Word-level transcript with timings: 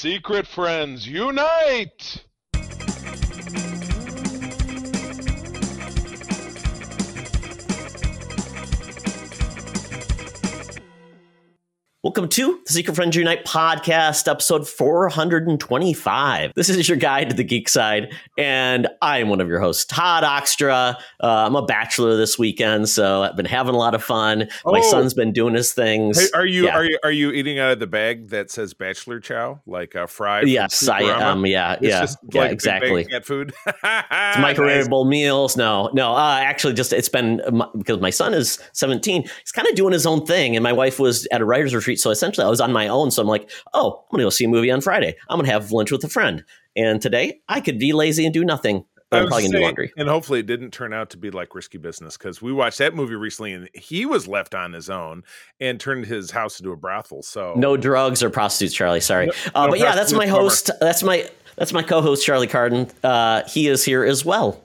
Secret 0.00 0.46
friends, 0.46 1.06
unite! 1.06 2.24
Welcome 12.02 12.30
to 12.30 12.58
the 12.64 12.72
Secret 12.72 12.94
Friends 12.94 13.14
Unite 13.14 13.44
podcast, 13.44 14.26
episode 14.26 14.66
425. 14.66 16.52
This 16.56 16.70
is 16.70 16.88
your 16.88 16.96
guide 16.96 17.28
to 17.28 17.36
the 17.36 17.44
geek 17.44 17.68
side, 17.68 18.14
and 18.38 18.88
I 19.02 19.18
am 19.18 19.28
one 19.28 19.42
of 19.42 19.48
your 19.48 19.60
hosts, 19.60 19.84
Todd 19.84 20.24
Oxtra. 20.24 20.94
Uh, 21.22 21.26
I'm 21.26 21.54
a 21.56 21.66
bachelor 21.66 22.16
this 22.16 22.38
weekend, 22.38 22.88
so 22.88 23.22
I've 23.24 23.36
been 23.36 23.44
having 23.44 23.74
a 23.74 23.76
lot 23.78 23.94
of 23.94 24.02
fun. 24.02 24.48
My 24.64 24.78
Oh. 24.78 24.90
son's 24.90 25.12
been 25.12 25.34
doing 25.34 25.52
his 25.54 25.74
things. 25.74 26.18
Hey, 26.18 26.28
are 26.32 26.46
you 26.46 26.64
Yeah. 26.64 26.74
are 26.76 26.84
you 26.86 26.98
are 27.04 27.10
you 27.12 27.32
eating 27.32 27.58
out 27.58 27.72
of 27.72 27.80
the 27.80 27.86
bag 27.86 28.30
that 28.30 28.50
says 28.50 28.72
bachelor 28.72 29.20
chow 29.20 29.60
like 29.66 29.94
uh, 29.94 30.06
fried? 30.06 30.48
Yes, 30.48 30.88
I 30.88 31.00
am. 31.02 31.44
Yeah, 31.44 31.74
It's 31.74 31.82
yeah, 31.82 32.06
yeah, 32.32 32.40
like 32.40 32.48
a 32.50 32.52
exactly. 32.54 33.04
cat 33.04 33.26
food. 33.26 33.52
It's 33.66 34.38
Nice. 34.38 34.56
microwavable 34.56 35.06
meals. 35.06 35.54
No, 35.54 35.90
no. 35.92 36.14
Uh, 36.14 36.38
actually, 36.42 36.72
just 36.72 36.94
it's 36.94 37.10
been 37.10 37.42
uh, 37.42 37.66
because 37.76 38.00
my 38.00 38.10
son 38.10 38.32
is 38.32 38.58
17. 38.72 39.22
He's 39.24 39.52
kind 39.52 39.68
of 39.68 39.74
doing 39.74 39.92
his 39.92 40.06
own 40.06 40.24
thing, 40.24 40.56
and 40.56 40.62
my 40.62 40.72
wife 40.72 40.98
was 40.98 41.26
at 41.30 41.42
a 41.42 41.44
writers 41.44 41.74
retreat. 41.74 41.89
So 41.96 42.10
essentially, 42.10 42.46
I 42.46 42.50
was 42.50 42.60
on 42.60 42.72
my 42.72 42.88
own. 42.88 43.10
So 43.10 43.22
I'm 43.22 43.28
like, 43.28 43.50
oh, 43.74 44.04
I'm 44.10 44.16
gonna 44.16 44.24
go 44.24 44.30
see 44.30 44.44
a 44.44 44.48
movie 44.48 44.70
on 44.70 44.80
Friday. 44.80 45.16
I'm 45.28 45.38
gonna 45.38 45.50
have 45.50 45.72
lunch 45.72 45.90
with 45.90 46.04
a 46.04 46.08
friend. 46.08 46.44
And 46.76 47.00
today, 47.02 47.40
I 47.48 47.60
could 47.60 47.78
be 47.78 47.92
lazy 47.92 48.24
and 48.24 48.32
do 48.34 48.44
nothing. 48.44 48.84
I'm 49.12 49.26
probably 49.26 49.42
gonna 49.42 49.48
do 49.48 49.52
saying- 49.54 49.64
laundry. 49.64 49.92
And 49.96 50.08
hopefully 50.08 50.38
it 50.38 50.46
didn't 50.46 50.70
turn 50.70 50.92
out 50.92 51.10
to 51.10 51.16
be 51.16 51.30
like 51.32 51.54
risky 51.54 51.78
business 51.78 52.16
because 52.16 52.40
we 52.40 52.52
watched 52.52 52.78
that 52.78 52.94
movie 52.94 53.16
recently 53.16 53.52
and 53.52 53.68
he 53.74 54.06
was 54.06 54.28
left 54.28 54.54
on 54.54 54.72
his 54.72 54.88
own 54.88 55.24
and 55.58 55.80
turned 55.80 56.06
his 56.06 56.30
house 56.30 56.60
into 56.60 56.70
a 56.70 56.76
brothel. 56.76 57.22
So 57.22 57.54
No 57.56 57.76
drugs 57.76 58.22
or 58.22 58.30
prostitutes, 58.30 58.72
Charlie. 58.74 59.00
Sorry, 59.00 59.26
No- 59.26 59.32
uh, 59.54 59.64
no 59.66 59.70
but 59.72 59.78
yeah, 59.80 59.96
that's 59.96 60.12
my 60.12 60.28
host. 60.28 60.70
That's 60.80 61.02
my 61.02 61.28
that's 61.56 61.72
my 61.72 61.82
co-host, 61.82 62.24
Charlie 62.24 62.46
Carden. 62.46 62.88
Uh, 63.02 63.42
he 63.48 63.66
is 63.66 63.84
here 63.84 64.04
as 64.04 64.24
well. 64.24 64.62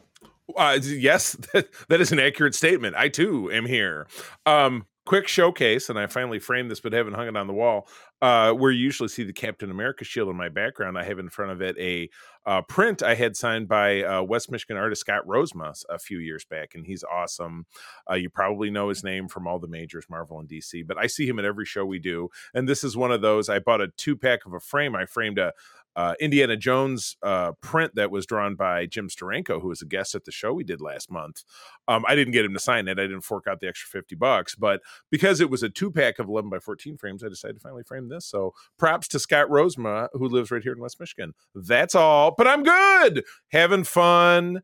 Uh, 0.55 0.77
yes, 0.81 1.31
that, 1.53 1.67
that 1.89 1.99
is 1.99 2.11
an 2.11 2.19
accurate 2.19 2.53
statement. 2.53 2.95
I 2.95 3.09
too 3.09 3.51
am 3.51 3.65
here. 3.65 4.05
Um, 4.45 4.85
quick 5.05 5.27
showcase, 5.27 5.89
and 5.89 5.99
I 5.99 6.07
finally 6.07 6.39
framed 6.39 6.71
this, 6.71 6.79
but 6.79 6.93
haven't 6.93 7.13
hung 7.13 7.27
it 7.27 7.37
on 7.37 7.47
the 7.47 7.53
wall. 7.53 7.87
Uh, 8.21 8.51
where 8.53 8.71
you 8.71 8.83
usually 8.83 9.09
see 9.09 9.23
the 9.23 9.33
Captain 9.33 9.69
America 9.69 10.03
shield 10.03 10.29
in 10.29 10.35
my 10.35 10.49
background, 10.49 10.97
I 10.97 11.03
have 11.03 11.19
in 11.19 11.29
front 11.29 11.51
of 11.51 11.61
it 11.61 11.77
a 11.77 12.09
uh, 12.45 12.61
print 12.63 13.03
I 13.03 13.13
had 13.13 13.35
signed 13.35 13.67
by 13.67 14.03
uh, 14.03 14.23
West 14.23 14.49
Michigan 14.49 14.77
artist 14.77 15.01
Scott 15.01 15.27
Rosema 15.27 15.73
a 15.89 15.99
few 15.99 16.19
years 16.19 16.45
back, 16.45 16.75
and 16.75 16.85
he's 16.85 17.03
awesome. 17.03 17.65
Uh, 18.09 18.15
you 18.15 18.29
probably 18.29 18.69
know 18.71 18.89
his 18.89 19.03
name 19.03 19.27
from 19.27 19.47
all 19.47 19.59
the 19.59 19.67
majors, 19.67 20.05
Marvel 20.09 20.39
and 20.39 20.49
DC, 20.49 20.87
but 20.87 20.97
I 20.97 21.07
see 21.07 21.27
him 21.27 21.39
at 21.39 21.45
every 21.45 21.65
show 21.65 21.85
we 21.85 21.99
do. 21.99 22.29
And 22.53 22.67
this 22.67 22.83
is 22.83 22.97
one 22.97 23.11
of 23.11 23.21
those. 23.21 23.49
I 23.49 23.59
bought 23.59 23.81
a 23.81 23.89
two 23.97 24.15
pack 24.15 24.45
of 24.45 24.53
a 24.53 24.59
frame. 24.59 24.95
I 24.95 25.05
framed 25.05 25.37
a 25.37 25.53
uh, 25.95 26.13
Indiana 26.19 26.57
Jones 26.57 27.17
uh, 27.23 27.53
print 27.61 27.95
that 27.95 28.11
was 28.11 28.25
drawn 28.25 28.55
by 28.55 28.85
Jim 28.85 29.09
Steranko, 29.09 29.61
who 29.61 29.69
was 29.69 29.81
a 29.81 29.85
guest 29.85 30.15
at 30.15 30.25
the 30.25 30.31
show 30.31 30.53
we 30.53 30.63
did 30.63 30.81
last 30.81 31.09
month. 31.09 31.43
Um, 31.87 32.03
I 32.07 32.15
didn't 32.15 32.33
get 32.33 32.45
him 32.45 32.53
to 32.53 32.59
sign 32.59 32.87
it. 32.87 32.99
I 32.99 33.03
didn't 33.03 33.21
fork 33.21 33.47
out 33.47 33.59
the 33.59 33.67
extra 33.67 33.87
50 33.89 34.15
bucks, 34.15 34.55
but 34.55 34.81
because 35.09 35.41
it 35.41 35.49
was 35.49 35.63
a 35.63 35.69
two 35.69 35.91
pack 35.91 36.19
of 36.19 36.27
11 36.27 36.49
by 36.49 36.59
14 36.59 36.97
frames, 36.97 37.23
I 37.23 37.29
decided 37.29 37.55
to 37.55 37.59
finally 37.59 37.83
frame 37.83 38.09
this. 38.09 38.25
So 38.25 38.53
props 38.77 39.07
to 39.09 39.19
Scott 39.19 39.49
Rosema, 39.49 40.09
who 40.13 40.27
lives 40.27 40.51
right 40.51 40.63
here 40.63 40.73
in 40.73 40.79
West 40.79 40.99
Michigan. 40.99 41.33
That's 41.53 41.95
all, 41.95 42.33
but 42.37 42.47
I'm 42.47 42.63
good. 42.63 43.23
Having 43.51 43.85
fun. 43.85 44.61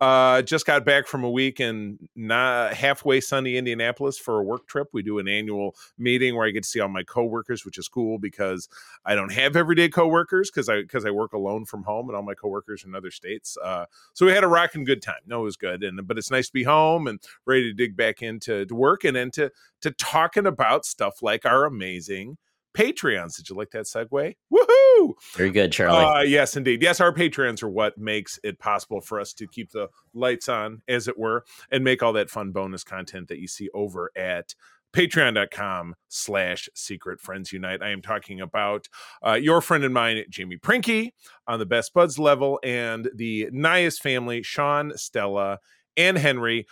Uh, 0.00 0.42
just 0.42 0.66
got 0.66 0.84
back 0.84 1.06
from 1.06 1.22
a 1.22 1.30
week 1.30 1.60
in 1.60 1.98
not 2.16 2.74
halfway 2.74 3.20
sunny 3.20 3.56
Indianapolis 3.56 4.18
for 4.18 4.40
a 4.40 4.42
work 4.42 4.66
trip. 4.66 4.88
We 4.92 5.02
do 5.02 5.18
an 5.18 5.28
annual 5.28 5.76
meeting 5.96 6.34
where 6.34 6.46
I 6.46 6.50
get 6.50 6.64
to 6.64 6.68
see 6.68 6.80
all 6.80 6.88
my 6.88 7.04
coworkers, 7.04 7.64
which 7.64 7.78
is 7.78 7.86
cool 7.88 8.18
because 8.18 8.68
I 9.04 9.14
don't 9.14 9.32
have 9.32 9.54
everyday 9.56 9.88
coworkers 9.88 10.50
because 10.50 10.68
I 10.68 10.82
because 10.82 11.06
I 11.06 11.10
work 11.10 11.32
alone 11.32 11.64
from 11.64 11.84
home 11.84 12.08
and 12.08 12.16
all 12.16 12.22
my 12.22 12.34
coworkers 12.34 12.84
in 12.84 12.94
other 12.94 13.12
states. 13.12 13.56
Uh, 13.62 13.86
so 14.14 14.26
we 14.26 14.32
had 14.32 14.44
a 14.44 14.48
rocking 14.48 14.84
good 14.84 15.00
time. 15.00 15.20
No, 15.26 15.42
it 15.42 15.44
was 15.44 15.56
good, 15.56 15.84
and 15.84 16.04
but 16.06 16.18
it's 16.18 16.30
nice 16.30 16.48
to 16.48 16.52
be 16.52 16.64
home 16.64 17.06
and 17.06 17.20
ready 17.46 17.62
to 17.62 17.72
dig 17.72 17.96
back 17.96 18.20
into 18.20 18.66
to 18.66 18.74
work 18.74 19.04
and 19.04 19.16
into 19.16 19.50
to 19.80 19.90
talking 19.92 20.46
about 20.46 20.84
stuff 20.84 21.22
like 21.22 21.46
our 21.46 21.64
amazing 21.64 22.36
Patreons. 22.74 23.36
Did 23.36 23.48
you 23.48 23.56
like 23.56 23.70
that 23.70 23.84
segue? 23.84 24.34
Woohoo! 24.52 25.14
Very 25.36 25.50
good, 25.50 25.72
Charlie. 25.72 26.04
Uh, 26.04 26.22
yes, 26.22 26.56
indeed. 26.56 26.82
Yes, 26.82 27.00
our 27.00 27.12
Patreons 27.12 27.62
are 27.62 27.68
what 27.68 27.96
makes 27.96 28.38
it 28.42 28.58
possible 28.58 29.00
for 29.00 29.20
us 29.20 29.32
to 29.34 29.46
keep 29.46 29.70
the 29.70 29.88
lights 30.12 30.48
on, 30.48 30.82
as 30.88 31.08
it 31.08 31.18
were, 31.18 31.44
and 31.70 31.84
make 31.84 32.02
all 32.02 32.12
that 32.14 32.30
fun 32.30 32.52
bonus 32.52 32.84
content 32.84 33.28
that 33.28 33.38
you 33.38 33.48
see 33.48 33.68
over 33.74 34.10
at 34.16 34.54
patreon.com 34.94 35.96
slash 36.08 36.68
secret 36.72 37.20
friends 37.20 37.52
unite 37.52 37.82
i 37.82 37.90
am 37.90 38.00
talking 38.00 38.40
about 38.40 38.88
uh, 39.26 39.32
your 39.32 39.60
friend 39.60 39.82
and 39.82 39.92
mine 39.92 40.22
jamie 40.30 40.56
prinkey 40.56 41.10
on 41.48 41.58
the 41.58 41.66
best 41.66 41.92
buds 41.92 42.16
level 42.16 42.60
and 42.62 43.10
the 43.12 43.48
nyhus 43.52 43.98
family 43.98 44.40
sean 44.40 44.96
stella 44.96 45.58
and 45.96 46.16
henry 46.16 46.64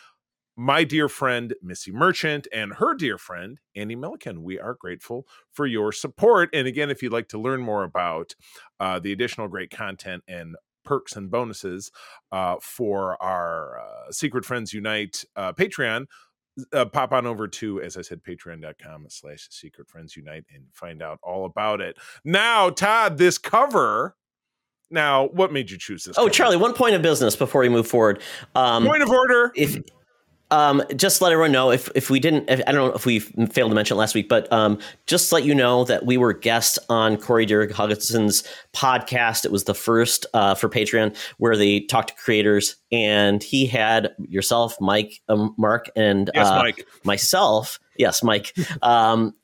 my 0.57 0.85
dear 0.85 1.09
friend 1.09 1.55
Missy 1.63 1.93
Merchant 1.93 2.47
and 2.53 2.75
her 2.75 2.95
dear 2.95 3.19
friend 3.19 3.59
Andee 3.77 3.99
Milliken. 3.99 4.43
We 4.43 4.59
are 4.59 4.75
grateful 4.75 5.27
for 5.53 5.67
your 5.67 5.93
support. 5.93 6.51
And 6.53 6.67
again, 6.67 6.91
if 6.91 7.03
you'd 7.03 7.13
like 7.13 7.29
to 7.29 7.39
learn 7.41 7.61
more 7.61 7.85
about 7.85 8.35
uh, 8.81 8.99
the 8.99 9.13
additional 9.13 9.49
great 9.49 9.71
content 9.71 10.23
and 10.29 10.57
perks 10.85 11.15
and 11.17 11.31
bonuses 11.31 11.91
uh, 12.33 12.57
for 12.61 13.23
our 13.23 13.81
uh, 13.81 14.13
Secret 14.13 14.45
Friends 14.45 14.73
Unite 14.73 15.25
uh, 15.37 15.53
Patreon, 15.53 16.07
uh, 16.73 16.85
pop 16.85 17.13
on 17.13 17.27
over 17.27 17.49
to, 17.49 17.81
as 17.81 17.97
I 17.97 18.03
said, 18.03 18.23
patreon.com 18.23 19.07
slash 19.09 19.49
secret 19.51 19.89
friends 19.89 20.17
unite 20.17 20.45
and 20.55 20.65
find 20.73 21.03
out 21.03 21.19
all 21.23 21.47
about 21.47 21.81
it. 21.81 21.97
Now, 22.25 22.71
Todd, 22.71 23.19
this 23.19 23.39
cover. 23.39 24.17
Now, 24.91 25.29
what 25.29 25.51
made 25.53 25.71
you 25.71 25.79
choose 25.79 26.05
this? 26.05 26.19
oh, 26.19 26.25
cover? 26.25 26.31
Charlie, 26.31 26.57
one 26.59 26.75
point 26.75 26.95
of 26.95 27.01
business 27.01 27.35
before 27.35 27.63
we 27.63 27.71
move 27.71 27.87
forward. 27.87 28.21
Um, 28.55 28.85
Point 28.85 29.03
of 29.03 29.09
order. 29.09 29.53
if 29.57 29.79
um, 30.53 30.83
just 30.95 31.23
let 31.23 31.33
everyone 31.33 31.51
know 31.51 31.71
if 31.71 31.89
if 31.95 32.11
we 32.11 32.21
didn't, 32.21 32.49
if, 32.49 32.61
I 32.67 32.73
don't 32.73 32.89
know 32.91 32.95
if 32.95 33.07
we 33.07 33.21
failed 33.21 33.71
to 33.71 33.75
mention 33.75 33.97
it 33.97 33.99
last 33.99 34.15
week, 34.15 34.29
but 34.29 34.53
um, 34.53 34.79
just 35.07 35.33
let 35.33 35.45
you 35.45 35.55
know 35.55 35.85
that 35.85 36.05
we 36.05 36.19
were 36.19 36.33
guests 36.35 36.79
on 36.91 37.17
Corey 37.17 37.47
Derrick 37.47 37.71
Hugginson's 37.71 38.45
podcast. 38.75 39.45
It 39.47 39.51
was 39.51 39.65
the 39.65 39.75
first 39.75 40.27
uh, 40.35 40.55
for 40.55 40.69
Patreon 40.69 41.17
where 41.39 41.57
they 41.57 41.81
talked 41.81 42.11
to 42.11 42.15
creators, 42.15 42.77
and 42.93 43.43
he 43.43 43.67
had 43.67 44.11
yourself, 44.29 44.77
Mike, 44.81 45.21
um, 45.29 45.55
Mark, 45.57 45.91
and 45.97 46.31
Yes, 46.35 46.47
uh, 46.47 46.63
Mike. 46.63 46.87
myself, 47.05 47.81
yes, 47.97 48.23
Mike, 48.23 48.55
um, 48.83 49.35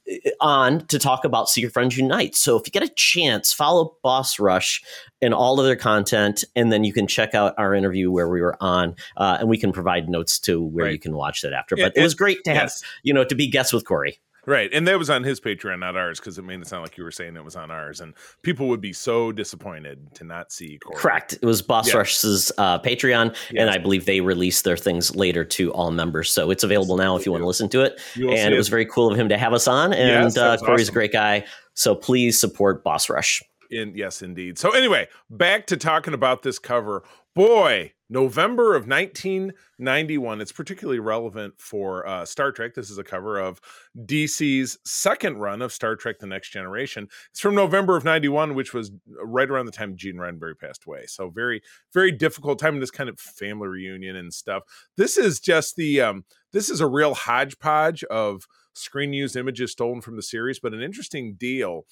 on 0.40 0.86
to 0.86 0.98
talk 0.98 1.24
about 1.24 1.48
Secret 1.48 1.72
Friends 1.72 1.96
Unite. 1.96 2.34
So 2.34 2.56
if 2.56 2.66
you 2.66 2.70
get 2.70 2.82
a 2.82 2.88
chance, 2.88 3.52
follow 3.52 3.96
Boss 4.02 4.38
Rush 4.38 4.82
and 5.20 5.34
all 5.34 5.60
of 5.60 5.66
their 5.66 5.76
content, 5.76 6.44
and 6.56 6.72
then 6.72 6.84
you 6.84 6.92
can 6.92 7.06
check 7.06 7.34
out 7.34 7.54
our 7.58 7.74
interview 7.74 8.10
where 8.10 8.28
we 8.28 8.40
were 8.40 8.56
on, 8.62 8.96
uh, 9.16 9.38
and 9.40 9.48
we 9.48 9.58
can 9.58 9.72
provide 9.72 10.08
notes 10.08 10.38
to 10.40 10.62
where 10.62 10.86
Right. 10.86 10.92
you 10.92 10.98
can 10.98 11.14
watch 11.14 11.42
that 11.42 11.52
after. 11.52 11.76
But 11.76 11.92
it 11.96 12.02
was 12.02 12.14
great 12.14 12.42
to 12.44 12.54
have, 12.54 12.72
you 13.02 13.12
know, 13.12 13.24
to 13.24 13.34
be 13.34 13.48
guests 13.48 13.72
with 13.72 13.84
Corey. 13.84 14.18
Right. 14.48 14.70
And 14.72 14.88
that 14.88 14.98
was 14.98 15.10
on 15.10 15.24
his 15.24 15.40
Patreon, 15.40 15.80
not 15.80 15.94
ours, 15.94 16.18
because 16.18 16.38
it 16.38 16.42
made 16.42 16.58
it 16.58 16.66
sound 16.66 16.82
like 16.82 16.96
you 16.96 17.04
were 17.04 17.10
saying 17.10 17.36
it 17.36 17.44
was 17.44 17.54
on 17.54 17.70
ours. 17.70 18.00
And 18.00 18.14
people 18.40 18.66
would 18.68 18.80
be 18.80 18.94
so 18.94 19.30
disappointed 19.30 20.14
to 20.14 20.24
not 20.24 20.50
see 20.52 20.78
Corey. 20.78 20.98
Correct. 20.98 21.34
It 21.34 21.44
was 21.44 21.60
Boss 21.60 21.88
Yeah. 21.88 21.98
Rush's 21.98 22.50
uh, 22.56 22.78
Patreon, 22.78 23.36
and 23.54 23.68
I 23.68 23.76
believe 23.76 24.06
they 24.06 24.22
release 24.22 24.62
their 24.62 24.78
things 24.78 25.14
later 25.14 25.44
to 25.44 25.70
all 25.72 25.90
members. 25.90 26.32
So 26.32 26.50
it's 26.50 26.64
available 26.64 26.96
now 26.96 27.14
if 27.14 27.26
you 27.26 27.32
want 27.32 27.42
to 27.42 27.46
listen 27.46 27.68
to 27.68 27.82
it. 27.82 28.00
You 28.14 28.28
will 28.28 28.32
see 28.36 28.38
And 28.40 28.54
it 28.54 28.56
was 28.56 28.68
very 28.68 28.86
cool 28.86 29.12
of 29.12 29.18
him 29.18 29.28
to 29.28 29.36
have 29.36 29.52
us 29.52 29.68
on. 29.68 29.92
And 29.92 30.24
Yes, 30.24 30.38
uh, 30.38 30.56
Corey's 30.56 30.84
awesome. 30.84 30.92
a 30.92 30.94
great 30.94 31.12
guy. 31.12 31.44
So 31.74 31.94
please 31.94 32.40
support 32.40 32.82
Boss 32.82 33.10
Rush. 33.10 33.42
In, 33.70 33.92
yes, 33.94 34.22
indeed. 34.22 34.58
So 34.58 34.70
anyway, 34.70 35.08
back 35.28 35.66
to 35.66 35.76
talking 35.76 36.14
about 36.14 36.42
this 36.42 36.58
cover. 36.58 37.02
Boy, 37.34 37.92
November 38.10 38.74
of 38.74 38.86
1991. 38.86 40.40
It's 40.40 40.52
particularly 40.52 40.98
relevant 40.98 41.54
for 41.58 42.06
uh, 42.06 42.24
Star 42.24 42.52
Trek. 42.52 42.74
This 42.74 42.90
is 42.90 42.98
a 42.98 43.04
cover 43.04 43.38
of 43.38 43.60
DC's 43.96 44.78
second 44.84 45.38
run 45.38 45.62
of 45.62 45.72
Star 45.72 45.96
Trek: 45.96 46.18
The 46.18 46.26
Next 46.26 46.50
Generation. 46.50 47.08
It's 47.30 47.40
from 47.40 47.54
November 47.54 47.96
of 47.96 48.04
'91, 48.04 48.54
which 48.54 48.72
was 48.72 48.90
right 49.22 49.48
around 49.48 49.66
the 49.66 49.72
time 49.72 49.96
Gene 49.96 50.16
Roddenberry 50.16 50.58
passed 50.58 50.84
away. 50.86 51.04
So 51.06 51.30
very, 51.30 51.62
very 51.92 52.12
difficult 52.12 52.58
time 52.58 52.74
in 52.74 52.80
this 52.80 52.90
kind 52.90 53.08
of 53.08 53.20
family 53.20 53.68
reunion 53.68 54.16
and 54.16 54.32
stuff. 54.32 54.62
This 54.96 55.16
is 55.16 55.40
just 55.40 55.76
the 55.76 56.00
um, 56.00 56.24
this 56.52 56.70
is 56.70 56.80
a 56.80 56.86
real 56.86 57.14
hodgepodge 57.14 58.04
of 58.04 58.46
screen 58.74 59.12
used 59.12 59.36
images 59.36 59.72
stolen 59.72 60.00
from 60.00 60.16
the 60.16 60.22
series, 60.22 60.60
but 60.60 60.72
an 60.72 60.80
interesting 60.80 61.34
deal 61.34 61.84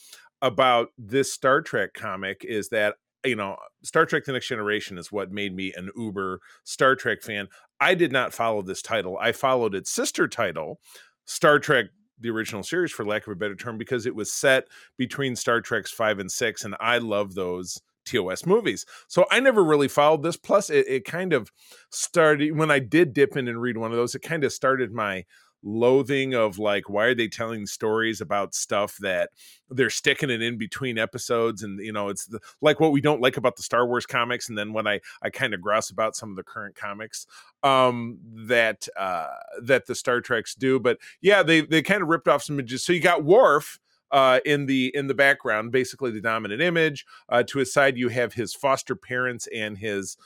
about 0.43 0.89
this 0.99 1.33
Star 1.33 1.61
Trek 1.61 1.95
comic 1.95 2.45
is 2.45 2.69
that 2.69 2.97
you 3.27 3.37
know 3.37 3.57
Star 3.83 4.07
Trek: 4.07 4.25
The 4.25 4.33
Next 4.33 4.49
Generation 4.49 4.99
is 4.99 5.13
what 5.13 5.31
made 5.31 5.55
me 5.55 5.73
an 5.77 5.91
uber 5.97 6.41
Star 6.65 6.97
Trek 6.97 7.23
fan. 7.23 7.49
I 7.81 7.95
did 7.95 8.13
not 8.13 8.33
follow 8.33 8.63
this 8.63 8.83
title. 8.83 9.19
I 9.21 9.33
followed 9.33 9.75
its 9.75 9.91
sister 9.91 10.29
title, 10.29 10.81
Star 11.25 11.59
Trek 11.59 11.87
the 12.19 12.31
original 12.31 12.63
series 12.63 12.91
for 12.91 13.05
lack 13.05 13.27
of 13.27 13.33
a 13.33 13.37
better 13.37 13.55
term 13.55 13.77
because 13.77 14.07
it 14.07 14.15
was 14.15 14.33
set 14.33 14.69
between 14.97 15.37
Star 15.37 15.61
Trek's 15.61 15.91
5 15.91 16.19
and 16.19 16.33
6 16.33 16.65
and 16.65 16.75
I 16.81 16.97
love 16.97 17.35
those 17.35 17.79
TOS 18.07 18.47
movies. 18.47 18.87
So 19.09 19.27
I 19.31 19.41
never 19.41 19.63
really 19.63 19.89
followed 19.89 20.23
this. 20.23 20.37
Plus, 20.37 20.71
it, 20.71 20.87
it 20.89 21.05
kind 21.05 21.33
of 21.33 21.51
started 21.91 22.57
when 22.57 22.71
I 22.71 22.79
did 22.79 23.13
dip 23.13 23.37
in 23.37 23.49
and 23.49 23.61
read 23.61 23.77
one 23.77 23.91
of 23.91 23.97
those, 23.97 24.15
it 24.15 24.23
kind 24.23 24.45
of 24.45 24.53
started 24.53 24.93
my 24.93 25.25
loathing 25.67 26.33
of 26.33 26.61
like 26.61 26.89
why 26.89 27.07
are 27.07 27.15
they 27.15 27.27
telling 27.27 27.67
stories 27.67 28.21
about 28.21 28.55
stuff 28.55 28.97
that 29.01 29.31
they're 29.71 29.91
sticking 29.91 30.31
it 30.31 30.41
in 30.41 30.57
between 30.57 30.97
episodes 30.97 31.65
and 31.65 31.81
you 31.81 31.93
know 31.93 32.09
it's 32.09 32.27
the, 32.27 32.39
like 32.61 32.79
what 32.79 32.93
we 32.93 33.01
don't 33.01 33.21
like 33.21 33.37
about 33.37 33.57
the 33.57 33.65
Star 33.65 33.85
Wars 33.85 34.07
comics 34.07 34.49
and 34.49 34.57
then 34.57 34.73
when 34.73 34.87
I 34.87 35.01
I 35.23 35.31
kind 35.31 35.55
of 35.55 35.61
grouse 35.61 35.91
about 35.91 36.15
some 36.15 36.31
of 36.31 36.37
the 36.37 36.45
current 36.45 36.77
comics 36.77 37.27
um 37.65 38.19
that 38.47 38.87
uh 38.97 39.27
that 39.61 39.87
the 39.87 39.97
Star 39.97 40.21
Treks 40.21 40.55
do 40.55 40.79
but 40.79 40.99
yeah 41.21 41.43
they 41.43 41.63
they 41.63 41.83
kind 41.83 42.01
of 42.01 42.09
ripped 42.09 42.29
off 42.29 42.45
some 42.45 42.55
images 42.55 42.85
so 42.85 42.93
you 42.93 43.01
got 43.01 43.25
Worf 43.25 43.81
uh, 44.13 44.39
in 44.45 44.67
the 44.67 44.93
in 44.95 45.09
the 45.09 45.15
background, 45.15 45.73
basically 45.73 46.13
the 46.13 46.21
dominant 46.21 46.63
image. 46.63 47.05
Uh, 47.29 47.43
to 47.43 47.59
his 47.59 47.73
side, 47.73 47.99
you 47.99 48.09
have 48.09 48.35
his 48.35 48.55
foster 48.55 48.95
parents 48.95 49.49
and 49.53 49.77
his 49.77 50.17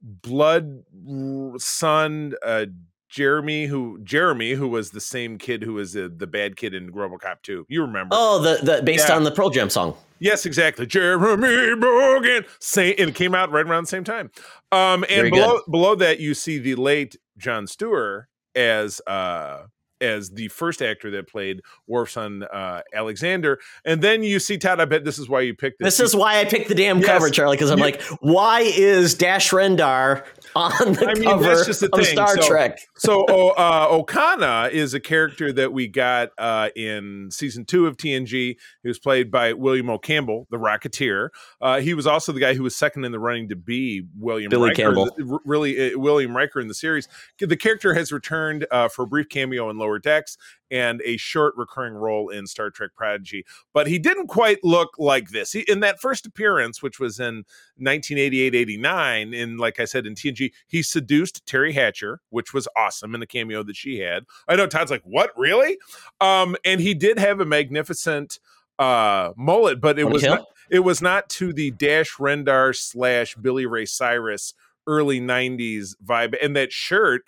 blood 0.00 0.84
son, 1.58 2.34
uh, 2.44 2.66
Jeremy, 3.12 3.66
who 3.66 3.98
Jeremy, 4.02 4.52
who 4.52 4.66
was 4.66 4.90
the 4.90 5.00
same 5.00 5.36
kid 5.36 5.62
who 5.62 5.74
was 5.74 5.92
the, 5.92 6.08
the 6.08 6.26
bad 6.26 6.56
kid 6.56 6.72
in 6.72 6.90
RoboCop 6.92 7.42
2. 7.42 7.66
You 7.68 7.82
remember? 7.82 8.16
Oh, 8.18 8.40
the 8.40 8.64
the 8.64 8.82
based 8.82 9.10
Yeah. 9.10 9.16
on 9.16 9.24
the 9.24 9.30
Pearl 9.30 9.50
Jam 9.50 9.68
song. 9.68 9.94
Yes, 10.18 10.46
exactly. 10.46 10.86
Jeremy 10.86 11.26
Bogan. 11.80 12.46
Say, 12.58 12.94
and 12.94 13.10
it 13.10 13.14
came 13.14 13.34
out 13.34 13.50
right 13.52 13.66
around 13.66 13.84
the 13.84 13.88
same 13.88 14.04
time. 14.04 14.30
Um, 14.72 15.02
and 15.04 15.10
Very 15.10 15.30
below 15.30 15.60
below 15.70 15.94
that, 15.96 16.20
you 16.20 16.32
see 16.32 16.58
the 16.58 16.74
late 16.74 17.16
John 17.36 17.66
Stewart 17.66 18.28
as 18.54 19.00
uh 19.06 19.64
as 20.00 20.30
the 20.30 20.48
first 20.48 20.82
actor 20.82 21.12
that 21.12 21.28
played 21.28 21.60
Worf's 21.86 22.14
son 22.14 22.42
uh, 22.52 22.80
Alexander, 22.92 23.60
and 23.84 24.02
then 24.02 24.24
you 24.24 24.40
see 24.40 24.58
Todd. 24.58 24.80
I 24.80 24.84
bet 24.84 25.04
this 25.04 25.16
is 25.18 25.28
why 25.28 25.42
you 25.42 25.54
picked 25.54 25.78
this. 25.78 25.98
This 25.98 26.08
is 26.08 26.16
why 26.16 26.40
I 26.40 26.44
picked 26.44 26.68
the 26.68 26.74
damn 26.74 26.98
Yes. 26.98 27.06
cover, 27.06 27.30
Charlie, 27.30 27.56
because 27.56 27.70
I'm 27.70 27.78
You- 27.78 27.84
like, 27.84 28.02
why 28.20 28.62
is 28.62 29.14
Dash 29.14 29.50
Rendar 29.50 30.24
on 30.54 30.92
the 30.92 31.06
I 31.08 31.14
mean, 31.14 31.24
cover 31.24 31.42
that's 31.44 31.66
just 31.66 31.80
the 31.80 31.88
thing. 31.88 32.04
Star 32.04 32.36
So- 32.40 32.46
Trek? 32.48 32.78
so 32.96 33.24
uh, 33.24 33.88
Okona 33.88 34.70
is 34.70 34.94
a 34.94 35.00
character 35.00 35.52
that 35.52 35.72
we 35.72 35.88
got 35.88 36.30
uh, 36.38 36.68
in 36.76 37.28
season 37.30 37.64
two 37.64 37.86
of 37.86 37.96
TNG. 37.96 38.30
He 38.82 38.88
was 38.88 38.98
played 38.98 39.30
by 39.30 39.52
William 39.52 39.88
O. 39.90 39.98
Campbell, 39.98 40.46
the 40.50 40.58
Rocketeer. 40.58 41.28
Uh, 41.60 41.80
he 41.80 41.94
was 41.94 42.06
also 42.06 42.32
the 42.32 42.40
guy 42.40 42.54
who 42.54 42.62
was 42.62 42.76
second 42.76 43.04
in 43.04 43.12
the 43.12 43.18
running 43.20 43.48
to 43.48 43.56
be 43.56 44.04
William 44.18 44.50
Billy 44.50 44.70
Riker, 44.70 44.82
Campbell. 44.82 45.06
the- 45.16 45.38
really, 45.44 45.92
uh, 45.94 45.98
William 45.98 46.36
Riker 46.36 46.60
in 46.60 46.68
the 46.68 46.74
series. 46.74 47.08
The 47.38 47.56
character 47.56 47.94
has 47.94 48.12
returned 48.12 48.66
uh, 48.70 48.88
for 48.88 49.02
a 49.02 49.06
brief 49.06 49.28
cameo 49.28 49.70
in 49.70 49.78
Lower 49.78 49.98
Decks 49.98 50.36
and 50.72 51.02
a 51.04 51.18
short 51.18 51.54
recurring 51.56 51.94
role 51.94 52.30
in 52.30 52.46
Star 52.46 52.70
Trek 52.70 52.92
Prodigy, 52.96 53.44
but 53.74 53.86
he 53.86 53.98
didn't 53.98 54.28
quite 54.28 54.58
look 54.64 54.94
like 54.98 55.28
this. 55.28 55.52
He, 55.52 55.60
in 55.68 55.80
that 55.80 56.00
first 56.00 56.24
appearance, 56.26 56.82
which 56.82 56.98
was 56.98 57.20
in 57.20 57.44
1988-89 57.80 59.34
in 59.34 59.56
like 59.58 59.80
i 59.80 59.84
said 59.84 60.06
in 60.06 60.14
tng 60.14 60.52
he 60.68 60.82
seduced 60.82 61.44
teri 61.46 61.72
hatcher 61.72 62.20
which 62.30 62.54
was 62.54 62.68
awesome 62.76 63.14
in 63.14 63.20
the 63.20 63.26
cameo 63.26 63.62
that 63.62 63.76
she 63.76 63.98
had. 63.98 64.24
I 64.48 64.56
know 64.56 64.66
todd's 64.66 64.90
like 64.90 65.02
what? 65.04 65.30
Really? 65.36 65.78
Um 66.20 66.56
and 66.64 66.80
he 66.80 66.94
did 66.94 67.18
have 67.18 67.40
a 67.40 67.44
magnificent 67.44 68.38
uh 68.78 69.32
mullet 69.36 69.80
but 69.80 69.98
it 69.98 70.04
was 70.04 70.22
not, 70.22 70.44
it 70.70 70.80
was 70.80 71.02
not 71.02 71.28
to 71.30 71.52
the 71.52 71.70
dash 71.72 72.16
rendar 72.16 72.74
slash 72.74 73.34
billy 73.34 73.66
ray 73.66 73.84
cyrus 73.84 74.54
early 74.86 75.20
90s 75.20 75.94
vibe. 76.04 76.34
And 76.42 76.56
that 76.56 76.72
shirt 76.72 77.22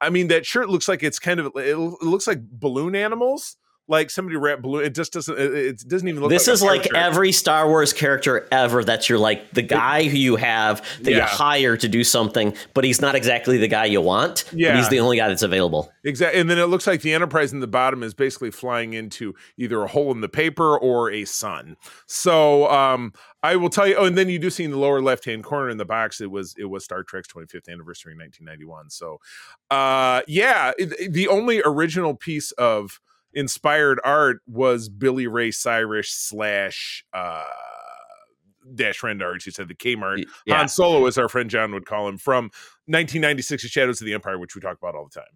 i 0.00 0.10
mean 0.10 0.28
that 0.28 0.46
shirt 0.46 0.68
looks 0.68 0.88
like 0.88 1.02
it's 1.02 1.18
kind 1.18 1.40
of 1.40 1.52
it, 1.56 1.76
looks 1.76 2.26
like 2.26 2.40
balloon 2.40 2.94
animals 2.94 3.56
like 3.90 4.08
somebody 4.10 4.36
wrapped 4.36 4.62
balloon 4.62 4.84
it 4.84 4.94
just 4.94 5.12
doesn't 5.12 5.38
it, 5.38 5.54
it 5.54 5.88
doesn't 5.88 6.08
even 6.08 6.20
look 6.22 6.30
This 6.30 6.46
like 6.46 6.52
a 6.52 6.54
is 6.54 6.62
like 6.62 6.94
every 6.94 7.32
Star 7.32 7.68
Wars 7.68 7.92
character 7.92 8.48
ever 8.52 8.82
that 8.84 9.08
you're 9.08 9.18
like 9.18 9.50
the 9.52 9.62
guy 9.62 10.04
who 10.04 10.16
you 10.16 10.36
have 10.36 10.82
that 11.02 11.12
you 11.12 11.20
hire 11.22 11.76
to 11.76 11.88
do 11.88 12.04
something, 12.04 12.54
but 12.74 12.84
he's 12.84 13.00
not 13.00 13.14
exactly 13.14 13.58
the 13.58 13.68
guy 13.68 13.84
you 13.86 14.00
want. 14.00 14.44
Yeah. 14.52 14.76
he's 14.76 14.88
the 14.88 15.00
only 15.00 15.16
guy 15.16 15.28
that's 15.28 15.42
available. 15.42 15.92
Exactly. 16.04 16.40
And 16.40 16.48
then 16.48 16.58
it 16.58 16.66
looks 16.66 16.86
like 16.86 17.02
the 17.02 17.12
Enterprise 17.12 17.52
in 17.52 17.60
the 17.60 17.66
bottom 17.66 18.02
is 18.02 18.14
basically 18.14 18.50
flying 18.50 18.92
into 18.94 19.34
either 19.58 19.82
a 19.82 19.86
hole 19.88 20.12
in 20.12 20.20
the 20.20 20.28
paper 20.28 20.78
or 20.78 21.10
a 21.10 21.24
sun. 21.24 21.76
So 22.06 22.70
um 22.70 23.12
I 23.42 23.56
will 23.56 23.70
tell 23.70 23.86
you 23.86 23.96
oh 23.96 24.04
and 24.06 24.16
then 24.16 24.28
you 24.28 24.38
do 24.38 24.50
see 24.50 24.64
in 24.64 24.70
the 24.70 24.78
lower 24.78 25.00
left 25.02 25.24
hand 25.24 25.44
corner 25.44 25.68
in 25.70 25.76
the 25.78 25.84
box 25.84 26.20
it 26.20 26.30
was 26.30 26.54
it 26.58 26.66
was 26.66 26.84
Star 26.84 27.02
Trek's 27.02 27.28
25th 27.28 27.68
anniversary 27.68 28.12
in 28.12 28.18
1991. 28.18 28.90
So 28.90 29.18
uh 29.70 30.22
yeah, 30.26 30.72
it- 30.78 31.12
the 31.12 31.28
only 31.28 31.60
original 31.64 32.14
piece 32.14 32.52
of 32.52 33.00
inspired 33.34 34.00
art 34.04 34.38
was 34.46 34.88
Billy 34.88 35.26
Ray 35.26 35.50
Cyrus 35.50 36.10
slash 36.10 37.04
uh 37.12 37.44
Dash 38.74 39.00
Rendar, 39.00 39.44
you 39.44 39.52
said, 39.52 39.68
the 39.68 39.74
Kmart. 39.74 40.24
Yeah. 40.46 40.58
Han 40.58 40.68
Solo, 40.68 41.06
as 41.06 41.18
our 41.18 41.28
friend 41.28 41.50
John 41.50 41.72
would 41.72 41.86
call 41.86 42.08
him, 42.08 42.18
from 42.18 42.44
1996 42.86 43.62
Shadows 43.66 44.00
of 44.00 44.04
the 44.04 44.14
Empire, 44.14 44.38
which 44.38 44.54
we 44.54 44.60
talk 44.60 44.76
about 44.76 44.94
all 44.94 45.08
the 45.12 45.20
time. 45.20 45.30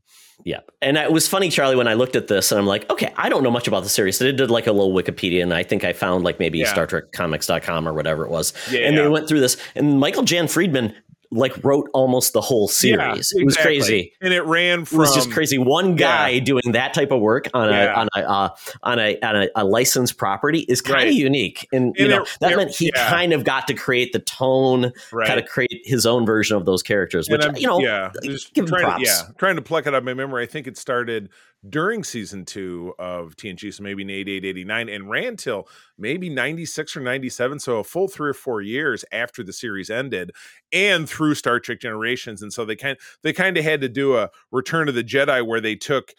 Yeah. 0.44 0.60
And 0.82 0.96
it 0.96 1.12
was 1.12 1.28
funny, 1.28 1.50
Charlie, 1.50 1.76
when 1.76 1.88
I 1.88 1.94
looked 1.94 2.16
at 2.16 2.28
this 2.28 2.52
and 2.52 2.60
I'm 2.60 2.66
like, 2.66 2.88
okay, 2.90 3.12
I 3.16 3.28
don't 3.28 3.42
know 3.42 3.50
much 3.50 3.68
about 3.68 3.82
the 3.82 3.88
series. 3.88 4.18
So 4.18 4.28
I 4.28 4.32
did 4.32 4.50
like 4.50 4.66
a 4.66 4.72
little 4.72 4.92
Wikipedia 4.92 5.42
and 5.42 5.52
I 5.52 5.62
think 5.62 5.84
I 5.84 5.92
found 5.92 6.24
like 6.24 6.38
maybe 6.38 6.58
Yeah. 6.58 6.72
Star 6.72 6.86
Trek 6.86 7.12
comics.com 7.12 7.88
or 7.88 7.94
whatever 7.94 8.24
it 8.24 8.30
was. 8.30 8.52
Yeah, 8.70 8.80
and 8.80 8.96
yeah. 8.96 9.02
they 9.02 9.08
went 9.08 9.28
through 9.28 9.40
this 9.40 9.56
and 9.74 9.98
Michael 9.98 10.22
Jan 10.22 10.48
Friedman 10.48 10.94
like 11.34 11.52
wrote 11.64 11.90
almost 11.92 12.32
the 12.32 12.40
whole 12.40 12.68
series. 12.68 13.32
Yeah, 13.34 13.42
It 13.42 13.44
was 13.44 13.56
crazy. 13.56 14.12
and 14.20 14.32
it 14.32 14.42
ran 14.42 14.82
It 14.82 14.92
was 14.92 15.14
just 15.14 15.30
crazy. 15.32 15.58
One 15.58 15.96
guy 15.96 16.38
doing 16.38 16.62
that 16.72 16.94
type 16.94 17.10
of 17.10 17.20
work 17.20 17.48
on 17.54 17.68
a 17.68 17.72
Yeah. 17.72 17.94
on 17.94 18.08
a 18.14 18.20
uh, 18.20 18.48
on 18.82 18.98
a 18.98 19.20
on 19.20 19.36
a, 19.42 19.48
a 19.56 19.64
licensed 19.64 20.16
property 20.16 20.60
is 20.68 20.80
kind 20.80 20.94
Right. 20.98 21.08
of 21.08 21.14
unique, 21.14 21.66
and 21.72 21.94
you 21.98 22.08
know 22.08 22.22
it- 22.22 22.36
that 22.40 22.52
it- 22.52 22.56
meant 22.56 22.70
he 22.70 22.90
yeah. 22.94 23.08
kind 23.10 23.32
of 23.32 23.44
got 23.44 23.66
to 23.68 23.74
create 23.74 24.12
the 24.12 24.20
tone, 24.20 24.92
right. 25.12 25.26
kind 25.26 25.40
of 25.40 25.46
create 25.46 25.82
his 25.84 26.06
own 26.06 26.24
version 26.24 26.56
of 26.56 26.64
those 26.66 26.82
characters, 26.82 27.28
And 27.28 27.42
which 27.42 27.60
you 27.60 27.66
know, 27.66 27.80
yeah, 27.80 28.12
give 28.22 28.38
him 28.54 28.66
trying 28.66 28.98
to, 29.00 29.04
yeah, 29.04 29.22
trying 29.36 29.56
to 29.56 29.62
pluck 29.62 29.86
it 29.86 29.88
out 29.88 29.94
of 29.98 30.04
my 30.04 30.14
memory. 30.14 30.44
I 30.44 30.46
think 30.46 30.66
it 30.66 30.76
started 30.78 31.28
during 31.68 32.04
season 32.04 32.44
two 32.44 32.94
of 32.98 33.36
TNG, 33.36 33.72
so 33.72 33.82
maybe 33.82 34.02
in 34.02 34.10
88, 34.10 34.44
89, 34.44 34.88
and 34.88 35.08
ran 35.08 35.36
till 35.36 35.68
maybe 35.98 36.28
96 36.28 36.96
or 36.96 37.00
97, 37.00 37.58
so 37.58 37.78
a 37.78 37.84
full 37.84 38.08
three 38.08 38.30
or 38.30 38.34
four 38.34 38.60
years 38.60 39.04
after 39.12 39.42
the 39.42 39.52
series 39.52 39.90
ended, 39.90 40.32
and 40.72 41.08
through 41.08 41.34
Star 41.34 41.60
Trek 41.60 41.80
Generations. 41.80 42.42
And 42.42 42.52
so 42.52 42.64
they 42.64 42.76
kind 42.76 42.98
they 43.22 43.32
kind 43.32 43.56
of 43.56 43.64
had 43.64 43.80
to 43.80 43.88
do 43.88 44.16
a 44.16 44.30
Return 44.50 44.88
of 44.88 44.94
the 44.94 45.04
Jedi 45.04 45.46
where 45.46 45.60
they 45.60 45.76
took 45.76 46.12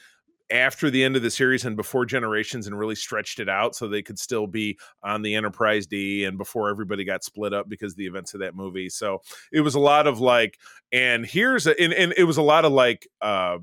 after 0.52 0.90
the 0.90 1.04
end 1.04 1.16
of 1.16 1.22
the 1.22 1.32
series 1.32 1.66
and 1.66 1.76
before 1.76 2.06
generations 2.06 2.68
and 2.68 2.78
really 2.78 2.96
stretched 2.96 3.40
it 3.40 3.50
out 3.50 3.76
so 3.76 3.88
they 3.88 4.04
could 4.04 4.20
still 4.20 4.46
be 4.46 4.78
on 5.04 5.22
the 5.22 5.34
enterprise 5.34 5.88
d 5.88 6.24
and 6.24 6.38
before 6.38 6.70
everybody 6.70 7.04
got 7.04 7.24
split 7.24 7.54
up 7.54 7.68
because 7.68 7.96
the 7.96 8.06
events 8.06 8.34
of 8.36 8.40
that 8.40 8.56
movie 8.56 8.88
so 8.88 9.20
it 9.52 9.62
was 9.62 9.74
a 9.74 9.80
lot 9.80 10.06
of 10.06 10.20
like 10.20 10.60
and 10.92 11.26
here's 11.26 11.66
a 11.66 11.82
and, 11.82 11.94
and 11.94 12.14
it 12.16 12.26
was 12.26 12.38
a 12.38 12.44
lot 12.44 12.64
of 12.64 12.72
like 12.72 13.08
uh 13.22 13.58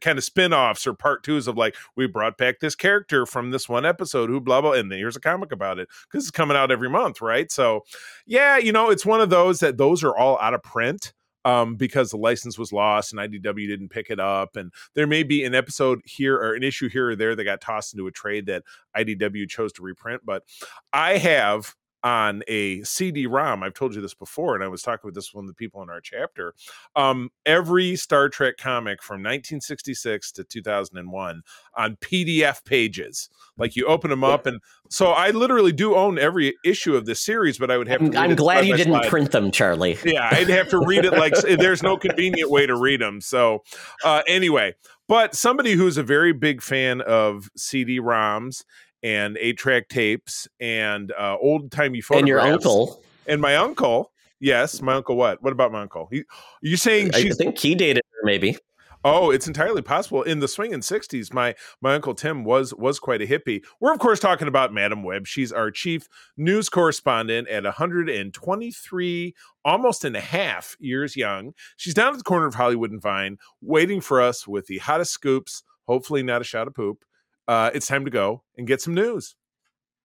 kind 0.00 0.18
of 0.18 0.24
spin-offs 0.24 0.86
or 0.86 0.94
part 0.94 1.22
twos 1.22 1.46
of 1.46 1.56
like 1.56 1.76
we 1.96 2.06
brought 2.06 2.36
back 2.36 2.60
this 2.60 2.74
character 2.74 3.26
from 3.26 3.50
this 3.50 3.68
one 3.68 3.86
episode 3.86 4.28
who 4.28 4.40
blah 4.40 4.60
blah 4.60 4.72
and 4.72 4.90
then 4.90 4.98
here's 4.98 5.16
a 5.16 5.20
comic 5.20 5.52
about 5.52 5.78
it 5.78 5.88
because 6.04 6.24
it's 6.24 6.30
coming 6.30 6.56
out 6.56 6.70
every 6.70 6.90
month 6.90 7.20
right 7.20 7.50
so 7.50 7.82
yeah 8.26 8.56
you 8.58 8.72
know 8.72 8.90
it's 8.90 9.06
one 9.06 9.20
of 9.20 9.30
those 9.30 9.60
that 9.60 9.76
those 9.76 10.02
are 10.02 10.16
all 10.16 10.38
out 10.40 10.54
of 10.54 10.62
print 10.62 11.12
um, 11.44 11.74
because 11.76 12.10
the 12.10 12.16
license 12.16 12.58
was 12.58 12.72
lost 12.72 13.12
and 13.12 13.20
IDW 13.20 13.66
didn't 13.66 13.88
pick 13.88 14.10
it 14.10 14.20
up. 14.20 14.56
And 14.56 14.72
there 14.94 15.06
may 15.06 15.22
be 15.22 15.44
an 15.44 15.54
episode 15.54 16.00
here 16.04 16.36
or 16.36 16.54
an 16.54 16.62
issue 16.62 16.88
here 16.88 17.10
or 17.10 17.16
there 17.16 17.34
that 17.34 17.44
got 17.44 17.60
tossed 17.60 17.94
into 17.94 18.06
a 18.06 18.12
trade 18.12 18.46
that 18.46 18.62
IDW 18.96 19.48
chose 19.48 19.72
to 19.74 19.82
reprint. 19.82 20.22
But 20.24 20.44
I 20.92 21.18
have 21.18 21.74
on 22.02 22.42
a 22.48 22.82
CD-ROM. 22.82 23.62
I've 23.62 23.74
told 23.74 23.94
you 23.94 24.00
this 24.00 24.14
before, 24.14 24.54
and 24.54 24.64
I 24.64 24.68
was 24.68 24.82
talking 24.82 25.06
with 25.06 25.14
this 25.14 25.32
one 25.32 25.44
of 25.44 25.48
the 25.48 25.54
people 25.54 25.82
in 25.82 25.90
our 25.90 26.00
chapter. 26.00 26.54
Um, 26.96 27.30
every 27.46 27.96
Star 27.96 28.28
Trek 28.28 28.56
comic 28.56 29.02
from 29.02 29.16
1966 29.16 30.32
to 30.32 30.44
2001 30.44 31.42
on 31.76 31.96
PDF 31.96 32.64
pages. 32.64 33.28
Like 33.56 33.76
you 33.76 33.86
open 33.86 34.10
them 34.10 34.24
up, 34.24 34.46
and 34.46 34.60
so 34.88 35.10
I 35.10 35.30
literally 35.30 35.72
do 35.72 35.94
own 35.94 36.18
every 36.18 36.54
issue 36.64 36.96
of 36.96 37.06
this 37.06 37.20
series. 37.20 37.58
But 37.58 37.70
I 37.70 37.78
would 37.78 37.88
have 37.88 38.00
to. 38.00 38.18
I'm, 38.18 38.30
I'm 38.30 38.36
glad 38.36 38.66
you 38.66 38.76
didn't 38.76 38.94
slide. 38.94 39.08
print 39.08 39.30
them, 39.30 39.50
Charlie. 39.50 39.98
Yeah, 40.04 40.28
I'd 40.30 40.48
have 40.48 40.68
to 40.70 40.78
read 40.84 41.04
it 41.04 41.12
like 41.12 41.34
there's 41.42 41.82
no 41.82 41.96
convenient 41.96 42.50
way 42.50 42.66
to 42.66 42.76
read 42.76 43.00
them. 43.00 43.20
So, 43.20 43.62
uh, 44.04 44.22
anyway, 44.26 44.74
but 45.08 45.34
somebody 45.34 45.72
who's 45.72 45.98
a 45.98 46.02
very 46.02 46.32
big 46.32 46.62
fan 46.62 47.00
of 47.02 47.50
CD-ROMs 47.56 48.64
and 49.02 49.36
eight-track 49.38 49.88
tapes 49.88 50.48
and 50.60 51.12
uh, 51.12 51.36
old-timey 51.40 52.00
photographs, 52.00 52.20
And 52.20 52.28
your 52.28 52.40
uncle, 52.40 53.02
and 53.26 53.40
my 53.40 53.56
uncle. 53.56 54.12
Yes, 54.40 54.82
my 54.82 54.94
uncle. 54.94 55.16
What? 55.16 55.42
What 55.42 55.52
about 55.52 55.72
my 55.72 55.82
uncle? 55.82 56.08
He, 56.10 56.24
you 56.62 56.76
saying 56.76 57.10
I 57.14 57.30
think 57.30 57.58
he 57.58 57.74
dated 57.74 58.02
her, 58.12 58.26
maybe. 58.26 58.56
Oh, 59.04 59.30
it's 59.32 59.48
entirely 59.48 59.82
possible. 59.82 60.22
In 60.22 60.38
the 60.38 60.46
swinging 60.46 60.80
'60s, 60.80 61.32
my 61.32 61.54
my 61.80 61.94
uncle 61.94 62.14
Tim 62.14 62.44
was 62.44 62.72
was 62.74 63.00
quite 63.00 63.20
a 63.20 63.26
hippie. 63.26 63.64
We're 63.80 63.92
of 63.92 63.98
course 63.98 64.20
talking 64.20 64.46
about 64.46 64.72
Madam 64.72 65.02
Webb. 65.02 65.26
She's 65.26 65.50
our 65.50 65.72
chief 65.72 66.08
news 66.36 66.68
correspondent 66.68 67.48
at 67.48 67.64
123, 67.64 69.34
almost 69.64 70.04
and 70.04 70.16
a 70.16 70.20
half 70.20 70.76
years 70.78 71.16
young. 71.16 71.52
She's 71.76 71.94
down 71.94 72.12
at 72.12 72.18
the 72.18 72.24
corner 72.24 72.46
of 72.46 72.54
Hollywood 72.54 72.92
and 72.92 73.02
Vine, 73.02 73.38
waiting 73.60 74.00
for 74.00 74.20
us 74.20 74.46
with 74.46 74.66
the 74.66 74.78
hottest 74.78 75.12
scoops. 75.12 75.64
Hopefully, 75.88 76.22
not 76.22 76.40
a 76.40 76.44
shot 76.44 76.68
of 76.68 76.74
poop. 76.74 77.04
Uh, 77.48 77.70
it's 77.74 77.86
time 77.86 78.04
to 78.04 78.10
go 78.10 78.42
and 78.56 78.66
get 78.66 78.80
some 78.80 78.94
news. 78.94 79.34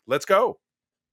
Let's 0.07 0.25
go. 0.25 0.59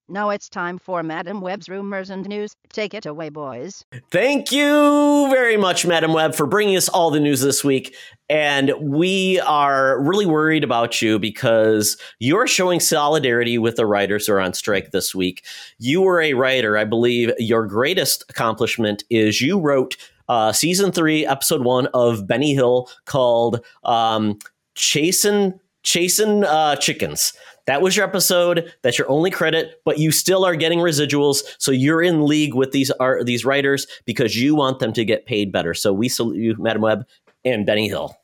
Now 0.07 0.29
it's 0.29 0.51
time 0.51 0.79
for 0.79 1.03
Madam 1.03 1.41
Web's 1.41 1.67
rumors 1.67 2.11
and 2.11 2.29
news. 2.29 2.55
Take 2.71 2.93
it 2.93 3.07
away, 3.07 3.31
boys. 3.31 3.87
Thank 4.11 4.53
you 4.53 5.29
very 5.31 5.57
much, 5.57 5.87
Madam 5.87 6.13
Web, 6.13 6.35
for 6.35 6.47
bringing 6.47 6.77
us 6.77 6.91
all 6.91 7.11
the 7.11 7.21
news 7.21 7.41
this 7.41 7.65
week. 7.65 7.97
And 8.29 8.73
we 8.79 9.41
are 9.41 9.99
really 10.03 10.27
worried 10.27 10.63
about 10.63 11.01
you 11.01 11.19
because 11.19 11.97
you're 12.19 12.47
showing 12.47 12.81
solidarity 12.81 13.57
with 13.57 13.77
the 13.77 13.87
writers 13.87 14.27
who 14.27 14.35
are 14.35 14.41
on 14.41 14.53
strike 14.53 14.91
this 14.91 15.15
week. 15.15 15.43
You 15.79 16.03
were 16.03 16.21
a 16.21 16.35
writer. 16.35 16.77
I 16.77 16.85
believe 16.85 17.33
your 17.39 17.67
greatest 17.67 18.25
accomplishment 18.29 19.05
is 19.09 19.41
you 19.41 19.59
wrote 19.59 19.97
uh, 20.29 20.53
season 20.53 20.93
three, 20.93 21.27
episode 21.27 21.65
one 21.65 21.87
of 21.95 22.27
Benny 22.27 22.55
Hill 22.55 22.91
called 23.07 23.65
um, 23.85 24.39
Chasing 24.75 25.59
Chasing 25.85 26.45
uh, 26.45 26.77
Chickens. 26.77 27.33
That 27.67 27.81
was 27.81 27.97
your 27.97 28.07
episode. 28.07 28.73
That's 28.83 28.99
your 28.99 29.09
only 29.09 29.31
credit, 29.31 29.81
but 29.85 29.99
you 29.99 30.11
still 30.11 30.45
are 30.45 30.57
getting 30.57 30.81
residuals. 30.81 31.43
So 31.59 31.71
you're 31.71 32.03
in 32.03 32.27
league 32.27 32.55
with 32.55 32.73
these 32.73 32.91
art, 32.93 33.25
these 33.25 33.45
writers 33.45 33.87
because 34.05 34.41
you 34.41 34.55
want 34.55 34.81
them 34.81 34.93
to 34.93 35.05
get 35.05 35.27
paid 35.27 35.51
better. 35.51 35.73
So 35.73 35.93
we 35.93 36.09
salute 36.09 36.37
you, 36.37 36.57
Madam 36.59 36.83
Web 36.83 37.07
and 37.45 37.65
Benny 37.65 37.89
Hill. 37.89 38.15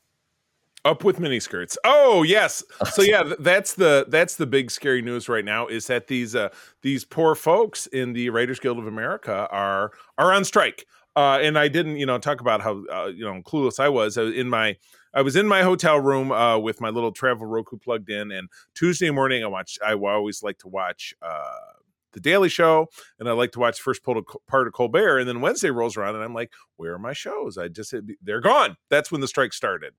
Up 0.83 1.03
with 1.03 1.19
miniskirts. 1.19 1.77
Oh 1.85 2.23
yes. 2.23 2.63
So 2.91 3.03
yeah, 3.03 3.33
that's 3.39 3.75
the 3.75 4.05
that's 4.09 4.35
the 4.35 4.47
big 4.47 4.71
scary 4.71 5.01
news 5.01 5.29
right 5.29 5.45
now 5.45 5.67
is 5.67 5.87
that 5.87 6.07
these 6.07 6.35
uh 6.35 6.49
these 6.81 7.05
poor 7.05 7.35
folks 7.35 7.85
in 7.87 8.13
the 8.13 8.29
Writers 8.31 8.59
Guild 8.59 8.79
of 8.79 8.87
America 8.87 9.47
are 9.51 9.91
are 10.17 10.33
on 10.33 10.43
strike. 10.43 10.85
Uh, 11.15 11.39
and 11.41 11.59
I 11.59 11.67
didn't, 11.67 11.97
you 11.97 12.05
know, 12.05 12.17
talk 12.17 12.39
about 12.39 12.61
how 12.61 12.83
uh, 12.91 13.07
you 13.07 13.25
know 13.25 13.41
clueless 13.41 13.79
I 13.79 13.89
was 13.89 14.17
uh, 14.17 14.25
in 14.25 14.49
my 14.49 14.77
I 15.13 15.21
was 15.21 15.35
in 15.35 15.47
my 15.47 15.63
hotel 15.63 15.99
room 15.99 16.31
uh, 16.31 16.57
with 16.57 16.81
my 16.81 16.89
little 16.89 17.11
travel 17.11 17.45
Roku 17.45 17.77
plugged 17.77 18.09
in, 18.09 18.31
and 18.31 18.49
Tuesday 18.73 19.11
morning 19.11 19.43
I 19.43 19.47
watched. 19.47 19.79
I 19.85 19.93
always 19.93 20.43
like 20.43 20.57
to 20.59 20.67
watch 20.67 21.13
uh, 21.21 21.57
the 22.13 22.19
Daily 22.19 22.49
Show, 22.49 22.87
and 23.19 23.27
I 23.27 23.33
like 23.33 23.51
to 23.53 23.59
watch 23.59 23.81
first 23.81 24.03
part 24.03 24.67
of 24.67 24.73
Colbert, 24.73 25.19
and 25.19 25.27
then 25.27 25.41
Wednesday 25.41 25.69
rolls 25.69 25.97
around, 25.97 26.15
and 26.15 26.23
I'm 26.23 26.33
like, 26.33 26.51
where 26.77 26.93
are 26.93 26.99
my 26.99 27.13
shows? 27.13 27.57
I 27.57 27.67
just 27.67 27.93
they're 28.21 28.41
gone. 28.41 28.77
That's 28.89 29.11
when 29.11 29.21
the 29.21 29.27
strike 29.27 29.53
started. 29.53 29.93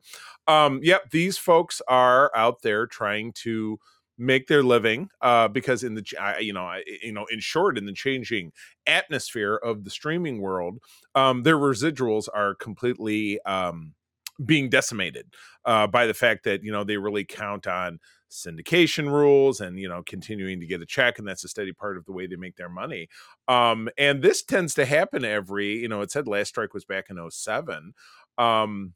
Um, 0.47 0.81
yep, 0.83 1.11
these 1.11 1.39
folks 1.39 1.83
are 1.89 2.31
out 2.35 2.63
there 2.63 2.87
trying 2.87 3.33
to 3.33 3.79
make 4.19 4.47
their 4.47 4.63
living 4.63 5.09
uh, 5.21 5.49
because 5.49 5.83
in 5.83 5.95
the 5.95 6.37
you 6.41 6.53
know 6.53 6.75
you 7.03 7.13
know 7.13 7.27
in 7.31 7.41
short 7.41 7.79
in 7.79 7.87
the 7.87 7.93
changing 7.93 8.53
atmosphere 8.87 9.57
of 9.57 9.85
the 9.85 9.91
streaming 9.91 10.41
world 10.41 10.79
um, 11.15 11.43
their 11.43 11.57
residuals 11.57 12.29
are 12.33 12.55
completely 12.55 13.41
um, 13.43 13.95
being 14.45 14.69
decimated 14.69 15.27
uh, 15.65 15.87
by 15.87 16.07
the 16.07 16.15
fact 16.15 16.45
that 16.45 16.63
you 16.63 16.73
know 16.73 16.85
they 16.85 16.97
really 16.97 17.25
count 17.25 17.67
on 17.67 17.99
syndication 18.31 19.13
rules 19.13 19.61
and 19.61 19.79
you 19.79 19.89
know 19.89 20.03
continuing 20.05 20.59
to 20.61 20.67
get 20.67 20.81
a 20.81 20.87
check 20.87 21.19
and 21.19 21.29
that's 21.29 21.45
a 21.45 21.49
steady 21.49 21.73
part 21.73 21.99
of 21.99 22.05
the 22.07 22.13
way 22.13 22.27
they 22.27 22.37
make 22.37 22.57
their 22.57 22.69
money. 22.69 23.09
Um, 23.49 23.89
and 23.99 24.23
this 24.23 24.43
tends 24.43 24.75
to 24.75 24.85
happen 24.85 25.25
every 25.25 25.79
you 25.79 25.89
know 25.89 26.01
it 26.01 26.11
said 26.11 26.27
last 26.27 26.49
strike 26.49 26.75
was 26.75 26.85
back 26.85 27.07
in 27.11 27.31
07 27.31 27.93
um, 28.39 28.95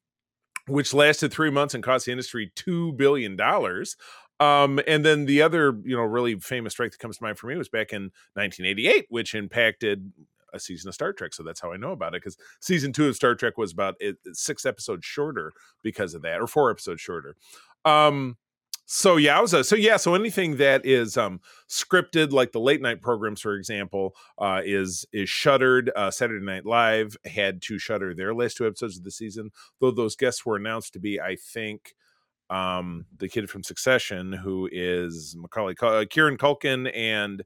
which 0.66 0.92
lasted 0.92 1.32
three 1.32 1.50
months 1.50 1.74
and 1.74 1.84
cost 1.84 2.06
the 2.06 2.12
industry 2.12 2.50
two 2.54 2.92
billion 2.94 3.36
dollars. 3.36 3.96
Um, 4.38 4.80
and 4.86 5.04
then 5.04 5.24
the 5.24 5.40
other, 5.40 5.78
you 5.84 5.96
know, 5.96 6.02
really 6.02 6.38
famous 6.38 6.74
strike 6.74 6.90
that 6.90 6.98
comes 6.98 7.18
to 7.18 7.22
mind 7.22 7.38
for 7.38 7.46
me 7.46 7.56
was 7.56 7.70
back 7.70 7.92
in 7.92 8.10
1988, 8.34 9.06
which 9.08 9.34
impacted 9.34 10.12
a 10.56 10.60
season 10.60 10.88
of 10.88 10.94
Star 10.94 11.12
Trek. 11.12 11.34
So 11.34 11.42
that's 11.42 11.60
how 11.60 11.72
I 11.72 11.76
know 11.76 11.92
about 11.92 12.14
it 12.14 12.22
because 12.22 12.36
season 12.60 12.92
two 12.92 13.08
of 13.08 13.16
Star 13.16 13.34
Trek 13.34 13.56
was 13.56 13.72
about 13.72 13.94
it, 14.00 14.16
six 14.32 14.66
episodes 14.66 15.04
shorter 15.04 15.52
because 15.82 16.14
of 16.14 16.22
that, 16.22 16.40
or 16.40 16.46
four 16.46 16.70
episodes 16.70 17.00
shorter. 17.00 17.36
Um, 17.84 18.36
so 18.86 19.16
yowza. 19.16 19.64
So 19.64 19.75
yeah, 19.75 19.96
so 19.96 20.14
anything 20.14 20.56
that 20.56 20.86
is 20.86 21.16
um 21.16 21.40
scripted, 21.68 22.30
like 22.30 22.52
the 22.52 22.60
late 22.60 22.80
night 22.80 23.02
programs, 23.02 23.40
for 23.40 23.54
example, 23.54 24.14
uh, 24.38 24.62
is 24.64 25.04
is 25.12 25.28
shuttered. 25.28 25.90
Uh, 25.96 26.10
Saturday 26.10 26.44
Night 26.44 26.64
Live 26.64 27.16
had 27.25 27.60
to 27.62 27.78
shutter 27.78 28.14
their 28.14 28.32
last 28.32 28.56
two 28.56 28.66
episodes 28.66 28.96
of 28.96 29.02
the 29.02 29.10
season, 29.10 29.50
though 29.80 29.90
those 29.90 30.14
guests 30.14 30.46
were 30.46 30.56
announced 30.56 30.92
to 30.92 31.00
be, 31.00 31.20
I 31.20 31.36
think, 31.36 31.94
um 32.48 33.06
the 33.18 33.28
kid 33.28 33.50
from 33.50 33.64
Succession, 33.64 34.32
who 34.32 34.68
is 34.70 35.34
Macaulay, 35.36 35.75
uh, 35.82 36.04
Kieran 36.08 36.36
Culkin, 36.36 36.90
and 36.94 37.42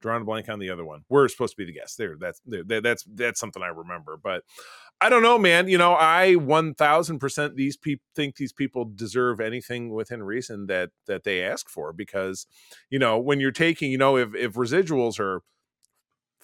drawing 0.00 0.22
a 0.22 0.24
blank 0.24 0.48
on 0.48 0.58
the 0.58 0.70
other 0.70 0.84
one. 0.84 1.02
We're 1.08 1.28
supposed 1.28 1.52
to 1.52 1.56
be 1.56 1.64
the 1.64 1.78
guests. 1.78 1.96
There, 1.96 2.16
that's 2.18 2.40
there, 2.44 2.80
that's 2.80 3.04
that's 3.04 3.40
something 3.40 3.62
I 3.62 3.68
remember. 3.68 4.18
But 4.22 4.42
I 5.00 5.08
don't 5.08 5.22
know, 5.22 5.38
man. 5.38 5.68
You 5.68 5.78
know, 5.78 5.92
I 5.92 6.36
one 6.36 6.74
thousand 6.74 7.18
percent 7.18 7.56
these 7.56 7.76
people 7.76 8.04
think 8.14 8.36
these 8.36 8.52
people 8.52 8.84
deserve 8.84 9.40
anything 9.40 9.90
within 9.90 10.22
reason 10.22 10.66
that 10.66 10.90
that 11.06 11.24
they 11.24 11.42
ask 11.42 11.68
for 11.68 11.92
because, 11.92 12.46
you 12.90 12.98
know, 12.98 13.18
when 13.18 13.40
you're 13.40 13.50
taking, 13.50 13.90
you 13.90 13.98
know, 13.98 14.16
if 14.16 14.34
if 14.34 14.54
residuals 14.54 15.18
are 15.20 15.42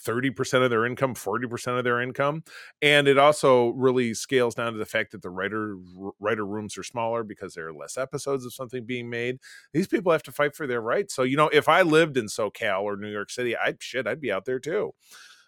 30% 0.06 0.64
of 0.64 0.70
their 0.70 0.84
income 0.86 1.14
40% 1.14 1.78
of 1.78 1.84
their 1.84 2.00
income 2.00 2.42
and 2.80 3.08
it 3.08 3.18
also 3.18 3.68
really 3.70 4.14
scales 4.14 4.54
down 4.54 4.72
to 4.72 4.78
the 4.78 4.86
fact 4.86 5.12
that 5.12 5.22
the 5.22 5.30
writer 5.30 5.76
writer 6.20 6.46
rooms 6.46 6.76
are 6.78 6.82
smaller 6.82 7.22
because 7.24 7.54
there 7.54 7.68
are 7.68 7.74
less 7.74 7.96
episodes 7.96 8.44
of 8.44 8.52
something 8.52 8.84
being 8.84 9.08
made 9.08 9.38
these 9.72 9.86
people 9.86 10.12
have 10.12 10.22
to 10.22 10.32
fight 10.32 10.54
for 10.54 10.66
their 10.66 10.80
rights 10.80 11.14
so 11.14 11.22
you 11.22 11.36
know 11.36 11.48
if 11.48 11.68
i 11.68 11.82
lived 11.82 12.16
in 12.16 12.26
socal 12.26 12.82
or 12.82 12.96
new 12.96 13.10
york 13.10 13.30
city 13.30 13.56
i 13.56 13.74
shit 13.80 14.06
i'd 14.06 14.20
be 14.20 14.32
out 14.32 14.44
there 14.44 14.58
too 14.58 14.92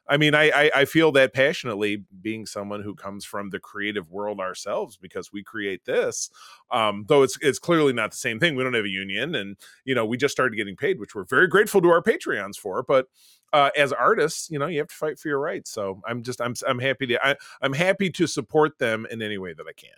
I 0.06 0.18
mean, 0.18 0.34
I, 0.34 0.50
I, 0.50 0.70
I 0.74 0.84
feel 0.84 1.12
that 1.12 1.32
passionately, 1.32 2.04
being 2.20 2.44
someone 2.44 2.82
who 2.82 2.94
comes 2.94 3.24
from 3.24 3.50
the 3.50 3.58
creative 3.58 4.10
world 4.10 4.38
ourselves, 4.38 4.98
because 4.98 5.32
we 5.32 5.42
create 5.42 5.84
this. 5.86 6.28
Um, 6.70 7.04
though 7.08 7.22
it's 7.22 7.38
it's 7.40 7.58
clearly 7.58 7.94
not 7.94 8.10
the 8.10 8.18
same 8.18 8.38
thing. 8.38 8.54
We 8.54 8.64
don't 8.64 8.74
have 8.74 8.84
a 8.84 8.88
union, 8.88 9.34
and 9.34 9.56
you 9.84 9.94
know, 9.94 10.04
we 10.04 10.18
just 10.18 10.32
started 10.32 10.56
getting 10.56 10.76
paid, 10.76 11.00
which 11.00 11.14
we're 11.14 11.24
very 11.24 11.48
grateful 11.48 11.80
to 11.80 11.88
our 11.88 12.02
Patreons 12.02 12.56
for. 12.56 12.82
But 12.82 13.06
uh, 13.54 13.70
as 13.76 13.92
artists, 13.92 14.50
you 14.50 14.58
know, 14.58 14.66
you 14.66 14.78
have 14.78 14.88
to 14.88 14.94
fight 14.94 15.16
for 15.16 15.28
your 15.28 15.38
rights. 15.38 15.70
So 15.70 16.02
I'm 16.06 16.24
just 16.24 16.40
I'm 16.40 16.54
I'm 16.66 16.80
happy 16.80 17.06
to 17.06 17.24
I, 17.26 17.36
I'm 17.62 17.72
happy 17.72 18.10
to 18.10 18.26
support 18.26 18.78
them 18.78 19.06
in 19.10 19.22
any 19.22 19.38
way 19.38 19.54
that 19.54 19.64
I 19.66 19.72
can. 19.72 19.90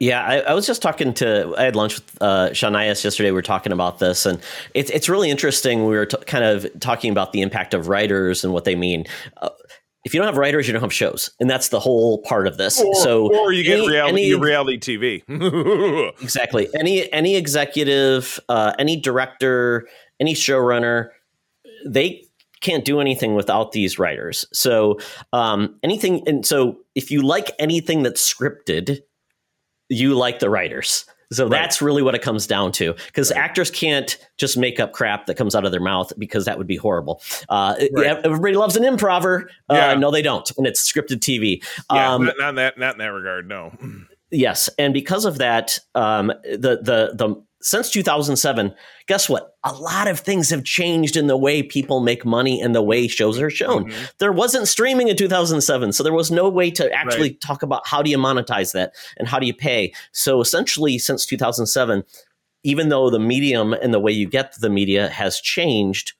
Yeah, 0.00 0.24
I, 0.24 0.38
I, 0.38 0.54
was 0.54 0.66
just 0.66 0.80
talking 0.80 1.12
to. 1.14 1.54
I 1.58 1.64
had 1.64 1.76
lunch 1.76 1.96
with 1.96 2.22
uh, 2.22 2.54
Sean 2.54 2.72
Nyhus 2.72 3.04
yesterday. 3.04 3.30
We 3.30 3.34
were 3.34 3.42
talking 3.42 3.70
about 3.70 3.98
this, 3.98 4.24
and 4.24 4.40
it's 4.74 4.90
it's 4.90 5.10
really 5.10 5.30
interesting. 5.30 5.86
We 5.86 5.94
were 5.94 6.06
t- 6.06 6.16
kind 6.26 6.42
of 6.42 6.66
talking 6.80 7.12
about 7.12 7.32
the 7.32 7.42
impact 7.42 7.74
of 7.74 7.86
writers 7.86 8.42
and 8.42 8.52
what 8.52 8.64
they 8.64 8.74
mean. 8.74 9.04
Uh, 9.36 9.50
if 10.04 10.14
you 10.14 10.18
don't 10.18 10.26
have 10.26 10.38
writers, 10.38 10.66
you 10.66 10.72
don't 10.72 10.80
have 10.80 10.92
shows, 10.92 11.30
and 11.38 11.50
that's 11.50 11.68
the 11.68 11.78
whole 11.78 12.22
part 12.22 12.46
of 12.46 12.56
this. 12.56 12.80
Or, 12.80 12.94
so, 12.94 13.30
or 13.30 13.52
you 13.52 13.62
get 13.62 13.86
reality, 13.86 14.22
any, 14.22 14.34
reality 14.34 14.78
TV. 14.78 16.12
exactly. 16.22 16.70
Any 16.74 17.12
any 17.12 17.36
executive, 17.36 18.40
uh, 18.48 18.72
any 18.78 18.98
director, 18.98 19.86
any 20.18 20.32
showrunner, 20.32 21.10
they 21.86 22.24
can't 22.60 22.84
do 22.84 23.00
anything 23.00 23.34
without 23.34 23.72
these 23.72 23.98
writers. 23.98 24.44
So 24.52 24.98
um, 25.32 25.78
anything, 25.82 26.22
and 26.28 26.44
so 26.44 26.78
if 26.94 27.10
you 27.10 27.22
like 27.22 27.50
anything 27.58 28.02
that's 28.02 28.34
scripted 28.34 29.00
you 29.90 30.14
like 30.14 30.38
the 30.38 30.48
writers. 30.48 31.04
So 31.32 31.44
right. 31.44 31.50
that's 31.50 31.82
really 31.82 32.02
what 32.02 32.14
it 32.14 32.22
comes 32.22 32.46
down 32.46 32.72
to. 32.72 32.94
Because 33.06 33.30
right. 33.30 33.40
actors 33.40 33.70
can't 33.70 34.16
just 34.38 34.56
make 34.56 34.80
up 34.80 34.92
crap 34.92 35.26
that 35.26 35.36
comes 35.36 35.54
out 35.54 35.64
of 35.64 35.70
their 35.70 35.80
mouth 35.80 36.12
because 36.18 36.46
that 36.46 36.58
would 36.58 36.66
be 36.66 36.76
horrible. 36.76 37.22
Uh, 37.48 37.74
right. 37.92 38.24
Everybody 38.24 38.54
loves 38.54 38.76
an 38.76 38.84
improver. 38.84 39.50
Uh. 39.68 39.94
No, 39.94 40.10
they 40.10 40.22
don't 40.22 40.48
when 40.56 40.66
it's 40.66 40.90
scripted 40.90 41.18
TV. 41.18 41.62
Yeah, 41.92 42.14
um, 42.14 42.24
not, 42.24 42.34
not, 42.38 42.48
in 42.48 42.54
that, 42.56 42.78
not 42.78 42.94
in 42.94 42.98
that 42.98 43.12
regard. 43.12 43.48
No. 43.48 43.72
Yes, 44.32 44.70
and 44.78 44.94
because 44.94 45.24
of 45.24 45.38
that, 45.38 45.80
um, 45.96 46.28
the 46.44 46.78
the 46.80 47.12
the 47.14 47.42
since 47.62 47.90
2007, 47.90 48.74
guess 49.06 49.28
what? 49.28 49.56
A 49.64 49.72
lot 49.72 50.08
of 50.08 50.20
things 50.20 50.48
have 50.50 50.64
changed 50.64 51.16
in 51.16 51.26
the 51.26 51.36
way 51.36 51.62
people 51.62 52.00
make 52.00 52.24
money 52.24 52.60
and 52.60 52.74
the 52.74 52.82
way 52.82 53.06
shows 53.06 53.38
are 53.38 53.50
shown. 53.50 53.84
Mm-hmm. 53.84 54.04
There 54.18 54.32
wasn't 54.32 54.68
streaming 54.68 55.08
in 55.08 55.16
2007, 55.16 55.92
so 55.92 56.02
there 56.02 56.12
was 56.12 56.30
no 56.30 56.48
way 56.48 56.70
to 56.72 56.90
actually 56.92 57.30
right. 57.30 57.40
talk 57.40 57.62
about 57.62 57.86
how 57.86 58.02
do 58.02 58.10
you 58.10 58.18
monetize 58.18 58.72
that 58.72 58.94
and 59.18 59.28
how 59.28 59.38
do 59.38 59.46
you 59.46 59.54
pay. 59.54 59.92
So 60.12 60.40
essentially, 60.40 60.98
since 60.98 61.26
2007, 61.26 62.02
even 62.62 62.88
though 62.88 63.10
the 63.10 63.18
medium 63.18 63.74
and 63.74 63.92
the 63.92 64.00
way 64.00 64.12
you 64.12 64.26
get 64.26 64.54
the 64.60 64.70
media 64.70 65.08
has 65.08 65.40
changed, 65.40 66.14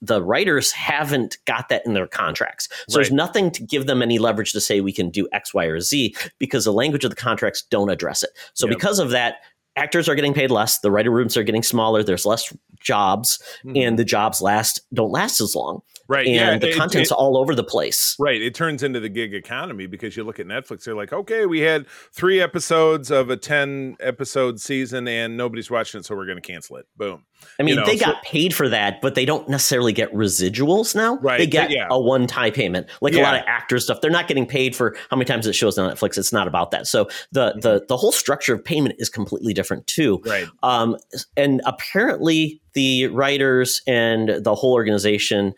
the 0.00 0.22
writers 0.22 0.72
haven't 0.72 1.38
got 1.44 1.68
that 1.68 1.84
in 1.84 1.94
their 1.94 2.06
contracts. 2.06 2.68
So 2.70 2.76
right. 2.76 2.94
there's 2.94 3.12
nothing 3.12 3.50
to 3.52 3.62
give 3.62 3.86
them 3.86 4.02
any 4.02 4.18
leverage 4.18 4.52
to 4.52 4.60
say 4.60 4.80
we 4.80 4.92
can 4.92 5.10
do 5.10 5.28
X, 5.32 5.52
Y, 5.52 5.64
or 5.64 5.80
Z 5.80 6.14
because 6.38 6.64
the 6.64 6.72
language 6.72 7.04
of 7.04 7.10
the 7.10 7.16
contracts 7.16 7.62
don't 7.62 7.90
address 7.90 8.22
it. 8.22 8.30
So 8.54 8.66
yep. 8.66 8.76
because 8.76 8.98
of 8.98 9.10
that, 9.10 9.36
actors 9.78 10.08
are 10.08 10.14
getting 10.14 10.34
paid 10.34 10.50
less 10.50 10.80
the 10.80 10.90
writer 10.90 11.10
rooms 11.10 11.36
are 11.36 11.42
getting 11.42 11.62
smaller 11.62 12.02
there's 12.02 12.26
less 12.26 12.52
jobs 12.80 13.42
mm-hmm. 13.64 13.76
and 13.76 13.98
the 13.98 14.04
jobs 14.04 14.42
last 14.42 14.80
don't 14.92 15.12
last 15.12 15.40
as 15.40 15.54
long 15.54 15.80
right 16.08 16.26
and 16.26 16.34
yeah, 16.34 16.58
the 16.58 16.70
it, 16.70 16.76
content's 16.76 17.10
it, 17.10 17.14
all 17.14 17.36
over 17.36 17.54
the 17.54 17.64
place. 17.64 18.16
Right 18.18 18.40
it 18.40 18.54
turns 18.54 18.82
into 18.82 19.00
the 19.00 19.08
gig 19.08 19.34
economy 19.34 19.86
because 19.86 20.16
you 20.16 20.24
look 20.24 20.40
at 20.40 20.46
netflix 20.46 20.84
they're 20.84 20.94
like 20.94 21.12
okay 21.12 21.46
we 21.46 21.60
had 21.60 21.86
three 22.12 22.40
episodes 22.40 23.10
of 23.10 23.30
a 23.30 23.36
10 23.36 23.96
episode 24.00 24.60
season 24.60 25.06
and 25.06 25.36
nobody's 25.36 25.70
watching 25.70 26.00
it 26.00 26.04
so 26.04 26.16
we're 26.16 26.26
going 26.26 26.40
to 26.40 26.42
cancel 26.42 26.76
it. 26.76 26.86
Boom. 26.96 27.24
I 27.58 27.62
mean 27.62 27.74
you 27.74 27.80
know, 27.80 27.86
they 27.86 27.96
so, 27.96 28.06
got 28.06 28.22
paid 28.22 28.54
for 28.54 28.68
that 28.68 29.00
but 29.00 29.14
they 29.14 29.24
don't 29.24 29.48
necessarily 29.48 29.92
get 29.92 30.12
residuals 30.12 30.94
now. 30.94 31.18
Right 31.18 31.38
they 31.38 31.46
get 31.46 31.70
yeah. 31.70 31.86
a 31.90 32.00
one-time 32.00 32.52
payment 32.52 32.88
like 33.00 33.12
yeah. 33.14 33.20
a 33.20 33.24
lot 33.24 33.34
of 33.34 33.42
actors 33.46 33.84
stuff. 33.84 34.00
They're 34.00 34.10
not 34.10 34.28
getting 34.28 34.46
paid 34.46 34.74
for 34.74 34.96
how 35.10 35.16
many 35.16 35.26
times 35.26 35.46
it 35.46 35.54
shows 35.54 35.78
on 35.78 35.90
netflix. 35.90 36.18
It's 36.18 36.32
not 36.32 36.48
about 36.48 36.70
that. 36.70 36.86
So 36.86 37.08
the 37.32 37.50
mm-hmm. 37.50 37.60
the 37.60 37.84
the 37.88 37.96
whole 37.96 38.12
structure 38.12 38.54
of 38.54 38.64
payment 38.64 38.96
is 38.98 39.08
completely 39.08 39.52
different 39.52 39.86
too. 39.86 40.20
Right. 40.24 40.46
Um 40.62 40.96
and 41.36 41.60
apparently 41.66 42.60
the 42.74 43.08
writers 43.08 43.82
and 43.86 44.44
the 44.44 44.54
whole 44.54 44.72
organization 44.72 45.54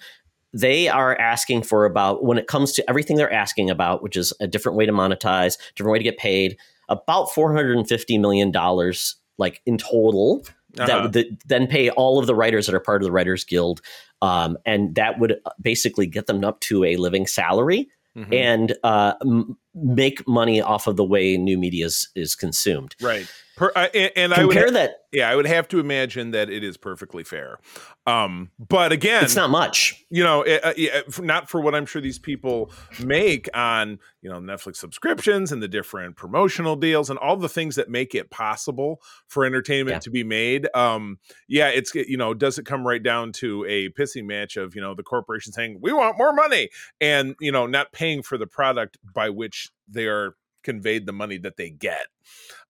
they 0.52 0.88
are 0.88 1.16
asking 1.18 1.62
for 1.62 1.84
about 1.84 2.24
when 2.24 2.38
it 2.38 2.46
comes 2.48 2.72
to 2.72 2.88
everything 2.90 3.16
they're 3.16 3.32
asking 3.32 3.70
about 3.70 4.02
which 4.02 4.16
is 4.16 4.32
a 4.40 4.46
different 4.46 4.76
way 4.76 4.84
to 4.86 4.92
monetize 4.92 5.56
different 5.76 5.92
way 5.92 5.98
to 5.98 6.04
get 6.04 6.18
paid 6.18 6.56
about 6.88 7.30
450 7.32 8.18
million 8.18 8.50
dollars 8.50 9.16
like 9.38 9.62
in 9.66 9.78
total 9.78 10.42
Uh-huh. 10.78 10.86
that 10.86 11.02
would 11.02 11.38
then 11.46 11.66
pay 11.66 11.90
all 11.90 12.18
of 12.20 12.26
the 12.26 12.34
writers 12.34 12.66
that 12.66 12.74
are 12.74 12.80
part 12.80 13.02
of 13.02 13.06
the 13.06 13.12
writers 13.12 13.44
guild 13.44 13.80
um, 14.22 14.56
and 14.66 14.94
that 14.96 15.18
would 15.18 15.40
basically 15.60 16.06
get 16.06 16.26
them 16.26 16.44
up 16.44 16.60
to 16.60 16.84
a 16.84 16.96
living 16.96 17.26
salary 17.26 17.88
Mhm. 18.16 18.34
and 18.34 18.76
uh, 18.82 19.14
m- 19.22 19.56
make 19.74 20.26
money 20.26 20.60
off 20.60 20.86
of 20.86 20.96
the 20.96 21.04
way 21.04 21.36
new 21.36 21.58
media 21.58 21.86
is, 21.86 22.08
is 22.14 22.34
consumed 22.34 22.94
right. 23.00 23.30
Per, 23.56 23.70
I, 23.76 23.88
and, 23.88 24.12
and 24.16 24.34
I 24.34 24.44
would 24.44 24.56
ha- 24.56 24.70
that 24.70 25.04
yeah, 25.12 25.28
I 25.28 25.36
would 25.36 25.46
have 25.46 25.68
to 25.68 25.80
imagine 25.80 26.30
that 26.30 26.48
it 26.48 26.64
is 26.64 26.76
perfectly 26.76 27.24
fair. 27.24 27.58
Um, 28.06 28.50
but 28.58 28.90
again, 28.92 29.22
it's 29.24 29.36
not 29.36 29.50
much 29.50 30.00
you 30.10 30.24
know, 30.24 30.42
it, 30.42 30.64
uh, 30.64 30.72
f- 31.06 31.20
not 31.20 31.48
for 31.48 31.60
what 31.60 31.74
I'm 31.74 31.86
sure 31.86 32.02
these 32.02 32.18
people 32.18 32.72
make 32.98 33.48
on, 33.54 33.98
you 34.22 34.28
know, 34.28 34.40
Netflix 34.40 34.76
subscriptions 34.76 35.52
and 35.52 35.62
the 35.62 35.68
different 35.68 36.16
promotional 36.16 36.74
deals 36.74 37.10
and 37.10 37.18
all 37.18 37.36
the 37.36 37.48
things 37.48 37.76
that 37.76 37.88
make 37.88 38.14
it 38.14 38.30
possible 38.30 39.00
for 39.28 39.44
entertainment 39.44 39.96
Yeah. 39.96 40.00
to 40.00 40.10
be 40.10 40.24
made. 40.24 40.68
Um, 40.74 41.18
yeah, 41.48 41.68
it's, 41.68 41.94
you 41.94 42.16
know, 42.16 42.34
does 42.34 42.58
it 42.58 42.66
come 42.66 42.84
right 42.86 43.02
down 43.02 43.30
to 43.34 43.64
a 43.66 43.88
pissing 43.90 44.26
match 44.26 44.56
of, 44.56 44.74
you 44.74 44.80
know, 44.80 44.94
the 44.94 45.04
corporation 45.04 45.52
saying, 45.52 45.78
we 45.80 45.92
want 45.92 46.18
more 46.18 46.32
money 46.32 46.70
and, 47.00 47.36
you 47.40 47.52
know, 47.52 47.66
not 47.66 47.92
paying 47.92 48.22
for 48.22 48.36
the 48.36 48.48
product 48.48 48.98
by 49.14 49.30
which 49.30 49.59
they 49.90 50.06
are 50.06 50.36
conveyed 50.62 51.06
the 51.06 51.12
money 51.12 51.38
that 51.38 51.56
they 51.56 51.70
get. 51.70 52.06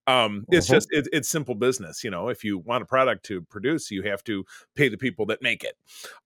Um, 0.07 0.47
it's 0.51 0.67
Mhm. 0.67 0.67
just 0.67 0.87
it, 0.91 1.07
it's 1.13 1.29
simple 1.29 1.55
business, 1.55 2.03
you 2.03 2.09
know. 2.09 2.29
If 2.29 2.43
you 2.43 2.57
want 2.57 2.83
a 2.83 2.85
product 2.85 3.25
to 3.25 3.41
produce, 3.43 3.91
you 3.91 4.03
have 4.03 4.23
to 4.25 4.45
pay 4.75 4.89
the 4.89 4.97
people 4.97 5.25
that 5.27 5.41
make 5.41 5.63
it. 5.63 5.77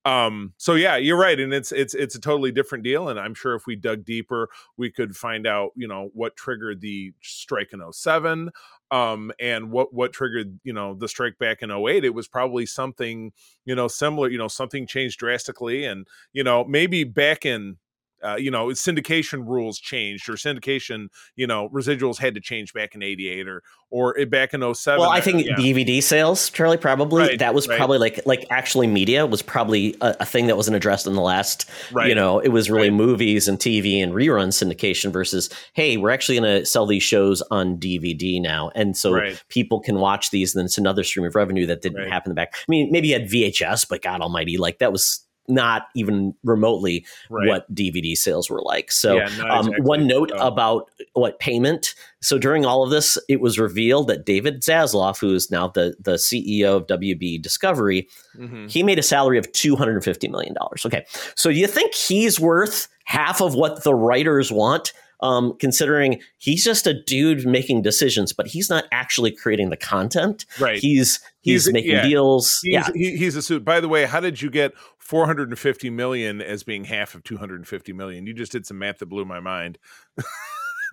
Um, 0.05 0.53
so 0.57 0.75
yeah, 0.75 0.95
you're 0.97 1.17
right, 1.19 1.39
and 1.39 1.53
it's 1.53 1.71
it's 1.71 1.93
it's 1.93 2.15
a 2.15 2.19
totally 2.21 2.51
different 2.51 2.83
deal. 2.83 3.09
And 3.09 3.19
I'm 3.19 3.33
sure 3.33 3.55
if 3.55 3.65
we 3.67 3.75
dug 3.75 4.05
deeper, 4.05 4.49
we 4.77 4.91
could 4.91 5.15
find 5.15 5.45
out, 5.47 5.71
you 5.75 5.87
know, 5.87 6.09
what 6.13 6.35
triggered 6.35 6.81
the 6.81 7.13
strike 7.21 7.73
in 7.73 7.81
07, 7.81 8.49
um, 8.91 9.31
and 9.39 9.71
what 9.71 9.93
what 9.93 10.13
triggered, 10.13 10.59
you 10.63 10.73
know, 10.73 10.93
the 10.95 11.07
strike 11.07 11.37
back 11.37 11.61
in 11.61 11.71
08. 11.71 12.05
It 12.05 12.13
was 12.13 12.27
probably 12.27 12.65
something, 12.65 13.33
you 13.65 13.75
know, 13.75 13.87
similar. 13.87 14.29
You 14.29 14.37
know, 14.37 14.47
something 14.47 14.87
changed 14.87 15.19
drastically, 15.19 15.85
and 15.85 16.07
you 16.33 16.43
know, 16.43 16.63
maybe 16.65 17.03
back 17.03 17.45
in 17.45 17.77
uh, 18.23 18.35
you 18.35 18.49
know, 18.51 18.67
syndication 18.67 19.45
rules 19.47 19.79
changed 19.79 20.27
or 20.29 20.33
syndication, 20.33 21.07
you 21.35 21.45
know, 21.47 21.69
residuals 21.69 22.17
had 22.19 22.33
to 22.35 22.41
change 22.41 22.73
back 22.73 22.95
in 22.95 23.03
88 23.03 23.47
or, 23.47 23.61
or 23.91 24.17
it- 24.17 24.29
back 24.29 24.53
in 24.53 24.61
07. 24.73 24.99
well 24.99 25.09
i 25.09 25.21
think 25.21 25.45
yeah. 25.45 25.53
dvd 25.55 26.01
sales 26.01 26.49
charlie 26.49 26.75
probably 26.77 27.21
Right, 27.21 27.39
that 27.39 27.53
was 27.53 27.67
right. 27.67 27.77
probably 27.77 27.99
like 27.99 28.19
like 28.25 28.45
actually 28.49 28.87
media 28.87 29.25
was 29.27 29.41
probably 29.43 29.95
a, 30.01 30.15
a 30.21 30.25
thing 30.25 30.47
that 30.47 30.57
wasn't 30.57 30.75
addressed 30.75 31.05
in 31.05 31.13
the 31.13 31.21
last 31.21 31.69
Right. 31.91 32.09
you 32.09 32.15
know 32.15 32.39
it 32.39 32.49
was 32.49 32.69
really 32.71 32.89
movies 32.89 33.47
and 33.47 33.59
tv 33.59 34.01
and 34.01 34.11
rerun 34.13 34.47
syndication 34.49 35.11
versus 35.13 35.49
hey 35.73 35.97
we're 35.97 36.09
actually 36.09 36.39
going 36.39 36.61
to 36.61 36.65
sell 36.65 36.87
these 36.87 37.03
shows 37.03 37.41
on 37.51 37.77
dvd 37.77 38.41
now 38.41 38.71
and 38.75 38.97
so 38.97 39.11
people 39.49 39.79
can 39.79 39.99
watch 39.99 40.31
these 40.31 40.55
and 40.55 40.59
then 40.61 40.65
it's 40.65 40.77
another 40.79 41.03
stream 41.03 41.25
of 41.25 41.35
revenue 41.35 41.67
that 41.67 41.81
didn't 41.83 42.09
happen 42.09 42.31
in 42.31 42.35
the 42.35 42.39
back 42.41 42.53
i 42.55 42.65
mean 42.67 42.91
maybe 42.91 43.09
you 43.09 43.13
had 43.13 43.29
vhs 43.29 43.87
but 43.87 44.01
god 44.01 44.19
almighty 44.19 44.57
like 44.57 44.79
that 44.79 44.91
was 44.91 45.24
not 45.47 45.87
even 45.95 46.33
remotely 46.43 47.05
Right. 47.29 47.47
what 47.47 47.73
DVD 47.73 48.15
sales 48.15 48.49
were 48.49 48.61
like. 48.61 48.91
So, 48.91 49.15
Yeah, 49.17 49.25
um, 49.49 49.67
exactly. 49.67 49.81
one 49.85 50.07
note 50.07 50.31
Oh. 50.35 50.47
about 50.47 50.89
what 51.13 51.39
payment. 51.39 51.93
So, 52.21 52.37
during 52.37 52.65
all 52.65 52.83
of 52.83 52.89
this, 52.89 53.17
it 53.29 53.39
was 53.41 53.59
revealed 53.59 54.07
that 54.07 54.25
David 54.25 54.61
Zaslav, 54.61 55.19
who 55.19 55.33
is 55.35 55.51
now 55.51 55.67
the 55.67 55.95
the 55.99 56.17
CEO 56.17 56.75
of 56.77 56.87
WB 56.87 57.37
Discovery, 57.41 58.07
Mhm. 58.39 58.69
he 58.71 58.81
made 58.83 58.99
a 58.99 59.03
salary 59.03 59.37
of 59.37 59.51
two 59.51 59.75
hundred 59.75 59.93
and 59.95 60.03
fifty 60.03 60.27
million 60.27 60.53
dollars. 60.53 60.85
Okay, 60.85 61.05
so 61.35 61.49
you 61.49 61.67
think 61.67 61.93
he's 61.93 62.39
worth 62.39 62.87
half 63.05 63.41
of 63.41 63.53
what 63.53 63.83
the 63.83 63.93
writers 63.93 64.51
want? 64.51 64.93
Um, 65.21 65.55
considering 65.59 66.19
he's 66.39 66.63
just 66.63 66.85
a 66.87 66.93
dude 67.03 67.45
making 67.45 67.81
decisions, 67.81 68.33
but 68.33 68.47
he's 68.47 68.69
not 68.69 68.83
actually 68.91 69.31
creating 69.31 69.69
the 69.69 69.77
content. 69.77 70.45
Right. 70.59 70.77
He's 70.77 71.19
he's, 71.41 71.65
He's- 71.65 71.73
making 71.73 71.91
yeah. 71.91 72.01
deals. 72.07 72.59
He's, 72.61 72.73
yeah, 72.73 72.89
he, 72.93 73.15
he's 73.17 73.35
a 73.35 73.41
suit. 73.41 73.63
By 73.63 73.79
the 73.79 73.87
way, 73.87 74.05
how 74.05 74.19
did 74.19 74.41
you 74.41 74.49
get 74.49 74.73
450 74.99 75.89
million 75.89 76.41
as 76.41 76.63
being 76.63 76.83
half 76.83 77.15
of 77.15 77.23
250 77.23 77.93
million? 77.93 78.27
You 78.27 78.33
just 78.33 78.51
did 78.51 78.65
some 78.65 78.77
math 78.79 78.99
that 78.99 79.05
blew 79.05 79.23
my 79.25 79.39
mind. 79.39 79.77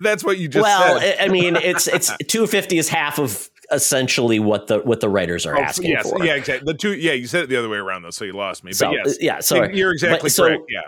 That's 0.01 0.23
what 0.23 0.37
you 0.37 0.47
just 0.47 0.63
well, 0.63 0.99
said. 0.99 1.17
I 1.19 1.25
I 1.25 1.27
mean, 1.27 1.55
it's 1.61 1.87
it's 1.87 2.11
two 2.27 2.47
fifty 2.47 2.77
is 2.77 2.89
half 2.89 3.19
of 3.19 3.49
essentially 3.71 4.39
what 4.39 4.67
the 4.67 4.79
what 4.79 4.99
the 5.01 5.09
writers 5.09 5.45
are 5.45 5.57
Oh, 5.57 5.61
asking 5.61 5.91
yes, 5.91 6.09
for. 6.09 6.23
yeah, 6.25 6.33
exactly. 6.35 6.71
The 6.71 6.77
two, 6.77 6.93
yeah, 6.95 7.13
you 7.13 7.27
said 7.27 7.43
it 7.43 7.49
the 7.49 7.57
other 7.57 7.69
way 7.69 7.77
around 7.77 8.01
though, 8.03 8.09
so 8.09 8.25
you 8.25 8.33
lost 8.33 8.63
me. 8.63 8.73
So 8.73 8.87
but 8.87 8.93
yes, 9.05 9.17
yeah, 9.21 9.39
sorry. 9.39 9.77
you're 9.77 9.91
exactly 9.91 10.27
But 10.27 10.31
so- 10.31 10.43
correct. 10.47 10.63
Yeah, 10.69 10.81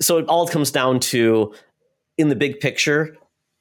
so 0.00 0.18
it 0.18 0.26
all 0.28 0.46
comes 0.46 0.70
down 0.70 1.00
to 1.00 1.52
in 2.22 2.28
the 2.30 2.36
big 2.36 2.60
picture 2.60 3.16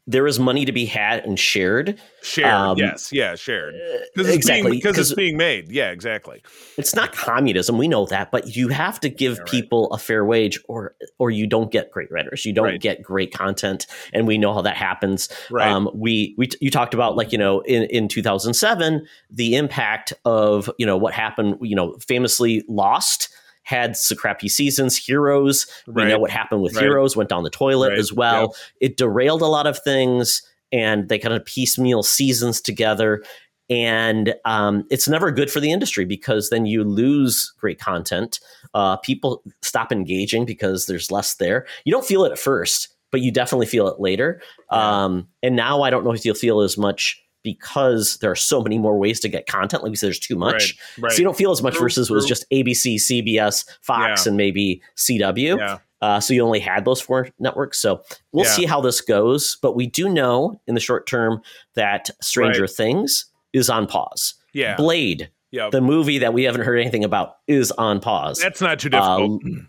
there 0.07 0.25
is 0.25 0.39
money 0.39 0.65
to 0.65 0.71
be 0.71 0.85
had 0.87 1.23
and 1.25 1.39
shared 1.39 1.99
shared. 2.23 2.51
Um, 2.51 2.77
yes, 2.77 3.11
yeah, 3.13 3.35
shared. 3.35 3.75
Because 4.15 4.29
it's 4.29 4.35
exactly, 4.35 4.71
being, 4.71 4.81
because 4.81 4.97
it's 4.97 5.13
being 5.13 5.37
made. 5.37 5.71
Yeah, 5.71 5.91
exactly. 5.91 6.41
it's 6.75 6.95
not 6.95 7.13
communism 7.13 7.77
we 7.77 7.87
know 7.87 8.07
that 8.07 8.31
but 8.31 8.55
you 8.55 8.69
have 8.69 8.99
to 9.01 9.09
give 9.09 9.33
Yeah, 9.35 9.41
right. 9.41 9.51
people 9.51 9.93
a 9.93 9.99
fair 9.99 10.25
wage 10.25 10.59
or 10.67 10.95
or 11.19 11.29
you 11.29 11.45
don't 11.45 11.71
get 11.71 11.91
great 11.91 12.11
writers 12.11 12.43
you 12.45 12.51
don't 12.51 12.65
Right. 12.65 12.81
get 12.81 13.03
great 13.03 13.31
content 13.31 13.85
and 14.11 14.25
we 14.25 14.39
know 14.39 14.53
how 14.55 14.61
that 14.63 14.75
happens 14.75 15.29
Right. 15.51 15.71
um, 15.71 15.87
we 15.93 16.33
we 16.37 16.49
you 16.59 16.71
talked 16.71 16.95
about 16.95 17.15
like 17.15 17.31
you 17.31 17.37
know 17.37 17.61
in 17.61 17.83
in 17.83 18.07
2007 18.07 19.05
the 19.29 19.55
impact 19.55 20.13
of 20.25 20.69
you 20.79 20.85
know 20.85 20.97
what 20.97 21.13
happened 21.13 21.57
you 21.61 21.75
know 21.75 21.95
famously 22.07 22.63
lost 22.67 23.29
had 23.63 23.95
some 23.95 24.17
crappy 24.17 24.49
seasons 24.49 24.97
heroes 24.97 25.67
we 25.87 26.03
know 26.05 26.17
what 26.19 26.31
happened 26.31 26.61
with 26.61 26.73
Right. 26.75 26.83
heroes 26.83 27.15
went 27.15 27.29
down 27.29 27.43
the 27.43 27.49
toilet 27.49 27.89
Right. 27.89 27.99
as 27.99 28.11
well. 28.11 28.55
It 28.79 28.97
derailed 28.97 29.41
a 29.41 29.47
lot 29.47 29.67
of 29.67 29.77
things 29.79 30.41
and 30.71 31.07
they 31.09 31.19
kind 31.19 31.33
of 31.35 31.45
piecemeal 31.45 32.01
seasons 32.03 32.59
together. 32.61 33.23
And 33.69 34.33
um, 34.45 34.85
it's 34.89 35.07
never 35.07 35.31
good 35.31 35.49
for 35.51 35.59
the 35.59 35.71
industry 35.71 36.03
because 36.05 36.49
then 36.49 36.65
you 36.65 36.83
lose 36.83 37.53
great 37.59 37.79
content. 37.79 38.39
Uh, 38.73 38.97
people 38.97 39.43
stop 39.61 39.91
engaging 39.91 40.43
because 40.45 40.87
there's 40.87 41.11
less 41.11 41.35
there. 41.35 41.65
You 41.85 41.91
don't 41.93 42.05
feel 42.05 42.25
it 42.25 42.31
at 42.31 42.39
first 42.39 42.89
but 43.11 43.19
you 43.19 43.29
definitely 43.29 43.65
feel 43.65 43.89
it 43.89 43.99
later. 43.99 44.41
Yeah. 44.71 45.03
um, 45.03 45.27
and 45.43 45.53
now 45.53 45.81
i 45.81 45.89
don't 45.89 46.05
know 46.05 46.13
if 46.13 46.23
you'll 46.23 46.33
feel 46.33 46.61
as 46.61 46.77
much 46.77 47.20
because 47.43 48.17
there 48.17 48.31
are 48.31 48.35
so 48.35 48.61
many 48.61 48.77
more 48.77 48.97
ways 48.97 49.19
to 49.19 49.29
get 49.29 49.47
content 49.47 49.83
like 49.83 49.89
we 49.89 49.95
said 49.95 50.07
there's 50.07 50.19
too 50.19 50.35
much 50.35 50.77
Right. 50.97 51.03
Right. 51.05 51.11
so 51.13 51.17
you 51.19 51.23
don't 51.23 51.37
feel 51.37 51.51
as 51.51 51.61
much 51.63 51.77
versus 51.77 52.09
was 52.09 52.25
just 52.25 52.45
abc 52.51 52.95
cbs 52.95 53.65
fox 53.81 54.25
Yeah. 54.25 54.29
and 54.29 54.37
maybe 54.37 54.81
cw 54.97 55.57
yeah. 55.57 55.77
uh, 56.01 56.19
so 56.19 56.33
you 56.33 56.43
only 56.43 56.59
had 56.59 56.85
those 56.85 56.99
four 57.01 57.29
networks. 57.39 57.79
So 57.79 58.03
we'll 58.31 58.45
Yeah. 58.45 58.51
see 58.51 58.65
how 58.65 58.81
this 58.81 59.01
goes. 59.01 59.57
But 59.61 59.75
we 59.75 59.85
do 59.87 60.09
know 60.09 60.59
in 60.67 60.73
the 60.75 60.81
short 60.81 61.05
term 61.07 61.41
that 61.75 62.09
Stranger 62.21 62.61
Right. 62.61 62.69
Things 62.71 63.25
is 63.53 63.69
on 63.69 63.85
pause. 63.87 64.33
Yeah. 64.53 64.75
Blade, 64.75 65.29
yeah. 65.51 65.69
the 65.71 65.81
movie 65.81 66.17
that 66.19 66.33
we 66.33 66.43
haven't 66.43 66.61
heard 66.61 66.77
anything 66.79 67.03
about, 67.03 67.35
is 67.47 67.71
on 67.73 67.99
pause. 67.99 68.39
That's 68.39 68.61
not 68.61 68.79
too 68.79 68.89
difficult. 68.89 69.41
Um, 69.43 69.67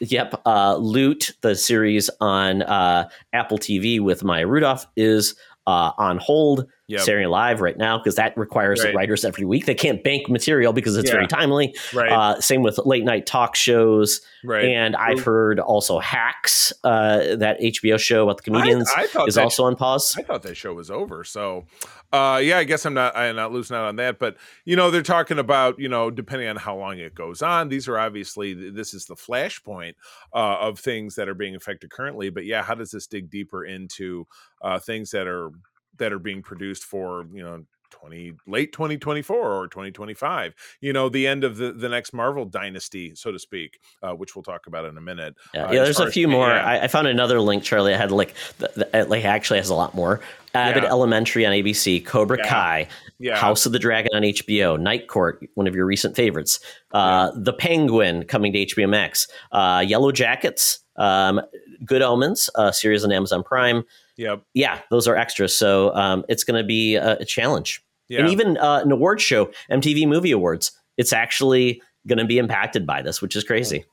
Yep. 0.00 0.40
Uh, 0.44 0.76
Loot, 0.76 1.30
the 1.42 1.54
series 1.54 2.10
on 2.20 2.62
uh, 2.62 3.08
Apple 3.32 3.56
TV 3.58 4.00
with 4.00 4.24
Maya 4.24 4.46
Rudolph, 4.48 4.84
is 4.96 5.34
uh, 5.68 5.92
on 5.96 6.18
hold, 6.18 6.66
Yep. 6.88 7.00
staring 7.00 7.28
live 7.28 7.60
right 7.60 7.78
now 7.78 7.96
because 7.96 8.16
that 8.16 8.36
requires 8.36 8.84
Right. 8.84 8.94
writers 8.94 9.24
every 9.24 9.44
week. 9.46 9.64
They 9.66 9.74
can't 9.74 10.02
bank 10.04 10.28
material 10.28 10.72
because 10.72 10.96
it's 10.98 11.08
Yeah. 11.08 11.14
very 11.14 11.26
timely. 11.28 11.74
right. 11.94 12.10
Uh, 12.12 12.40
same 12.40 12.62
with 12.62 12.78
late 12.84 13.04
night 13.04 13.24
talk 13.24 13.54
shows. 13.56 14.20
right. 14.44 14.64
And 14.64 14.94
I've 14.96 15.22
heard 15.22 15.58
also 15.60 16.00
Hacks, 16.00 16.72
uh, 16.84 17.36
that 17.36 17.56
HBO 17.60 17.96
show 17.98 18.24
about 18.24 18.38
the 18.38 18.42
comedians, 18.42 18.90
I, 18.94 19.02
I 19.02 19.06
thought 19.06 19.28
is 19.28 19.38
also 19.38 19.64
on 19.64 19.76
pause. 19.76 20.14
I 20.18 20.22
thought 20.22 20.42
that 20.42 20.56
show 20.56 20.74
was 20.74 20.90
over. 20.90 21.22
So, 21.24 21.66
uh, 22.12 22.40
yeah, 22.42 22.58
I 22.58 22.64
guess 22.64 22.84
I'm 22.84 22.94
not 22.94 23.16
I'm 23.16 23.36
not 23.36 23.52
losing 23.52 23.76
out 23.76 23.84
on 23.84 23.96
that. 23.96 24.18
But 24.18 24.36
you 24.64 24.74
know, 24.76 24.90
they're 24.90 25.02
talking 25.02 25.38
about 25.38 25.78
you 25.78 25.88
know, 25.88 26.10
depending 26.10 26.48
on 26.48 26.56
how 26.56 26.76
long 26.76 26.98
it 26.98 27.14
goes 27.14 27.40
on. 27.42 27.68
These 27.68 27.88
are 27.88 27.98
obviously 27.98 28.54
this 28.70 28.92
is 28.92 29.06
the 29.06 29.14
flashpoint 29.16 29.94
uh, 30.34 30.56
of 30.60 30.78
things 30.80 31.14
that 31.14 31.28
are 31.28 31.34
being 31.34 31.54
affected 31.54 31.90
currently. 31.90 32.28
But 32.28 32.44
yeah, 32.44 32.62
how 32.62 32.74
does 32.74 32.90
this 32.90 33.06
dig 33.06 33.30
deeper 33.30 33.64
into 33.64 34.26
uh, 34.60 34.78
things 34.80 35.10
that 35.12 35.26
are 35.28 35.50
that 35.98 36.12
are 36.12 36.18
being 36.18 36.42
produced 36.42 36.84
for 36.84 37.26
you 37.32 37.42
know 37.42 37.64
20 37.92 38.32
late 38.46 38.72
2024 38.72 39.36
or 39.36 39.68
2025 39.68 40.54
you 40.80 40.92
know 40.92 41.08
the 41.08 41.26
end 41.26 41.44
of 41.44 41.56
the, 41.58 41.72
the 41.72 41.88
next 41.88 42.12
marvel 42.12 42.44
dynasty 42.44 43.14
so 43.14 43.30
to 43.30 43.38
speak 43.38 43.78
uh, 44.02 44.12
which 44.12 44.34
we'll 44.34 44.42
talk 44.42 44.66
about 44.66 44.84
in 44.84 44.96
a 44.96 45.00
minute 45.00 45.34
Yeah, 45.54 45.66
uh, 45.66 45.72
yeah 45.72 45.84
there's 45.84 46.00
a 46.00 46.10
few 46.10 46.26
more. 46.26 46.50
I, 46.50 46.80
I 46.80 46.88
found 46.88 47.06
another 47.06 47.40
link, 47.40 47.62
Charlie. 47.62 47.94
I 47.94 47.96
had 47.96 48.10
like, 48.10 48.34
the, 48.58 48.72
the, 48.74 48.98
it, 48.98 49.08
like 49.10 49.24
actually 49.24 49.58
has 49.58 49.68
a 49.68 49.74
lot 49.74 49.94
more. 49.94 50.20
Abbott 50.54 50.82
Yeah. 50.84 50.88
Elementary 50.88 51.46
on 51.46 51.52
ABC, 51.52 52.04
Cobra 52.04 52.38
Yeah. 52.38 52.48
Kai, 52.48 52.88
House 53.34 53.66
of 53.66 53.72
the 53.72 53.78
Dragon 53.78 54.10
on 54.14 54.22
HBO, 54.22 54.80
Night 54.80 55.08
Court, 55.08 55.46
one 55.54 55.66
of 55.66 55.74
your 55.74 55.86
recent 55.86 56.16
favorites, 56.16 56.60
uh, 56.92 57.30
The 57.34 57.52
Penguin 57.52 58.24
coming 58.24 58.52
to 58.52 58.66
HBO 58.66 58.88
Max, 58.88 59.28
uh, 59.52 59.84
Yellow 59.86 60.12
Jackets, 60.12 60.80
um, 60.96 61.40
Good 61.84 62.02
Omens, 62.02 62.50
a 62.54 62.72
series 62.72 63.04
on 63.04 63.12
Amazon 63.12 63.42
Prime. 63.42 63.84
Yep 64.22 64.42
Yeah, 64.54 64.80
those 64.90 65.08
are 65.08 65.16
extras. 65.16 65.54
So 65.54 65.94
um, 65.94 66.24
it's 66.28 66.44
going 66.44 66.60
to 66.62 66.66
be 66.66 66.96
a, 66.96 67.18
a 67.18 67.24
challenge. 67.24 67.84
yeah 68.08 68.20
And 68.20 68.28
even 68.30 68.56
uh, 68.58 68.80
an 68.84 68.92
award 68.92 69.20
show, 69.20 69.50
MTV 69.70 70.06
Movie 70.06 70.32
Awards, 70.32 70.72
it's 70.96 71.12
actually 71.12 71.82
going 72.06 72.18
to 72.18 72.24
be 72.24 72.38
impacted 72.38 72.86
by 72.86 73.02
this, 73.02 73.20
which 73.20 73.36
is 73.36 73.44
crazy. 73.44 73.84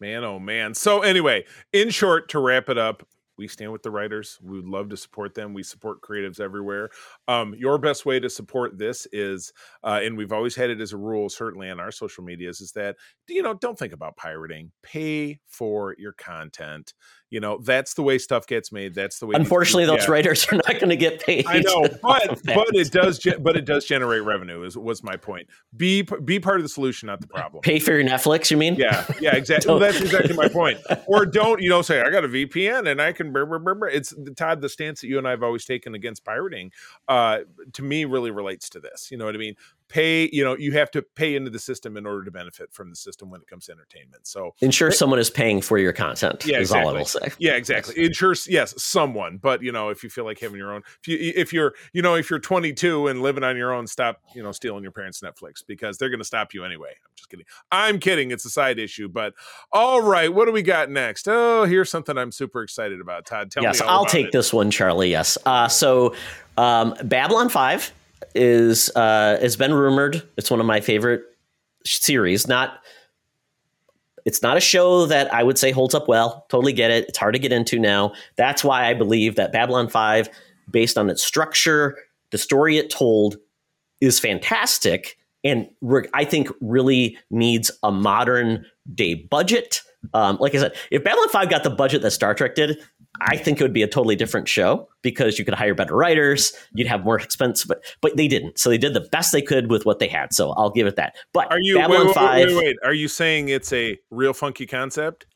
Man, 0.00 0.24
oh 0.24 0.38
man. 0.38 0.74
So 0.74 1.02
anyway, 1.02 1.44
in 1.72 1.90
short, 1.90 2.30
to 2.30 2.38
wrap 2.38 2.68
it 2.68 2.78
up, 2.78 3.06
we 3.40 3.48
stand 3.48 3.72
with 3.72 3.82
the 3.82 3.90
writers. 3.90 4.38
We 4.42 4.58
would 4.58 4.68
love 4.68 4.90
to 4.90 4.98
support 4.98 5.34
them. 5.34 5.54
We 5.54 5.62
support 5.62 6.02
creatives 6.02 6.40
everywhere. 6.40 6.90
Um, 7.26 7.54
your 7.56 7.78
best 7.78 8.04
way 8.04 8.20
to 8.20 8.28
support 8.28 8.76
this 8.76 9.06
is, 9.12 9.54
uh, 9.82 10.00
and 10.02 10.14
we've 10.14 10.32
always 10.32 10.54
had 10.54 10.68
it 10.68 10.78
as 10.78 10.92
a 10.92 10.98
rule, 10.98 11.30
certainly 11.30 11.70
on 11.70 11.80
our 11.80 11.90
social 11.90 12.22
medias, 12.22 12.60
is 12.60 12.72
that 12.72 12.96
you 13.28 13.42
know 13.42 13.54
don't 13.54 13.78
think 13.78 13.94
about 13.94 14.16
pirating. 14.16 14.72
Pay 14.82 15.40
for 15.46 15.96
your 15.98 16.12
content. 16.12 16.92
You 17.30 17.40
know 17.40 17.58
that's 17.62 17.94
the 17.94 18.02
way 18.02 18.18
stuff 18.18 18.46
gets 18.46 18.72
made. 18.72 18.94
That's 18.94 19.20
the 19.20 19.26
way. 19.26 19.34
Unfortunately, 19.36 19.86
those 19.86 20.04
yeah. 20.04 20.10
writers 20.10 20.46
are 20.48 20.56
not 20.56 20.66
going 20.66 20.88
to 20.88 20.96
get 20.96 21.24
paid. 21.24 21.46
I 21.46 21.60
know, 21.60 21.88
but 22.02 22.40
but 22.44 22.74
it 22.74 22.90
does 22.90 23.18
ge- 23.18 23.40
but 23.40 23.56
it 23.56 23.64
does 23.64 23.84
generate 23.84 24.24
revenue. 24.24 24.64
Is 24.64 24.76
was 24.76 25.02
my 25.02 25.16
point. 25.16 25.48
Be 25.76 26.02
be 26.02 26.40
part 26.40 26.56
of 26.56 26.62
the 26.64 26.68
solution, 26.68 27.06
not 27.06 27.20
the 27.20 27.28
problem. 27.28 27.62
pay 27.62 27.78
for 27.78 27.92
your 27.92 28.02
Netflix. 28.02 28.50
You 28.50 28.56
mean? 28.56 28.74
Yeah, 28.74 29.06
yeah, 29.20 29.36
exactly. 29.36 29.70
well, 29.70 29.78
that's 29.78 30.00
exactly 30.00 30.34
my 30.34 30.48
point. 30.48 30.78
Or 31.06 31.26
don't, 31.26 31.60
you 31.60 31.68
know, 31.68 31.82
say 31.82 32.00
I 32.00 32.10
got 32.10 32.24
a 32.24 32.28
VPN 32.28 32.88
and 32.88 33.00
I 33.00 33.12
can. 33.12 33.32
Brr." 33.32 33.88
It's 33.88 34.14
Todd. 34.36 34.60
The 34.60 34.68
stance 34.68 35.00
that 35.00 35.08
you 35.08 35.18
and 35.18 35.26
I 35.26 35.30
have 35.30 35.42
always 35.42 35.64
taken 35.64 35.94
against 35.94 36.24
pirating, 36.24 36.70
uh, 37.08 37.38
to 37.72 37.82
me, 37.82 38.04
really 38.04 38.30
relates 38.30 38.68
to 38.70 38.80
this. 38.80 39.10
You 39.10 39.16
know 39.16 39.24
what 39.24 39.34
I 39.34 39.38
mean? 39.38 39.54
Pay. 39.90 40.30
You 40.32 40.44
know, 40.44 40.56
you 40.56 40.72
have 40.72 40.90
to 40.92 41.02
pay 41.02 41.36
into 41.36 41.50
the 41.50 41.58
system 41.58 41.96
in 41.96 42.06
order 42.06 42.24
to 42.24 42.30
benefit 42.30 42.72
from 42.72 42.88
the 42.90 42.96
system 42.96 43.28
when 43.28 43.40
it 43.40 43.46
comes 43.46 43.66
to 43.66 43.72
entertainment. 43.72 44.26
So. 44.26 44.54
Ensure 44.60 44.90
someone 44.90 45.18
is 45.18 45.30
paying 45.30 45.60
for 45.60 45.76
your 45.78 45.92
content. 45.92 46.46
Yeah, 46.46 46.58
is 46.58 46.72
all 46.72 46.78
I 46.78 46.98
exactly. 46.98 46.98
will 46.98 47.30
say. 47.30 47.36
Yeah, 47.38 47.52
exactly. 47.52 48.04
Ensures 48.04 48.46
yes, 48.48 48.80
someone. 48.82 49.38
But 49.38 49.62
you 49.62 49.72
know, 49.72 49.90
if 49.90 50.02
you 50.02 50.10
feel 50.10 50.24
like 50.24 50.38
having 50.38 50.56
your 50.56 50.72
own, 50.72 50.82
if 51.02 51.08
you 51.08 51.32
if 51.36 51.52
you're 51.52 51.74
you 51.92 52.02
know 52.02 52.14
if 52.14 52.30
you're 52.30 52.38
22 52.38 53.08
and 53.08 53.20
living 53.20 53.44
on 53.44 53.56
your 53.56 53.72
own, 53.72 53.86
stop 53.86 54.22
you 54.34 54.42
know 54.42 54.52
stealing 54.52 54.82
your 54.82 54.92
parents' 54.92 55.20
Netflix 55.20 55.64
because 55.66 55.98
they're 55.98 56.08
going 56.08 56.20
to 56.20 56.24
stop 56.24 56.54
you 56.54 56.64
anyway. 56.64 56.90
I'm 56.90 57.10
just 57.16 57.28
kidding. 57.28 57.46
I'm 57.72 57.98
kidding. 57.98 58.30
It's 58.30 58.44
a 58.44 58.50
side 58.50 58.78
issue. 58.78 59.08
But 59.08 59.34
all 59.72 60.00
right, 60.00 60.32
what 60.32 60.46
do 60.46 60.52
we 60.52 60.62
got 60.62 60.90
next? 60.90 61.28
Oh, 61.28 61.64
here's 61.64 61.90
something 61.90 62.16
I'm 62.16 62.32
super 62.32 62.62
excited 62.62 63.00
about. 63.00 63.26
Todd, 63.26 63.50
tell 63.50 63.62
yes, 63.62 63.80
me. 63.80 63.86
all 63.86 64.00
I'll 64.00 64.06
take 64.06 64.26
it. 64.26 64.32
this 64.32 64.52
one, 64.52 64.70
Charlie. 64.70 65.10
Yes. 65.10 65.36
Uh, 65.44 65.68
so, 65.68 66.14
um, 66.56 66.94
Babylon 67.04 67.48
Five 67.48 67.92
is 68.34 68.90
uh, 68.94 69.38
has 69.40 69.56
been 69.56 69.74
rumored. 69.74 70.22
It's 70.36 70.50
one 70.50 70.60
of 70.60 70.66
my 70.66 70.80
favorite 70.80 71.22
series. 71.84 72.46
Not. 72.46 72.78
It's 74.26 74.42
not 74.42 74.58
a 74.58 74.60
show 74.60 75.06
that 75.06 75.32
I 75.32 75.42
would 75.42 75.56
say 75.56 75.70
holds 75.70 75.94
up 75.94 76.06
well. 76.06 76.44
Totally 76.50 76.74
get 76.74 76.90
it. 76.90 77.08
It's 77.08 77.16
hard 77.16 77.34
to 77.34 77.38
get 77.38 77.52
into 77.52 77.78
now. 77.78 78.12
That's 78.36 78.62
why 78.62 78.86
I 78.86 78.92
believe 78.92 79.36
that 79.36 79.50
Babylon 79.50 79.88
5, 79.88 80.28
based 80.70 80.98
on 80.98 81.08
its 81.08 81.22
structure, 81.22 81.96
the 82.30 82.36
story 82.36 82.76
it 82.76 82.90
told, 82.90 83.38
is 84.02 84.20
fantastic. 84.20 85.16
And 85.42 85.70
re- 85.80 86.06
I 86.12 86.24
think 86.24 86.48
really 86.60 87.16
needs 87.30 87.70
a 87.82 87.90
modern 87.90 88.66
day 88.94 89.14
budget. 89.14 89.80
Um, 90.12 90.36
like 90.38 90.54
I 90.54 90.58
said, 90.58 90.76
if 90.90 91.02
Babylon 91.02 91.30
5 91.30 91.48
got 91.48 91.64
the 91.64 91.70
budget 91.70 92.02
that 92.02 92.10
Star 92.10 92.34
Trek 92.34 92.54
did, 92.54 92.78
I 93.20 93.36
think 93.36 93.60
it 93.60 93.64
would 93.64 93.72
be 93.72 93.82
a 93.82 93.88
totally 93.88 94.16
different 94.16 94.48
show 94.48 94.88
because 95.02 95.38
you 95.38 95.44
could 95.44 95.54
hire 95.54 95.74
better 95.74 95.94
writers, 95.94 96.52
you'd 96.72 96.86
have 96.86 97.04
more 97.04 97.18
expense, 97.18 97.64
but 97.64 97.82
but 98.00 98.16
they 98.16 98.28
didn't. 98.28 98.58
So 98.58 98.70
they 98.70 98.78
did 98.78 98.94
the 98.94 99.06
best 99.12 99.32
they 99.32 99.42
could 99.42 99.70
with 99.70 99.84
what 99.84 99.98
they 99.98 100.08
had. 100.08 100.32
So 100.32 100.52
I'll 100.52 100.70
give 100.70 100.86
it 100.86 100.96
that. 100.96 101.16
But 101.32 101.50
Are 101.50 101.60
you 101.60 101.76
Babylon 101.76 102.06
wait, 102.06 102.16
wait, 102.16 102.46
wait, 102.46 102.56
wait? 102.56 102.76
Are 102.84 102.94
you 102.94 103.08
saying 103.08 103.48
it's 103.48 103.72
a 103.72 103.98
real 104.10 104.32
funky 104.32 104.66
concept? 104.66 105.26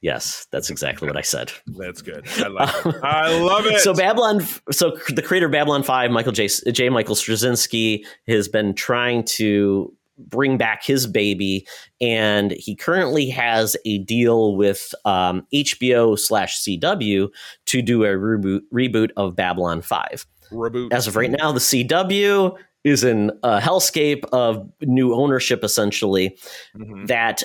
Yes, 0.00 0.46
that's 0.52 0.70
exactly 0.70 1.08
what 1.08 1.16
I 1.16 1.22
said. 1.22 1.50
That's 1.66 2.02
good. 2.02 2.28
I 2.38 2.46
love 2.46 2.86
it. 2.86 2.94
I 3.02 3.38
love 3.40 3.66
it. 3.66 3.80
So 3.80 3.92
Babylon, 3.92 4.42
so 4.70 4.96
the 5.08 5.22
creator 5.22 5.46
of 5.46 5.52
Babylon 5.52 5.82
Five, 5.82 6.12
Michael 6.12 6.30
J. 6.30 6.46
J. 6.46 6.88
Michael 6.88 7.16
Straczynski, 7.16 8.04
has 8.28 8.46
been 8.46 8.74
trying 8.74 9.24
to 9.24 9.92
bring 10.18 10.56
back 10.58 10.84
his 10.84 11.06
baby, 11.06 11.66
and 12.00 12.52
he 12.52 12.74
currently 12.74 13.28
has 13.30 13.76
a 13.84 13.98
deal 13.98 14.56
with 14.56 14.94
um, 15.04 15.46
HBO 15.54 16.18
slash 16.18 16.58
CW 16.60 17.28
to 17.66 17.82
do 17.82 18.04
a 18.04 18.08
reboot 18.08 18.60
reboot 18.72 19.10
of 19.16 19.36
Babylon 19.36 19.80
Five. 19.82 20.26
reboot. 20.50 20.92
As 20.92 21.06
of 21.06 21.16
right 21.16 21.30
now, 21.30 21.52
the 21.52 21.60
CW 21.60 22.56
is 22.84 23.04
in 23.04 23.30
a 23.42 23.58
hellscape 23.60 24.24
of 24.32 24.66
new 24.82 25.12
ownership, 25.14 25.62
essentially 25.64 26.38
Mhm. 26.76 27.06
that 27.08 27.42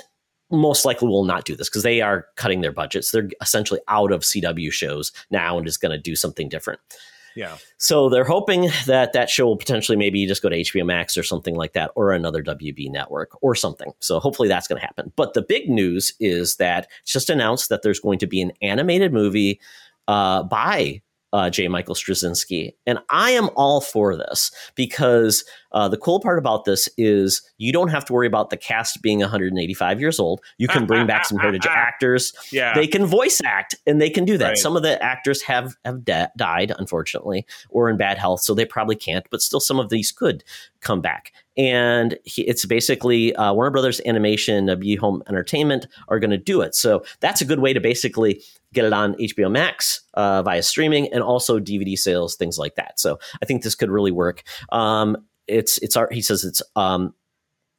most 0.50 0.84
likely 0.84 1.08
will 1.08 1.24
not 1.24 1.44
do 1.44 1.56
this 1.56 1.68
because 1.68 1.82
they 1.82 2.00
are 2.00 2.26
cutting 2.36 2.60
their 2.60 2.70
budgets. 2.72 3.10
They're 3.10 3.28
essentially 3.42 3.80
out 3.88 4.12
of 4.12 4.24
CW 4.24 4.70
shows 4.70 5.10
now 5.30 5.58
and 5.58 5.66
is 5.66 5.76
going 5.76 5.92
to 5.92 5.98
do 5.98 6.14
something 6.16 6.48
different. 6.48 6.80
Yeah. 7.34 7.56
So 7.78 8.08
they're 8.08 8.24
hoping 8.24 8.70
that 8.86 9.12
that 9.12 9.28
show 9.28 9.46
will 9.46 9.56
potentially 9.56 9.96
maybe 9.96 10.26
just 10.26 10.42
go 10.42 10.48
to 10.48 10.56
HBO 10.56 10.86
Max 10.86 11.16
or 11.18 11.22
something 11.22 11.54
like 11.54 11.72
that, 11.72 11.90
or 11.94 12.12
another 12.12 12.42
WB 12.42 12.90
network 12.90 13.30
or 13.42 13.54
something. 13.54 13.92
So 14.00 14.20
hopefully 14.20 14.48
that's 14.48 14.68
going 14.68 14.80
to 14.80 14.86
happen. 14.86 15.12
But 15.16 15.34
the 15.34 15.42
big 15.42 15.68
news 15.68 16.12
is 16.20 16.56
that 16.56 16.88
it's 17.02 17.12
just 17.12 17.30
announced 17.30 17.68
that 17.68 17.82
there's 17.82 18.00
going 18.00 18.18
to 18.20 18.26
be 18.26 18.40
an 18.40 18.52
animated 18.62 19.12
movie 19.12 19.60
uh, 20.08 20.42
by 20.44 21.00
uh, 21.34 21.50
J. 21.50 21.66
Michael 21.66 21.96
Straczynski, 21.96 22.74
and 22.86 23.00
I 23.10 23.32
am 23.32 23.50
all 23.56 23.80
for 23.80 24.16
this 24.16 24.52
because 24.76 25.44
uh, 25.72 25.88
the 25.88 25.96
cool 25.96 26.20
part 26.20 26.38
about 26.38 26.64
this 26.64 26.88
is 26.96 27.42
you 27.58 27.72
don't 27.72 27.88
have 27.88 28.04
to 28.04 28.12
worry 28.12 28.28
about 28.28 28.50
the 28.50 28.56
cast 28.56 29.02
being 29.02 29.18
185 29.18 30.00
years 30.00 30.20
old. 30.20 30.40
You 30.58 30.68
can 30.68 30.86
bring 30.86 31.06
back 31.08 31.24
some 31.26 31.36
heritage 31.38 31.66
actors 31.68 32.32
Yeah. 32.52 32.72
they 32.74 32.86
can 32.86 33.04
voice 33.04 33.40
act 33.44 33.74
and 33.84 34.00
they 34.00 34.10
can 34.10 34.24
do 34.24 34.38
that. 34.38 34.48
Right. 34.50 34.56
Some 34.56 34.76
of 34.76 34.84
the 34.84 35.02
actors 35.02 35.42
have 35.42 35.74
have 35.84 36.04
de- 36.04 36.30
died, 36.36 36.72
unfortunately, 36.78 37.44
or 37.68 37.90
in 37.90 37.96
bad 37.96 38.16
health, 38.16 38.40
so 38.42 38.54
they 38.54 38.64
probably 38.64 38.94
can't. 38.96 39.26
But 39.30 39.42
still, 39.42 39.58
some 39.60 39.80
of 39.80 39.88
these 39.88 40.12
could 40.12 40.44
come 40.80 41.00
back. 41.00 41.32
And 41.56 42.18
he, 42.24 42.42
it's 42.42 42.64
basically 42.66 43.34
uh, 43.36 43.52
Warner 43.52 43.70
Brothers 43.70 44.00
Animation, 44.04 44.68
uh, 44.68 44.74
B 44.74 44.96
Home 44.96 45.22
Entertainment 45.28 45.86
are 46.08 46.18
going 46.18 46.30
to 46.30 46.36
do 46.38 46.60
it. 46.62 46.74
So 46.74 47.04
that's 47.20 47.40
a 47.40 47.44
good 47.44 47.60
way 47.60 47.72
to 47.72 47.80
basically 47.80 48.42
get 48.72 48.84
it 48.84 48.92
on 48.92 49.14
HBO 49.14 49.50
Max 49.50 50.00
uh, 50.14 50.42
via 50.42 50.62
streaming 50.62 51.12
and 51.12 51.22
also 51.22 51.60
DVD 51.60 51.96
sales, 51.96 52.34
things 52.34 52.58
like 52.58 52.74
that. 52.74 52.98
So 52.98 53.18
I 53.40 53.46
think 53.46 53.62
this 53.62 53.74
could 53.76 53.90
really 53.90 54.10
work. 54.12 54.42
Um, 54.70 55.16
it's 55.46 55.78
it's 55.78 55.96
our, 55.96 56.08
he 56.10 56.22
says 56.22 56.42
it's 56.44 56.62
um, 56.74 57.14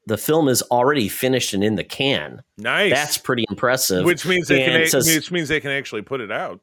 the 0.08 0.18
film 0.18 0.48
is 0.48 0.62
already 0.64 1.10
finished 1.10 1.54
and 1.54 1.64
in 1.64 1.76
the 1.76 1.84
can. 1.84 2.44
nice. 2.58 2.94
That's 2.94 3.18
pretty 3.18 3.44
impressive. 3.50 4.06
which 4.06 4.26
means 4.26 4.48
they 4.48 4.64
can 4.64 4.82
a- 4.82 4.88
says- 4.88 5.08
which 5.14 5.32
means 5.32 5.50
they 5.50 5.60
can 5.60 5.72
actually 5.72 6.04
put 6.04 6.22
it 6.22 6.32
out. 6.32 6.62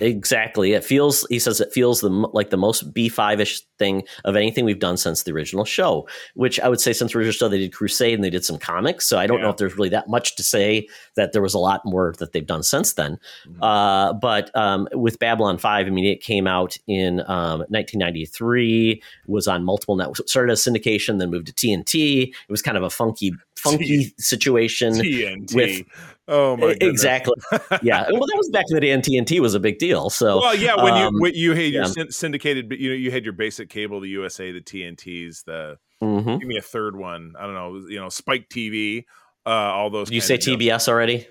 Exactly. 0.00 0.72
It 0.72 0.84
feels. 0.84 1.26
He 1.28 1.38
says 1.38 1.60
it 1.60 1.72
feels 1.72 2.00
the 2.00 2.08
like 2.08 2.50
the 2.50 2.56
most 2.56 2.92
B 2.92 3.08
five 3.08 3.40
ish 3.40 3.60
thing 3.78 4.02
of 4.24 4.36
anything 4.36 4.64
we've 4.64 4.78
done 4.78 4.96
since 4.96 5.22
the 5.22 5.32
original 5.32 5.64
show. 5.64 6.08
Which 6.34 6.58
I 6.60 6.68
would 6.68 6.80
say 6.80 6.92
since 6.92 7.12
the 7.12 7.18
original 7.18 7.32
show 7.32 7.48
they 7.48 7.58
did 7.58 7.72
Crusade 7.72 8.14
and 8.14 8.24
they 8.24 8.30
did 8.30 8.44
some 8.44 8.58
comics. 8.58 9.06
So 9.06 9.18
I 9.18 9.26
don't 9.26 9.40
know 9.40 9.50
if 9.50 9.56
there's 9.56 9.76
really 9.76 9.88
that 9.90 10.08
much 10.08 10.36
to 10.36 10.42
say 10.42 10.88
that 11.16 11.32
there 11.32 11.42
was 11.42 11.54
a 11.54 11.58
lot 11.58 11.82
more 11.84 12.14
that 12.18 12.32
they've 12.32 12.46
done 12.46 12.62
since 12.62 12.94
then. 12.94 13.18
Mhm. 13.46 13.58
Uh, 13.62 14.12
but 14.14 14.54
um, 14.56 14.88
with 14.92 15.18
Babylon 15.18 15.58
Five, 15.58 15.86
I 15.86 15.90
mean, 15.90 16.04
it 16.04 16.22
came 16.22 16.46
out 16.46 16.76
in 16.86 17.20
um, 17.20 17.60
1993. 17.68 19.02
Was 19.26 19.46
on 19.48 19.64
multiple 19.64 19.96
networks. 19.96 20.20
Started 20.26 20.52
as 20.52 20.62
syndication, 20.62 21.18
then 21.18 21.30
moved 21.30 21.46
to 21.46 21.52
TNT. 21.52 22.28
It 22.28 22.50
was 22.50 22.62
kind 22.62 22.76
of 22.76 22.82
a 22.82 22.90
funky, 22.90 23.32
funky 23.62 24.14
situation. 24.18 24.94
TNT. 24.94 25.54
with- 25.54 25.86
oh 26.28 26.56
my 26.56 26.68
goodness. 26.68 26.90
exactly. 26.90 27.34
yeah. 27.82 28.06
Well, 28.10 28.26
that 28.26 28.36
was 28.36 28.50
back 28.50 28.66
in 28.68 28.74
the 28.74 28.80
day, 28.80 28.90
and 28.90 29.02
TNT 29.02 29.40
was 29.40 29.54
a 29.54 29.60
big 29.60 29.78
deal. 29.78 30.10
So 30.10 30.40
Well, 30.40 30.54
yeah, 30.54 30.82
when 30.82 30.94
um, 30.94 31.14
you 31.14 31.20
when 31.20 31.34
you 31.34 31.54
had 31.54 31.72
your 31.72 31.84
yeah. 31.84 32.04
syndicated, 32.10 32.68
but 32.68 32.78
you 32.78 32.90
know, 32.90 32.96
you 32.96 33.10
had 33.10 33.24
your 33.24 33.32
basic 33.32 33.68
cable, 33.68 34.00
the 34.00 34.08
USA, 34.10 34.52
the 34.52 34.60
TNTs, 34.60 35.44
the 35.44 35.78
mhm. 36.02 36.38
give 36.38 36.48
me 36.48 36.56
a 36.56 36.62
third 36.62 36.96
one. 36.96 37.34
I 37.38 37.46
don't 37.46 37.54
know, 37.54 37.88
you 37.88 38.00
know, 38.00 38.08
Spike 38.08 38.48
TV, 38.48 39.04
uh, 39.46 39.50
all 39.50 39.90
those. 39.90 40.10
You 40.10 40.20
say. 40.20 40.38
TBS 40.38 40.88
already? 40.88 41.26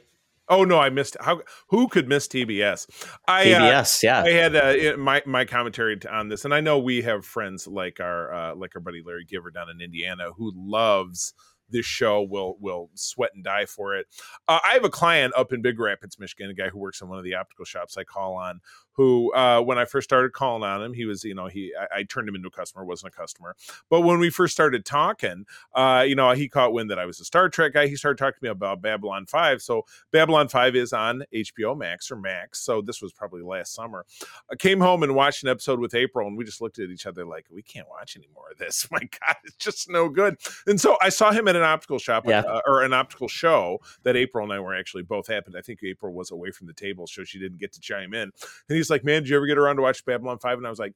Oh 0.49 0.63
no, 0.63 0.79
I 0.79 0.89
missed. 0.89 1.15
How 1.19 1.41
who 1.67 1.87
could 1.87 2.09
miss 2.09 2.27
TBS? 2.27 2.87
I 3.27 3.53
uh, 3.53 3.61
TBS, 3.61 4.03
yeah. 4.03 4.23
I 4.23 4.31
had 4.31 4.55
uh, 4.55 4.97
my 4.97 5.21
my 5.25 5.45
commentary 5.45 5.99
on 6.09 6.27
this, 6.27 6.43
and 6.43 6.53
I 6.53 6.59
know 6.59 6.79
we 6.79 7.03
have 7.03 7.23
friends 7.23 7.67
like 7.67 7.99
our 7.99 8.33
uh, 8.33 8.55
like 8.55 8.75
our 8.75 8.81
buddy 8.81 9.03
Larry 9.05 9.25
Giver 9.25 9.51
down 9.51 9.69
in 9.69 9.79
Indiana 9.79 10.31
who 10.35 10.51
loves 10.55 11.35
this 11.69 11.85
show. 11.85 12.21
Will 12.23 12.57
will 12.59 12.89
sweat 12.95 13.31
and 13.35 13.43
die 13.43 13.65
for 13.65 13.95
it. 13.95 14.07
Uh, 14.47 14.59
I 14.65 14.73
have 14.73 14.85
a 14.85 14.89
client 14.89 15.33
up 15.35 15.53
in 15.53 15.61
Big 15.61 15.79
Rapids, 15.79 16.19
Michigan, 16.19 16.49
a 16.49 16.53
guy 16.53 16.69
who 16.69 16.79
works 16.79 17.01
in 17.01 17.09
one 17.09 17.17
of 17.17 17.23
the 17.23 17.35
optical 17.35 17.65
shops 17.65 17.97
I 17.97 18.03
call 18.03 18.35
on. 18.35 18.61
Who, 18.99 19.33
uh, 19.33 19.61
when 19.61 19.77
I 19.77 19.85
first 19.85 20.03
started 20.09 20.33
calling 20.33 20.63
on 20.63 20.81
him, 20.83 20.93
he 20.93 21.05
was, 21.05 21.23
you 21.23 21.33
know, 21.33 21.47
he 21.47 21.73
I, 21.79 21.99
I 21.99 22.03
turned 22.03 22.27
him 22.29 22.35
into 22.35 22.49
a 22.49 22.51
customer, 22.51 22.83
wasn't 22.85 23.13
a 23.13 23.17
customer. 23.17 23.55
But 23.89 24.01
when 24.01 24.19
we 24.19 24.29
first 24.29 24.53
started 24.53 24.85
talking, 24.85 25.45
uh, 25.73 26.03
you 26.07 26.15
know, 26.15 26.31
he 26.31 26.47
caught 26.47 26.73
wind 26.73 26.89
that 26.91 26.99
I 26.99 27.05
was 27.05 27.19
a 27.19 27.25
Star 27.25 27.49
Trek 27.49 27.73
guy. 27.73 27.87
He 27.87 27.95
started 27.95 28.17
talking 28.17 28.37
to 28.39 28.43
me 28.43 28.49
about 28.49 28.81
Babylon 28.81 29.25
Five. 29.25 29.61
So 29.61 29.85
Babylon 30.11 30.47
5 30.47 30.75
is 30.75 30.93
on 30.93 31.23
HBO 31.33 31.75
Max 31.77 32.11
or 32.11 32.15
Max. 32.15 32.59
So 32.59 32.81
this 32.81 33.01
was 33.01 33.11
probably 33.11 33.41
last 33.41 33.73
summer. 33.73 34.05
I 34.51 34.55
came 34.55 34.79
home 34.79 35.01
and 35.01 35.15
watched 35.15 35.41
an 35.43 35.49
episode 35.49 35.79
with 35.79 35.95
April, 35.95 36.27
and 36.27 36.37
we 36.37 36.43
just 36.45 36.61
looked 36.61 36.77
at 36.77 36.89
each 36.89 37.05
other 37.07 37.25
like, 37.25 37.45
we 37.51 37.61
can't 37.63 37.89
watch 37.89 38.15
any 38.15 38.27
more 38.35 38.51
of 38.51 38.59
this. 38.59 38.87
My 38.91 38.99
God, 38.99 39.35
it's 39.45 39.55
just 39.55 39.89
no 39.89 40.09
good. 40.09 40.35
And 40.67 40.79
so 40.79 40.97
I 41.01 41.09
saw 41.09 41.31
him 41.31 41.47
at 41.47 41.55
an 41.55 41.63
optical 41.63 41.97
shop 41.99 42.25
Yeah. 42.27 42.41
uh, 42.41 42.61
or 42.67 42.83
an 42.83 42.93
optical 42.93 43.27
show 43.27 43.79
that 44.03 44.15
April 44.15 44.43
and 44.43 44.53
I 44.53 44.59
were 44.59 44.75
actually 44.75 45.03
both 45.03 45.27
at. 45.31 45.39
happened. 45.39 45.55
I 45.57 45.61
think 45.61 45.79
April 45.85 46.11
was 46.13 46.31
away 46.31 46.51
from 46.51 46.67
the 46.67 46.73
table, 46.73 47.07
so 47.07 47.23
she 47.23 47.39
didn't 47.39 47.59
get 47.59 47.71
to 47.71 47.79
chime 47.79 48.13
in. 48.13 48.23
And 48.23 48.75
he's 48.77 48.88
like, 48.89 49.03
Man, 49.03 49.23
did 49.23 49.29
you 49.29 49.35
ever 49.35 49.47
get 49.47 49.57
around 49.57 49.77
to 49.77 49.81
watch 49.81 50.03
Babylon 50.05 50.39
5? 50.39 50.57
And 50.57 50.67
I 50.67 50.69
was 50.69 50.79
like, 50.79 50.93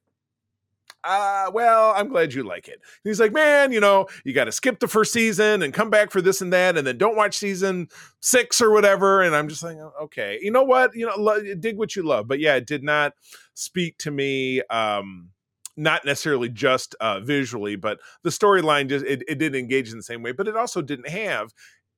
uh, 1.04 1.50
well, 1.52 1.92
I'm 1.94 2.08
glad 2.08 2.32
you 2.32 2.42
like 2.42 2.66
it. 2.66 2.80
And 2.80 3.10
he's 3.10 3.20
like, 3.20 3.32
man, 3.32 3.72
you 3.72 3.80
know, 3.80 4.06
you 4.24 4.32
got 4.32 4.44
to 4.44 4.52
skip 4.52 4.80
the 4.80 4.88
first 4.88 5.12
season 5.12 5.62
and 5.62 5.72
come 5.72 5.90
back 5.90 6.10
for 6.10 6.22
this 6.22 6.40
and 6.40 6.52
that, 6.52 6.78
and 6.78 6.86
then 6.86 6.96
don't 6.96 7.16
watch 7.16 7.36
season 7.36 7.88
six 8.20 8.60
or 8.60 8.70
whatever. 8.70 9.20
And 9.20 9.36
I'm 9.36 9.48
just 9.48 9.62
like, 9.62 9.76
"Oh, 9.76 9.92
okay, 10.04 10.38
you 10.40 10.50
know 10.50 10.62
what, 10.62 10.94
you 10.94 11.06
know, 11.06 11.14
lo- 11.16 11.42
dig 11.60 11.76
what 11.76 11.94
you 11.94 12.02
love. 12.02 12.26
But 12.26 12.40
yeah, 12.40 12.54
it 12.56 12.66
did 12.66 12.82
not 12.82 13.12
speak 13.52 13.98
to 13.98 14.10
me. 14.10 14.62
Um, 14.70 15.30
not 15.76 16.04
necessarily 16.04 16.48
just 16.48 16.94
uh, 17.00 17.20
visually, 17.20 17.76
but 17.76 17.98
the 18.22 18.30
storyline 18.30 18.88
just 18.88 19.04
it, 19.04 19.24
it 19.26 19.38
didn't 19.38 19.58
engage 19.58 19.90
in 19.90 19.96
the 19.96 20.04
same 20.04 20.22
way. 20.22 20.32
But 20.32 20.48
it 20.48 20.56
also 20.56 20.80
didn't 20.80 21.08
have 21.08 21.52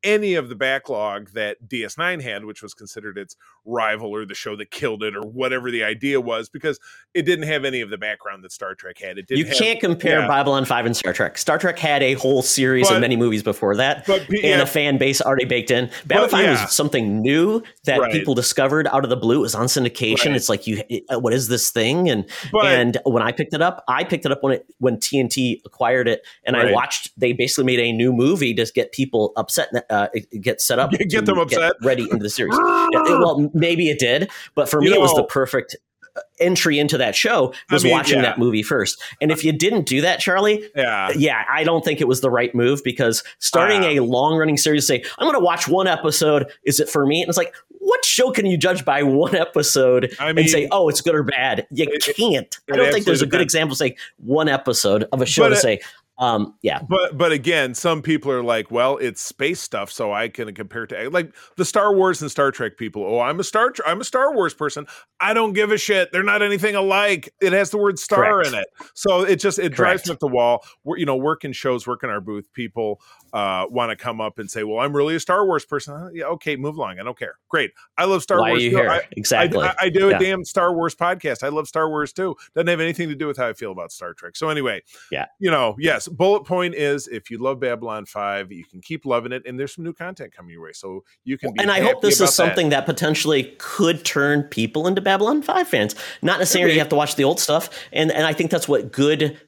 any 0.07 0.35
of 0.35 0.49
the 0.49 0.55
backlog 0.55 1.31
that 1.33 1.69
DS9 1.69 2.23
had, 2.23 2.45
which 2.45 2.63
was 2.63 2.73
considered 2.73 3.19
its 3.19 3.37
rival 3.65 4.15
or 4.15 4.25
the 4.25 4.35
show 4.35 4.55
that 4.57 4.71
killed 4.71 5.03
it 5.03 5.17
or 5.17 5.23
whatever 5.23 5.71
the 5.71 5.83
idea 5.83 6.21
was, 6.21 6.49
because 6.49 6.79
it 7.13 7.23
didn't 7.23 7.47
have 7.49 7.65
any 7.65 7.81
of 7.81 7.91
the 7.91 7.99
background 7.99 8.45
that 8.45 8.53
Star 8.53 8.75
Trek 8.75 8.99
had. 8.99 9.19
It 9.19 9.27
didn't. 9.27 9.39
You 9.41 9.45
have- 9.47 9.57
can't 9.57 9.81
compare 9.81 10.21
yeah. 10.21 10.29
Babylon 10.29 10.65
5 10.65 10.87
and 10.87 10.97
Star 10.97 11.13
Trek. 11.13 11.37
Star 11.37 11.59
Trek 11.59 11.79
had 11.79 12.03
a 12.03 12.15
whole 12.15 12.43
series 12.43 12.89
But- 12.89 12.97
of 12.97 13.01
many 13.01 13.17
movies 13.17 13.43
before 13.43 13.77
that 13.77 14.07
but 14.07 14.27
pe- 14.29 14.41
and 14.51 14.63
a 14.63 14.67
fan 14.67 14.97
base 14.99 15.21
already 15.21 15.45
baked 15.45 15.71
in. 15.71 15.91
Babylon 16.07 16.31
5 16.31 16.45
yeah. 16.45 16.63
was 16.65 16.73
something 16.75 17.21
new 17.21 17.63
that 17.85 17.99
Right. 18.01 18.13
people 18.13 18.35
discovered 18.35 18.87
out 18.89 19.03
of 19.05 19.11
the 19.11 19.17
blue. 19.17 19.39
It 19.39 19.43
was 19.43 19.55
on 19.57 19.67
syndication. 19.67 20.27
Right. 20.29 20.37
It's 20.37 20.49
like 20.49 20.67
you 20.67 20.83
uh, 21.11 21.19
what 21.19 21.33
is 21.33 21.49
this 21.49 21.71
thing? 21.71 22.09
And 22.09 22.25
But- 22.53 22.67
and 22.67 22.99
when 23.05 23.23
I 23.23 23.33
picked 23.33 23.55
it 23.55 23.63
up, 23.63 23.83
I 23.89 24.05
picked 24.05 24.25
it 24.25 24.31
up 24.33 24.43
when 24.43 24.53
it 24.55 24.67
when 24.79 24.99
TNT 24.99 25.61
acquired 25.65 26.07
it 26.07 26.23
and 26.45 26.57
I 26.57 26.71
watched 26.73 27.11
they 27.19 27.33
basically 27.33 27.65
made 27.65 27.81
a 27.81 27.91
new 27.93 28.13
movie 28.13 28.55
to 28.55 28.65
get 28.75 28.93
people 28.93 29.33
upset 29.37 29.69
uh, 29.91 29.96
get 30.41 30.61
set 30.61 30.79
up 30.79 30.91
Get- 30.91 31.09
get 31.09 31.27
them 31.27 31.39
upset. 31.39 31.75
ready 31.83 32.03
into 32.05 32.19
the 32.23 32.31
series. 32.31 32.57
Yeah, 32.57 33.19
well, 33.19 33.51
maybe 33.55 33.89
it 33.91 33.99
did, 33.99 34.31
but 34.55 34.69
for 34.69 34.83
You 34.83 34.91
me, 34.91 34.97
it 34.97 35.01
was 35.01 35.15
the 35.15 35.25
perfect 35.25 35.77
uh, 36.17 36.21
entry 36.41 36.79
into 36.79 36.97
that 36.99 37.15
show 37.15 37.53
was 37.71 37.85
mean, 37.85 37.93
watching 37.93 38.17
yeah. 38.17 38.23
that 38.23 38.39
movie 38.39 38.63
first. 38.63 39.03
And 39.21 39.31
if 39.31 39.45
you 39.45 39.53
didn't 39.53 39.85
do 39.87 40.01
that, 40.01 40.19
Charlie, 40.21 40.69
yeah. 40.75 41.11
yeah, 41.17 41.43
I 41.53 41.63
don't 41.65 41.85
think 41.85 42.01
it 42.01 42.09
was 42.09 42.21
the 42.23 42.31
right 42.31 42.55
move 42.55 42.83
because 42.85 43.23
starting 43.39 43.83
Ah. 43.85 43.89
a 43.89 44.01
long 44.01 44.37
running 44.39 44.57
series, 44.57 44.87
say, 44.87 45.05
I'm 45.19 45.27
going 45.27 45.39
to 45.39 45.45
watch 45.45 45.69
one 45.69 45.87
episode. 45.87 46.51
Is 46.65 46.81
it 46.81 46.89
for 46.89 47.05
me? 47.07 47.21
And 47.21 47.29
it's 47.29 47.37
like, 47.39 47.55
what 47.69 48.03
show 48.05 48.31
can 48.33 48.47
you 48.47 48.57
judge 48.57 48.85
by 48.85 49.03
one 49.03 49.35
episode 49.37 50.15
I 50.19 50.31
and 50.31 50.49
say, 50.49 50.69
oh, 50.73 50.89
it's 50.89 51.01
good 51.03 51.15
or 51.15 51.23
bad? 51.23 51.67
You 51.71 51.85
It- 51.85 52.09
it- 52.09 52.17
can't. 52.17 52.59
it 52.67 52.73
I 52.73 52.77
don't 52.77 52.93
think 52.93 53.05
there's 53.05 53.21
a 53.23 53.27
good 53.27 53.33
depends. 53.39 53.55
example 53.55 53.77
saying 53.77 53.95
one 54.17 54.49
episode 54.49 55.07
of 55.13 55.21
a 55.21 55.27
show 55.27 55.43
But 55.45 55.49
to 55.51 55.55
it- 55.57 55.61
say, 55.61 55.81
um, 56.19 56.55
yeah, 56.63 56.81
But 56.89 57.17
but 57.19 57.33
again, 57.33 57.75
some 57.75 58.01
people 58.03 58.31
are 58.33 58.43
like, 58.43 58.71
well, 58.71 58.97
it's 58.97 59.21
space 59.21 59.61
stuff, 59.61 59.91
so 59.93 60.13
I 60.13 60.29
can 60.29 60.55
compare 60.55 60.85
it 60.85 60.89
to 60.89 61.11
like 61.11 61.35
the 61.57 61.65
Star 61.65 61.95
Wars 61.95 62.23
and 62.23 62.31
Star 62.31 62.51
Trek 62.51 62.77
people. 62.79 63.05
Oh, 63.05 63.21
I'm 63.21 63.39
a 63.41 63.45
Star 63.45 63.73
I'm 63.87 64.01
a 64.01 64.05
Star 64.05 64.35
Wars 64.35 64.55
person. 64.55 64.87
I 65.21 65.35
don't 65.35 65.53
give 65.53 65.73
a 65.73 65.79
shit. 65.79 66.13
They're 66.13 66.23
not 66.23 66.43
anything 66.43 66.75
alike. 66.75 67.33
It 67.41 67.53
has 67.53 67.71
the 67.71 67.79
word 67.79 67.99
star 67.99 68.25
Correct. 68.43 68.49
in 68.49 68.55
it, 68.55 68.67
so 68.95 69.23
it 69.23 69.37
just 69.37 69.59
it 69.59 69.71
drives 69.71 70.07
me 70.07 70.13
up 70.15 70.19
the 70.21 70.29
wall. 70.29 70.65
We're, 70.85 70.99
you 70.99 71.07
know, 71.07 71.17
working 71.17 71.53
shows, 71.53 71.87
working 71.87 72.11
our 72.11 72.21
booth, 72.21 72.53
people 72.53 73.01
uh, 73.33 73.67
want 73.71 73.91
to 73.91 73.97
come 73.97 74.21
up 74.21 74.39
and 74.39 74.51
say, 74.51 74.63
well, 74.65 74.79
I'm 74.81 74.95
really 74.97 75.17
a 75.17 75.21
Star 75.21 75.45
Wars 75.47 75.65
person. 75.65 75.95
Uh, 75.95 76.09
yeah, 76.15 76.25
okay, 76.27 76.57
move 76.57 76.77
along. 76.77 76.99
I 76.99 77.03
don't 77.03 77.19
care. 77.19 77.37
Great. 77.49 77.73
I 77.99 78.05
love 78.07 78.23
Star 78.23 78.41
why 78.41 78.51
Wars. 78.51 78.61
are 78.61 78.65
you 78.65 78.71
too. 78.71 78.77
here? 78.77 78.91
I, 78.91 79.01
exactly. 79.13 79.63
I, 79.63 79.75
I 79.83 79.89
do 79.91 80.09
a 80.09 80.13
Yeah. 80.13 80.19
damn 80.19 80.45
Star 80.45 80.73
Wars 80.75 80.95
podcast. 80.95 81.43
I 81.43 81.49
love 81.49 81.69
Star 81.69 81.89
Wars 81.89 82.13
too. 82.13 82.37
Doesn't 82.55 82.69
have 82.69 82.81
anything 82.81 83.09
to 83.09 83.15
do 83.15 83.27
with 83.27 83.37
how 83.37 83.49
I 83.49 83.53
feel 83.53 83.73
about 83.73 83.93
Star 83.93 84.15
Trek. 84.15 84.37
So 84.37 84.49
anyway, 84.49 84.83
Yeah. 85.11 85.27
you 85.39 85.51
know, 85.51 85.77
yes. 85.79 86.06
Bullet 86.09 86.45
point 86.45 86.75
is 86.75 87.07
if 87.09 87.31
you 87.31 87.39
love 87.39 87.61
Babylon 87.61 88.07
Five, 88.07 88.51
you 88.51 88.65
can 88.65 88.81
keep 88.81 89.05
loving 89.05 89.33
it, 89.33 89.43
and 89.47 89.61
there's 89.61 89.75
some 89.75 89.85
new 89.85 89.93
content 89.93 90.33
coming 90.33 90.53
your 90.53 90.63
way, 90.63 90.73
so 90.73 91.05
you 91.25 91.37
can. 91.37 91.53
Be 91.53 91.61
and 91.61 91.71
I 91.71 91.81
hope 91.81 92.01
this 92.01 92.21
is 92.21 92.35
something 92.35 92.71
that. 92.71 92.87
potentially 92.87 93.55
could 93.59 94.05
turn 94.05 94.45
people 94.45 94.87
into 94.87 95.03
Babylon 95.03 95.43
5 95.43 95.69
fans. 95.69 95.95
Not 96.23 96.39
necessarily 96.39 96.73
you 96.73 96.79
have 96.79 96.89
to 96.89 96.97
watch 96.97 97.17
the 97.17 97.25
old 97.25 97.39
stuff. 97.39 97.69
And 97.93 98.11
and 98.11 98.27
I 98.27 98.33
think 98.33 98.51
that's 98.51 98.69
what 98.69 98.93
good 98.93 99.39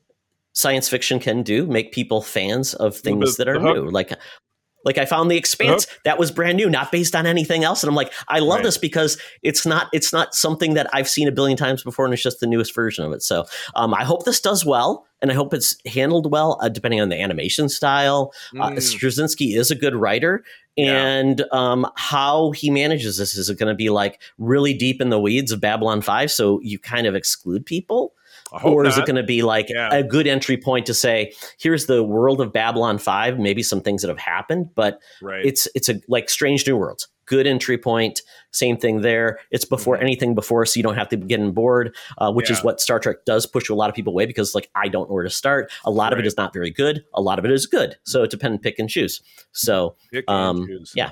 science 0.52 0.88
fiction 0.88 1.20
can 1.20 1.42
do, 1.42 1.66
make 1.66 1.92
people 1.92 2.20
fans 2.20 2.74
of 2.74 2.96
things 2.96 3.36
that 3.36 3.48
are 3.48 3.58
new. 3.58 3.88
Like 3.88 4.12
like 4.84 4.98
I 4.98 5.04
found 5.04 5.30
the 5.30 5.36
expanse 5.36 5.86
that 6.04 6.18
was 6.18 6.30
brand 6.30 6.56
new, 6.56 6.70
not 6.70 6.92
based 6.92 7.14
on 7.16 7.26
anything 7.26 7.64
else. 7.64 7.82
And 7.82 7.88
I'm 7.90 7.96
like, 7.96 8.12
I 8.28 8.38
love 8.38 8.56
Right. 8.58 8.64
this 8.64 8.78
because 8.78 9.18
it's 9.42 9.66
not 9.66 9.88
it's 9.92 10.12
not 10.12 10.34
something 10.34 10.74
that 10.74 10.88
I've 10.92 11.08
seen 11.08 11.28
a 11.28 11.32
billion 11.32 11.56
times 11.56 11.82
before, 11.82 12.04
and 12.04 12.14
it's 12.14 12.22
just 12.22 12.40
the 12.40 12.46
newest 12.46 12.74
version 12.74 13.04
of 13.04 13.12
it. 13.12 13.22
So 13.22 13.44
um, 13.74 13.92
I 13.94 14.04
hope 14.04 14.24
this 14.24 14.40
does 14.40 14.64
well, 14.64 15.06
and 15.20 15.30
I 15.30 15.34
hope 15.34 15.52
it's 15.52 15.76
handled 15.86 16.30
well, 16.30 16.58
uh, 16.62 16.68
depending 16.68 17.00
on 17.00 17.08
the 17.08 17.20
animation 17.20 17.68
style. 17.68 18.32
Uh, 18.58 18.70
Mm. 18.70 18.76
Straczynski 18.78 19.56
is 19.56 19.70
a 19.70 19.74
good 19.74 19.94
writer, 19.94 20.44
Yeah. 20.76 20.92
and 21.06 21.44
um, 21.52 21.86
how 21.96 22.52
he 22.52 22.70
manages 22.70 23.16
this 23.18 23.36
is 23.36 23.48
it 23.50 23.58
going 23.58 23.68
to 23.70 23.74
be 23.76 23.90
like 23.90 24.20
really 24.38 24.74
deep 24.74 25.00
in 25.00 25.10
the 25.10 25.18
weeds 25.20 25.52
of 25.52 25.60
Babylon 25.60 26.00
Five, 26.02 26.30
so 26.30 26.60
you 26.62 26.78
kind 26.78 27.06
of 27.06 27.14
exclude 27.14 27.66
people, 27.66 28.12
or 28.64 28.86
is 28.86 28.96
it 28.98 29.06
going 29.06 29.16
to 29.16 29.22
be 29.22 29.42
like 29.42 29.68
Yeah. 29.68 29.88
a 29.92 30.02
good 30.02 30.26
entry 30.26 30.56
point 30.56 30.86
to 30.86 30.94
say, 30.94 31.32
here's 31.60 31.86
the 31.86 32.02
world 32.02 32.40
of 32.40 32.52
Babylon 32.52 32.98
Five, 32.98 33.38
maybe 33.38 33.62
some 33.62 33.80
things 33.80 34.02
that 34.02 34.08
have 34.08 34.18
happened, 34.18 34.70
but 34.74 35.00
right? 35.22 35.44
it's 35.44 35.68
it's 35.74 35.88
a 35.88 36.00
like 36.08 36.28
Strange 36.28 36.66
New 36.66 36.76
Worlds. 36.76 37.08
Good 37.26 37.46
entry 37.46 37.76
point. 37.76 38.22
Same 38.52 38.78
thing 38.78 39.02
there. 39.02 39.38
It's 39.50 39.66
before 39.66 39.98
Mhm. 39.98 40.02
anything 40.02 40.34
before, 40.34 40.64
so 40.64 40.78
you 40.78 40.82
don't 40.82 40.94
have 40.94 41.10
to 41.10 41.16
get 41.18 41.38
on 41.40 41.52
board, 41.52 41.94
uh, 42.16 42.32
which 42.32 42.50
is 42.50 42.64
what 42.64 42.80
Star 42.80 42.98
Trek 42.98 43.16
does 43.26 43.44
push 43.44 43.68
a 43.68 43.74
lot 43.74 43.90
of 43.90 43.94
people 43.94 44.14
away 44.14 44.24
because, 44.24 44.54
like, 44.54 44.70
I 44.74 44.88
don't 44.88 45.10
know 45.10 45.14
where 45.14 45.24
to 45.24 45.28
start. 45.30 45.70
A 45.84 45.90
lot 45.90 46.14
of 46.14 46.18
it 46.18 46.26
is 46.26 46.38
not 46.38 46.54
very 46.54 46.70
good. 46.70 47.04
A 47.12 47.20
lot 47.20 47.38
of 47.38 47.44
it 47.44 47.50
is 47.50 47.66
good. 47.66 47.96
So 48.04 48.22
it 48.22 48.30
depends, 48.30 48.60
pick 48.62 48.78
and 48.78 48.88
choose. 48.88 49.20
So 49.52 49.94
Pick 50.10 50.24
and 50.26 50.34
um, 50.58 50.66
choose. 50.66 50.92
yeah. 50.96 51.10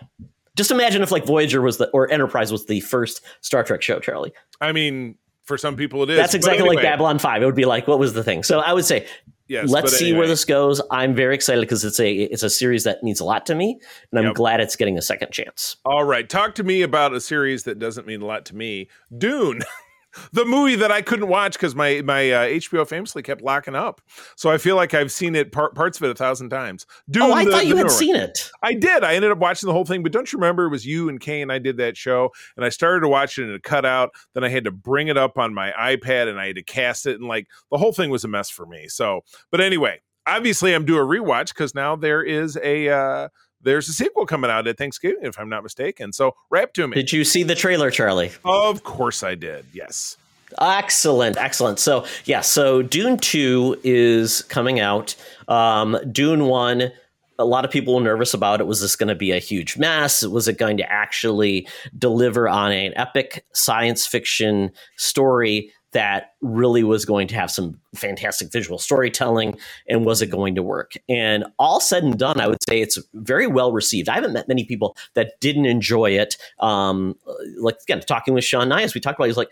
just 0.57 0.71
imagine 0.71 1.03
if 1.03 1.11
like 1.13 1.27
Voyager 1.27 1.61
was 1.61 1.77
the 1.77 1.91
or 1.91 2.11
Enterprise 2.11 2.51
was 2.51 2.65
the 2.65 2.81
first 2.81 3.21
Star 3.43 3.63
Trek 3.63 3.83
show, 3.83 4.01
Charlie. 4.01 4.33
I 4.59 4.73
mean, 4.73 5.17
for 5.47 5.57
some 5.57 5.77
people 5.77 6.03
it 6.03 6.11
is. 6.11 6.17
That's 6.19 6.35
exactly 6.35 6.67
like 6.69 6.83
Babylon 6.83 7.19
Five. 7.19 7.43
It 7.43 7.47
would 7.47 7.55
be 7.55 7.65
like, 7.65 7.89
what 7.89 7.99
was 7.99 8.13
the 8.13 8.23
thing? 8.23 8.43
So 8.43 8.61
I 8.61 8.73
would 8.73 8.85
say, 8.85 9.07
Yes, 9.49 9.71
let's 9.71 9.93
but 9.93 9.97
see 9.97 10.13
where 10.13 10.27
this 10.27 10.45
goes. 10.45 10.83
I'm 10.91 11.15
very 11.15 11.33
excited 11.35 11.61
because 11.61 11.85
it's 11.85 12.01
a 12.01 12.13
it's 12.13 12.43
a 12.43 12.51
series 12.51 12.83
that 12.83 13.03
means 13.05 13.21
a 13.21 13.25
lot 13.25 13.47
to 13.47 13.55
me, 13.55 13.79
and 14.11 14.19
I'm 14.19 14.27
Yep. 14.27 14.35
glad 14.35 14.61
it's 14.61 14.75
getting 14.75 14.99
a 14.99 15.03
second 15.03 15.31
chance. 15.31 15.77
All 15.85 16.03
right, 16.03 16.29
talk 16.29 16.57
to 16.57 16.65
me 16.65 16.83
about 16.83 17.15
a 17.15 17.21
series 17.21 17.63
that 17.63 17.79
doesn't 17.79 18.07
mean 18.09 18.23
a 18.23 18.27
lot 18.27 18.45
to 18.47 18.57
me. 18.57 18.89
Dune, 19.17 19.61
the 20.33 20.45
movie 20.45 20.77
that 20.77 20.91
I 20.91 21.03
couldn't 21.03 21.29
watch 21.29 21.55
because 21.55 21.75
my 21.75 22.03
my 22.03 22.31
uh, 22.31 22.45
HBO 22.47 22.87
famously 22.87 23.23
kept 23.23 23.43
locking 23.43 23.75
up. 23.75 24.01
So 24.37 24.51
I 24.51 24.59
feel 24.59 24.77
like 24.77 24.95
I've 24.95 25.13
seen 25.13 25.35
it 25.35 25.53
par- 25.53 25.71
parts 25.73 25.99
of 25.99 26.05
it 26.05 26.11
a 26.11 26.15
thousand 26.15 26.51
times. 26.51 26.87
Dune, 27.11 27.23
oh, 27.25 27.33
I 27.33 27.45
the- 27.45 27.51
thought 27.51 27.67
you 27.67 27.77
had 27.77 27.91
seen 27.91 28.17
it. 28.17 28.51
I 28.63 28.75
did. 28.75 29.05
I 29.05 29.15
ended 29.15 29.31
up 29.31 29.39
watching 29.39 29.67
the 29.67 29.73
whole 29.73 29.85
thing, 29.85 30.03
but 30.03 30.13
don't 30.13 30.33
you 30.33 30.39
remember 30.39 30.67
it 30.67 30.71
was 30.71 30.87
you 30.87 31.09
and 31.09 31.21
Kay 31.21 31.43
and 31.43 31.53
I 31.53 31.59
did 31.59 31.77
that 31.79 31.97
show, 31.97 32.31
and 32.57 32.65
I 32.65 32.69
started 32.69 33.01
to 33.01 33.09
watch 33.09 33.39
it 33.39 33.45
and 33.45 33.53
it 33.53 33.63
cut 33.63 33.85
out. 33.85 34.11
Then 34.35 34.45
I 34.45 34.49
had 34.49 34.65
to 34.65 34.71
bring 34.71 35.09
it 35.09 35.17
up 35.17 35.39
on 35.39 35.55
my 35.55 35.73
iPad 35.73 36.29
and 36.29 36.41
I 36.41 36.49
had 36.49 36.57
to 36.57 36.63
cast 36.63 37.07
it, 37.07 37.19
and 37.19 37.29
like 37.29 37.47
the 37.71 37.79
whole 37.79 37.93
thing 37.93 38.11
was 38.11 38.25
a 38.25 38.29
mess 38.29 38.51
for 38.51 38.67
me. 38.67 38.89
So, 38.89 39.21
but 39.51 39.61
anyway, 39.61 40.01
obviously 40.27 40.75
I'm 40.75 40.85
due 40.85 40.99
a 40.99 41.01
rewatch 41.01 41.49
because 41.49 41.75
now 41.75 41.97
there 41.97 42.23
is 42.23 42.59
a 42.63 42.89
uh 42.89 43.29
there's 43.67 43.89
a 43.89 43.93
sequel 43.93 44.25
coming 44.25 44.51
out 44.51 44.67
at 44.67 44.79
Thanksgiving, 44.79 45.25
if 45.25 45.39
I'm 45.39 45.51
not 45.51 45.63
mistaken. 45.63 46.13
So 46.13 46.35
wrap 46.49 46.73
to 46.75 46.89
me. 46.89 46.95
Did 46.95 47.13
you 47.13 47.25
see 47.25 47.43
the 47.43 47.55
trailer, 47.55 47.91
Charlie? 47.91 48.33
Of 48.45 48.85
course 48.85 49.23
I 49.23 49.35
did. 49.35 49.67
Yes. 49.75 50.17
Excellent, 50.59 51.37
excellent. 51.37 51.79
So 51.79 52.07
yeah, 52.25 52.41
so 52.41 52.81
Dune 52.81 53.19
Two 53.19 53.79
is 53.85 54.43
coming 54.43 54.81
out. 54.81 55.15
Um, 55.49 55.99
Dune 56.11 56.47
One. 56.47 56.93
A 57.39 57.45
lot 57.45 57.67
of 57.67 57.71
people 57.71 57.95
were 57.95 58.01
nervous 58.01 58.33
about 58.33 58.61
it. 58.61 58.67
Was 58.67 58.81
this 58.81 58.97
going 58.97 59.11
to 59.11 59.15
be 59.15 59.31
a 59.31 59.39
huge 59.39 59.77
mess? 59.77 60.25
Was 60.25 60.49
it 60.49 60.57
going 60.57 60.79
to 60.79 60.91
actually 60.91 61.69
deliver 61.99 62.49
on 62.49 62.73
an 62.73 62.95
epic 62.97 63.45
science 63.53 64.07
fiction 64.07 64.71
story 64.97 65.71
that 65.97 66.35
really 66.43 66.85
was 66.85 67.07
going 67.07 67.27
to 67.27 67.35
have 67.35 67.51
some 67.51 67.81
fantastic 67.95 68.53
visual 68.53 68.79
storytelling? 68.79 69.57
And 69.89 70.05
was 70.05 70.21
it 70.21 70.27
going 70.27 70.55
to 70.57 70.63
work? 70.63 70.93
And 71.09 71.47
all 71.59 71.81
said 71.81 72.05
and 72.05 72.19
done, 72.19 72.39
I 72.39 72.47
would 72.47 72.63
say 72.69 72.83
it's 72.83 72.99
very 73.15 73.47
well 73.47 73.73
received. 73.73 74.11
I 74.11 74.15
haven't 74.15 74.35
met 74.35 74.47
many 74.47 74.65
people 74.65 74.95
that 75.15 75.41
didn't 75.41 75.65
enjoy 75.65 76.11
it. 76.11 76.37
Um, 76.61 77.17
like 77.59 77.79
again, 77.83 78.01
talking 78.01 78.35
with 78.35 78.45
Sean 78.45 78.69
Nyhus, 78.69 78.95
we 78.95 79.01
talked 79.01 79.19
about. 79.19 79.29
He's 79.29 79.39
like, 79.39 79.49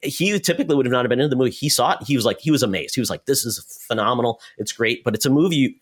he 0.00 0.38
typically 0.38 0.76
would 0.76 0.86
have 0.86 0.92
not 0.92 1.04
have 1.04 1.08
been 1.08 1.18
into 1.18 1.30
the 1.30 1.36
movie. 1.36 1.50
He 1.50 1.68
saw 1.68 1.94
it. 1.94 1.98
He 2.06 2.14
was 2.14 2.24
like, 2.24 2.38
he 2.38 2.52
was 2.52 2.62
amazed. 2.62 2.94
He 2.94 3.00
was 3.00 3.10
like, 3.10 3.24
this 3.24 3.44
is 3.44 3.58
phenomenal. 3.88 4.40
It's 4.56 4.70
great, 4.70 5.02
but 5.02 5.16
it's 5.16 5.26
a 5.26 5.30
movie. 5.30 5.56
You, 5.56 5.74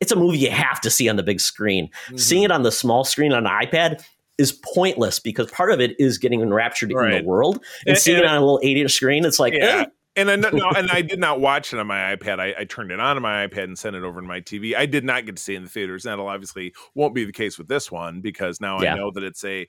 it's 0.00 0.12
a 0.12 0.16
movie 0.16 0.36
you 0.36 0.50
have 0.50 0.82
to 0.82 0.90
see 0.90 1.08
on 1.08 1.16
the 1.16 1.22
big 1.22 1.40
screen. 1.40 1.86
Mm-hmm. 1.86 2.18
Seeing 2.18 2.42
it 2.42 2.50
on 2.50 2.62
the 2.62 2.72
small 2.72 3.04
screen 3.04 3.32
on 3.32 3.46
an 3.46 3.52
iPad 3.66 4.04
is 4.38 4.52
pointless 4.74 5.18
because 5.18 5.50
part 5.50 5.70
of 5.72 5.80
it 5.80 5.94
is 5.98 6.18
getting 6.18 6.40
enraptured 6.40 6.90
in 6.90 6.96
the 7.10 7.22
world, 7.24 7.56
and, 7.86 7.94
And- 7.94 7.98
seeing 7.98 8.16
and- 8.18 8.24
it 8.24 8.30
on 8.30 8.36
a 8.36 8.40
little 8.40 8.60
eight 8.62 8.76
inch 8.78 8.92
screen, 8.92 9.24
it's 9.24 9.38
like, 9.38 9.52
Yeah. 9.54 9.82
eh, 9.82 9.84
And 10.16 10.30
I 10.30 10.36
no, 10.36 10.48
and 10.76 10.90
I 10.90 11.00
did 11.02 11.18
not 11.18 11.40
watch 11.40 11.72
it 11.72 11.78
on 11.78 11.86
my 11.86 12.14
iPad. 12.16 12.38
I, 12.40 12.54
I 12.58 12.64
turned 12.64 12.90
it 12.90 13.00
on 13.00 13.16
on 13.16 13.22
my 13.22 13.46
iPad 13.46 13.64
and 13.64 13.78
sent 13.78 13.96
it 13.96 14.02
over 14.02 14.20
to 14.20 14.26
my 14.26 14.40
TV. 14.40 14.74
I 14.76 14.84
did 14.86 15.04
not 15.04 15.24
get 15.26 15.36
to 15.36 15.42
see 15.42 15.54
it 15.54 15.58
in 15.58 15.64
the 15.64 15.70
theaters. 15.70 16.02
That'll 16.02 16.28
obviously 16.28 16.74
won't 16.94 17.14
be 17.14 17.24
the 17.24 17.32
case 17.32 17.56
with 17.58 17.68
this 17.68 17.90
one 17.90 18.20
because 18.20 18.60
now 18.60 18.80
Yeah. 18.82 18.94
I 18.94 18.96
know 18.98 19.10
that 19.12 19.22
it's 19.24 19.42
a 19.44 19.66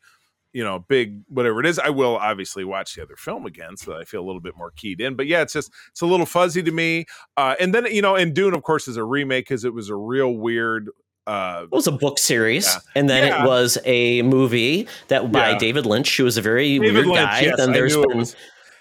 you 0.51 0.63
know 0.63 0.79
big 0.79 1.21
whatever 1.29 1.59
it 1.61 1.65
is. 1.65 1.79
I 1.79 1.89
will 1.89 2.15
obviously 2.17 2.63
watch 2.65 2.93
the 2.95 3.01
other 3.03 3.15
film 3.15 3.45
again 3.45 3.75
so 3.77 3.91
that 3.91 4.01
I 4.01 4.03
feel 4.03 4.21
a 4.21 4.27
little 4.27 4.41
bit 4.41 4.55
more 4.57 4.71
keyed 4.75 4.99
in. 5.01 5.15
But 5.15 5.27
yeah, 5.27 5.41
it's 5.41 5.53
just 5.53 5.71
it's 5.91 6.01
a 6.01 6.05
little 6.05 6.25
fuzzy 6.25 6.61
to 6.61 6.71
me. 6.71 7.05
Uh, 7.37 7.55
and 7.59 7.73
then 7.73 7.85
you 7.87 8.01
know, 8.01 8.15
and 8.15 8.33
Dune 8.33 8.53
of 8.53 8.63
course 8.63 8.87
is 8.87 8.97
a 8.97 9.03
remake 9.03 9.45
because 9.45 9.63
it 9.65 9.73
was 9.73 9.89
a 9.89 9.95
real 9.95 10.31
weird. 10.35 10.89
Uh, 11.25 11.61
it 11.63 11.71
was 11.71 11.87
a 11.87 11.91
book 11.91 12.19
series, 12.19 12.65
Yeah. 12.65 12.79
and 12.95 13.09
then 13.09 13.27
Yeah. 13.27 13.43
it 13.43 13.47
was 13.47 13.77
a 13.85 14.21
movie 14.23 14.87
that 15.07 15.31
by 15.31 15.51
Yeah. 15.51 15.57
David 15.57 15.85
Lynch, 15.85 16.17
who 16.17 16.25
was 16.25 16.37
a 16.37 16.41
very 16.41 16.77
David 16.79 16.93
weird 16.93 17.07
Lynch, 17.07 17.17
guy. 17.29 17.39
yes, 17.41 17.57
then 17.57 17.71
there's 17.71 17.95
it 17.95 18.07
been, 18.07 18.17
was- 18.17 18.35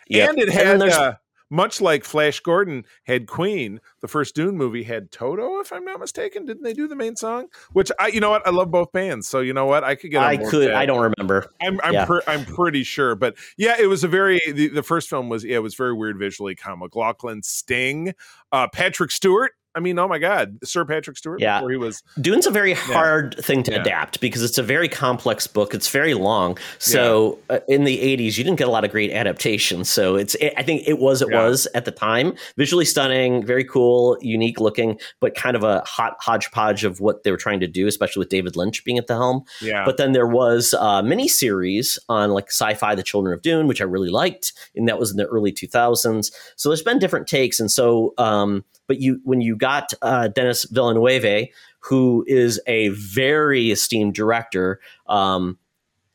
Yep. 0.09 0.29
and 0.31 0.39
it 0.41 0.49
had 0.51 0.81
there's 0.81 0.93
uh, 0.95 1.15
much 1.51 1.81
like 1.83 2.03
Flash 2.05 2.41
Gordon 2.41 2.85
had 3.05 3.27
Queen, 3.27 3.79
the 4.01 4.09
first 4.09 4.35
Dune 4.35 4.57
movie 4.57 4.83
had 4.85 5.13
Toto, 5.13 5.61
if 5.61 5.71
I'm 5.73 5.85
not 5.85 6.01
mistaken. 6.01 6.47
Didn't 6.47 6.63
they 6.65 6.73
do 6.73 6.89
the 6.89 6.97
main 6.97 7.15
song? 7.15 7.49
Which 7.75 7.93
I, 8.01 8.07
you 8.09 8.21
know 8.21 8.31
what, 8.31 8.45
I 8.47 8.51
love 8.51 8.71
both 8.71 8.91
bands, 8.91 9.29
so 9.29 9.41
you 9.41 9.53
know 9.53 9.67
what, 9.67 9.85
I 9.85 9.95
could 9.95 10.11
get. 10.11 10.23
I 10.23 10.39
could. 10.39 10.73
I 10.73 10.87
don't 10.87 11.13
remember. 11.15 11.53
I'm 11.61 11.79
I'm, 11.85 12.07
per, 12.07 12.23
I'm 12.27 12.45
pretty 12.45 12.83
sure, 12.85 13.15
but 13.15 13.37
yeah, 13.57 13.77
it 13.79 13.87
was 13.87 14.03
a 14.03 14.09
very 14.09 14.41
the, 14.51 14.69
the 14.69 14.83
first 14.83 15.09
film 15.11 15.29
was 15.29 15.45
yeah, 15.45 15.57
it 15.57 15.63
was 15.63 15.75
very 15.75 15.93
weird 15.93 16.19
visually. 16.19 16.55
Kyle 16.55 16.77
MacLachlan, 16.77 17.43
Sting, 17.45 18.15
uh, 18.51 18.67
Patrick 18.69 19.11
Stewart 19.13 19.53
I 19.75 19.81
mean, 19.81 19.99
oh 19.99 20.09
my 20.09 20.19
God, 20.19 20.59
Sir 20.65 20.85
Patrick 20.85 21.17
Stewart. 21.17 21.41
Yeah, 21.41 21.59
before 21.59 21.71
he 21.71 21.77
was 21.77 22.03
Dune's 22.21 22.47
a 22.47 22.51
very 22.51 22.75
hard 22.75 23.35
yeah. 23.37 23.43
thing 23.43 23.63
to 23.65 23.73
yeah. 23.73 23.81
adapt 23.81 24.21
because 24.21 24.43
it's 24.43 24.59
a 24.59 24.63
very 24.63 24.89
complex 24.89 25.47
book. 25.47 25.75
It's 25.75 25.89
very 25.89 26.15
long. 26.15 26.59
So 26.79 27.39
yeah. 27.49 27.57
uh, 27.57 27.61
in 27.69 27.85
the 27.85 27.99
'80s, 27.99 28.37
you 28.37 28.45
didn't 28.45 28.59
get 28.59 28.69
a 28.69 28.71
lot 28.71 28.85
of 28.85 28.91
great 28.91 29.11
adaptations. 29.11 29.89
So 29.89 30.17
it's, 30.17 30.35
it, 30.37 30.53
I 30.57 30.63
think 30.63 30.83
it 30.87 30.99
was, 30.99 31.23
it 31.23 31.31
was 31.31 31.67
at 31.75 31.85
the 31.85 31.91
time, 31.91 32.35
visually 32.57 32.85
stunning, 32.85 33.45
very 33.45 33.65
cool, 33.65 34.19
unique 34.21 34.61
looking, 34.61 34.99
but 35.21 35.35
kind 35.35 35.57
of 35.57 35.65
a 35.65 35.81
hot 35.87 36.17
hodgepodge 36.21 36.85
of 36.85 37.01
what 37.01 37.23
they 37.23 37.31
were 37.31 37.37
trying 37.37 37.61
to 37.61 37.67
do, 37.67 37.87
especially 37.87 38.21
with 38.21 38.29
David 38.29 38.57
Lynch 38.57 38.85
being 38.85 38.99
at 38.99 39.07
the 39.07 39.15
helm. 39.15 39.45
Yeah. 39.61 39.85
But 39.85 39.97
then 39.97 40.13
there 40.13 40.27
was 40.27 40.75
a 40.79 41.03
mini 41.03 41.29
series 41.29 41.99
on 42.09 42.31
like 42.31 42.49
Sci-Fi: 42.51 42.95
The 42.95 43.03
Children 43.03 43.35
of 43.35 43.43
Dune, 43.43 43.67
which 43.67 43.81
I 43.81 43.85
really 43.85 44.11
liked, 44.11 44.53
and 44.75 44.87
that 44.89 44.99
was 44.99 45.11
in 45.11 45.17
the 45.17 45.27
early 45.27 45.53
2000s. 45.53 46.31
So 46.57 46.69
there's 46.69 46.83
been 46.83 46.99
different 46.99 47.27
takes, 47.27 47.59
and 47.59 47.71
so. 47.71 48.13
Um, 48.19 48.65
but 48.87 49.01
you 49.01 49.21
when 49.25 49.41
you 49.41 49.57
got 49.57 49.93
uh, 50.03 50.29
Denis 50.29 50.65
Villeneuve, 50.65 51.49
who 51.81 52.25
is 52.27 52.61
a 52.67 52.89
very 52.89 53.71
esteemed 53.71 54.15
director, 54.15 54.81
um, 55.07 55.59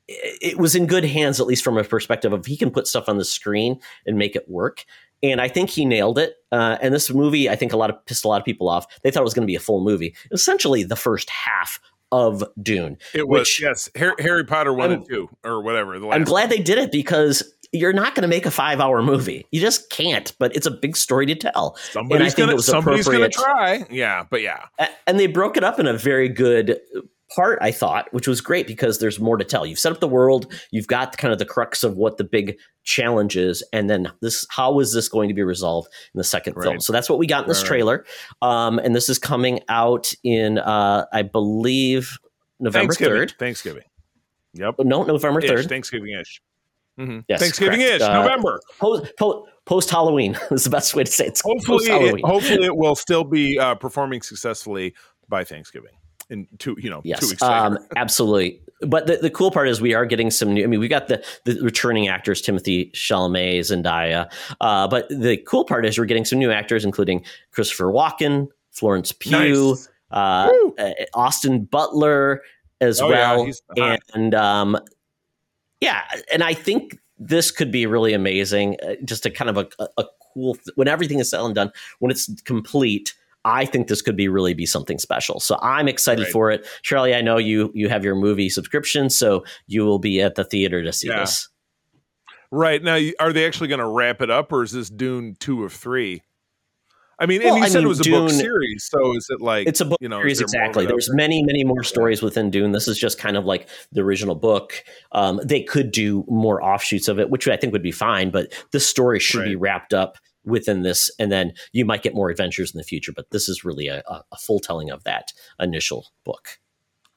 it, 0.08 0.54
it 0.54 0.58
was 0.58 0.76
in 0.76 0.86
good 0.86 1.06
hands, 1.06 1.40
at 1.40 1.48
least 1.48 1.64
from 1.64 1.78
a 1.78 1.84
perspective 1.84 2.34
of 2.34 2.46
he 2.46 2.58
can 2.58 2.72
put 2.72 2.88
stuff 2.88 3.10
on 3.10 3.18
the 3.18 3.26
screen 3.26 3.80
and 4.06 4.18
make 4.18 4.36
it 4.36 4.50
work. 4.50 4.86
And 5.24 5.42
I 5.42 5.48
think 5.48 5.72
he 5.72 5.84
nailed 5.84 6.20
it. 6.20 6.36
Uh, 6.52 6.78
and 6.80 6.94
this 6.94 7.12
movie, 7.12 7.50
I 7.50 7.56
think 7.56 7.74
a 7.74 7.78
lot 7.78 7.90
of 7.90 8.06
pissed 8.06 8.24
a 8.24 8.28
lot 8.28 8.40
of 8.40 8.46
people 8.46 8.70
off. 8.70 8.86
They 9.02 9.10
thought 9.10 9.22
it 9.22 9.24
was 9.24 9.34
going 9.34 9.48
to 9.48 9.52
be 9.52 9.56
a 9.56 9.60
full 9.60 9.84
movie. 9.84 10.16
Essentially, 10.32 10.84
the 10.84 10.96
first 10.96 11.30
half 11.30 11.80
of 12.12 12.44
Dune. 12.62 12.98
It 13.14 13.28
was 13.28 13.42
which, 13.42 13.62
yes, 13.62 13.90
Harry, 13.96 14.14
Harry 14.20 14.46
Potter 14.46 14.74
one 14.74 14.92
I'm, 14.92 14.98
and 15.00 15.08
two 15.08 15.30
or 15.44 15.62
whatever. 15.62 15.96
I'm 16.12 16.24
glad 16.24 16.50
they 16.50 16.60
did 16.60 16.78
it 16.78 16.92
because 16.92 17.44
you're 17.72 17.94
not 17.94 18.16
going 18.16 18.24
to 18.24 18.28
make 18.28 18.46
a 18.46 18.52
five 18.52 18.80
hour 18.80 19.02
movie. 19.02 19.46
You 19.52 19.62
just 19.62 19.90
can't, 19.90 20.34
but 20.40 20.56
it's 20.56 20.66
a 20.66 20.72
big 20.72 20.98
story 20.98 21.26
to 21.28 21.36
tell. 21.36 21.76
Somebody's 21.92 22.36
going 22.36 22.56
to 22.56 22.62
somebody's 22.62 23.08
going 23.08 23.22
to 23.22 23.30
try. 23.30 23.86
Yeah, 23.90 24.26
but 24.30 24.42
yeah. 24.42 24.66
And 25.06 25.20
they 25.20 25.28
broke 25.28 25.58
it 25.58 25.64
up 25.64 25.80
in 25.80 25.88
a 25.88 25.94
very 25.94 26.30
good 26.30 26.80
part, 27.36 27.60
I 27.62 27.72
thought, 27.72 28.12
which 28.14 28.28
was 28.28 28.42
great 28.42 28.68
because 28.68 29.00
there's 29.00 29.20
more 29.20 29.38
to 29.38 29.44
tell. 29.44 29.66
You've 29.66 29.80
set 29.80 29.92
up 29.92 30.00
the 30.00 30.08
world, 30.08 30.52
you've 30.72 30.88
got 30.88 31.18
kind 31.18 31.32
of 31.32 31.40
the 31.40 31.46
crux 31.46 31.84
of 31.84 31.96
what 31.96 32.18
the 32.18 32.24
big 32.24 32.58
challenge 32.84 33.36
is, 33.36 33.64
and 33.74 33.90
then 33.90 34.12
this 34.22 34.46
how 34.50 34.80
is 34.80 34.94
this 34.94 35.10
going 35.10 35.28
to 35.28 35.34
be 35.34 35.44
resolved 35.44 35.90
in 36.14 36.18
the 36.18 36.24
second 36.24 36.56
right. 36.56 36.64
film? 36.64 36.80
So 36.80 36.94
that's 36.94 37.10
what 37.10 37.20
we 37.20 37.28
got 37.28 37.44
in 37.44 37.50
this 37.50 37.62
right, 37.62 37.68
trailer. 37.68 38.06
Um, 38.42 38.80
and 38.80 38.96
this 38.96 39.10
is 39.10 39.20
coming 39.20 39.60
out 39.70 40.14
in 40.24 40.58
uh, 40.60 41.06
I 41.12 41.24
believe 41.24 42.18
November 42.60 42.94
third. 42.94 43.36
Thanksgiving. 43.38 43.84
Yep. 44.54 44.76
No, 44.80 45.04
November 45.04 45.42
third. 45.42 45.70
Thanksgiving 45.70 46.18
ish. 46.20 46.42
Mm-hmm. 47.00 47.20
Yes, 47.28 47.40
Thanksgiving 47.40 47.80
correct. 47.80 47.96
is 47.96 48.02
uh, 48.02 48.22
November. 48.22 48.60
Post, 48.80 49.14
post, 49.18 49.50
post 49.66 49.90
Halloween 49.90 50.38
is 50.52 50.64
the 50.64 50.70
best 50.70 50.96
way 50.96 51.04
to 51.04 51.12
say 51.12 51.26
it. 51.26 51.30
It's 51.30 51.42
hopefully, 51.42 51.86
it, 51.86 52.26
hopefully 52.26 52.66
it 52.66 52.76
will 52.76 52.96
still 52.96 53.24
be 53.24 53.60
uh, 53.60 53.76
performing 53.76 54.22
successfully 54.22 54.96
by 55.30 55.44
Thanksgiving. 55.44 55.92
In 56.30 56.48
two, 56.58 56.76
you 56.80 56.90
know, 56.90 57.02
yes, 57.06 57.22
two 57.22 57.28
weeks 57.28 57.42
later. 57.42 57.54
Um, 57.54 57.78
absolutely. 57.96 58.62
But 58.82 59.08
the, 59.08 59.18
the 59.18 59.30
cool 59.30 59.50
part 59.50 59.70
is 59.70 59.80
we 59.80 59.94
are 59.94 60.06
getting 60.06 60.30
some 60.30 60.54
new. 60.54 60.64
I 60.64 60.68
mean, 60.68 60.80
we 60.80 60.88
got 60.88 61.08
the 61.08 61.24
the 61.46 61.60
returning 61.62 62.10
actors, 62.10 62.42
Timothée 62.42 62.92
Chalamet, 62.92 63.60
Zendaya. 63.60 64.30
Uh, 64.60 64.88
but 64.88 65.08
the 65.10 65.38
cool 65.48 65.64
part 65.64 65.86
is 65.86 65.98
we're 65.98 66.06
getting 66.06 66.26
some 66.26 66.38
new 66.38 66.52
actors, 66.52 66.84
including 66.84 67.24
Christopher 67.52 67.86
Walken, 67.86 68.50
Florence 68.72 69.14
Pugh, 69.14 69.70
nice. 69.70 69.90
uh, 70.12 70.52
uh 70.78 70.92
Austin 71.14 71.64
Butler 71.64 72.42
as 72.82 73.02
oh, 73.02 73.10
well, 73.10 73.50
yeah, 73.76 73.98
and 74.14 74.36
um, 74.36 74.78
yeah, 75.82 76.04
and 76.32 76.44
I 76.44 76.54
think 76.54 76.98
this 77.20 77.52
could 77.52 77.72
be 77.72 77.86
really 77.86 78.14
amazing. 78.14 78.78
Uh, 78.82 78.96
just 79.06 79.26
a 79.26 79.30
kind 79.30 79.50
of 79.50 79.58
a, 79.58 79.68
a, 79.80 79.88
a 80.02 80.06
cool 80.34 80.56
th- 80.56 80.76
when 80.76 80.88
everything 80.88 81.20
is 81.20 81.30
said 81.30 81.42
and 81.42 81.56
done, 81.56 81.72
when 82.00 82.12
it's 82.12 82.30
complete. 82.44 83.14
I 83.46 83.66
think 83.66 83.88
this 83.88 84.02
could 84.02 84.18
be 84.18 84.28
really 84.28 84.54
be 84.54 84.66
something 84.66 85.00
special. 85.00 85.40
So 85.40 85.58
I'm 85.62 85.88
excited 85.88 86.24
right. 86.24 86.32
for 86.34 86.52
it. 86.52 86.68
Charlie, 86.82 87.16
I 87.16 87.22
know 87.22 87.38
you 87.38 87.72
you 87.74 87.88
have 87.88 88.04
your 88.04 88.16
movie 88.16 88.50
subscription, 88.50 89.10
so 89.10 89.46
you 89.68 89.86
will 89.86 90.00
be 90.00 90.22
at 90.22 90.36
the 90.36 90.44
theater 90.44 90.84
to 90.84 90.92
see 90.92 91.08
yeah. 91.08 91.22
this. 91.22 91.48
Right 92.52 92.84
now, 92.84 93.00
are 93.20 93.32
they 93.32 93.46
actually 93.46 93.70
going 93.70 93.80
to 93.80 93.88
wrap 93.88 94.22
it 94.22 94.30
up, 94.30 94.52
or 94.52 94.64
is 94.64 94.72
this 94.72 94.90
Dune 94.90 95.36
two 95.40 95.64
of 95.64 95.72
three? 95.72 96.24
I 97.20 97.26
mean, 97.26 97.42
well, 97.44 97.56
and 97.56 97.60
you 97.60 97.66
I 97.66 97.68
said 97.70 97.80
mean, 97.80 97.86
it 97.86 97.88
was 97.88 98.00
a 98.00 98.04
Dune, 98.04 98.28
book 98.28 98.32
series, 98.32 98.88
so 98.90 99.16
is 99.16 99.28
it 99.30 99.42
like 99.42 99.68
it's 99.68 99.82
a 99.82 99.86
book 99.86 99.98
you 100.02 100.10
know, 100.10 100.20
series 100.20 100.40
exactly? 100.40 100.86
There's 100.86 101.12
many, 101.14 101.44
many 101.44 101.64
more 101.64 101.84
stories 101.84 102.22
within 102.22 102.52
Dune. 102.52 102.74
This 102.74 102.88
is 102.88 103.00
just 103.00 103.18
kind 103.18 103.36
of 103.36 103.46
like 103.46 103.68
the 103.92 104.02
original 104.02 104.36
book. 104.36 104.84
Um, 105.14 105.42
they 105.44 105.64
could 105.64 105.92
do 105.92 106.26
more 106.28 106.64
offshoots 106.64 107.08
of 107.08 107.20
it, 107.20 107.30
which 107.32 107.48
I 107.48 107.58
think 107.58 107.74
would 107.74 107.82
be 107.82 107.92
fine, 107.92 108.30
but 108.30 108.54
the 108.72 108.80
story 108.80 109.20
should 109.20 109.40
right. 109.40 109.50
be 109.50 109.56
wrapped 109.56 109.94
up 109.94 110.18
within 110.46 110.84
this, 110.84 111.10
and 111.20 111.32
then 111.32 111.54
you 111.72 111.86
might 111.86 112.04
get 112.04 112.14
more 112.14 112.30
adventures 112.30 112.72
in 112.74 112.78
the 112.78 112.84
future. 112.84 113.12
But 113.12 113.32
this 113.32 113.50
is 113.50 113.66
really 113.66 113.88
a, 113.88 114.04
a 114.08 114.38
full 114.38 114.60
telling 114.60 114.92
of 114.92 115.04
that 115.06 115.34
initial 115.60 116.08
book. 116.24 116.60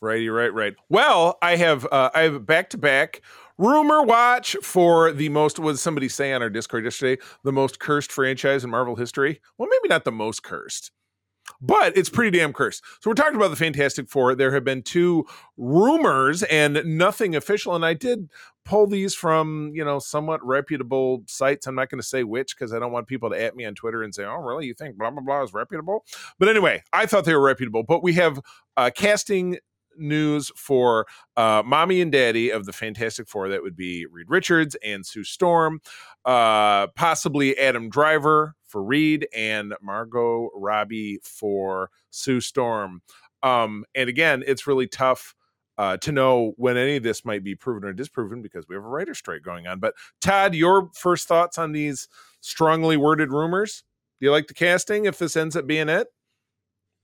Righty, 0.00 0.30
right, 0.30 0.52
right. 0.52 0.74
Well, 0.88 1.36
I 1.42 1.56
have 1.56 1.86
uh, 1.92 2.08
I 2.14 2.22
have 2.22 2.46
back 2.46 2.70
to 2.70 2.78
back 2.78 3.20
rumor 3.60 4.02
watch 4.02 4.56
for 4.62 5.12
the 5.12 5.28
most 5.28 5.58
what 5.58 5.72
did 5.72 5.78
somebody 5.78 6.08
say 6.08 6.32
on 6.32 6.42
our 6.42 6.48
discord 6.48 6.82
yesterday 6.82 7.20
the 7.44 7.52
most 7.52 7.78
cursed 7.78 8.10
franchise 8.10 8.64
in 8.64 8.70
marvel 8.70 8.96
history? 8.96 9.40
Well 9.58 9.68
maybe 9.70 9.88
not 9.88 10.04
the 10.04 10.12
most 10.12 10.42
cursed 10.42 10.90
but 11.60 11.96
it's 11.96 12.08
pretty 12.08 12.38
damn 12.38 12.52
cursed. 12.52 12.82
So 13.00 13.10
we're 13.10 13.14
talking 13.14 13.36
about 13.36 13.50
the 13.50 13.56
fantastic 13.56 14.08
four. 14.08 14.34
There 14.34 14.52
have 14.52 14.64
been 14.64 14.82
two 14.82 15.26
rumors 15.56 16.42
and 16.44 16.80
nothing 16.84 17.36
official 17.36 17.74
and 17.74 17.84
i 17.84 17.92
did 17.92 18.30
pull 18.64 18.86
these 18.86 19.14
from 19.14 19.72
you 19.74 19.84
know 19.84 19.98
somewhat 19.98 20.44
reputable 20.44 21.22
sites. 21.26 21.66
I'm 21.66 21.74
not 21.74 21.90
going 21.90 22.00
to 22.00 22.06
say 22.06 22.24
which 22.24 22.56
because 22.56 22.72
i 22.72 22.78
don't 22.78 22.92
want 22.92 23.08
people 23.08 23.30
to 23.30 23.42
at 23.42 23.56
me 23.56 23.64
on 23.64 23.74
twitter 23.74 24.02
and 24.02 24.14
say 24.14 24.24
oh 24.24 24.36
really? 24.36 24.66
You 24.66 24.74
think 24.74 24.96
blah 24.96 25.10
blah 25.10 25.22
blah 25.22 25.42
is 25.42 25.52
reputable? 25.52 26.04
But 26.38 26.48
anyway 26.48 26.82
i 26.92 27.06
thought 27.06 27.24
they 27.24 27.34
were 27.34 27.42
reputable. 27.42 27.82
But 27.82 28.02
we 28.02 28.14
have 28.14 28.40
uh, 28.76 28.90
casting 28.94 29.58
news 29.96 30.50
for 30.56 31.06
uh, 31.36 31.62
mommy 31.64 32.00
and 32.00 32.12
daddy 32.12 32.50
of 32.50 32.66
the 32.66 32.72
Fantastic 32.72 33.28
Four. 33.28 33.48
That 33.48 33.62
would 33.62 33.76
be 33.76 34.06
Reed 34.06 34.26
Richards 34.28 34.76
and 34.84 35.04
Sue 35.04 35.24
Storm, 35.24 35.80
uh, 36.24 36.88
possibly 36.88 37.58
Adam 37.58 37.88
Driver 37.88 38.54
for 38.66 38.82
Reed 38.82 39.28
and 39.34 39.74
Margot 39.82 40.50
Robbie 40.54 41.18
for 41.22 41.90
Sue 42.10 42.40
Storm. 42.40 43.02
Um, 43.42 43.84
and 43.94 44.08
again, 44.08 44.42
it's 44.46 44.66
really 44.66 44.86
tough. 44.86 45.34
Uh, 45.78 45.96
to 45.96 46.12
know 46.12 46.52
when 46.58 46.76
any 46.76 46.96
of 46.96 47.02
this 47.02 47.24
might 47.24 47.42
be 47.42 47.54
proven 47.54 47.88
or 47.88 47.92
disproven 47.94 48.42
because 48.42 48.68
we 48.68 48.74
have 48.74 48.84
a 48.84 48.86
writer 48.86 49.14
strike 49.14 49.40
going 49.40 49.66
on. 49.66 49.80
But 49.80 49.94
Todd, 50.20 50.54
your 50.54 50.90
first 50.92 51.26
thoughts 51.26 51.56
on 51.56 51.72
these 51.72 52.06
strongly 52.40 52.98
worded 52.98 53.32
rumors? 53.32 53.82
Do 54.20 54.26
you 54.26 54.30
like 54.30 54.46
the 54.46 54.52
casting 54.52 55.06
if 55.06 55.18
this 55.18 55.36
ends 55.36 55.56
up 55.56 55.66
being 55.66 55.88
it? 55.88 56.08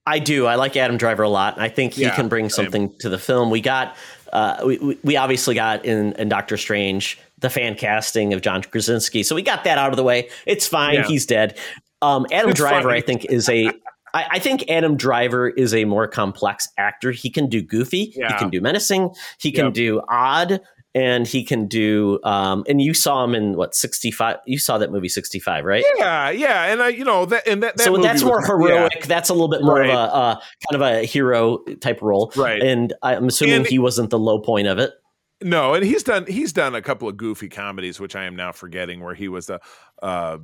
I 0.06 0.20
do. 0.20 0.46
I 0.46 0.54
like 0.54 0.76
Adam 0.76 0.96
Driver 0.96 1.24
a 1.24 1.28
lot. 1.28 1.58
I 1.58 1.68
think 1.68 1.94
he 1.94 2.02
yeah, 2.02 2.14
can 2.14 2.28
bring 2.28 2.48
something 2.48 2.88
same. 2.88 2.98
to 3.00 3.08
the 3.08 3.18
film. 3.18 3.50
We 3.50 3.60
got, 3.60 3.96
uh, 4.32 4.62
we, 4.64 4.98
we 5.02 5.16
obviously 5.16 5.54
got 5.54 5.84
in, 5.84 6.12
in 6.12 6.28
Doctor 6.28 6.56
Strange 6.56 7.18
the 7.38 7.50
fan 7.50 7.74
casting 7.74 8.32
of 8.32 8.40
John 8.40 8.62
Krasinski, 8.62 9.22
so 9.22 9.34
we 9.34 9.42
got 9.42 9.64
that 9.64 9.78
out 9.78 9.90
of 9.90 9.96
the 9.96 10.02
way. 10.02 10.30
It's 10.46 10.66
fine. 10.66 10.94
Yeah. 10.94 11.06
He's 11.06 11.26
dead. 11.26 11.58
Um, 12.00 12.24
Adam 12.32 12.50
it's 12.50 12.58
Driver, 12.58 12.88
funny. 12.88 12.98
I 12.98 13.02
think, 13.02 13.26
is 13.26 13.48
a. 13.48 13.66
I, 14.14 14.26
I 14.32 14.38
think 14.38 14.70
Adam 14.70 14.96
Driver 14.96 15.50
is 15.50 15.74
a 15.74 15.84
more 15.84 16.06
complex 16.06 16.68
actor. 16.78 17.10
He 17.10 17.28
can 17.28 17.48
do 17.48 17.60
goofy. 17.60 18.14
Yeah. 18.16 18.28
He 18.28 18.38
can 18.38 18.48
do 18.48 18.60
menacing. 18.60 19.10
He 19.38 19.52
can 19.52 19.66
yep. 19.66 19.74
do 19.74 20.02
odd 20.08 20.60
and 20.96 21.26
he 21.26 21.44
can 21.44 21.68
do 21.68 22.18
um 22.24 22.64
and 22.68 22.80
you 22.80 22.94
saw 22.94 23.22
him 23.22 23.34
in 23.34 23.54
what 23.54 23.74
65 23.74 24.38
you 24.46 24.58
saw 24.58 24.78
that 24.78 24.90
movie 24.90 25.08
65 25.08 25.64
right? 25.64 25.84
Yeah 25.96 26.30
yeah 26.30 26.72
and 26.72 26.82
i 26.82 26.88
you 26.88 27.04
know 27.04 27.26
that 27.26 27.46
and 27.46 27.62
that, 27.62 27.76
that 27.76 27.84
so 27.84 27.96
that's 27.98 28.22
more 28.22 28.38
was, 28.38 28.46
heroic 28.46 28.92
yeah. 28.94 29.06
that's 29.06 29.28
a 29.28 29.34
little 29.34 29.48
bit 29.48 29.62
more 29.62 29.80
right. 29.80 29.90
of 29.90 29.94
a 29.94 30.14
uh, 30.14 30.34
kind 30.34 30.74
of 30.74 30.80
a 30.80 31.04
hero 31.04 31.58
type 31.80 32.00
role. 32.00 32.32
Right. 32.34 32.62
And 32.62 32.94
i'm 33.02 33.28
assuming 33.28 33.56
and, 33.56 33.66
he 33.66 33.78
wasn't 33.78 34.10
the 34.10 34.18
low 34.18 34.40
point 34.40 34.66
of 34.66 34.78
it. 34.78 34.92
No 35.42 35.74
and 35.74 35.84
he's 35.84 36.02
done 36.02 36.26
he's 36.26 36.52
done 36.52 36.74
a 36.74 36.82
couple 36.82 37.08
of 37.08 37.16
goofy 37.16 37.50
comedies 37.50 38.00
which 38.00 38.16
i 38.16 38.24
am 38.24 38.34
now 38.34 38.52
forgetting 38.52 39.04
where 39.04 39.14
he 39.14 39.28
was 39.28 39.50
a 39.50 39.60
uh 40.02 40.38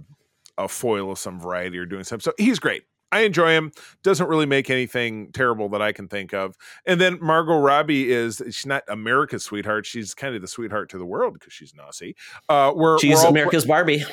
a 0.59 0.68
foil 0.68 1.11
of 1.11 1.18
some 1.18 1.41
variety 1.41 1.79
or 1.79 1.87
doing 1.87 2.05
something. 2.05 2.22
So 2.22 2.35
he's 2.37 2.59
great 2.59 2.83
I 3.13 3.21
enjoy 3.21 3.51
him. 3.51 3.73
Doesn't 4.03 4.27
really 4.27 4.47
make 4.47 4.71
anything 4.71 5.31
terrible 5.33 5.69
that 5.71 5.83
I 5.83 5.93
can 5.93 6.09
think 6.09 6.33
of. 6.33 6.57
And 6.87 7.01
then 7.01 7.19
Margot 7.21 7.59
Robbie 7.59 8.11
is 8.11 8.43
she's 8.47 8.67
not 8.67 8.83
America's 8.89 9.45
sweetheart. 9.45 9.87
She's 9.87 10.15
kind 10.15 10.35
of 10.35 10.41
the 10.41 10.49
sweetheart 10.49 10.89
to 10.91 10.99
the 10.99 11.07
world 11.07 11.35
because 11.35 11.53
she's 11.53 11.75
Nazi. 11.75 12.17
Uh, 12.49 12.73
we're 12.75 12.99
she's 12.99 13.23
we're 13.23 13.29
America's 13.29 13.67
Barbie. 13.67 14.05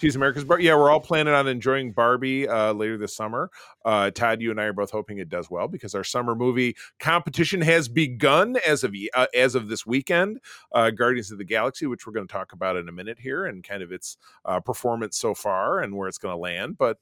She's 0.00 0.16
America's 0.16 0.44
Barbie. 0.44 0.64
Yeah, 0.64 0.76
we're 0.76 0.90
all 0.90 1.00
planning 1.00 1.34
on 1.34 1.46
enjoying 1.46 1.92
Barbie 1.92 2.48
uh, 2.48 2.72
later 2.72 2.96
this 2.96 3.14
summer. 3.14 3.50
Uh, 3.84 4.10
Todd, 4.10 4.40
you 4.40 4.50
and 4.50 4.58
I 4.58 4.64
are 4.64 4.72
both 4.72 4.90
hoping 4.90 5.18
it 5.18 5.28
does 5.28 5.50
well 5.50 5.68
because 5.68 5.94
our 5.94 6.04
summer 6.04 6.34
movie 6.34 6.74
competition 7.00 7.60
has 7.60 7.86
begun 7.86 8.56
as 8.66 8.82
of 8.82 8.94
uh, 9.12 9.26
as 9.34 9.54
of 9.54 9.68
this 9.68 9.84
weekend. 9.84 10.40
Uh, 10.72 10.88
Guardians 10.88 11.30
of 11.30 11.36
the 11.36 11.44
Galaxy, 11.44 11.84
which 11.86 12.06
we're 12.06 12.14
going 12.14 12.26
to 12.26 12.32
talk 12.32 12.54
about 12.54 12.78
in 12.78 12.88
a 12.88 12.92
minute 12.92 13.18
here, 13.18 13.44
and 13.44 13.62
kind 13.62 13.82
of 13.82 13.92
its 13.92 14.16
uh, 14.46 14.58
performance 14.58 15.18
so 15.18 15.34
far 15.34 15.80
and 15.80 15.94
where 15.94 16.08
it's 16.08 16.16
going 16.16 16.32
to 16.32 16.40
land. 16.40 16.78
But 16.78 16.96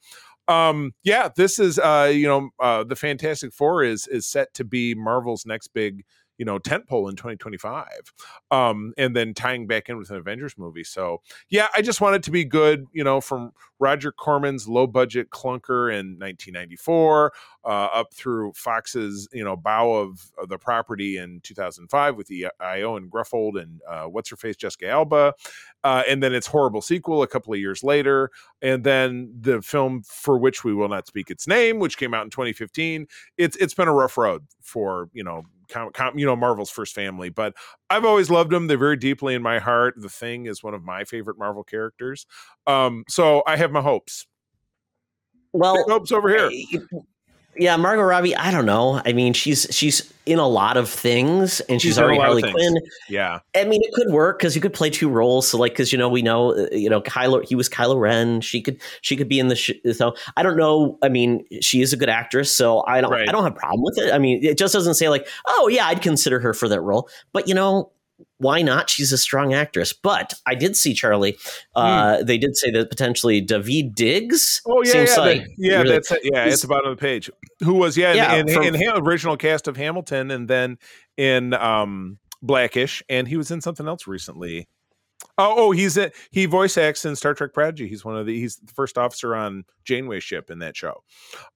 um, 0.49 0.93
yeah, 1.05 1.29
this 1.37 1.61
is 1.61 1.79
uh, 1.79 2.11
you 2.13 2.27
know 2.27 2.83
the 2.83 2.97
Fantastic 2.97 3.53
Four 3.53 3.85
is 3.85 4.09
is 4.09 4.27
set 4.27 4.53
to 4.55 4.65
be 4.65 4.97
Marvel's 4.97 5.47
next 5.47 5.69
big 5.69 6.05
you 6.39 6.45
know 6.45 6.59
tentpole 6.59 7.11
in 7.11 7.17
2025 7.17 7.87
um 8.51 8.95
and 8.97 9.15
then 9.15 9.35
tying 9.35 9.67
back 9.67 9.89
in 9.89 9.99
with 9.99 10.11
an 10.11 10.17
avengers 10.17 10.57
movie. 10.57 10.85
So 10.85 11.21
yeah 11.51 11.69
i 11.75 11.83
just 11.83 12.01
want 12.01 12.15
it 12.15 12.23
to 12.23 12.31
be 12.31 12.45
good 12.45 12.87
you 12.93 13.05
know 13.05 13.21
from 13.21 13.53
roger 13.79 14.13
corman's 14.13 14.69
low 14.69 14.87
budget 14.87 15.31
clunker 15.31 15.91
in 15.91 16.19
1994 16.19 17.33
uh, 17.65 17.69
up 17.69 18.13
through 18.15 18.53
fox's 18.55 19.29
you 19.33 19.45
know 19.45 19.57
bow 19.57 19.91
of, 19.91 20.31
of, 20.39 20.49
the 20.49 20.59
property 20.59 21.19
in 21.19 21.41
2005 21.43 22.17
with 22.17 22.27
the 22.29 22.47
Ioan 22.61 23.09
Gruffudd 23.09 23.61
and 23.61 23.81
uh, 23.89 24.05
what's 24.05 24.31
her 24.31 24.37
face 24.37 24.57
jessica 24.57 24.89
alba 24.89 25.35
uh, 25.85 26.03
and 26.09 26.23
then 26.23 26.35
its 26.35 26.47
horrible 26.47 26.81
sequel 26.81 27.23
a 27.23 27.27
couple 27.27 27.53
of 27.53 27.61
years 27.61 27.83
later 27.83 28.31
and 28.63 28.85
then 28.85 29.33
the 29.41 29.61
film 29.63 30.03
for 30.03 30.39
which 30.39 30.65
we 30.65 30.75
will 30.75 30.89
not 30.89 31.07
speak 31.07 31.31
its 31.31 31.47
name 31.47 31.79
which 31.79 31.99
came 31.99 32.15
out 32.15 32.25
in 32.25 32.31
2015 32.31 33.07
it's 33.37 33.57
it's 33.57 33.75
been 33.75 33.89
a 33.89 33.93
rough 33.93 34.17
road 34.17 34.45
for 34.61 35.09
you 35.13 35.23
know 35.23 35.43
com, 35.69 35.91
com, 35.93 36.19
you 36.19 36.27
know 36.27 36.37
Marvel's 36.37 36.71
first 36.71 36.95
family, 36.95 37.29
but 37.29 37.55
I've 37.91 38.05
always 38.05 38.31
loved 38.31 38.51
them. 38.51 38.67
They're 38.67 38.79
very 38.79 38.97
deeply 38.97 39.35
in 39.35 39.43
my 39.43 39.59
heart. 39.59 39.95
The 39.97 40.09
Thing 40.09 40.47
is 40.47 40.63
one 40.63 40.75
of 40.75 40.85
my 40.85 41.05
favorite 41.05 41.39
Marvel 41.39 41.65
characters. 41.65 42.27
Um, 42.67 43.05
so 43.09 43.43
I 43.47 43.57
have 43.57 43.73
my 43.73 43.81
hopes. 43.83 44.27
Well, 45.53 45.77
Big 45.77 45.93
hopes 45.93 46.13
over 46.13 46.29
here. 46.29 46.51
Yeah, 47.59 47.77
Margot 47.77 48.03
Robbie. 48.03 48.37
I 48.37 48.51
don't 48.51 48.67
know. 48.67 49.03
I 49.05 49.13
mean, 49.13 49.33
she's 49.33 49.67
she's 49.71 50.13
in 50.27 50.39
a 50.39 50.47
lot 50.47 50.77
of 50.77 50.89
things, 50.89 51.61
and 51.63 51.81
she's, 51.81 51.91
she's 51.91 51.99
already 51.99 52.19
Harley 52.19 52.43
Quinn. 52.43 52.77
Yeah, 53.09 53.41
I 53.57 53.65
mean, 53.65 53.83
it 53.83 53.93
could 53.95 54.13
work 54.13 54.39
because 54.39 54.55
you 54.55 54.61
could 54.61 54.73
play 54.73 54.91
two 54.91 55.09
roles. 55.09 55.49
So, 55.49 55.59
like, 55.59 55.73
because 55.73 55.93
you 55.93 55.99
know, 55.99 56.09
we 56.09 56.23
know, 56.23 56.53
uh, 56.53 56.69
you 56.71 56.89
know, 56.89 57.01
Kylo. 57.01 57.45
He 57.45 57.57
was 57.57 57.69
Kylo 57.69 57.99
Ren. 57.99 58.41
She 58.41 58.63
could 58.63 58.81
she 59.01 59.17
could 59.17 59.29
be 59.29 59.41
in 59.41 59.49
the. 59.49 59.57
Sh- 59.57 59.73
so 59.93 60.15
I 60.37 60.43
don't 60.43 60.57
know. 60.57 60.99
I 61.03 61.09
mean, 61.09 61.45
she 61.61 61.81
is 61.81 61.93
a 61.93 61.97
good 61.97 62.09
actress, 62.09 62.55
so 62.55 62.85
I 62.87 63.01
don't 63.01 63.11
right. 63.11 63.29
I 63.29 63.33
don't 63.33 63.43
have 63.43 63.53
a 63.53 63.59
problem 63.59 63.83
with 63.83 63.99
it. 63.99 64.13
I 64.13 64.19
mean, 64.19 64.45
it 64.45 64.57
just 64.57 64.73
doesn't 64.73 64.95
say 64.95 65.09
like, 65.09 65.27
oh 65.49 65.69
yeah, 65.69 65.87
I'd 65.87 66.01
consider 66.01 66.39
her 66.39 66.55
for 66.55 66.69
that 66.69 66.81
role. 66.81 67.09
But 67.33 67.49
you 67.49 67.55
know, 67.55 67.91
why 68.39 68.63
not? 68.63 68.89
She's 68.91 69.13
a 69.13 69.19
strong 69.19 69.55
actress. 69.55 69.93
But 69.93 70.35
I 70.47 70.55
did 70.55 70.77
see 70.77 70.95
Charlie. 70.95 71.37
Uh, 71.75 72.17
mm. 72.17 72.27
They 72.27 72.39
did 72.39 72.57
say 72.57 72.71
that 72.71 72.91
potentially 72.91 73.45
Daveed 73.45 73.95
Diggs. 73.95 74.61
Oh 74.67 74.83
yeah, 74.83 75.07
yeah, 75.07 75.17
like 75.17 75.47
yeah. 75.57 75.83
Really, 75.83 75.91
that's 75.91 76.13
yeah. 76.23 76.45
It's 76.45 76.65
about 76.65 76.85
on 76.85 76.93
the 76.93 76.97
page. 76.97 77.31
Who 77.61 77.75
was 77.75 77.97
yeah, 77.97 78.13
yeah 78.13 78.35
in, 78.35 78.49
in, 78.49 78.63
in, 78.63 78.75
in, 78.75 78.91
original 78.97 79.37
cast 79.37 79.69
of 79.69 79.77
Hamilton, 79.77 80.31
and 80.31 80.49
then 80.49 80.79
in 81.17 81.55
um, 81.55 82.19
Blackish, 82.43 83.03
and 83.09 83.29
he 83.29 83.37
was 83.37 83.51
in 83.51 83.61
something 83.61 83.87
else 83.87 84.07
recently. 84.07 84.69
Oh, 85.37 85.55
oh, 85.57 85.71
he's 85.73 85.97
a, 85.97 86.11
he 86.31 86.47
voice 86.47 86.77
acts 86.77 87.05
in 87.05 87.17
Star 87.17 87.35
Trek 87.35 87.53
Prodigy. 87.53 87.89
He's 87.89 88.05
one 88.05 88.17
of 88.17 88.27
the 88.27 88.39
he's 88.39 88.57
the 88.57 88.73
first 88.73 88.99
officer 88.99 89.35
on 89.35 89.65
Janeway's 89.85 90.25
ship 90.25 90.51
in 90.51 90.61
that 90.61 90.77
show. 90.77 91.03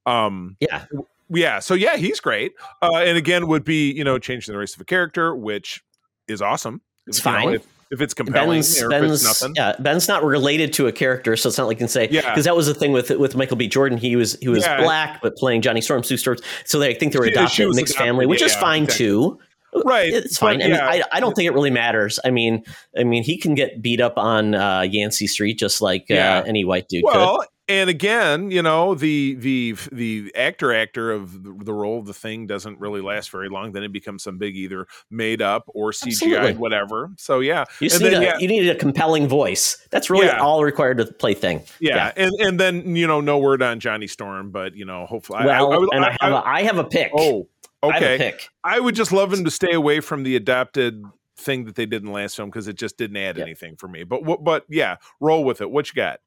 Um, 0.07 0.57
yeah, 0.61 0.85
yeah. 1.29 1.59
So 1.61 1.75
yeah, 1.75 1.97
he's 1.97 2.21
great. 2.21 2.53
Uh, 2.81 3.03
and 3.05 3.17
again, 3.17 3.47
would 3.47 3.65
be 3.65 3.93
you 3.93 4.05
know 4.05 4.19
changing 4.19 4.53
the 4.53 4.59
race 4.59 4.75
of 4.75 4.81
a 4.81 4.85
character, 4.85 5.35
which 5.35 5.83
is 6.29 6.43
awesome. 6.43 6.81
It's 7.07 7.19
if, 7.19 7.25
fine. 7.25 7.47
know, 7.47 7.53
if, 7.55 7.67
if, 7.91 8.01
it's 8.01 8.15
compelling 8.15 8.61
Ben's, 8.61 8.83
Ben's, 8.85 9.25
it's 9.25 9.43
nothing. 9.43 9.55
Yeah, 9.57 9.75
Ben's 9.79 10.09
not 10.09 10.25
related 10.25 10.73
to 10.75 10.87
a 10.87 10.93
character, 10.93 11.37
so 11.37 11.49
it's 11.49 11.59
not 11.59 11.67
like 11.67 11.77
you 11.77 11.81
can 11.81 11.89
say 11.89 12.09
yeah. 12.11 12.31
because 12.31 12.45
that 12.45 12.57
was 12.57 12.67
the 12.67 12.75
thing 12.75 12.93
with 12.93 13.11
with 13.11 13.35
Michael 13.35 13.57
B. 13.57 13.69
Jordan. 13.69 13.99
He 13.99 14.17
was 14.17 14.39
he 14.41 14.49
was 14.49 14.65
yeah. 14.65 14.81
black, 14.81 15.21
but 15.23 15.37
playing 15.37 15.63
Johnny 15.63 15.81
Storm, 15.81 16.03
Sue 16.03 16.17
Storm. 16.17 16.39
So 16.65 16.79
they 16.79 16.91
I 16.91 16.95
think 16.95 17.13
they 17.13 17.19
were 17.19 17.27
adopted 17.27 17.69
mixed 17.75 17.95
adopted, 17.95 17.97
family, 17.97 18.27
which 18.27 18.43
is 18.43 18.55
fine 18.55 18.85
exactly. 18.85 19.07
too. 19.07 19.39
Right, 19.87 20.13
it's 20.13 20.37
fine. 20.37 20.59
But, 20.59 20.67
I, 20.67 20.69
mean, 20.69 20.81
I, 20.81 21.03
I, 21.13 21.21
don't 21.21 21.35
think 21.35 21.47
it 21.47 21.55
really 21.55 21.71
matters. 21.71 22.21
I 22.23 22.31
mean, 22.31 22.63
I 22.95 23.05
mean, 23.05 23.23
he 23.23 23.39
can 23.39 23.55
get 23.55 23.81
beat 23.81 24.03
up 24.03 24.19
on 24.19 24.55
uh, 24.55 24.83
Yancey 24.83 25.27
Street 25.27 25.59
just 25.59 25.81
like 25.81 26.11
uh, 26.11 26.43
any 26.47 26.63
white 26.63 26.89
dude 26.89 27.05
well, 27.05 27.39
could 27.39 27.49
and 27.69 27.89
again, 27.89 28.51
you 28.51 28.61
know, 28.61 28.95
the 28.95 29.35
the 29.37 29.77
the 29.93 30.33
actor 30.35 30.75
actor 30.75 31.13
of 31.13 31.43
the, 31.43 31.73
role 31.73 32.01
of 32.01 32.07
the 32.07 32.15
thing 32.15 32.47
doesn't 32.47 32.81
really 32.81 33.01
last 33.01 33.31
very 33.31 33.49
long. 33.49 33.73
Then 33.73 33.85
it 33.85 33.93
becomes 33.93 34.25
some 34.25 34.37
big 34.37 34.57
either 34.57 34.87
made 35.11 35.41
up 35.41 35.65
or 35.69 35.93
CGI, 35.93 36.57
whatever. 36.57 37.11
So 37.17 37.41
yeah, 37.41 37.65
you 37.81 37.89
need 37.89 37.99
then, 37.99 38.15
a, 38.15 38.25
yeah. 38.25 38.39
you 38.39 38.49
need 38.49 38.69
a 38.69 38.75
compelling 38.75 39.29
voice. 39.29 39.87
That's 39.91 40.11
really 40.11 40.27
yeah. 40.27 40.41
all 40.41 40.65
required 40.65 40.99
to 40.99 41.07
play 41.07 41.35
thing. 41.35 41.63
Yeah. 41.81 42.13
yeah. 42.17 42.25
and 42.25 42.33
and 42.41 42.61
then 42.61 42.97
you 42.97 43.07
know, 43.07 43.21
no 43.21 43.39
word 43.39 43.63
on 43.63 43.79
Johnny 43.79 44.09
Storm, 44.09 44.51
but 44.51 44.75
you 44.75 44.85
know, 44.85 45.07
hopefully, 45.07 45.45
well, 45.45 45.73
I, 45.73 45.77
I, 45.77 45.87
and 45.93 46.05
I, 46.05 46.17
I, 46.21 46.25
have, 46.25 46.33
a, 46.33 46.49
I 46.49 46.63
have 46.63 46.79
a 46.79 46.85
pick. 46.85 47.13
Oh, 47.17 47.49
okay. 47.83 48.15
I, 48.15 48.19
pick. 48.19 48.49
I 48.65 48.81
would 48.81 48.97
just 48.97 49.13
love 49.13 49.33
him 49.33 49.45
to 49.45 49.51
stay 49.51 49.73
away 49.73 50.01
from 50.01 50.25
the 50.25 50.35
adapted 50.35 51.03
thing 51.37 51.65
that 51.65 51.77
they 51.77 51.87
did 51.87 52.03
in 52.03 52.07
the 52.07 52.13
last 52.13 52.37
film 52.37 52.51
because 52.51 52.69
it 52.69 52.77
just 52.77 52.99
didn't 52.99 53.17
add 53.17 53.39
anything 53.39 53.77
for 53.77 53.87
me. 53.87 54.03
But 54.03 54.23
but 54.43 54.65
yeah, 54.69 54.97
roll 55.21 55.45
with 55.45 55.61
it. 55.61 55.71
What 55.71 55.89
you 55.89 55.95
got? 55.95 56.19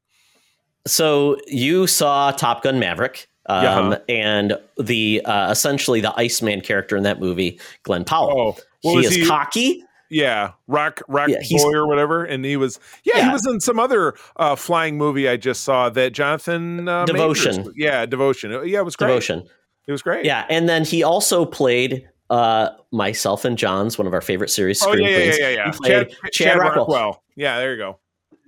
So 0.88 1.38
you 1.48 1.88
saw 1.88 2.32
Top 2.32 2.64
Gun 2.64 2.80
Maverick. 2.80 3.28
Um, 3.48 3.92
uh-huh. 3.92 4.00
and 4.10 4.58
the 4.80 5.22
uh, 5.24 5.52
essentially 5.52 6.02
the 6.02 6.12
Iceman 6.20 6.62
character 6.62 6.98
in 6.98 7.04
that 7.04 7.20
movie, 7.20 7.60
Glen 7.84 8.04
Powell. 8.04 8.58
Oh, 8.58 8.62
well, 8.84 8.98
he 8.98 9.06
is 9.06 9.16
he, 9.16 9.26
cocky. 9.28 9.84
Yeah, 10.10 10.54
rock 10.68 11.02
rock 11.08 11.30
yeah, 11.30 11.42
boy 11.52 11.74
or 11.74 11.86
whatever, 11.86 12.26
and 12.26 12.44
he 12.44 12.58
was 12.58 12.80
yeah, 13.04 13.18
yeah, 13.18 13.26
he 13.26 13.32
was 13.32 13.46
in 13.46 13.60
some 13.60 13.80
other 13.80 14.16
uh, 14.38 14.56
flying 14.56 14.98
movie 14.98 15.30
I 15.30 15.38
just 15.38 15.64
saw 15.64 15.90
that 15.90 16.14
Jonathan 16.14 16.88
uh, 16.88 17.06
Devotion. 17.06 17.58
Majors, 17.58 17.74
yeah, 17.76 18.06
Devotion. 18.08 18.52
Uh, 18.52 18.62
yeah, 18.62 18.80
it 18.80 18.86
was 18.86 18.96
great. 18.96 19.10
Devotion. 19.10 19.48
It 19.88 19.92
was 19.92 20.02
great. 20.02 20.26
Yeah, 20.26 20.48
and 20.50 20.68
then 20.68 20.84
he 20.84 21.04
also 21.04 21.46
played 21.46 22.08
uh, 22.32 22.70
myself 22.92 23.46
and 23.46 23.60
John's 23.60 24.00
one 24.00 24.08
of 24.08 24.14
our 24.14 24.22
favorite 24.22 24.50
series. 24.50 24.82
Oh 24.84 24.94
yeah, 24.96 25.08
yeah, 25.08 25.34
yeah, 25.38 25.50
yeah. 25.50 25.72
Chad, 25.72 26.10
Chad, 26.10 26.32
Chad 26.32 26.58
Rockwell. 26.58 26.86
Rockwell. 26.86 27.24
Yeah, 27.36 27.60
there 27.60 27.74
you 27.74 27.78
go 27.78 28.00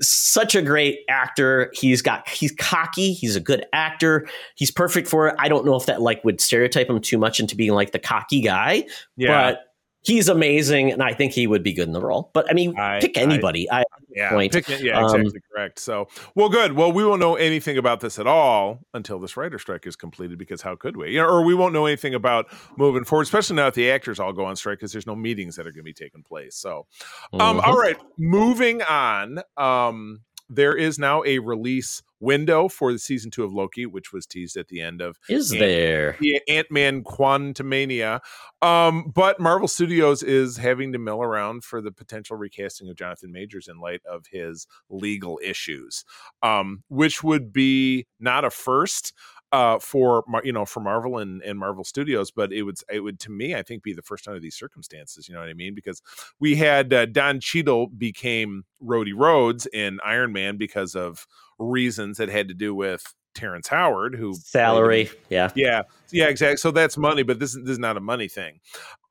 such 0.01 0.55
a 0.55 0.61
great 0.61 0.99
actor. 1.09 1.71
He's 1.73 2.01
got 2.01 2.27
he's 2.27 2.51
cocky. 2.53 3.13
He's 3.13 3.35
a 3.35 3.39
good 3.39 3.65
actor. 3.73 4.27
He's 4.55 4.71
perfect 4.71 5.07
for 5.07 5.27
it. 5.27 5.35
I 5.39 5.47
don't 5.47 5.65
know 5.65 5.75
if 5.75 5.85
that 5.85 6.01
like 6.01 6.23
would 6.23 6.39
stereotype 6.41 6.89
him 6.89 6.99
too 7.01 7.17
much 7.17 7.39
into 7.39 7.55
being 7.55 7.73
like 7.73 7.91
the 7.91 7.99
cocky 7.99 8.41
guy. 8.41 8.85
Yeah. 9.15 9.51
But 9.51 9.66
he's 10.07 10.29
amazing, 10.29 10.89
and 10.89 11.03
I 11.03 11.13
think 11.13 11.33
he 11.33 11.47
would 11.47 11.63
be 11.63 11.73
good 11.73 11.87
in 11.87 11.91
the 11.91 12.01
role. 12.01 12.31
But 12.33 12.49
I 12.49 12.53
mean, 12.53 12.79
I, 12.79 13.01
pick 13.01 13.17
anybody. 13.17 13.69
I, 13.69 13.81
I 13.81 13.83
yeah, 14.09 14.29
point. 14.29 14.53
Pick, 14.53 14.69
yeah, 14.69 15.03
exactly 15.03 15.25
um, 15.25 15.41
correct. 15.53 15.79
So, 15.79 16.07
well, 16.33 16.47
good. 16.47 16.73
Well, 16.73 16.91
we 16.91 17.05
won't 17.05 17.19
know 17.19 17.35
anything 17.35 17.77
about 17.77 17.99
this 17.99 18.17
at 18.17 18.25
all 18.25 18.79
until 18.93 19.19
this 19.19 19.35
writer 19.35 19.59
strike 19.59 19.85
is 19.85 19.97
completed, 19.97 20.37
because 20.37 20.61
how 20.61 20.75
could 20.75 20.95
we? 20.95 21.11
You 21.11 21.21
know, 21.21 21.27
or 21.27 21.43
we 21.43 21.53
won't 21.53 21.73
know 21.73 21.85
anything 21.85 22.15
about 22.15 22.47
moving 22.77 23.03
forward, 23.03 23.23
especially 23.23 23.57
now 23.57 23.65
that 23.65 23.73
the 23.73 23.91
actors 23.91 24.19
all 24.19 24.31
go 24.31 24.45
on 24.45 24.55
strike, 24.55 24.79
because 24.79 24.93
there's 24.93 25.07
no 25.07 25.15
meetings 25.15 25.57
that 25.57 25.67
are 25.67 25.71
going 25.71 25.79
to 25.79 25.83
be 25.83 25.93
taking 25.93 26.23
place. 26.23 26.55
So, 26.55 26.87
um, 27.33 27.39
mm-hmm. 27.39 27.69
all 27.69 27.77
right, 27.77 27.97
moving 28.17 28.81
on. 28.83 29.41
Um, 29.57 30.21
there 30.49 30.73
is 30.73 30.97
now 30.97 31.23
a 31.25 31.39
release 31.39 32.01
window 32.19 32.67
for 32.67 32.91
the 32.91 32.99
season 32.99 33.31
two 33.31 33.43
of 33.43 33.53
Loki, 33.53 33.85
which 33.85 34.11
was 34.11 34.25
teased 34.25 34.57
at 34.57 34.67
the 34.67 34.81
end 34.81 35.01
of 35.01 35.17
is 35.29 35.51
Ant- 35.51 35.59
there 35.59 36.17
Ant 36.47 36.71
Man 36.71 37.03
Quantumania. 37.03 38.19
Um, 38.61 39.11
but 39.13 39.39
Marvel 39.39 39.67
Studios 39.67 40.23
is 40.23 40.57
having 40.57 40.91
to 40.93 40.99
mill 40.99 41.21
around 41.21 41.63
for 41.63 41.81
the 41.81 41.91
potential 41.91 42.37
recasting 42.37 42.89
of 42.89 42.95
Jonathan 42.95 43.31
Majors 43.31 43.67
in 43.67 43.79
light 43.79 44.01
of 44.09 44.25
his 44.31 44.67
legal 44.89 45.39
issues, 45.43 46.03
um, 46.41 46.83
which 46.87 47.23
would 47.23 47.53
be 47.53 48.07
not 48.19 48.45
a 48.45 48.49
first 48.49 49.13
uh, 49.51 49.79
for 49.79 50.23
you 50.43 50.51
know 50.51 50.65
for 50.65 50.79
Marvel 50.79 51.17
and, 51.17 51.41
and 51.41 51.57
Marvel 51.57 51.83
Studios, 51.83 52.31
but 52.31 52.51
it 52.51 52.63
would 52.63 52.77
it 52.91 52.99
would 52.99 53.19
to 53.21 53.31
me 53.31 53.55
I 53.55 53.63
think 53.63 53.83
be 53.83 53.93
the 53.93 54.01
first 54.01 54.27
under 54.27 54.39
these 54.39 54.55
circumstances. 54.55 55.27
You 55.27 55.35
know 55.35 55.41
what 55.41 55.49
I 55.49 55.53
mean? 55.53 55.73
Because 55.73 56.01
we 56.39 56.55
had 56.55 56.93
uh, 56.93 57.05
Don 57.05 57.39
Cheadle 57.39 57.87
became 57.87 58.65
Rhodey 58.83 59.13
Rhodes 59.15 59.65
in 59.67 59.99
Iron 60.03 60.33
Man 60.33 60.57
because 60.57 60.95
of 60.95 61.27
reasons 61.59 62.17
that 62.17 62.29
had 62.29 62.47
to 62.49 62.53
do 62.53 62.75
with 62.75 63.13
Terrence 63.37 63.67
Howard, 63.67 64.15
who 64.15 64.33
salary, 64.33 65.09
yeah, 65.29 65.51
yeah, 65.55 65.83
yeah, 66.11 66.25
exactly. 66.25 66.57
So 66.57 66.71
that's 66.71 66.97
money, 66.97 67.23
but 67.23 67.39
this, 67.39 67.53
this 67.53 67.69
is 67.69 67.79
not 67.79 67.95
a 67.95 68.01
money 68.01 68.27
thing. 68.27 68.59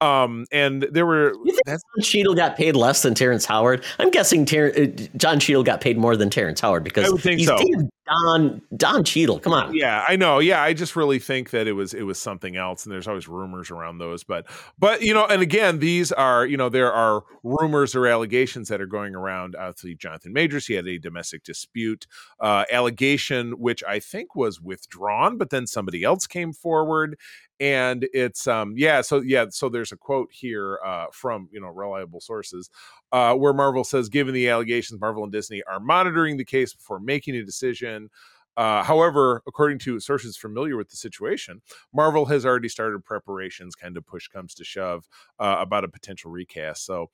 Um, 0.01 0.47
and 0.51 0.83
there 0.91 1.07
were 1.07 1.33
You 1.45 1.53
think 1.53 1.65
that's, 1.65 1.83
John 1.97 2.03
Cheadle 2.03 2.35
got 2.35 2.57
paid 2.57 2.77
less 2.77 3.03
than 3.03 3.15
Terrence 3.15 3.45
Howard. 3.45 3.85
I'm 3.99 4.11
guessing 4.11 4.45
Ter- 4.45 4.73
uh, 4.77 4.87
John 5.17 5.41
Cheadle 5.41 5.63
got 5.63 5.81
paid 5.81 5.97
more 5.97 6.17
than 6.17 6.29
Terrence 6.29 6.61
Howard 6.61 6.85
because 6.85 7.23
he's 7.23 7.47
so. 7.47 7.59
Don 8.07 8.63
Don 8.77 9.05
Cheadle. 9.05 9.41
Come 9.41 9.53
on. 9.53 9.75
Yeah, 9.75 10.05
I 10.07 10.17
know. 10.17 10.39
Yeah, 10.39 10.63
I 10.63 10.75
just 10.75 10.95
really 10.95 11.19
think 11.19 11.51
that 11.51 11.67
it 11.67 11.73
was 11.73 11.95
it 11.95 12.03
was 12.03 12.19
something 12.21 12.57
else, 12.57 12.85
and 12.85 12.93
there's 12.93 13.09
always 13.09 13.27
rumors 13.27 13.71
around 13.71 13.99
those. 13.99 14.23
But 14.23 14.47
but 14.79 15.03
you 15.03 15.13
know, 15.13 15.27
and 15.27 15.43
again, 15.43 15.81
these 15.81 16.13
are 16.13 16.47
you 16.47 16.57
know 16.57 16.69
there 16.69 16.93
are 16.93 17.25
rumors 17.43 17.97
or 17.97 18.07
allegations 18.07 18.69
that 18.69 18.81
are 18.81 18.87
going 18.87 19.17
around. 19.17 19.57
Obviously, 19.57 19.95
Jonathan 19.97 20.33
Majors 20.33 20.67
he 20.67 20.75
had 20.75 20.87
a 20.87 20.99
domestic 20.99 21.43
dispute 21.43 22.07
uh, 22.39 22.65
allegation, 22.71 23.53
which 23.53 23.83
I 23.83 23.99
think 23.99 24.17
think 24.17 24.35
was 24.35 24.61
withdrawn, 24.61 25.37
but 25.37 25.51
then 25.51 25.67
somebody 25.67 26.03
else 26.03 26.27
came 26.27 26.53
forward, 26.53 27.19
and 27.61 28.07
it's 28.13 28.47
um 28.47 28.75
yeah 28.77 29.01
so 29.01 29.21
yeah 29.21 29.47
so 29.51 29.69
there's 29.69 29.93
a 29.93 29.97
quote 29.97 30.29
here 30.31 30.79
uh 30.85 31.07
from 31.13 31.49
you 31.53 31.61
know 31.61 31.69
reliable 31.69 32.21
sources 32.21 32.71
uh 33.13 33.35
where 33.35 33.55
marvel 33.55 33.85
says 33.85 34.09
given 34.09 34.35
the 34.35 34.49
allegations 34.49 35.01
marvel 35.01 35.23
and 35.23 35.33
disney 35.33 35.63
are 35.71 35.81
monitoring 35.81 36.37
the 36.37 36.45
case 36.45 36.75
before 36.75 37.01
making 37.01 37.35
a 37.35 37.45
decision 37.45 38.11
uh, 38.57 38.83
however, 38.83 39.43
according 39.47 39.79
to 39.79 40.01
sources 40.01 40.37
familiar 40.37 40.77
with 40.79 40.89
the 40.89 40.97
situation, 40.97 41.61
Marvel 41.93 42.25
has 42.25 42.47
already 42.47 42.71
started 42.71 43.05
preparations, 43.05 43.75
kind 43.75 43.97
of 43.99 44.07
push 44.07 44.29
comes 44.29 44.55
to 44.55 44.65
shove, 44.65 45.07
uh, 45.39 45.57
about 45.61 45.85
a 45.85 45.89
potential 45.89 46.31
recast. 46.31 46.87
So 46.87 47.11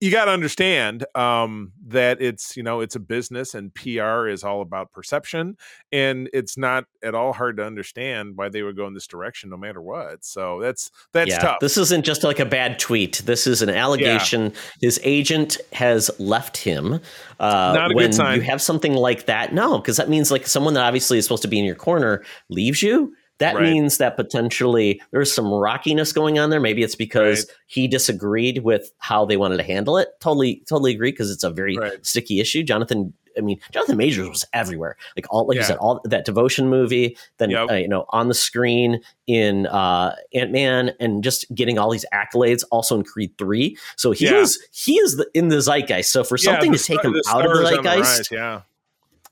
you 0.00 0.10
got 0.10 0.26
to 0.26 0.30
understand 0.30 1.06
um, 1.14 1.72
that 1.86 2.20
it's 2.20 2.56
you 2.56 2.62
know 2.62 2.80
it's 2.80 2.96
a 2.96 3.00
business 3.00 3.54
and 3.54 3.74
PR 3.74 4.28
is 4.28 4.44
all 4.44 4.60
about 4.60 4.92
perception, 4.92 5.56
and 5.90 6.28
it's 6.34 6.58
not 6.58 6.84
at 7.02 7.14
all 7.14 7.32
hard 7.32 7.56
to 7.56 7.64
understand 7.64 8.32
why 8.36 8.50
they 8.50 8.62
would 8.62 8.76
go 8.76 8.86
in 8.86 8.92
this 8.92 9.06
direction 9.06 9.48
no 9.48 9.56
matter 9.56 9.80
what. 9.80 10.22
So 10.24 10.60
that's 10.60 10.90
that's 11.12 11.30
yeah, 11.30 11.38
tough. 11.38 11.58
This 11.60 11.78
isn't 11.78 12.04
just 12.04 12.24
like 12.24 12.38
a 12.38 12.44
bad 12.44 12.78
tweet. 12.78 13.22
This 13.24 13.46
is 13.46 13.62
an 13.62 13.70
allegation. 13.70 14.52
His 14.80 15.00
agent 15.02 15.58
has 15.72 16.10
left 16.18 16.58
him. 16.58 17.00
Uh, 17.40 17.72
Not 17.74 17.86
a 17.86 17.94
good 17.94 17.96
when 17.96 18.12
sign. 18.12 18.36
you 18.36 18.42
have 18.42 18.60
something 18.60 18.92
like 18.92 19.26
that, 19.26 19.54
no, 19.54 19.78
because 19.78 19.96
that 19.96 20.10
means 20.10 20.30
like 20.30 20.46
someone 20.46 20.74
that 20.74 20.84
obviously 20.84 21.16
is 21.16 21.24
supposed 21.24 21.42
to 21.42 21.48
be 21.48 21.58
in 21.58 21.64
your 21.64 21.74
corner 21.74 22.22
leaves 22.50 22.82
you. 22.82 23.14
That 23.38 23.54
Right. 23.56 23.64
means 23.64 23.98
that 23.98 24.16
potentially 24.16 25.00
there's 25.10 25.32
some 25.32 25.46
rockiness 25.46 26.12
going 26.14 26.38
on 26.38 26.50
there. 26.50 26.60
Maybe 26.60 26.82
it's 26.82 26.94
because 26.94 27.40
Right. 27.46 27.56
he 27.66 27.88
disagreed 27.88 28.64
with 28.64 28.90
how 28.98 29.24
they 29.24 29.36
wanted 29.36 29.58
to 29.58 29.62
handle 29.62 29.98
it. 29.98 30.08
Totally, 30.20 30.62
totally 30.68 30.92
agree 30.92 31.10
because 31.10 31.30
it's 31.30 31.44
a 31.44 31.50
very 31.50 31.76
Right. 31.76 32.04
sticky 32.04 32.40
issue. 32.40 32.62
Jonathan, 32.62 33.12
I 33.36 33.42
mean, 33.42 33.60
Jonathan 33.70 33.98
Majors 33.98 34.28
was 34.30 34.44
everywhere. 34.54 34.96
Like 35.14 35.26
all, 35.28 35.46
like 35.46 35.56
Yeah. 35.56 35.60
you 35.62 35.66
said, 35.66 35.76
all 35.76 36.00
that 36.04 36.24
devotion 36.24 36.70
movie, 36.70 37.18
then 37.36 37.50
Yep. 37.50 37.70
uh, 37.70 37.74
you 37.74 37.88
know 37.88 38.06
on 38.08 38.28
the 38.28 38.34
screen 38.34 39.00
in 39.26 39.66
uh, 39.66 40.14
Ant 40.32 40.52
Man, 40.52 40.92
and 41.00 41.22
just 41.22 41.44
getting 41.54 41.78
all 41.78 41.90
these 41.90 42.06
accolades. 42.14 42.64
Also 42.70 42.96
in 42.96 43.02
Creed 43.04 43.32
Three, 43.36 43.76
so 43.96 44.12
he 44.12 44.24
Yeah. 44.24 44.38
is 44.40 44.58
he 44.72 44.94
is 44.94 45.18
the, 45.18 45.26
in 45.34 45.48
the 45.48 45.60
zeitgeist. 45.60 46.10
So 46.10 46.24
for 46.24 46.38
Yeah, 46.38 46.52
something 46.52 46.72
to 46.72 46.78
take 46.78 47.00
star- 47.00 47.12
him 47.12 47.20
out 47.28 47.44
of 47.44 47.52
the 47.58 47.64
zeitgeist, 47.66 48.18
rise, 48.18 48.28
yeah, 48.32 48.60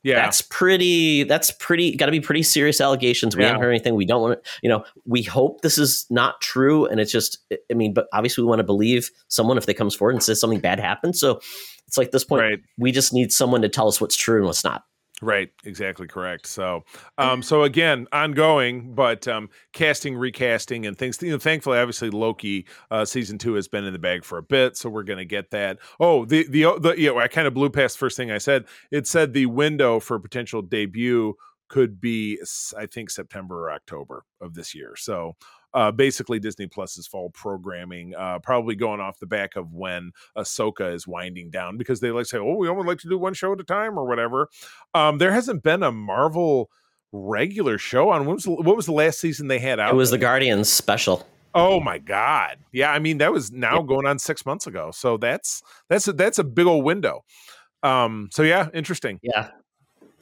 yeah, 0.05 0.17
that's 0.17 0.41
pretty. 0.43 1.25
That's 1.25 1.51
pretty. 1.51 1.97
Got 1.97 2.07
to 2.07 2.13
be 2.13 2.21
pretty 2.21 2.45
serious 2.45 2.81
allegations. 2.81 3.35
We 3.35 3.43
Yeah. 3.43 3.49
haven't 3.49 3.63
heard 3.63 3.71
anything. 3.71 3.95
We 3.97 4.07
don't 4.07 4.23
want 4.23 4.43
to. 4.45 4.51
You 4.63 4.69
know, 4.69 4.85
we 5.05 5.23
hope 5.23 5.63
this 5.63 5.79
is 5.79 6.07
not 6.11 6.41
true, 6.41 6.87
and 6.87 7.01
it's 7.01 7.11
just. 7.11 7.39
I 7.71 7.75
mean, 7.75 7.93
but 7.95 8.07
obviously, 8.13 8.45
we 8.45 8.49
want 8.49 8.61
to 8.61 8.65
believe 8.65 9.11
someone 9.29 9.59
if 9.59 9.67
they 9.67 9.75
comes 9.75 9.95
forward 9.97 10.15
and 10.15 10.23
says 10.23 10.39
something 10.41 10.61
bad 10.61 10.79
happened. 10.79 11.17
So 11.17 11.41
it's 11.89 11.99
like 11.99 12.13
this 12.13 12.25
point, 12.25 12.43
right. 12.43 12.59
we 12.79 12.93
just 12.93 13.13
need 13.13 13.33
someone 13.33 13.63
to 13.63 13.69
tell 13.69 13.89
us 13.89 14.01
what's 14.01 14.17
true 14.17 14.37
and 14.37 14.47
what's 14.47 14.63
not. 14.65 14.85
Right, 15.23 15.51
exactly 15.65 16.09
correct. 16.09 16.47
So, 16.47 16.85
um, 17.19 17.41
so 17.41 17.63
again, 17.63 18.09
ongoing, 18.13 18.95
but 18.95 19.29
um, 19.29 19.49
casting, 19.73 20.17
recasting, 20.17 20.87
and 20.87 20.99
things. 20.99 21.23
You 21.23 21.31
know, 21.31 21.39
thankfully, 21.39 21.79
obviously, 21.79 22.11
Loki 22.11 22.67
uh, 22.91 23.05
season 23.05 23.39
two 23.39 23.55
has 23.55 23.69
been 23.69 23.85
in 23.85 23.93
the 23.93 23.99
bag 23.99 24.25
for 24.25 24.39
a 24.39 24.43
bit, 24.43 24.77
so 24.77 24.91
we're 24.91 25.05
going 25.05 25.21
to 25.21 25.25
get 25.25 25.53
that. 25.53 25.79
Oh, 26.01 26.25
the 26.25 26.47
the 26.49 26.79
the 26.81 26.95
yeah, 26.99 27.13
I 27.13 27.29
kind 27.29 27.47
of 27.47 27.55
blew 27.55 27.71
past 27.71 27.95
the 27.95 28.01
first 28.01 28.17
thing 28.17 28.33
I 28.33 28.39
said. 28.39 28.65
It 28.91 29.07
said 29.07 29.33
the 29.33 29.47
window 29.47 30.01
for 30.01 30.19
potential 30.19 30.63
debut 30.63 31.35
could 31.69 32.01
be, 32.01 32.41
I 32.77 32.87
think, 32.87 33.09
September 33.09 33.67
or 33.67 33.73
October 33.73 34.25
of 34.41 34.55
this 34.55 34.75
year. 34.75 34.95
So. 34.97 35.37
Uh, 35.75 35.91
basically, 35.91 36.39
Disney 36.39 36.69
Plus's 36.69 37.07
fall 37.07 37.31
programming, 37.31 38.15
uh, 38.15 38.39
probably 38.39 38.77
going 38.77 39.01
off 39.01 39.19
the 39.19 39.27
back 39.27 39.57
of 39.57 39.73
when 39.73 40.13
Ahsoka 40.39 40.95
is 40.95 41.07
winding 41.07 41.51
down, 41.51 41.77
because 41.77 42.01
they 42.01 42.11
like 42.11 42.27
say, 42.27 42.39
"Oh, 42.39 42.57
we 42.57 42.69
only 42.69 42.87
like 42.87 42.99
to 43.01 43.09
do 43.09 43.19
one 43.19 43.35
show 43.35 43.53
at 43.53 43.61
a 43.61 43.65
time" 43.65 43.99
or 43.99 44.07
whatever. 44.07 44.49
Um, 44.95 45.19
there 45.19 45.33
hasn't 45.33 45.63
been 45.63 45.83
a 45.83 45.93
Marvel 45.93 46.71
regular 47.13 47.79
show 47.79 48.11
on 48.11 48.27
what 48.27 48.35
was 48.35 48.45
the, 48.45 48.51
what 48.51 48.77
was 48.77 48.87
the 48.87 48.93
last 48.93 49.21
season 49.21 49.49
they 49.49 49.59
had 49.59 49.79
out? 49.81 49.93
It 49.93 49.97
was 49.97 50.11
the? 50.11 50.19
Guardians 50.19 50.69
special. 50.69 51.27
Oh 51.55 51.79
my 51.79 51.99
god. 51.99 52.59
Yeah, 52.73 52.91
I 52.91 52.99
mean 52.99 53.19
that 53.19 53.33
was 53.33 53.53
now 53.53 53.81
going 53.83 54.07
on 54.07 54.19
6 54.19 54.45
months 54.45 54.67
ago. 54.67 54.91
So 54.93 55.17
that's 55.17 55.63
that's 55.89 56.09
a, 56.09 56.13
that's 56.13 56.39
a 56.39 56.45
big 56.45 56.67
old 56.67 56.85
window. 56.85 57.25
Um 57.83 58.29
so 58.33 58.43
yeah, 58.43 58.69
interesting. 58.75 59.21
Yeah. 59.23 59.51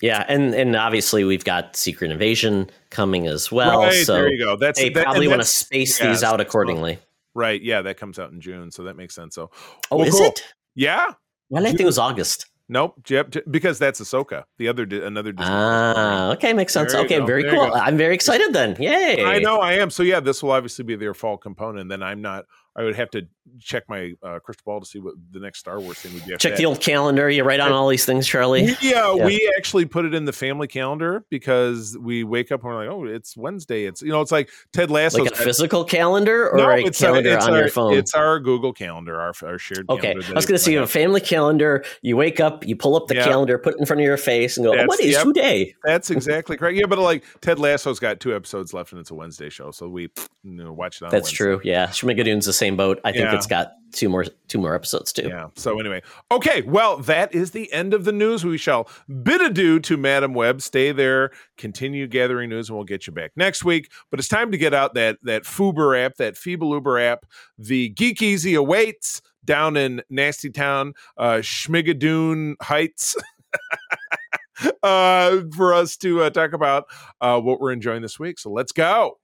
Yeah, 0.02 0.24
and 0.28 0.52
and 0.54 0.74
obviously 0.76 1.22
we've 1.24 1.44
got 1.44 1.76
Secret 1.76 2.10
Invasion 2.10 2.68
coming 2.90 3.26
as 3.28 3.50
well. 3.52 3.78
right, 3.78 4.04
so 4.04 4.14
there 4.14 4.30
you 4.32 4.44
go. 4.44 4.56
That's 4.56 4.78
they 4.78 4.88
that- 4.90 5.04
probably 5.04 5.28
want 5.28 5.40
to 5.40 5.46
space 5.46 5.98
yeah, 6.00 6.08
these 6.10 6.22
out 6.22 6.40
accordingly. 6.40 6.98
Right, 7.34 7.62
yeah, 7.62 7.80
that 7.82 7.96
comes 7.96 8.18
out 8.18 8.30
in 8.32 8.40
June, 8.42 8.70
so 8.70 8.82
that 8.82 8.96
makes 8.96 9.14
sense. 9.14 9.36
So 9.36 9.50
Oh, 9.90 9.96
Well, 9.96 10.06
is 10.08 10.14
cool. 10.14 10.26
it? 10.26 10.42
Yeah. 10.74 11.12
Well, 11.48 11.62
I 11.64 11.68
think 11.68 11.80
it 11.80 11.86
was 11.86 11.98
August. 11.98 12.46
Nope, 12.68 12.94
yep, 13.08 13.34
because 13.50 13.78
that's 13.78 14.00
Ahsoka. 14.00 14.44
The 14.58 14.68
other 14.68 14.84
another 14.84 15.32
Disney. 15.32 15.52
Ah, 15.52 16.30
okay, 16.32 16.52
makes 16.52 16.72
sense. 16.72 16.94
Okay, 16.94 17.18
go, 17.18 17.26
very 17.26 17.42
there 17.42 17.52
cool. 17.52 17.70
I'm 17.74 17.96
very 17.98 18.14
excited 18.14 18.52
then. 18.52 18.76
Yay! 18.80 19.22
I 19.24 19.38
know 19.40 19.58
I 19.60 19.74
am. 19.74 19.90
So 19.90 20.02
yeah, 20.02 20.20
this 20.20 20.42
will 20.42 20.52
obviously 20.52 20.84
be 20.84 20.96
their 20.96 21.12
fall 21.14 21.36
component. 21.36 21.88
Then 21.90 22.02
I'm 22.02 22.22
not. 22.22 22.46
I 22.74 22.82
would 22.84 22.96
have 22.96 23.10
to 23.10 23.26
check 23.60 23.84
my 23.88 24.12
uh, 24.22 24.38
crystal 24.38 24.62
ball 24.64 24.80
to 24.80 24.86
see 24.86 24.98
what 24.98 25.14
the 25.32 25.40
next 25.40 25.58
Star 25.60 25.80
Wars 25.80 25.98
thing 25.98 26.14
would 26.14 26.24
be. 26.26 26.36
Check 26.36 26.56
the 26.56 26.66
old 26.66 26.80
calendar. 26.80 27.28
You 27.28 27.44
write 27.44 27.60
on 27.60 27.72
all 27.72 27.88
these 27.88 28.04
things, 28.04 28.26
Charlie. 28.26 28.76
Yeah, 28.80 29.14
Yeah. 29.14 29.26
we 29.26 29.52
actually 29.56 29.84
put 29.84 30.04
it 30.04 30.14
in 30.14 30.24
the 30.24 30.32
family 30.32 30.66
calendar 30.68 31.24
because 31.30 31.96
we 31.98 32.24
wake 32.24 32.52
up 32.52 32.60
and 32.62 32.70
we're 32.70 32.76
like, 32.86 32.88
oh, 32.88 33.04
it's 33.04 33.36
Wednesday. 33.36 33.84
It's 33.84 34.02
you 34.02 34.10
know, 34.10 34.20
it's 34.20 34.32
like 34.32 34.50
Ted 34.72 34.90
Lasso. 34.90 35.22
Like 35.22 35.32
a 35.32 35.36
physical 35.36 35.84
calendar 35.84 36.48
or 36.50 36.58
a 36.72 36.90
calendar 36.90 37.38
on 37.38 37.54
your 37.54 37.68
phone? 37.68 37.94
It's 37.94 38.14
our 38.14 38.38
Google 38.40 38.72
calendar, 38.72 39.20
our, 39.20 39.32
our 39.44 39.58
shared. 39.58 39.86
Okay, 39.88 40.12
I 40.12 40.14
was 40.34 40.46
going 40.46 40.54
to 40.54 40.58
say 40.58 40.72
you 40.72 40.78
have 40.78 40.88
a 40.88 40.92
family 40.92 41.20
calendar. 41.20 41.84
You 42.02 42.16
wake 42.16 42.40
up, 42.40 42.66
you 42.66 42.76
pull 42.76 42.96
up 42.96 43.06
the 43.08 43.14
Yeah. 43.16 43.24
calendar, 43.24 43.58
put 43.58 43.74
it 43.74 43.80
in 43.80 43.86
front 43.86 44.00
of 44.00 44.04
your 44.04 44.16
face, 44.16 44.56
and 44.56 44.64
go, 44.64 44.74
oh, 44.78 44.86
"What 44.86 45.00
is 45.00 45.12
yep. 45.12 45.24
today?" 45.24 45.74
That's 45.84 46.10
exactly 46.16 46.56
correct. 46.56 46.76
Yeah, 46.78 46.86
but 46.86 46.98
like 46.98 47.24
Ted 47.40 47.58
Lasso's 47.58 47.98
got 47.98 48.20
two 48.20 48.34
episodes 48.34 48.72
left, 48.72 48.92
and 48.92 49.00
it's 49.00 49.10
a 49.10 49.14
Wednesday 49.14 49.48
show, 49.48 49.70
so 49.70 49.88
we 49.88 50.08
you 50.44 50.52
know, 50.64 50.72
watch 50.72 51.00
it 51.00 51.04
on. 51.04 51.10
That's 51.10 51.24
Wednesday. 51.24 51.36
true. 51.36 51.60
Yeah, 51.64 51.86
Schmigadoon's 51.88 52.46
the 52.46 52.52
same 52.52 52.76
boat. 52.76 53.00
I 53.04 53.12
think 53.12 53.24
Yeah. 53.24 53.31
It's 53.32 53.46
got 53.46 53.72
two 53.92 54.08
more 54.08 54.24
two 54.48 54.58
more 54.58 54.74
episodes 54.74 55.12
too. 55.12 55.28
Yeah. 55.28 55.48
So 55.56 55.78
anyway, 55.78 56.02
okay. 56.30 56.62
Well, 56.62 56.96
that 56.98 57.34
is 57.34 57.52
the 57.52 57.72
end 57.72 57.94
of 57.94 58.04
the 58.04 58.12
news. 58.12 58.44
We 58.44 58.58
shall 58.58 58.88
bid 59.22 59.40
adieu 59.40 59.80
to 59.80 59.96
Madam 59.96 60.34
Web. 60.34 60.60
Stay 60.62 60.92
there, 60.92 61.30
continue 61.56 62.06
gathering 62.06 62.50
news, 62.50 62.68
and 62.68 62.76
we'll 62.76 62.84
get 62.84 63.06
you 63.06 63.12
back 63.12 63.32
next 63.36 63.64
week. 63.64 63.90
But 64.10 64.18
it's 64.18 64.28
time 64.28 64.50
to 64.52 64.58
get 64.58 64.74
out 64.74 64.94
that 64.94 65.18
that 65.22 65.44
Fuber 65.44 65.98
app, 65.98 66.16
that 66.16 66.36
Feeble 66.36 66.72
Uber 66.72 66.98
app. 66.98 67.26
The 67.58 67.90
Geek 67.90 68.22
Easy 68.22 68.54
awaits 68.54 69.22
down 69.44 69.76
in 69.76 70.02
Nasty 70.08 70.50
Town, 70.50 70.94
uh, 71.16 71.36
Schmigadoon 71.36 72.54
Heights. 72.60 73.16
uh, 74.82 75.40
for 75.54 75.74
us 75.74 75.96
to 75.98 76.22
uh, 76.22 76.30
talk 76.30 76.52
about 76.52 76.86
uh, 77.20 77.40
what 77.40 77.60
we're 77.60 77.72
enjoying 77.72 78.02
this 78.02 78.18
week. 78.18 78.38
So 78.38 78.50
let's 78.50 78.72
go. 78.72 79.18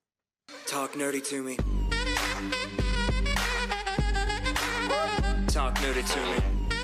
Talk 0.66 0.94
nerdy 0.94 1.24
to 1.28 1.42
me. 1.42 1.58
Talk 5.48 5.76
nerdy 5.76 6.06
to 6.12 6.20
me. 6.20 6.76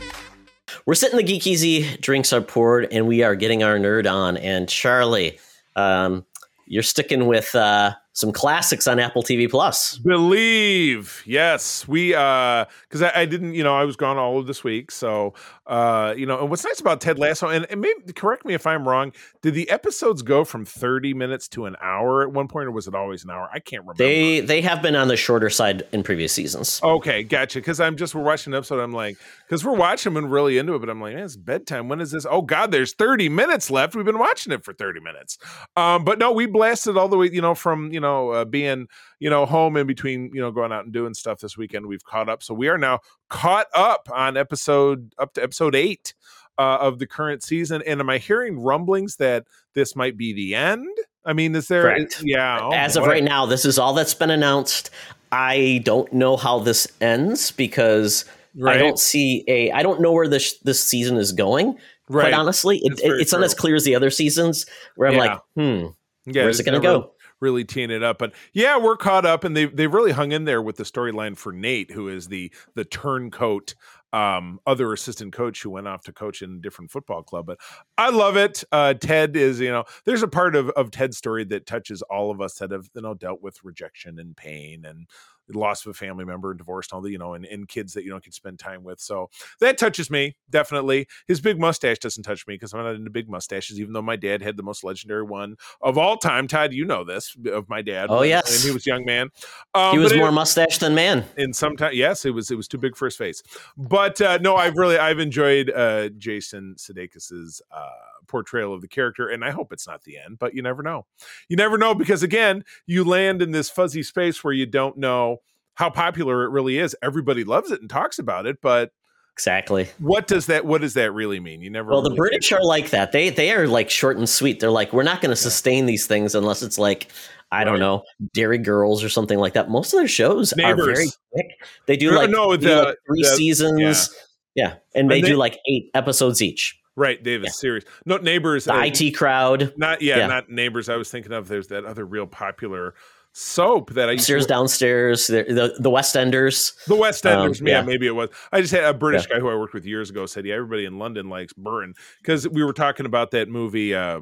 We're 0.86 0.94
sitting 0.94 1.18
the 1.18 1.22
Geek 1.22 1.46
Easy, 1.46 1.96
drinks 1.98 2.32
are 2.32 2.40
poured, 2.40 2.88
and 2.90 3.06
we 3.06 3.22
are 3.22 3.34
getting 3.34 3.62
our 3.62 3.76
nerd 3.78 4.10
on. 4.10 4.38
And 4.38 4.66
Charlie, 4.70 5.38
um, 5.76 6.24
you're 6.66 6.82
sticking 6.82 7.26
with 7.26 7.54
uh, 7.54 7.92
some 8.14 8.32
classics 8.32 8.86
on 8.86 8.98
Apple 8.98 9.22
TV 9.22 9.50
Plus. 9.50 9.98
Believe, 9.98 11.22
yes, 11.26 11.86
we 11.86 12.14
uh, 12.14 12.64
because 12.88 13.02
I, 13.02 13.12
I 13.14 13.24
didn't, 13.26 13.54
you 13.54 13.62
know, 13.62 13.76
I 13.76 13.84
was 13.84 13.96
gone 13.96 14.16
all 14.16 14.38
of 14.38 14.46
this 14.46 14.64
week, 14.64 14.90
so 14.90 15.34
uh, 15.66 16.14
you 16.16 16.26
know, 16.26 16.40
and 16.40 16.50
what's 16.50 16.64
nice 16.64 16.80
about 16.80 17.00
Ted 17.00 17.18
Lasso, 17.18 17.48
and, 17.48 17.66
and 17.70 17.80
maybe 17.80 18.12
correct 18.12 18.44
me 18.44 18.54
if 18.54 18.66
I'm 18.66 18.86
wrong, 18.86 19.12
did 19.40 19.54
the 19.54 19.70
episodes 19.70 20.22
go 20.22 20.44
from 20.44 20.64
30 20.64 21.14
minutes 21.14 21.48
to 21.48 21.64
an 21.66 21.76
hour 21.80 22.22
at 22.22 22.32
one 22.32 22.48
point, 22.48 22.66
or 22.66 22.70
was 22.70 22.86
it 22.86 22.94
always 22.94 23.24
an 23.24 23.30
hour? 23.30 23.48
I 23.52 23.60
can't 23.60 23.82
remember. 23.82 23.98
They 23.98 24.40
they 24.40 24.60
have 24.60 24.82
been 24.82 24.94
on 24.94 25.08
the 25.08 25.16
shorter 25.16 25.48
side 25.48 25.84
in 25.92 26.02
previous 26.02 26.32
seasons. 26.32 26.80
Okay, 26.82 27.22
gotcha. 27.22 27.58
Because 27.58 27.80
I'm 27.80 27.96
just 27.96 28.14
we're 28.14 28.22
watching 28.22 28.52
an 28.52 28.58
episode. 28.58 28.80
I'm 28.80 28.92
like, 28.92 29.16
because 29.46 29.64
we're 29.64 29.76
watching 29.76 30.16
and 30.16 30.30
really 30.30 30.58
into 30.58 30.74
it, 30.74 30.80
but 30.80 30.90
I'm 30.90 31.00
like, 31.00 31.14
man, 31.14 31.24
it's 31.24 31.36
bedtime. 31.36 31.88
When 31.88 32.00
is 32.00 32.10
this? 32.10 32.26
Oh 32.28 32.42
God, 32.42 32.70
there's 32.70 32.92
30 32.92 33.28
minutes 33.30 33.70
left. 33.70 33.94
We've 33.94 34.04
been 34.04 34.18
watching 34.18 34.52
it 34.52 34.64
for 34.64 34.72
30 34.74 35.00
minutes. 35.00 35.38
Um, 35.76 36.04
but 36.04 36.18
no, 36.18 36.32
we 36.32 36.46
blasted 36.46 36.96
all 36.96 37.08
the 37.08 37.16
way. 37.16 37.30
You 37.30 37.40
know, 37.40 37.54
from 37.54 37.92
you 37.92 38.00
know 38.00 38.30
uh, 38.30 38.44
being 38.44 38.86
you 39.20 39.30
know 39.30 39.46
home 39.46 39.76
in 39.76 39.86
between 39.86 40.30
you 40.34 40.40
know 40.40 40.50
going 40.50 40.72
out 40.72 40.84
and 40.84 40.92
doing 40.92 41.14
stuff 41.14 41.40
this 41.40 41.56
weekend. 41.56 41.86
We've 41.86 42.04
caught 42.04 42.28
up, 42.28 42.42
so 42.42 42.54
we 42.54 42.68
are 42.68 42.78
now 42.78 43.00
caught 43.28 43.66
up 43.74 44.08
on 44.12 44.36
episode 44.36 45.12
up 45.18 45.34
to 45.34 45.42
episode 45.42 45.74
eight 45.74 46.14
uh, 46.58 46.78
of 46.80 46.98
the 46.98 47.06
current 47.06 47.42
season. 47.42 47.82
And 47.86 48.00
am 48.00 48.10
I 48.10 48.18
hearing 48.18 48.58
rumblings 48.60 49.16
that 49.16 49.44
this 49.74 49.96
might 49.96 50.16
be 50.16 50.32
the 50.32 50.54
end? 50.54 50.88
I 51.24 51.32
mean, 51.32 51.54
is 51.54 51.68
there? 51.68 51.82
Correct. 51.82 52.22
Yeah. 52.24 52.60
oh, 52.60 52.72
As 52.72 52.96
of 52.96 53.04
right 53.06 53.24
now, 53.24 53.46
this 53.46 53.64
is 53.64 53.78
all 53.78 53.94
that's 53.94 54.14
been 54.14 54.30
announced. 54.30 54.90
I 55.32 55.80
don't 55.84 56.12
know 56.12 56.36
how 56.36 56.58
this 56.60 56.86
ends 57.00 57.50
because 57.50 58.24
I 58.64 58.76
don't 58.76 58.98
see 58.98 59.42
a. 59.48 59.72
I 59.72 59.82
don't 59.82 60.00
know 60.00 60.12
where 60.12 60.28
this 60.28 60.58
this 60.58 60.84
season 60.84 61.16
is 61.16 61.32
going. 61.32 61.78
Right. 62.08 62.24
Quite 62.24 62.34
honestly, 62.34 62.78
it, 62.84 62.92
It's 62.92 63.02
it's 63.02 63.32
not 63.32 63.42
as 63.42 63.54
clear 63.54 63.74
as 63.74 63.84
the 63.84 63.94
other 63.94 64.10
seasons. 64.10 64.66
Where 64.96 65.08
I'm 65.08 65.14
Yeah. 65.14 65.20
like, 65.20 65.40
hmm, 65.56 65.86
Yeah, 66.26 66.44
where's 66.44 66.60
it 66.60 66.64
going 66.64 66.80
to 66.80 66.86
go? 66.86 67.13
Really 67.40 67.64
teeing 67.64 67.90
it 67.90 68.02
up. 68.02 68.18
But 68.18 68.32
yeah, 68.52 68.78
we're 68.78 68.96
caught 68.96 69.24
up, 69.24 69.44
and 69.44 69.56
they 69.56 69.66
they've 69.66 69.92
really 69.92 70.12
hung 70.12 70.32
in 70.32 70.44
there 70.44 70.62
with 70.62 70.76
the 70.76 70.84
storyline 70.84 71.36
for 71.36 71.52
Nate, 71.52 71.90
who 71.90 72.08
is 72.08 72.28
the 72.28 72.52
the 72.74 72.84
turncoat 72.84 73.74
um, 74.14 74.60
other 74.64 74.92
assistant 74.92 75.32
coach 75.32 75.60
who 75.62 75.70
went 75.70 75.88
off 75.88 76.04
to 76.04 76.12
coach 76.12 76.40
in 76.40 76.52
a 76.54 76.60
different 76.60 76.92
football 76.92 77.24
club. 77.24 77.46
But 77.46 77.58
I 77.98 78.10
love 78.10 78.36
it. 78.36 78.62
Uh, 78.70 78.94
Ted 78.94 79.36
is, 79.36 79.58
you 79.58 79.72
know, 79.72 79.84
there's 80.04 80.22
a 80.22 80.28
part 80.28 80.54
of, 80.54 80.70
of 80.70 80.92
Ted's 80.92 81.16
story 81.16 81.42
that 81.46 81.66
touches 81.66 82.00
all 82.02 82.30
of 82.30 82.40
us 82.40 82.54
that 82.58 82.70
have, 82.70 82.88
you 82.94 83.02
know, 83.02 83.14
dealt 83.14 83.42
with 83.42 83.64
rejection 83.64 84.20
and 84.20 84.36
pain 84.36 84.84
and 84.84 85.08
loss 85.52 85.84
of 85.84 85.90
a 85.90 85.94
family 85.94 86.24
member, 86.24 86.50
and 86.50 86.58
divorced, 86.58 86.92
and 86.92 86.96
all 86.96 87.02
the, 87.02 87.10
you 87.10 87.18
know, 87.18 87.34
and, 87.34 87.44
and 87.44 87.68
kids 87.68 87.92
that 87.94 88.04
you 88.04 88.10
don't 88.10 88.22
get 88.22 88.30
to 88.30 88.36
spend 88.36 88.58
time 88.58 88.82
with. 88.82 89.00
So 89.00 89.30
that 89.60 89.78
touches 89.78 90.10
me, 90.10 90.36
definitely. 90.50 91.06
His 91.28 91.40
big 91.40 91.60
mustache 91.60 91.98
doesn't 91.98 92.22
touch 92.22 92.46
me 92.46 92.54
because 92.54 92.72
I'm 92.72 92.82
not 92.82 92.94
into 92.94 93.10
big 93.10 93.28
mustaches, 93.28 93.80
even 93.80 93.92
though 93.92 94.02
my 94.02 94.16
dad 94.16 94.42
had 94.42 94.56
the 94.56 94.62
most 94.62 94.84
legendary 94.84 95.22
one 95.22 95.56
of 95.82 95.98
all 95.98 96.16
time. 96.16 96.48
Todd, 96.48 96.72
you 96.72 96.84
know 96.84 97.04
this 97.04 97.36
of 97.52 97.68
my 97.68 97.82
dad. 97.82 98.06
Oh, 98.10 98.22
yes. 98.22 98.50
when 98.62 98.68
he 98.68 98.74
was 98.74 98.86
young 98.86 99.04
man. 99.04 99.28
Um, 99.74 99.92
he 99.92 99.98
was 99.98 100.14
more 100.14 100.28
it- 100.28 100.32
mustache 100.32 100.78
than 100.78 100.94
man. 100.94 101.24
and 101.36 101.54
sometimes 101.54 101.94
yes 101.96 102.24
it 102.24 102.30
was 102.30 102.50
it 102.50 102.56
was 102.56 102.68
too 102.68 102.78
big 102.78 102.96
for 102.96 103.06
his 103.06 103.16
face 103.16 103.42
but 103.76 104.20
uh 104.20 104.38
no 104.38 104.56
i've 104.56 104.76
really 104.76 104.98
i've 104.98 105.18
enjoyed 105.18 105.70
uh 105.70 106.08
jason 106.10 106.74
sudeikis's 106.78 107.60
uh 107.72 107.88
portrayal 108.26 108.72
of 108.74 108.80
the 108.80 108.88
character 108.88 109.28
and 109.28 109.44
i 109.44 109.50
hope 109.50 109.72
it's 109.72 109.86
not 109.86 110.02
the 110.04 110.16
end 110.18 110.38
but 110.38 110.54
you 110.54 110.62
never 110.62 110.82
know 110.82 111.06
you 111.48 111.56
never 111.56 111.78
know 111.78 111.94
because 111.94 112.22
again 112.22 112.64
you 112.86 113.04
land 113.04 113.40
in 113.42 113.50
this 113.50 113.70
fuzzy 113.70 114.02
space 114.02 114.42
where 114.44 114.52
you 114.54 114.66
don't 114.66 114.96
know 114.96 115.38
how 115.74 115.90
popular 115.90 116.44
it 116.44 116.50
really 116.50 116.78
is 116.78 116.96
everybody 117.02 117.44
loves 117.44 117.70
it 117.70 117.80
and 117.80 117.90
talks 117.90 118.18
about 118.18 118.46
it 118.46 118.58
but 118.62 118.90
Exactly. 119.36 119.88
what 119.98 120.28
does 120.28 120.46
that 120.46 120.64
what 120.64 120.80
does 120.80 120.94
that 120.94 121.10
really 121.10 121.40
mean 121.40 121.60
you 121.60 121.68
never 121.68 121.90
Well, 121.90 122.02
the 122.02 122.14
British 122.14 122.52
are 122.52 122.62
like 122.62 122.90
that. 122.90 123.10
They 123.10 123.30
they 123.30 123.52
are 123.52 123.66
like 123.66 123.90
short 123.90 124.16
and 124.16 124.28
sweet. 124.28 124.60
They're 124.60 124.70
like, 124.70 124.92
we're 124.92 125.02
not 125.02 125.20
going 125.20 125.30
to 125.30 125.36
sustain 125.36 125.86
these 125.86 126.06
things 126.06 126.36
unless 126.36 126.62
it's 126.62 126.78
like, 126.78 127.08
I 127.50 127.64
don't 127.64 127.80
know, 127.80 128.04
Derry 128.32 128.58
Girls 128.58 129.02
or 129.02 129.08
something 129.08 129.36
like 129.40 129.54
that. 129.54 129.68
Most 129.68 129.92
of 129.92 129.98
their 129.98 130.06
shows 130.06 130.52
are 130.52 130.76
very 130.76 131.08
quick. 131.32 131.46
They 131.86 131.96
do 131.96 132.12
No, 132.12 132.16
like, 132.16 132.30
no, 132.30 132.56
they 132.56 132.68
the- 132.68 132.82
like 132.84 132.96
three 133.08 133.22
the- 133.22 133.28
seasons. 133.30 134.08
Yeah. 134.54 134.74
And 134.94 135.10
they 135.10 135.18
And 135.18 135.26
do 135.26 135.34
like 135.36 135.58
eight 135.68 135.90
episodes 135.94 136.40
each. 136.40 136.78
Right 136.96 137.22
david 137.22 137.46
Yeah. 137.46 137.50
series 137.52 137.84
no 138.06 138.16
neighbors 138.18 138.64
The 138.66 138.74
uh, 138.74 138.84
IT 138.84 139.12
crowd, 139.16 139.72
not 139.76 140.00
yeah, 140.02 140.18
yeah. 140.18 140.26
not 140.26 140.50
neighbors 140.50 140.88
i 140.88 140.96
was 140.96 141.10
thinking 141.10 141.32
of 141.32 141.48
there's 141.48 141.68
that 141.68 141.84
other 141.84 142.04
real 142.06 142.26
popular 142.26 142.94
soap 143.32 143.90
that 143.94 144.08
i 144.08 144.12
used 144.12 144.26
to 144.28 144.40
downstairs, 144.42 145.26
the, 145.26 145.42
the 145.42 145.76
the 145.80 145.90
West 145.90 146.16
Enders. 146.16 146.72
The 146.86 146.94
West 146.94 147.26
Enders, 147.26 147.60
Um, 147.60 147.66
yeah, 147.66 147.78
yeah. 147.80 147.82
maybe 147.82 148.06
it 148.06 148.12
was. 148.14 148.30
I 148.52 148.60
just 148.60 148.72
had 148.72 148.84
a 148.84 148.94
British 148.94 149.26
guy 149.26 149.40
who 149.40 149.48
I 149.48 149.56
worked 149.56 149.74
with 149.74 149.84
years 149.84 150.08
ago 150.08 150.24
said, 150.26 150.46
"Yeah, 150.46 150.54
everybody 150.54 150.84
in 150.84 151.00
London 151.00 151.28
likes 151.28 151.52
Burn," 151.52 151.94
because 152.22 152.48
we 152.48 152.62
were 152.62 152.72
talking 152.72 153.06
about 153.06 153.32
that 153.32 153.48
movie, 153.48 153.92
uh, 153.92 154.20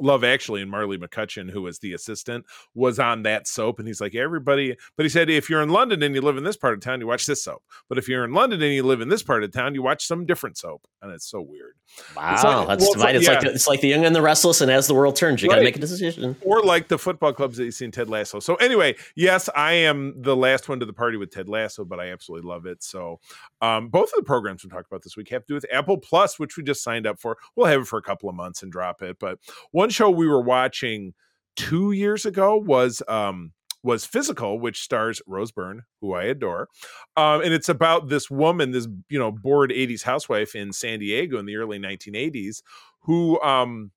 Love 0.00 0.24
Actually, 0.24 0.62
and 0.62 0.70
Marley 0.70 0.98
McCutcheon, 0.98 1.50
who 1.50 1.62
was 1.62 1.78
the 1.78 1.92
assistant, 1.92 2.44
was 2.74 2.98
on 2.98 3.22
that 3.22 3.46
soap, 3.46 3.78
and 3.78 3.86
he's 3.88 4.00
like, 4.00 4.14
everybody. 4.14 4.76
But 4.96 5.04
he 5.04 5.08
said, 5.10 5.30
if 5.30 5.48
you're 5.48 5.62
in 5.62 5.70
London 5.70 6.02
and 6.02 6.14
you 6.14 6.20
live 6.20 6.36
in 6.36 6.44
this 6.44 6.56
part 6.56 6.74
of 6.74 6.80
town, 6.80 7.00
you 7.00 7.06
watch 7.06 7.26
this 7.26 7.42
soap. 7.44 7.62
But 7.88 7.98
if 7.98 8.08
you're 8.08 8.24
in 8.24 8.32
London 8.32 8.62
and 8.62 8.72
you 8.72 8.82
live 8.82 9.00
in 9.00 9.08
this 9.08 9.22
part 9.22 9.42
of 9.44 9.52
town, 9.52 9.74
you 9.74 9.82
watch 9.82 10.06
some 10.06 10.26
different 10.26 10.58
soap, 10.58 10.86
and 11.02 11.12
it's 11.12 11.26
so 11.30 11.40
weird. 11.40 11.74
Wow, 12.16 12.34
It's 12.34 12.44
like- 12.44 12.68
that's 12.68 12.82
well, 12.82 12.92
it's 12.92 13.02
like- 13.02 13.14
It's 13.16 13.28
like 13.28 13.42
yeah. 13.42 13.50
it's 13.50 13.68
like 13.68 13.80
the 13.80 13.88
young 13.88 14.04
and 14.04 14.14
the 14.14 14.22
restless, 14.22 14.60
and 14.60 14.70
as 14.70 14.86
the 14.86 14.94
world 14.94 15.16
turns, 15.16 15.42
you 15.42 15.48
got 15.48 15.56
to 15.56 15.62
make 15.64 15.76
a 15.76 15.80
decision. 15.80 16.36
or 16.42 16.62
like 16.62 16.88
the 16.88 16.98
football 16.98 17.32
clubs 17.32 17.56
that 17.58 17.64
you 17.64 17.70
see 17.70 17.84
in 17.84 17.90
Ted 17.92 18.08
Lasso. 18.10 18.40
So 18.40 18.56
anyway, 18.56 18.96
yes, 19.14 19.48
I 19.54 19.72
am 19.74 20.14
the 20.20 20.36
last 20.36 20.68
one 20.68 20.80
to 20.80 20.86
the 20.86 20.92
party 20.92 21.16
with 21.16 21.30
Ted 21.30 21.48
Lasso, 21.48 21.84
but 21.84 22.00
I 22.00 22.10
absolutely 22.10 22.48
love 22.48 22.66
it. 22.66 22.82
So 22.82 23.20
um, 23.62 23.88
both 23.88 24.08
of 24.12 24.16
the 24.16 24.22
programs 24.24 24.64
we 24.64 24.70
talked 24.70 24.86
about 24.90 25.02
this 25.02 25.16
week 25.16 25.28
have 25.30 25.42
to 25.42 25.46
do 25.48 25.54
with 25.54 25.66
Apple 25.72 25.96
Plus, 25.98 26.38
which 26.38 26.56
we 26.56 26.62
just 26.62 26.82
signed 26.82 27.06
up 27.06 27.18
for. 27.20 27.36
We'll 27.54 27.66
have 27.66 27.80
it 27.82 27.86
for 27.86 27.98
a 27.98 28.02
couple 28.02 28.28
of 28.28 28.34
months 28.34 28.62
and 28.62 28.70
drop 28.72 29.00
it. 29.02 29.18
But 29.18 29.38
one 29.70 29.85
show 29.92 30.10
we 30.10 30.26
were 30.26 30.42
watching 30.42 31.14
two 31.56 31.92
years 31.92 32.26
ago 32.26 32.56
was 32.56 33.02
um 33.08 33.52
was 33.82 34.04
physical 34.04 34.58
which 34.58 34.80
stars 34.82 35.22
rose 35.26 35.52
byrne 35.52 35.82
who 36.00 36.12
i 36.14 36.24
adore 36.24 36.68
um 37.16 37.40
and 37.42 37.54
it's 37.54 37.68
about 37.68 38.08
this 38.08 38.28
woman 38.30 38.72
this 38.72 38.88
you 39.08 39.18
know 39.18 39.30
bored 39.30 39.70
80s 39.70 40.02
housewife 40.02 40.54
in 40.54 40.72
san 40.72 40.98
diego 40.98 41.38
in 41.38 41.46
the 41.46 41.56
early 41.56 41.78
1980s 41.78 42.62
who 43.02 43.40
um 43.42 43.90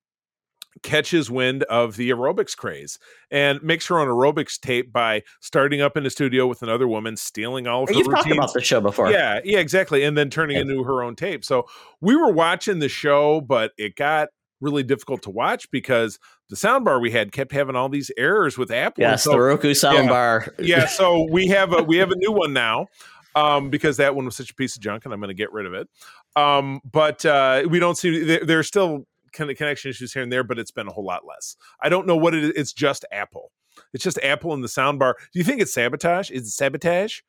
catches 0.82 1.30
wind 1.30 1.64
of 1.64 1.96
the 1.96 2.10
aerobics 2.10 2.56
craze 2.56 2.98
and 3.30 3.62
makes 3.62 3.86
her 3.88 3.98
own 3.98 4.06
aerobics 4.06 4.58
tape 4.58 4.92
by 4.92 5.22
starting 5.40 5.80
up 5.82 5.96
in 5.96 6.06
a 6.06 6.10
studio 6.10 6.46
with 6.46 6.62
another 6.62 6.86
woman, 6.86 7.16
stealing 7.16 7.66
all 7.66 7.82
of 7.82 7.88
her 7.88 7.94
You've 7.96 8.06
talked 8.06 8.30
about 8.30 8.52
the 8.52 8.60
show 8.62 8.80
before. 8.80 9.10
Yeah, 9.10 9.40
yeah, 9.44 9.58
exactly. 9.58 10.04
And 10.04 10.16
then 10.16 10.30
turning 10.30 10.56
Yeah. 10.56 10.62
into 10.62 10.84
her 10.84 11.02
own 11.02 11.16
tape. 11.16 11.44
So 11.44 11.66
we 12.00 12.14
were 12.14 12.32
watching 12.32 12.78
the 12.78 12.88
show, 12.88 13.40
but 13.40 13.72
it 13.76 13.96
got 13.96 14.28
really 14.60 14.82
difficult 14.82 15.22
to 15.22 15.30
watch 15.30 15.70
because 15.70 16.18
the 16.48 16.56
soundbar 16.56 17.00
we 17.00 17.10
had 17.10 17.32
kept 17.32 17.52
having 17.52 17.76
all 17.76 17.88
these 17.88 18.10
errors 18.16 18.58
with 18.58 18.70
Apple. 18.70 19.04
And 19.04 19.12
Yes, 19.12 19.24
so- 19.24 19.32
the 19.32 19.40
Roku 19.40 19.70
soundbar. 19.72 20.48
yeah, 20.58 20.86
so 20.98 21.26
we 21.30 21.46
have 21.48 21.72
a 21.72 21.82
we 21.82 21.96
have 21.98 22.10
a 22.10 22.16
new 22.16 22.32
one 22.32 22.52
now. 22.52 22.86
Um, 23.36 23.70
because 23.70 23.96
that 23.98 24.16
one 24.16 24.24
was 24.24 24.34
such 24.34 24.50
a 24.50 24.54
piece 24.54 24.74
of 24.74 24.82
junk 24.82 25.04
and 25.04 25.14
I'm 25.14 25.20
gonna 25.20 25.34
get 25.34 25.52
rid 25.52 25.64
of 25.64 25.72
it. 25.72 25.88
Um, 26.34 26.80
but 26.90 27.24
uh 27.24 27.62
we 27.70 27.78
don't 27.78 27.96
see 27.96 28.24
there, 28.24 28.44
there's 28.44 28.66
still 28.66 29.06
kind 29.32 29.48
of 29.50 29.56
connection 29.56 29.88
issues 29.90 30.12
here 30.12 30.22
and 30.24 30.32
there, 30.32 30.42
but 30.42 30.58
it's 30.58 30.72
been 30.72 30.88
a 30.88 30.92
whole 30.92 31.04
lot 31.04 31.22
less. 31.24 31.54
I 31.80 31.88
don't 31.88 32.08
know 32.08 32.16
what 32.16 32.34
it 32.34 32.42
is. 32.42 32.50
It's 32.56 32.72
just 32.72 33.04
Apple. 33.12 33.52
It's 33.94 34.02
just 34.02 34.18
Apple 34.24 34.52
in 34.54 34.62
the 34.62 34.68
soundbar. 34.68 35.14
Do 35.32 35.38
you 35.38 35.44
think 35.44 35.60
it's 35.60 35.72
sabotage? 35.72 36.30
Is 36.32 36.42
it 36.48 36.50
sabotage? 36.50 37.20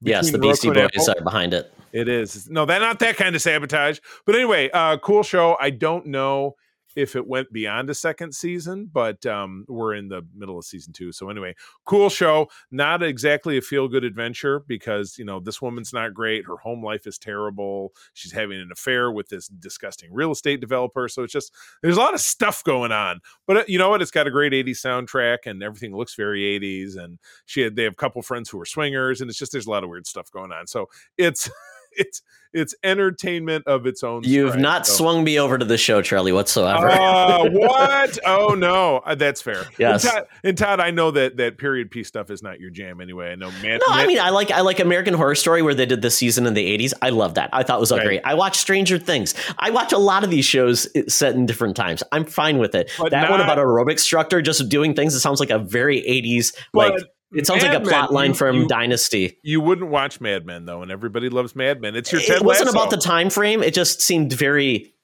Yes, 0.00 0.30
the 0.30 0.38
Beastie 0.38 0.70
Boys 0.70 1.08
are 1.08 1.20
behind 1.22 1.54
it. 1.54 1.72
It 1.92 2.08
is. 2.08 2.48
No, 2.50 2.66
that 2.66 2.80
not 2.80 2.98
that 3.00 3.16
kind 3.16 3.34
of 3.34 3.42
sabotage. 3.42 3.98
But 4.26 4.34
anyway, 4.34 4.70
uh 4.70 4.98
cool 4.98 5.22
show. 5.22 5.56
I 5.60 5.70
don't 5.70 6.06
know 6.06 6.56
if 6.98 7.14
it 7.14 7.28
went 7.28 7.52
beyond 7.52 7.88
a 7.88 7.94
second 7.94 8.34
season, 8.34 8.90
but 8.92 9.24
um 9.24 9.64
we're 9.68 9.94
in 9.94 10.08
the 10.08 10.22
middle 10.36 10.58
of 10.58 10.64
season 10.64 10.92
2. 10.92 11.12
So 11.12 11.30
anyway, 11.30 11.54
cool 11.84 12.10
show. 12.10 12.48
Not 12.72 13.04
exactly 13.04 13.56
a 13.56 13.62
feel 13.62 13.86
good 13.86 14.02
adventure 14.02 14.64
because, 14.66 15.16
you 15.16 15.24
know, 15.24 15.38
this 15.38 15.62
woman's 15.62 15.92
not 15.92 16.12
great. 16.12 16.44
Her 16.44 16.56
home 16.56 16.84
life 16.84 17.06
is 17.06 17.16
terrible. 17.16 17.92
She's 18.14 18.32
having 18.32 18.60
an 18.60 18.70
affair 18.72 19.12
with 19.12 19.28
this 19.28 19.46
disgusting 19.46 20.12
real 20.12 20.32
estate 20.32 20.60
developer. 20.60 21.08
So 21.08 21.22
it's 21.22 21.32
just 21.32 21.52
there's 21.82 21.96
a 21.96 22.00
lot 22.00 22.14
of 22.14 22.20
stuff 22.20 22.64
going 22.64 22.90
on. 22.90 23.20
But 23.46 23.56
uh, 23.56 23.64
you 23.68 23.78
know 23.78 23.90
what? 23.90 24.02
It's 24.02 24.10
got 24.10 24.26
a 24.26 24.30
great 24.32 24.52
80s 24.52 24.84
soundtrack 24.84 25.38
and 25.46 25.62
everything 25.62 25.96
looks 25.96 26.16
very 26.16 26.40
80s 26.58 26.96
and 26.96 27.20
she 27.46 27.60
had 27.60 27.76
they 27.76 27.84
have 27.84 27.92
a 27.92 27.96
couple 27.96 28.20
friends 28.22 28.50
who 28.50 28.60
are 28.60 28.66
swingers 28.66 29.20
and 29.20 29.30
it's 29.30 29.38
just 29.38 29.52
there's 29.52 29.66
a 29.66 29.70
lot 29.70 29.84
of 29.84 29.90
weird 29.90 30.08
stuff 30.08 30.32
going 30.32 30.50
on. 30.50 30.66
So 30.66 30.88
it's 31.16 31.48
it's 31.92 32.22
it's 32.54 32.74
entertainment 32.82 33.66
of 33.66 33.86
its 33.86 34.02
own. 34.02 34.22
You've 34.24 34.56
not 34.56 34.86
So- 34.86 34.94
swung 34.94 35.22
me 35.22 35.38
over 35.38 35.58
to 35.58 35.64
the 35.66 35.76
show, 35.76 36.00
Charlie, 36.00 36.32
whatsoever. 36.32 36.88
Uh, 36.88 37.46
what? 37.50 38.18
Oh 38.24 38.54
no, 38.54 39.02
Uh, 39.04 39.14
that's 39.14 39.42
fair. 39.42 39.64
Yes. 39.78 40.04
And 40.04 40.12
Todd, 40.14 40.26
and 40.44 40.58
Todd, 40.58 40.80
I 40.80 40.90
know 40.90 41.10
that 41.10 41.36
that 41.36 41.58
period 41.58 41.90
piece 41.90 42.08
stuff 42.08 42.30
is 42.30 42.42
not 42.42 42.58
your 42.58 42.70
jam 42.70 43.02
anyway. 43.02 43.32
I 43.32 43.34
know, 43.34 43.50
man. 43.62 43.80
No, 43.86 43.92
I 43.94 44.06
mean 44.06 44.18
I 44.18 44.30
like 44.30 44.50
I 44.50 44.62
like 44.62 44.80
American 44.80 45.12
Horror 45.14 45.34
Story 45.34 45.60
where 45.60 45.74
they 45.74 45.84
did 45.86 46.00
the 46.00 46.10
season 46.10 46.46
in 46.46 46.54
the 46.54 46.78
80s. 46.78 46.94
I 47.02 47.10
love 47.10 47.34
that. 47.34 47.50
I 47.52 47.62
thought 47.64 47.76
it 47.76 47.80
was 47.80 47.92
Right. 47.92 48.02
great. 48.04 48.20
I 48.24 48.32
watch 48.34 48.56
Stranger 48.56 48.98
Things. 48.98 49.34
I 49.58 49.68
watch 49.70 49.92
a 49.92 49.98
lot 49.98 50.24
of 50.24 50.30
these 50.30 50.46
shows 50.46 50.88
uh, 50.96 51.02
set 51.06 51.34
in 51.34 51.44
different 51.44 51.76
times. 51.76 52.02
I'm 52.12 52.24
fine 52.24 52.56
with 52.58 52.74
it. 52.74 52.90
But 52.98 53.10
that 53.10 53.30
one 53.30 53.42
about 53.42 53.58
aerobic 53.58 53.92
instructor 53.92 54.40
just 54.40 54.66
doing 54.70 54.94
things 54.94 55.14
it 55.14 55.20
sounds 55.20 55.38
like 55.40 55.50
a 55.50 55.58
very 55.58 56.00
80s 56.00 56.54
like 56.72 56.94
But 56.94 57.14
it 57.32 57.46
sounds 57.46 57.62
like 57.62 57.70
a 57.70 57.74
Mad 57.74 57.82
Men, 57.84 57.88
plot 57.88 58.12
line 58.12 58.30
you- 58.30 58.34
from 58.34 58.56
you- 58.56 58.68
Dynasty. 58.68 59.38
you 59.42 59.60
wouldn't 59.60 59.90
watch 59.90 60.20
Mad 60.20 60.46
Men 60.46 60.64
though, 60.64 60.82
and 60.82 60.90
everybody 60.90 61.28
loves 61.28 61.54
Mad 61.56 61.80
Men. 61.80 61.94
It's 61.96 62.10
your 62.12 62.20
It 62.20 62.26
Ted 62.26 62.42
wasn't 62.42 62.66
Lasso. 62.66 62.78
about 62.78 62.90
the 62.90 62.96
time 62.96 63.30
frame. 63.30 63.62
It 63.62 63.74
just 63.74 64.00
seemed 64.02 64.32
very 64.32 64.94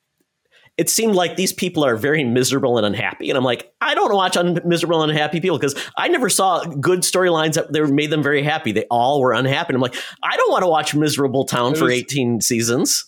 it 0.77 0.91
seemed 0.91 1.15
like 1.15 1.37
these 1.37 1.53
people 1.53 1.85
are 1.85 1.97
very 1.97 2.25
miserable 2.25 2.77
and 2.79 2.87
unhappy. 2.87 3.31
And 3.31 3.37
I'm 3.37 3.45
like, 3.45 3.73
I 3.81 3.95
don't 3.95 4.13
watch 4.13 4.37
un- 4.37 4.61
miserable 4.65 5.03
and 5.03 5.11
unhappy 5.11 5.41
people 5.41 5.59
because 5.59 5.75
I 5.97 6.09
never 6.09 6.29
saw 6.29 6.65
good 6.65 7.01
storylines 7.01 7.55
that 7.55 7.73
they 7.73 7.81
made 7.83 8.11
them 8.11 8.23
very 8.23 8.43
happy. 8.43 8.73
They 8.73 8.87
all 8.91 9.21
were 9.21 9.33
unhappy. 9.33 9.69
And 9.69 9.77
I'm 9.77 9.83
like, 9.83 9.95
I 10.23 10.37
don't 10.37 10.51
want 10.51 10.63
to 10.63 10.69
watch 10.69 10.95
Miserable 10.95 11.45
Town 11.45 11.75
for 11.75 11.91
18 11.91 12.41
seasons 12.41 13.05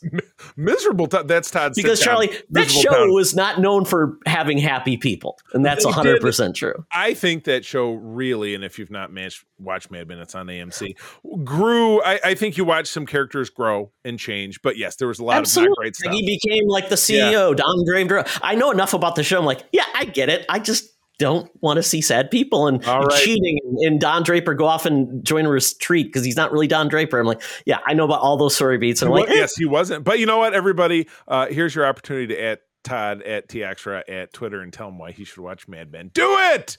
miserable. 0.57 1.07
Todd 1.07 1.29
that's 1.29 1.51
Todd's 1.51 1.77
because 1.77 2.01
sitcom, 2.01 2.05
Charlie, 2.05 2.37
that 2.51 2.71
show 2.71 2.91
Town. 2.91 3.13
was 3.13 3.35
not 3.35 3.61
known 3.61 3.85
for 3.85 4.19
having 4.27 4.59
happy 4.59 4.97
people, 4.97 5.39
and 5.53 5.65
that's 5.65 5.85
They 5.85 5.91
100 5.91 6.21
percent 6.21 6.57
true. 6.57 6.85
I 6.93 7.15
think 7.15 7.45
that 7.45 7.65
show 7.65 7.93
really, 7.93 8.55
and 8.55 8.65
if 8.65 8.79
you've 8.79 8.91
not 8.91 9.13
managed 9.13 9.45
watched 9.59 9.91
Mad 9.91 10.09
Men, 10.09 10.19
it's 10.19 10.35
on 10.35 10.47
AMC. 10.47 10.97
Grew. 11.45 12.03
I, 12.03 12.21
I 12.25 12.35
think 12.35 12.57
you 12.57 12.65
watch 12.65 12.89
some 12.89 13.07
characters 13.07 13.51
grow 13.51 13.93
and 14.05 14.19
change, 14.19 14.63
but 14.63 14.77
yes, 14.77 14.97
there 14.97 15.09
was 15.09 15.19
a 15.19 15.25
lot 15.25 15.39
of 15.39 15.41
Absolutely, 15.41 15.71
not 15.71 15.77
great 15.79 15.97
stuff. 15.97 16.13
he 16.13 16.27
became 16.27 16.69
like 16.69 16.89
the 16.89 16.97
CEO, 16.97 17.57
Don 17.57 17.85
Draper. 17.87 18.25
I 18.43 18.55
know 18.55 18.71
enough 18.71 18.95
about 18.95 19.17
the 19.17 19.23
show. 19.23 19.39
I'm 19.39 19.45
like, 19.45 19.65
yeah, 19.73 19.85
I 19.95 20.05
get 20.05 20.29
it. 20.29 20.45
I 20.49 20.59
just 20.59 20.91
don't 21.19 21.51
want 21.63 21.79
to 21.79 21.83
see 21.83 22.01
sad 22.03 22.31
people 22.31 22.67
and 22.67 22.85
right. 22.87 23.11
cheating 23.13 23.59
and 23.81 24.01
Don 24.01 24.23
Draper 24.23 24.55
go 24.55 24.67
off 24.67 24.85
and 24.85 25.25
join 25.25 25.47
a 25.47 25.49
retreat 25.49 26.07
because 26.07 26.25
he's 26.25 26.37
not 26.37 26.53
really 26.53 26.67
Don 26.67 26.89
Draper. 26.89 27.19
I'm 27.19 27.27
like, 27.27 27.43
yeah, 27.65 27.79
I 27.87 27.95
know 27.95 28.05
about 28.05 28.21
all 28.21 28.37
those 28.37 28.55
story 28.55 28.79
beats. 28.79 29.01
And 29.01 29.09
I'm 29.09 29.19
like, 29.19 29.31
eh, 29.31 29.35
yes, 29.35 29.57
he 29.57 29.65
wasn't. 29.65 30.05
But 30.05 30.19
you 30.19 30.27
know 30.27 30.39
what, 30.39 30.53
everybody? 30.53 31.09
Uh, 31.27 31.47
here's 31.47 31.75
your 31.75 31.87
opportunity 31.87 32.35
to 32.35 32.43
at 32.43 32.61
Todd 32.85 33.23
at 33.23 33.49
Toxtra 33.49 34.03
at 34.09 34.33
Twitter 34.33 34.61
and 34.61 34.73
tell 34.73 34.89
him 34.89 34.99
why 34.99 35.13
he 35.13 35.25
should 35.25 35.43
watch 35.43 35.67
Mad 35.67 35.91
Men. 35.91 36.11
Do 36.13 36.37
it. 36.39 36.77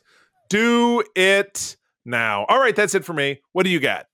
Do 0.50 1.04
it 1.16 1.76
now. 2.08 2.46
All 2.50 2.60
right, 2.60 2.76
that's 2.76 2.96
it 2.96 3.06
for 3.06 3.14
me. 3.14 3.42
What 3.52 3.64
do 3.64 3.70
you 3.70 3.80
got? 3.80 4.08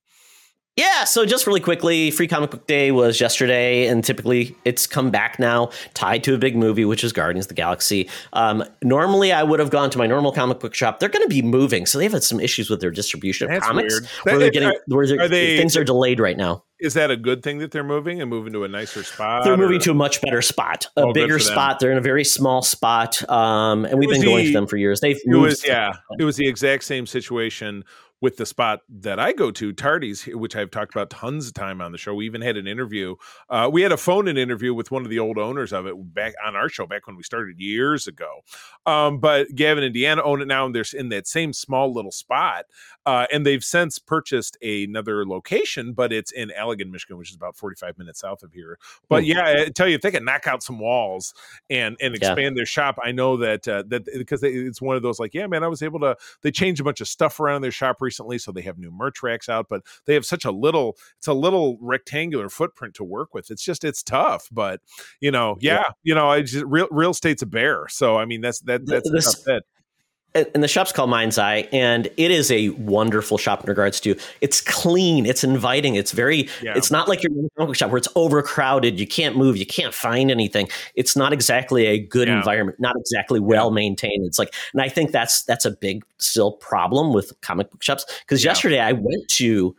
Yeah, 0.76 1.04
so 1.04 1.24
just 1.24 1.46
really 1.46 1.60
quickly, 1.60 2.10
Free 2.10 2.28
Comic 2.28 2.50
Book 2.50 2.66
Day 2.66 2.92
was 2.92 3.22
yesterday, 3.22 3.86
and 3.86 4.04
typically 4.04 4.56
it's 4.66 4.88
come 4.88 5.12
back 5.12 5.38
now, 5.38 5.70
tied 5.94 6.24
to 6.24 6.34
a 6.34 6.38
big 6.40 6.56
movie, 6.56 6.84
which 6.84 7.04
is 7.04 7.14
Guardians 7.14 7.46
of 7.46 7.50
the 7.50 7.54
Galaxy. 7.54 8.10
Um, 8.34 8.64
normally, 8.82 9.32
I 9.32 9.44
would 9.44 9.60
have 9.60 9.70
gone 9.70 9.92
to 9.92 10.00
my 10.00 10.08
normal 10.08 10.32
comic 10.32 10.60
book 10.60 10.74
shop. 10.74 11.00
They're 11.00 11.10
going 11.10 11.22
to 11.22 11.30
be 11.30 11.44
moving, 11.44 11.86
so 11.86 12.00
they've 12.00 12.12
had 12.12 12.24
some 12.24 12.40
issues 12.40 12.72
with 12.72 12.82
their 12.82 12.90
distribution 12.90 13.46
of 13.46 13.52
That's 13.54 13.68
comics, 13.68 13.94
weird. 13.94 14.06
where 14.24 14.34
That- 14.34 14.40
they're 14.40 14.50
getting 14.52 14.70
are- 14.70 14.82
where 14.88 15.06
they're, 15.06 15.28
they- 15.30 15.58
things 15.58 15.78
are 15.78 15.84
delayed 15.84 16.20
right 16.20 16.38
now. 16.38 16.64
Is 16.80 16.96
that 16.96 17.12
a 17.12 17.16
good 17.16 17.44
thing 17.44 17.60
that 17.60 17.72
they're 17.72 17.84
moving 17.84 18.20
and 18.20 18.30
moving 18.30 18.52
to 18.54 18.64
a 18.66 18.68
nicer 18.68 19.04
spot? 19.04 19.46
They're 19.46 19.56
moving 19.56 19.78
or- 19.78 19.82
to 19.82 19.92
a 19.92 19.94
much 19.94 20.22
better 20.22 20.42
spot, 20.42 20.88
a 20.98 21.02
Oh, 21.04 21.14
bigger 21.14 21.38
spot. 21.40 21.80
They're 21.80 21.92
in 21.92 21.98
a 21.98 22.02
very 22.02 22.26
small 22.26 22.62
spot, 22.64 23.24
um, 23.30 23.86
and 23.86 24.00
we've 24.00 24.10
was 24.10 24.18
been 24.18 24.26
going 24.28 24.46
to 24.48 24.52
them 24.54 24.66
for 24.68 24.76
years. 24.78 25.00
They've 25.02 25.16
It 25.18 25.22
moved. 25.28 25.46
was 25.50 25.66
yeah. 25.68 25.94
It 26.20 26.24
was 26.24 26.36
the 26.36 26.48
exact 26.48 26.84
same 26.84 27.06
situation 27.06 27.86
with 28.24 28.38
the 28.38 28.46
spot 28.46 28.80
that 28.88 29.20
I 29.20 29.34
go 29.34 29.52
to, 29.52 29.74
Tardy's, 29.74 30.24
which 30.24 30.56
I've 30.56 30.72
talked 30.72 30.96
about 30.96 31.10
tons 31.10 31.48
of 31.48 31.54
time 31.56 31.82
on 31.82 31.92
the 31.92 31.98
show. 31.98 32.14
We 32.14 32.26
even 32.26 32.40
had 32.40 32.56
an 32.56 32.68
interview. 32.68 33.16
Uh, 33.50 33.70
we 33.70 33.82
had 33.82 33.92
a 33.92 33.98
phone-in 33.98 34.38
interview 34.38 34.74
with 34.74 34.92
one 34.92 35.04
of 35.04 35.10
the 35.10 35.20
old 35.20 35.38
owners 35.38 35.74
of 35.74 35.88
it 35.88 36.14
back 36.14 36.34
on 36.42 36.56
our 36.56 36.70
show 36.70 36.88
back 36.88 37.06
when 37.06 37.18
we 37.18 37.24
started 37.24 37.60
years 37.60 38.08
ago. 38.08 38.40
Um, 38.86 39.20
but 39.20 39.54
Gavin 39.54 39.84
and 39.84 39.94
Deanna 39.94 40.22
own 40.24 40.42
it 40.42 40.48
now, 40.48 40.66
and 40.66 40.74
they're 40.74 40.86
in 40.94 41.10
that 41.10 41.28
same 41.28 41.52
small 41.52 41.94
little 41.94 42.14
spot. 42.14 42.64
Uh, 43.06 43.26
and 43.34 43.46
they've 43.46 43.64
since 43.64 44.00
purchased 44.00 44.58
another 44.64 45.26
location, 45.26 45.92
but 45.94 46.14
it's 46.14 46.32
in 46.32 46.52
Allegan, 46.58 46.90
Michigan, 46.90 47.18
which 47.18 47.30
is 47.32 47.36
about 47.36 47.56
45 47.58 47.98
minutes 47.98 48.22
south 48.22 48.44
of 48.44 48.54
here. 48.54 48.78
But 49.10 49.24
Hmm. 49.24 49.30
yeah, 49.30 49.44
I 49.46 49.66
tell 49.70 49.88
you, 49.90 49.96
if 49.96 50.02
they 50.02 50.12
can 50.12 50.24
knock 50.24 50.48
out 50.48 50.64
some 50.64 50.80
walls 50.80 51.34
and 51.70 51.98
and 52.00 52.14
Yeah. 52.14 52.30
expand 52.32 52.56
their 52.58 52.66
shop, 52.66 52.98
I 53.04 53.12
know 53.12 53.36
that 53.38 53.68
uh, 53.68 53.84
that 53.88 54.06
because 54.06 54.42
it's 54.44 54.82
one 54.82 54.96
of 54.96 55.02
those 55.04 55.20
like, 55.20 55.34
yeah, 55.34 55.48
man, 55.48 55.64
I 55.64 55.68
was 55.68 55.82
able 55.82 56.00
to. 56.02 56.16
They 56.44 56.52
changed 56.52 56.80
a 56.80 56.84
bunch 56.84 57.02
of 57.02 57.08
stuff 57.08 57.40
around 57.40 57.62
their 57.62 57.72
shop 57.72 57.98
recently, 58.02 58.38
so 58.38 58.52
they 58.52 58.62
have 58.62 58.78
new 58.78 58.92
merch 58.92 59.22
racks 59.22 59.50
out, 59.50 59.68
but 59.70 59.82
they 60.06 60.14
have 60.14 60.26
such 60.26 60.46
a 60.46 60.52
little, 60.52 60.98
it's 61.18 61.28
a 61.28 61.34
little 61.34 61.78
rectangular 61.82 62.50
footprint 62.50 62.94
to 62.96 63.04
work 63.04 63.34
with. 63.34 63.52
It's 63.52 63.64
just 63.64 63.84
it's 63.84 64.02
tough, 64.04 64.48
but 64.52 64.80
you 65.20 65.32
know, 65.32 65.58
yeah, 65.60 65.76
Yeah. 65.76 65.84
you 66.04 66.16
know, 66.16 66.30
I 66.30 66.42
just 66.42 66.64
real 66.66 66.88
real 66.92 67.12
estate's 67.12 67.42
a 67.42 67.46
bear, 67.46 67.88
so 67.90 68.18
I 68.18 68.26
mean 68.26 68.42
that's 68.42 68.60
that 68.62 68.86
that's 68.86 69.10
tough 69.10 69.44
fit. 69.44 69.64
And 70.36 70.64
the 70.64 70.68
shop's 70.68 70.92
called 70.92 71.10
Mind's 71.10 71.38
Eye, 71.38 71.68
and 71.72 72.08
it 72.18 72.32
is 72.32 72.52
a 72.52 72.70
wonderful 72.70 73.38
shop 73.38 73.64
in 73.64 73.70
regards 73.70 74.00
to 74.02 74.16
it's 74.42 74.62
clean, 74.62 75.26
it's 75.26 75.44
inviting, 75.44 75.96
it's 75.96 76.12
very. 76.12 76.50
Yeah. 76.62 76.74
It's 76.76 76.90
not 76.90 77.08
like 77.08 77.22
your 77.24 77.32
comic 77.32 77.54
book 77.56 77.76
shop 77.76 77.92
where 77.92 77.98
it's 77.98 78.08
overcrowded, 78.16 79.00
you 79.00 79.08
can't 79.08 79.38
move, 79.38 79.58
you 79.58 79.66
can't 79.66 79.94
find 79.94 80.32
anything. 80.32 80.70
It's 80.96 81.16
not 81.16 81.34
exactly 81.34 81.86
a 81.86 82.00
good 82.00 82.28
Yeah. 82.28 82.38
environment, 82.38 82.80
not 82.80 82.96
exactly 82.98 83.40
well 83.40 83.72
maintained. 83.72 84.26
It's 84.26 84.40
like, 84.40 84.54
and 84.74 84.82
I 84.82 84.90
think 84.90 85.12
that's 85.12 85.44
that's 85.44 85.66
a 85.66 85.72
big 85.72 86.04
still 86.18 86.54
problem 86.54 87.14
with 87.14 87.34
comic 87.42 87.70
book 87.72 87.84
shops 87.84 88.06
because 88.22 88.44
Yeah. 88.44 88.52
yesterday 88.52 88.80
I 88.80 88.94
went 88.94 89.28
to. 89.32 89.76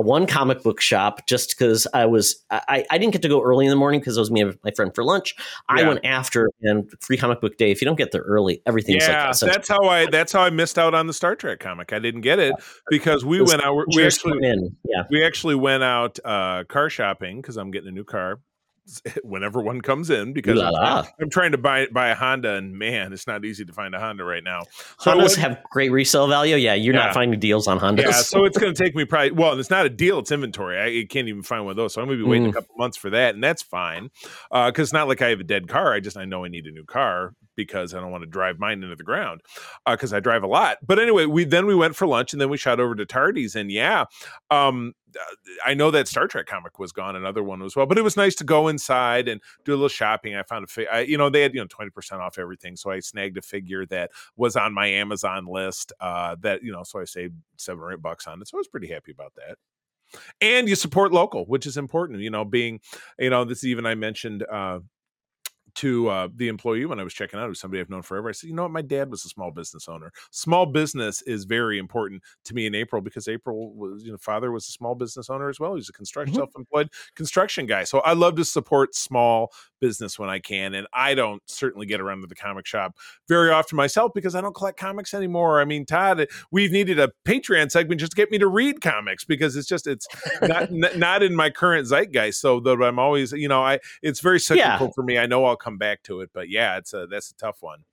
One 0.00 0.26
comic 0.26 0.62
book 0.62 0.80
shop 0.80 1.26
just 1.26 1.50
because 1.56 1.86
I 1.92 2.06
was 2.06 2.44
I, 2.50 2.84
I 2.90 2.98
didn't 2.98 3.12
get 3.12 3.22
to 3.22 3.28
go 3.28 3.42
early 3.42 3.66
in 3.66 3.70
the 3.70 3.76
morning 3.76 4.00
because 4.00 4.16
I 4.16 4.20
was 4.20 4.30
me 4.30 4.40
and 4.42 4.58
my 4.64 4.70
friend 4.72 4.94
for 4.94 5.04
lunch. 5.04 5.34
I 5.68 5.80
Yeah. 5.80 5.88
went 5.88 6.00
after 6.04 6.48
and 6.62 6.90
free 7.00 7.16
comic 7.16 7.40
book 7.40 7.56
day. 7.56 7.70
If 7.70 7.80
you 7.80 7.84
don't 7.86 7.96
get 7.96 8.12
there 8.12 8.22
early, 8.22 8.62
everything's 8.66 9.06
Yeah, 9.06 9.26
like 9.26 9.38
that's 9.38 9.68
how 9.68 9.82
I 9.84 10.06
that's 10.06 10.32
how 10.32 10.42
I 10.42 10.50
missed 10.50 10.78
out 10.78 10.94
on 10.94 11.06
the 11.06 11.12
Star 11.12 11.36
Trek 11.36 11.60
comic. 11.60 11.92
I 11.92 11.98
didn't 11.98 12.22
get 12.22 12.38
it 12.38 12.54
because 12.90 13.24
we 13.24 13.38
Those 13.38 13.48
went 13.48 13.62
out. 13.64 13.84
We 13.94 14.04
actually. 14.04 14.40
Yeah. 14.84 15.02
we 15.10 15.24
actually 15.24 15.54
went 15.54 15.82
out 15.82 16.18
uh 16.24 16.64
car 16.64 16.90
shopping 16.90 17.40
because 17.40 17.56
I'm 17.56 17.70
getting 17.70 17.88
a 17.88 17.92
new 17.92 18.04
car 18.04 18.40
whenever 19.22 19.60
one 19.62 19.80
comes 19.80 20.10
in 20.10 20.32
because 20.32 20.60
I'm, 20.60 20.72
la. 20.72 21.04
I'm 21.20 21.30
trying 21.30 21.52
to 21.52 21.58
buy 21.58 21.86
buy 21.92 22.08
a 22.08 22.14
Honda 22.14 22.54
and 22.54 22.78
man, 22.78 23.12
it's 23.12 23.26
not 23.26 23.44
easy 23.44 23.64
to 23.64 23.72
find 23.72 23.94
a 23.94 23.98
Honda 24.00 24.24
right 24.24 24.42
now. 24.44 24.62
So 24.98 25.12
Hondas 25.12 25.18
went- 25.22 25.36
have 25.36 25.58
great 25.70 25.90
resale 25.92 26.26
value. 26.28 26.56
Yeah, 26.56 26.74
you're 26.74 26.94
Yeah. 26.94 27.06
not 27.06 27.14
finding 27.14 27.38
deals 27.40 27.66
on 27.68 27.78
Hondas. 27.78 28.02
yeah, 28.02 28.10
so 28.12 28.44
it's 28.44 28.58
going 28.58 28.74
to 28.74 28.82
take 28.84 28.94
me 28.94 29.04
probably. 29.04 29.32
Well, 29.32 29.58
it's 29.58 29.70
not 29.70 29.86
a 29.86 29.90
deal; 29.90 30.18
it's 30.20 30.32
inventory. 30.32 30.78
I 30.80 31.06
can't 31.06 31.28
even 31.28 31.42
find 31.42 31.64
one 31.64 31.72
of 31.72 31.76
those, 31.76 31.94
so 31.94 32.00
I'm 32.02 32.08
going 32.08 32.18
to 32.18 32.24
be 32.24 32.30
waiting 32.30 32.46
a 32.46 32.50
Mm. 32.50 32.54
couple 32.54 32.74
months 32.78 32.96
for 32.96 33.10
that, 33.10 33.34
and 33.34 33.42
that's 33.44 33.62
fine. 33.62 34.10
Because 34.50 34.88
it's 34.88 34.92
not 34.92 35.08
like 35.08 35.22
I 35.22 35.28
have 35.30 35.40
a 35.40 35.44
dead 35.44 35.68
car. 35.68 35.92
I 35.92 36.00
just 36.00 36.16
I 36.16 36.24
know 36.24 36.44
I 36.44 36.48
need 36.48 36.66
a 36.66 36.70
new 36.70 36.84
car 36.84 37.34
because 37.56 37.92
I 37.92 38.00
don't 38.00 38.10
want 38.12 38.22
to 38.22 38.28
drive 38.30 38.58
mine 38.58 38.82
into 38.84 38.94
the 38.94 39.02
ground 39.02 39.40
because 39.86 40.12
I 40.12 40.20
drive 40.20 40.44
a 40.44 40.46
lot. 40.46 40.78
But 40.86 40.98
anyway, 40.98 41.26
we 41.26 41.44
then 41.44 41.66
we 41.66 41.74
went 41.74 41.96
for 41.96 42.06
lunch, 42.06 42.32
and 42.32 42.40
then 42.40 42.48
we 42.48 42.56
shot 42.56 42.80
over 42.80 42.94
to 42.94 43.04
Tardy's, 43.06 43.54
and 43.56 43.70
yeah, 43.70 44.04
um, 44.50 44.92
I 45.64 45.74
know 45.74 45.90
that 45.90 46.08
Star 46.08 46.26
Trek 46.26 46.46
comic 46.46 46.78
was 46.78 46.92
gone, 46.92 47.16
another 47.16 47.42
one 47.42 47.62
as 47.62 47.74
well. 47.76 47.86
But 47.86 47.98
it 47.98 48.02
was 48.02 48.16
nice 48.16 48.34
to 48.36 48.44
go 48.44 48.68
inside 48.68 49.28
and 49.28 49.40
do 49.64 49.72
a 49.72 49.76
little 49.76 49.88
shopping. 49.88 50.34
I 50.34 50.42
found 50.42 50.66
a, 50.76 50.94
I, 50.94 51.00
you 51.00 51.18
know, 51.18 51.30
they 51.30 51.42
had 51.42 51.54
you 51.54 51.60
know 51.60 51.66
twenty 51.66 51.90
percent 51.90 52.20
off 52.20 52.38
everything, 52.38 52.76
so 52.76 52.90
I 52.90 53.00
snagged 53.00 53.38
a 53.38 53.42
figure 53.42 53.86
that 53.86 54.10
was 54.36 54.56
on 54.56 54.74
my 54.74 54.86
Amazon 54.86 55.46
list. 55.46 55.92
Uh, 56.00 56.36
that 56.40 56.62
you 56.62 56.72
know, 56.72 56.82
so 56.82 57.00
I 57.00 57.04
saved 57.04 57.34
seven 57.56 57.82
or 57.82 57.92
eight 57.92 58.02
bucks 58.02 58.26
on 58.26 58.40
it. 58.40 58.48
So 58.48 58.56
I 58.56 58.60
was 58.60 58.68
pretty 58.68 58.88
happy 58.88 59.12
about 59.12 59.34
that. 59.36 59.56
And 60.40 60.68
you 60.68 60.74
support 60.74 61.12
local, 61.12 61.44
which 61.44 61.66
is 61.66 61.76
important. 61.76 62.20
You 62.20 62.30
know, 62.30 62.44
being, 62.44 62.80
you 63.18 63.30
know, 63.30 63.44
this 63.44 63.64
even 63.64 63.84
I 63.86 63.94
mentioned 63.94 64.42
uh, 64.50 64.80
to 65.78 66.08
uh, 66.08 66.28
the 66.34 66.48
employee 66.48 66.86
when 66.86 66.98
I 66.98 67.04
was 67.04 67.14
checking 67.14 67.38
out, 67.38 67.46
who's 67.48 67.60
somebody 67.60 67.80
I've 67.80 67.90
known 67.90 68.02
forever. 68.02 68.28
I 68.28 68.32
said, 68.32 68.48
you 68.48 68.54
know 68.54 68.62
what, 68.62 68.70
my 68.72 68.82
dad 68.82 69.10
was 69.10 69.24
a 69.24 69.28
small 69.28 69.50
business 69.50 69.88
owner. 69.88 70.12
Small 70.30 70.66
business 70.66 71.22
is 71.22 71.44
very 71.44 71.78
important 71.78 72.22
to 72.46 72.54
me 72.54 72.66
in 72.66 72.74
April 72.74 73.00
because 73.02 73.28
April 73.28 73.72
was, 73.74 74.04
you 74.04 74.10
know, 74.10 74.18
father 74.18 74.50
was 74.50 74.68
a 74.68 74.72
small 74.72 74.94
business 74.94 75.28
owner 75.30 75.48
as 75.48 75.60
well. 75.60 75.74
He's 75.74 75.88
a 75.88 75.92
construction, 75.92 76.34
Mhm. 76.34 76.38
self-employed 76.38 76.88
construction 77.14 77.66
guy. 77.66 77.84
So 77.84 78.00
I 78.00 78.12
love 78.14 78.36
to 78.36 78.44
support 78.44 78.94
small 78.94 79.52
business 79.80 80.18
when 80.18 80.28
I 80.28 80.40
can, 80.40 80.74
and 80.74 80.86
I 80.92 81.14
don't 81.14 81.40
certainly 81.46 81.86
get 81.86 82.00
around 82.00 82.22
to 82.22 82.26
the 82.26 82.34
comic 82.34 82.66
shop 82.66 82.96
very 83.28 83.50
often 83.50 83.76
myself 83.76 84.10
because 84.14 84.34
I 84.34 84.40
don't 84.40 84.54
collect 84.54 84.78
comics 84.80 85.14
anymore. 85.14 85.60
I 85.60 85.64
mean, 85.64 85.86
Todd, 85.86 86.26
we've 86.50 86.72
needed 86.72 86.98
a 86.98 87.12
Patreon 87.24 87.70
segment 87.70 88.00
just 88.00 88.12
to 88.12 88.16
get 88.16 88.30
me 88.30 88.38
to 88.38 88.48
read 88.48 88.80
comics 88.80 89.24
because 89.24 89.54
it's 89.54 89.68
just 89.68 89.86
it's 89.86 90.08
not 90.42 90.62
n- 90.70 90.98
not 90.98 91.22
in 91.22 91.36
my 91.36 91.50
current 91.50 91.86
zeitgeist. 91.86 92.40
So 92.40 92.58
that 92.60 92.82
I'm 92.82 92.98
always, 92.98 93.30
you 93.32 93.46
know, 93.46 93.62
I 93.62 93.78
it's 94.02 94.18
very 94.20 94.40
cyclical 94.40 94.92
for 94.92 95.02
me. 95.04 95.18
I 95.18 95.26
know 95.26 95.44
I'll 95.44 95.56
come 95.56 95.67
back 95.76 96.02
to 96.04 96.20
it, 96.22 96.30
but 96.32 96.48
yeah, 96.48 96.78
it's 96.78 96.94
a 96.94 97.06
that's 97.06 97.30
a 97.30 97.34
tough 97.34 97.58
one. 97.60 97.84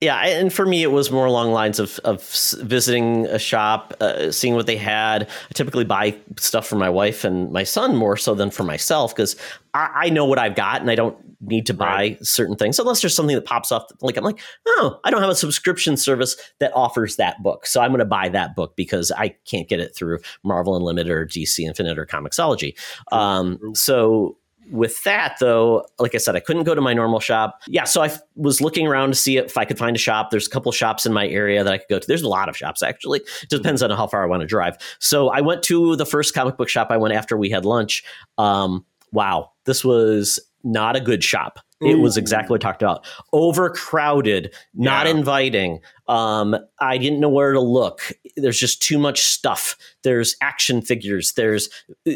Yeah, 0.00 0.18
and 0.26 0.52
for 0.52 0.66
me, 0.66 0.82
it 0.82 0.90
was 0.90 1.12
more 1.12 1.26
along 1.26 1.52
lines 1.52 1.78
of 1.78 2.00
of 2.00 2.28
visiting 2.60 3.26
a 3.26 3.38
shop, 3.38 3.94
uh, 4.00 4.32
seeing 4.32 4.56
what 4.56 4.66
they 4.66 4.76
had. 4.76 5.28
I 5.28 5.52
typically 5.54 5.84
buy 5.84 6.16
stuff 6.38 6.66
for 6.66 6.74
my 6.74 6.90
wife 6.90 7.22
and 7.24 7.52
my 7.52 7.62
son 7.62 7.94
more 7.94 8.16
so 8.16 8.34
than 8.34 8.50
for 8.50 8.64
myself 8.64 9.14
because 9.14 9.36
I, 9.74 9.90
I 9.94 10.08
know 10.08 10.24
what 10.24 10.40
I've 10.40 10.56
got 10.56 10.80
and 10.80 10.90
I 10.90 10.96
don't 10.96 11.16
need 11.40 11.66
to 11.66 11.74
buy 11.74 11.86
Right. 11.86 12.26
certain 12.26 12.56
things 12.56 12.80
unless 12.80 13.00
there's 13.00 13.14
something 13.14 13.36
that 13.36 13.44
pops 13.44 13.70
up. 13.70 13.92
Like 14.00 14.16
I'm 14.16 14.24
like, 14.24 14.40
oh, 14.66 14.98
I 15.04 15.10
don't 15.12 15.20
have 15.20 15.30
a 15.30 15.36
subscription 15.36 15.96
service 15.96 16.34
that 16.58 16.72
offers 16.74 17.14
that 17.16 17.40
book, 17.44 17.64
so 17.64 17.80
I'm 17.80 17.90
going 17.90 18.00
to 18.00 18.04
buy 18.04 18.28
that 18.28 18.56
book 18.56 18.74
because 18.74 19.12
I 19.12 19.36
can't 19.48 19.68
get 19.68 19.78
it 19.78 19.94
through 19.94 20.18
Marvel 20.42 20.76
Unlimited 20.76 21.12
or 21.12 21.24
DC 21.26 21.60
Infinite 21.60 21.96
or 21.96 22.06
Comixology. 22.06 22.74
Um, 23.12 23.60
so 23.72 24.36
with 24.70 25.02
that 25.04 25.36
though 25.40 25.84
like 25.98 26.14
i 26.14 26.18
said 26.18 26.36
i 26.36 26.40
couldn't 26.40 26.64
go 26.64 26.74
to 26.74 26.80
my 26.80 26.94
normal 26.94 27.18
shop. 27.20 27.60
Yeah 27.66 27.84
so 27.84 28.00
I 28.00 28.06
f- 28.06 28.20
was 28.36 28.60
looking 28.60 28.86
around 28.86 29.08
to 29.10 29.14
see 29.14 29.36
if 29.36 29.56
i 29.58 29.64
could 29.64 29.76
find 29.78 29.94
a 29.96 29.98
shop. 29.98 30.30
There's 30.30 30.46
a 30.46 30.50
couple 30.50 30.70
shops 30.72 31.04
in 31.04 31.12
my 31.12 31.26
area 31.28 31.62
that 31.64 31.72
i 31.72 31.78
could 31.78 31.88
go 31.88 31.98
to. 31.98 32.06
There's 32.06 32.22
a 32.22 32.28
lot 32.28 32.48
of 32.48 32.56
shops 32.56 32.82
actually. 32.82 33.20
It 33.42 33.48
depends 33.50 33.82
on 33.82 33.90
how 33.90 34.06
far 34.06 34.22
i 34.22 34.26
want 34.26 34.40
to 34.42 34.46
drive. 34.46 34.76
So 35.00 35.28
i 35.30 35.40
went 35.40 35.62
to 35.64 35.96
the 35.96 36.06
first 36.06 36.32
comic 36.34 36.56
book 36.56 36.68
shop 36.68 36.88
i 36.90 36.96
went 36.96 37.14
after 37.14 37.36
we 37.36 37.50
had 37.50 37.64
lunch. 37.64 38.04
Um, 38.38 38.84
wow 39.12 39.50
this 39.64 39.84
was 39.84 40.40
not 40.64 40.94
a 40.96 41.00
good 41.00 41.24
shop. 41.24 41.58
It 41.80 41.98
was 41.98 42.16
exactly 42.16 42.54
what 42.54 42.64
I 42.64 42.68
talked 42.70 42.82
about. 42.82 43.04
Overcrowded 43.32 44.54
not 44.74 45.06
Yeah. 45.06 45.12
inviting. 45.12 45.80
Um, 46.08 46.56
i 46.78 46.98
didn't 46.98 47.20
know 47.20 47.28
where 47.28 47.52
to 47.52 47.60
look. 47.60 48.12
There's 48.36 48.58
just 48.58 48.82
too 48.82 48.98
much 48.98 49.20
stuff. 49.22 49.76
There's 50.04 50.36
action 50.40 50.82
figures. 50.82 51.32
There's 51.32 51.68
uh, 52.06 52.12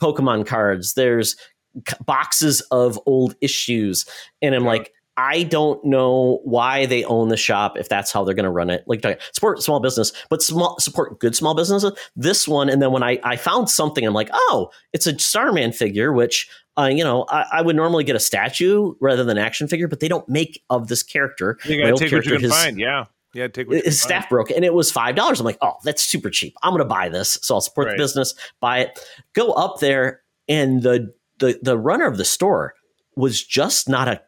pokemon 0.00 0.46
cards. 0.46 0.94
There's 0.94 1.36
boxes 2.04 2.60
of 2.70 2.98
old 3.06 3.34
issues 3.40 4.04
and 4.40 4.54
i'm 4.54 4.62
Yeah. 4.64 4.68
like 4.70 4.92
i 5.16 5.42
don't 5.42 5.84
know 5.84 6.40
why 6.44 6.86
they 6.86 7.04
own 7.04 7.28
the 7.28 7.36
shop 7.36 7.76
if 7.78 7.88
that's 7.88 8.10
how 8.12 8.24
they're 8.24 8.34
going 8.34 8.44
to 8.44 8.50
run 8.50 8.70
it 8.70 8.84
like 8.86 9.02
support 9.32 9.62
small 9.62 9.80
business 9.80 10.12
but 10.30 10.42
small 10.42 10.78
support 10.78 11.18
good 11.20 11.34
small 11.36 11.54
businesses 11.54 11.92
this 12.16 12.46
one 12.48 12.68
and 12.68 12.80
then 12.80 12.92
when 12.92 13.02
i 13.02 13.18
i 13.24 13.36
found 13.36 13.68
something 13.68 14.06
i'm 14.06 14.14
like 14.14 14.30
oh 14.32 14.70
it's 14.92 15.06
a 15.06 15.18
starman 15.18 15.72
figure 15.72 16.12
which 16.12 16.48
uh, 16.78 16.86
you 16.90 17.04
know 17.04 17.26
I, 17.28 17.44
I 17.52 17.62
would 17.62 17.76
normally 17.76 18.04
get 18.04 18.16
a 18.16 18.20
statue 18.20 18.94
rather 19.00 19.24
than 19.24 19.36
action 19.36 19.68
figure 19.68 19.88
but 19.88 20.00
they 20.00 20.08
don't 20.08 20.26
make 20.28 20.62
of 20.70 20.88
this 20.88 21.02
character 21.02 21.58
You 21.66 21.78
gotta 21.82 21.94
take 21.96 22.12
what 22.12 22.24
you 22.24 22.32
can 22.32 22.40
his- 22.40 22.50
find. 22.52 22.78
Yeah, 22.78 23.04
yeah, 23.34 23.48
take 23.48 23.68
what 23.68 23.76
his 23.84 24.00
find. 24.00 24.08
staff 24.22 24.30
broke 24.30 24.50
and 24.50 24.64
it 24.64 24.72
was 24.72 24.90
five 24.90 25.14
dollars. 25.14 25.38
I'm 25.38 25.44
like, 25.44 25.58
oh, 25.60 25.74
that's 25.84 26.02
super 26.02 26.30
cheap. 26.30 26.54
I'm 26.62 26.72
gonna 26.72 26.86
buy 26.86 27.10
this. 27.10 27.36
So 27.42 27.54
I'll 27.56 27.60
support 27.60 27.88
Right. 27.88 27.96
the 27.98 28.02
business, 28.02 28.34
buy 28.60 28.78
it, 28.80 28.98
go 29.34 29.52
up 29.52 29.80
there, 29.80 30.22
and 30.48 30.82
the 30.82 31.12
the 31.42 31.58
the 31.62 31.76
runner 31.78 32.06
of 32.06 32.16
the 32.16 32.24
store 32.24 32.74
was 33.16 33.42
just 33.44 33.88
not 33.88 34.08
a 34.08 34.22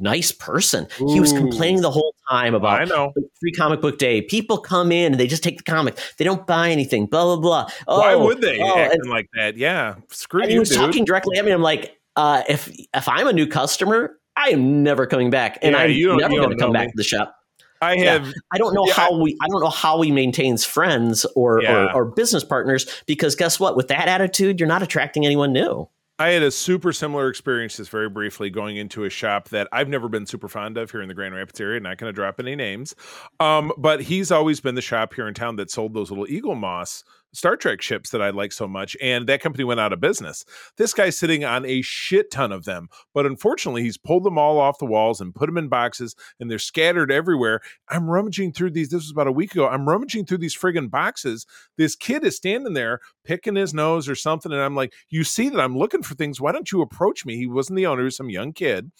nice 0.00 0.30
person. 0.30 0.86
He 1.08 1.18
was 1.18 1.32
complaining 1.32 1.82
the 1.82 1.90
whole 1.90 2.14
time 2.30 2.54
I 2.54 2.58
about 2.58 2.88
know. 2.88 3.12
free 3.40 3.50
comic 3.50 3.80
book 3.80 3.98
day. 3.98 4.22
People 4.22 4.58
come 4.58 4.92
in 4.92 5.12
and 5.12 5.20
they 5.20 5.26
just 5.26 5.42
take 5.42 5.56
the 5.58 5.64
comic. 5.64 5.98
They 6.18 6.24
don't 6.24 6.46
buy 6.46 6.70
anything. 6.70 7.06
Blah 7.06 7.24
blah 7.24 7.36
blah. 7.36 7.68
Oh, 7.88 7.98
Why 8.00 8.14
would 8.14 8.40
they 8.40 8.60
oh, 8.60 8.74
and- 8.76 8.92
acting 8.92 9.10
like 9.10 9.28
that? 9.34 9.56
Yeah, 9.56 9.96
screw 10.10 10.42
and 10.42 10.50
he 10.52 10.58
was 10.58 10.68
dude. 10.68 10.78
talking 10.78 11.04
directly 11.04 11.36
at 11.38 11.44
me. 11.44 11.50
I'm 11.50 11.62
like, 11.62 11.98
uh, 12.14 12.44
if 12.48 12.70
if 12.94 13.08
I'm 13.08 13.26
a 13.26 13.32
new 13.32 13.46
customer, 13.48 14.16
I 14.36 14.50
am 14.50 14.84
never 14.84 15.04
coming 15.06 15.30
back, 15.30 15.58
and 15.62 15.72
Yeah, 15.74 15.78
I'm 15.82 15.90
you 15.90 16.16
never 16.16 16.36
going 16.36 16.50
to 16.50 16.56
come 16.56 16.68
know 16.70 16.72
back 16.78 16.86
me. 16.86 16.92
to 16.92 16.96
the 16.96 17.02
shop. 17.04 17.34
I 17.80 17.94
Yeah. 17.94 18.12
have 18.14 18.32
I 18.52 18.58
don't 18.58 18.74
know 18.74 18.84
Yeah, 18.86 18.92
how 18.94 19.20
we 19.20 19.36
I 19.42 19.46
don't 19.48 19.60
know 19.60 19.68
how 19.70 20.00
he 20.02 20.10
maintains 20.12 20.64
friends 20.64 21.24
or, 21.36 21.60
Yeah. 21.62 21.86
or 21.92 21.92
or 21.94 22.04
business 22.04 22.42
partners 22.44 22.86
because 23.06 23.34
guess 23.36 23.58
what? 23.60 23.76
With 23.76 23.88
that 23.88 24.06
attitude, 24.08 24.58
you're 24.60 24.68
not 24.68 24.82
attracting 24.82 25.24
anyone 25.26 25.52
new. 25.52 25.88
I 26.20 26.30
had 26.30 26.42
a 26.42 26.50
super 26.50 26.92
similar 26.92 27.28
experience 27.28 27.76
just 27.76 27.90
very 27.90 28.08
briefly 28.08 28.50
going 28.50 28.76
into 28.76 29.04
a 29.04 29.10
shop 29.10 29.50
that 29.50 29.68
I've 29.70 29.88
never 29.88 30.08
been 30.08 30.26
super 30.26 30.48
fond 30.48 30.76
of 30.76 30.90
here 30.90 31.00
in 31.00 31.06
the 31.06 31.14
Grand 31.14 31.32
Rapids 31.32 31.60
area. 31.60 31.78
Not 31.78 31.98
going 31.98 32.08
to 32.08 32.14
drop 32.14 32.40
any 32.40 32.56
names. 32.56 32.96
Um, 33.38 33.72
but 33.78 34.02
he's 34.02 34.32
always 34.32 34.60
been 34.60 34.74
the 34.74 34.82
shop 34.82 35.14
here 35.14 35.28
in 35.28 35.34
town 35.34 35.56
that 35.56 35.70
sold 35.70 35.94
those 35.94 36.10
little 36.10 36.26
Eaglemoss 36.26 37.04
Star 37.32 37.56
Trek 37.56 37.82
ships 37.82 38.10
that 38.10 38.22
I 38.22 38.30
like 38.30 38.52
so 38.52 38.66
much. 38.66 38.96
And 39.00 39.26
that 39.28 39.40
company 39.40 39.64
went 39.64 39.80
out 39.80 39.92
of 39.92 40.00
business. 40.00 40.44
This 40.76 40.94
guy's 40.94 41.18
sitting 41.18 41.44
on 41.44 41.64
a 41.64 41.82
shit 41.82 42.30
ton 42.30 42.52
of 42.52 42.64
them. 42.64 42.88
But 43.14 43.26
unfortunately, 43.26 43.82
he's 43.82 43.98
pulled 43.98 44.24
them 44.24 44.38
all 44.38 44.58
off 44.58 44.78
the 44.78 44.86
walls 44.86 45.20
and 45.20 45.34
put 45.34 45.46
them 45.46 45.58
in 45.58 45.68
boxes 45.68 46.14
and 46.40 46.50
they're 46.50 46.58
scattered 46.58 47.12
everywhere. 47.12 47.60
I'm 47.88 48.08
rummaging 48.08 48.52
through 48.52 48.70
these. 48.70 48.88
This 48.88 49.02
was 49.02 49.10
about 49.10 49.26
a 49.26 49.32
week 49.32 49.52
ago. 49.52 49.68
I'm 49.68 49.88
rummaging 49.88 50.26
through 50.26 50.38
these 50.38 50.56
friggin' 50.56 50.90
boxes. 50.90 51.46
This 51.76 51.94
kid 51.94 52.24
is 52.24 52.36
standing 52.36 52.74
there 52.74 53.00
picking 53.24 53.56
his 53.56 53.74
nose 53.74 54.08
or 54.08 54.14
something. 54.14 54.52
And 54.52 54.60
I'm 54.60 54.76
like, 54.76 54.92
you 55.10 55.24
see 55.24 55.48
that 55.48 55.60
I'm 55.60 55.76
looking 55.76 56.02
for 56.02 56.14
things. 56.14 56.40
Why 56.40 56.52
don't 56.52 56.72
you 56.72 56.80
approach 56.80 57.26
me? 57.26 57.36
He 57.36 57.46
wasn't 57.46 57.76
the 57.76 57.86
owner, 57.86 58.02
he 58.02 58.06
was 58.06 58.16
some 58.16 58.30
young 58.30 58.52
kid. 58.52 58.90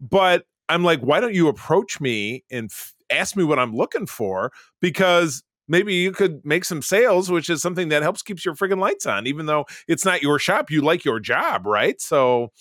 But 0.00 0.44
I'm 0.68 0.84
like, 0.84 1.00
why 1.00 1.20
don't 1.20 1.34
you 1.34 1.48
approach 1.48 2.00
me 2.00 2.44
and 2.50 2.70
f- 2.70 2.94
ask 3.10 3.36
me 3.36 3.44
what 3.44 3.58
I'm 3.58 3.74
looking 3.74 4.06
for? 4.06 4.52
Because 4.80 5.42
maybe 5.68 5.94
you 5.94 6.12
could 6.12 6.44
make 6.44 6.64
some 6.64 6.82
sales, 6.82 7.30
which 7.30 7.50
is 7.50 7.62
something 7.62 7.88
that 7.88 8.02
helps 8.02 8.22
keeps 8.22 8.44
your 8.44 8.54
friggin' 8.54 8.78
lights 8.78 9.06
on, 9.06 9.26
even 9.26 9.46
though 9.46 9.66
it's 9.88 10.04
not 10.04 10.22
your 10.22 10.38
shop. 10.38 10.70
You 10.70 10.82
like 10.82 11.04
your 11.04 11.20
job, 11.20 11.66
right? 11.66 12.00
So, 12.00 12.52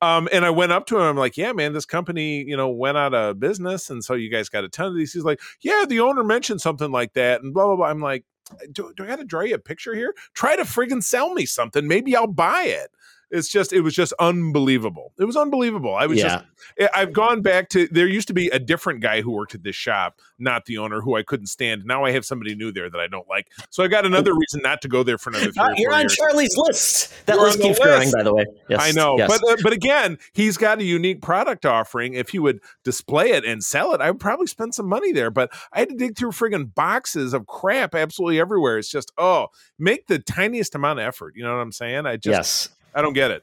um, 0.00 0.28
and 0.32 0.44
I 0.44 0.50
went 0.50 0.72
up 0.72 0.86
to 0.86 0.96
him. 0.96 1.02
I'm 1.02 1.16
like, 1.16 1.36
yeah, 1.36 1.52
man, 1.52 1.72
this 1.72 1.86
company, 1.86 2.44
you 2.44 2.56
know, 2.56 2.68
went 2.68 2.98
out 2.98 3.14
of 3.14 3.40
business, 3.40 3.90
and 3.90 4.04
so 4.04 4.14
you 4.14 4.30
guys 4.30 4.48
got 4.48 4.64
a 4.64 4.68
ton 4.68 4.88
of 4.88 4.96
these. 4.96 5.12
He's 5.12 5.24
like, 5.24 5.40
yeah, 5.60 5.84
the 5.88 6.00
owner 6.00 6.24
mentioned 6.24 6.60
something 6.60 6.90
like 6.90 7.14
that, 7.14 7.42
and 7.42 7.54
blah 7.54 7.66
blah 7.66 7.76
blah. 7.76 7.86
I'm 7.86 8.00
like, 8.00 8.24
do, 8.72 8.92
do 8.96 9.04
I 9.04 9.06
got 9.06 9.16
to 9.16 9.24
draw 9.24 9.42
you 9.42 9.54
a 9.54 9.58
picture 9.58 9.94
here? 9.94 10.14
Try 10.34 10.56
to 10.56 10.62
friggin' 10.64 11.02
sell 11.02 11.32
me 11.32 11.46
something. 11.46 11.88
Maybe 11.88 12.14
I'll 12.14 12.26
buy 12.26 12.64
it. 12.64 12.90
It's 13.34 13.48
just, 13.48 13.72
it 13.72 13.80
was 13.80 13.94
just 13.94 14.12
unbelievable. 14.18 15.12
It 15.18 15.24
was 15.24 15.36
unbelievable. 15.36 15.94
I 15.94 16.06
was 16.06 16.18
yeah. 16.18 16.24
just 16.24 16.44
I- 16.80 17.02
I've 17.02 17.12
gone 17.12 17.42
back 17.42 17.68
to 17.70 17.86
there 17.88 18.06
used 18.06 18.28
to 18.28 18.34
be 18.34 18.48
a 18.48 18.58
different 18.58 19.00
guy 19.00 19.20
who 19.20 19.30
worked 19.30 19.54
at 19.54 19.62
this 19.62 19.76
shop, 19.76 20.20
not 20.38 20.66
the 20.66 20.78
owner, 20.78 21.00
who 21.00 21.16
I 21.16 21.22
couldn't 21.22 21.46
stand. 21.46 21.84
Now 21.84 22.04
I 22.04 22.12
have 22.12 22.24
somebody 22.24 22.54
new 22.54 22.72
there 22.72 22.88
that 22.88 23.00
I 23.00 23.06
don't 23.06 23.28
like. 23.28 23.50
So 23.70 23.82
I 23.82 23.88
got 23.88 24.06
another 24.06 24.34
reason 24.34 24.60
not 24.62 24.82
to 24.82 24.88
go 24.88 25.02
there 25.02 25.18
for 25.18 25.30
another 25.30 25.52
three 25.52 25.74
you're 25.78 25.92
on 25.92 26.02
years. 26.02 26.16
Charlie's 26.16 26.56
list. 26.56 27.26
That 27.26 27.36
You're 27.36 27.44
list 27.44 27.60
keeps 27.60 27.78
growing, 27.78 28.10
by 28.10 28.22
the 28.22 28.34
way. 28.34 28.46
Yes, 28.68 28.80
I 28.82 28.92
know, 28.92 29.18
yes. 29.18 29.28
but 29.28 29.52
uh, 29.52 29.56
but 29.62 29.72
again, 29.72 30.18
he's 30.32 30.56
got 30.56 30.78
a 30.78 30.84
unique 30.84 31.22
product 31.22 31.66
offering. 31.66 32.14
If 32.14 32.30
he 32.30 32.38
would 32.38 32.60
display 32.84 33.30
it 33.30 33.44
and 33.44 33.62
sell 33.62 33.92
it, 33.94 34.00
I 34.00 34.10
would 34.10 34.20
probably 34.20 34.46
spend 34.46 34.74
some 34.74 34.86
money 34.86 35.12
there. 35.12 35.30
But 35.30 35.52
I 35.72 35.80
had 35.80 35.88
to 35.90 35.94
dig 35.96 36.16
through 36.16 36.30
friggin' 36.30 36.74
boxes 36.74 37.34
of 37.34 37.46
crap 37.46 37.94
absolutely 37.94 38.40
everywhere. 38.40 38.78
It's 38.78 38.90
just 38.90 39.12
oh, 39.18 39.48
make 39.78 40.06
the 40.06 40.18
tiniest 40.18 40.74
amount 40.74 41.00
of 41.00 41.06
effort. 41.06 41.34
You 41.36 41.44
know 41.44 41.54
what 41.54 41.62
I'm 41.62 41.72
saying? 41.72 42.06
I 42.06 42.16
just 42.16 42.26
yes. 42.26 42.68
I 42.94 43.02
don't 43.02 43.12
get 43.14 43.30
it. 43.30 43.42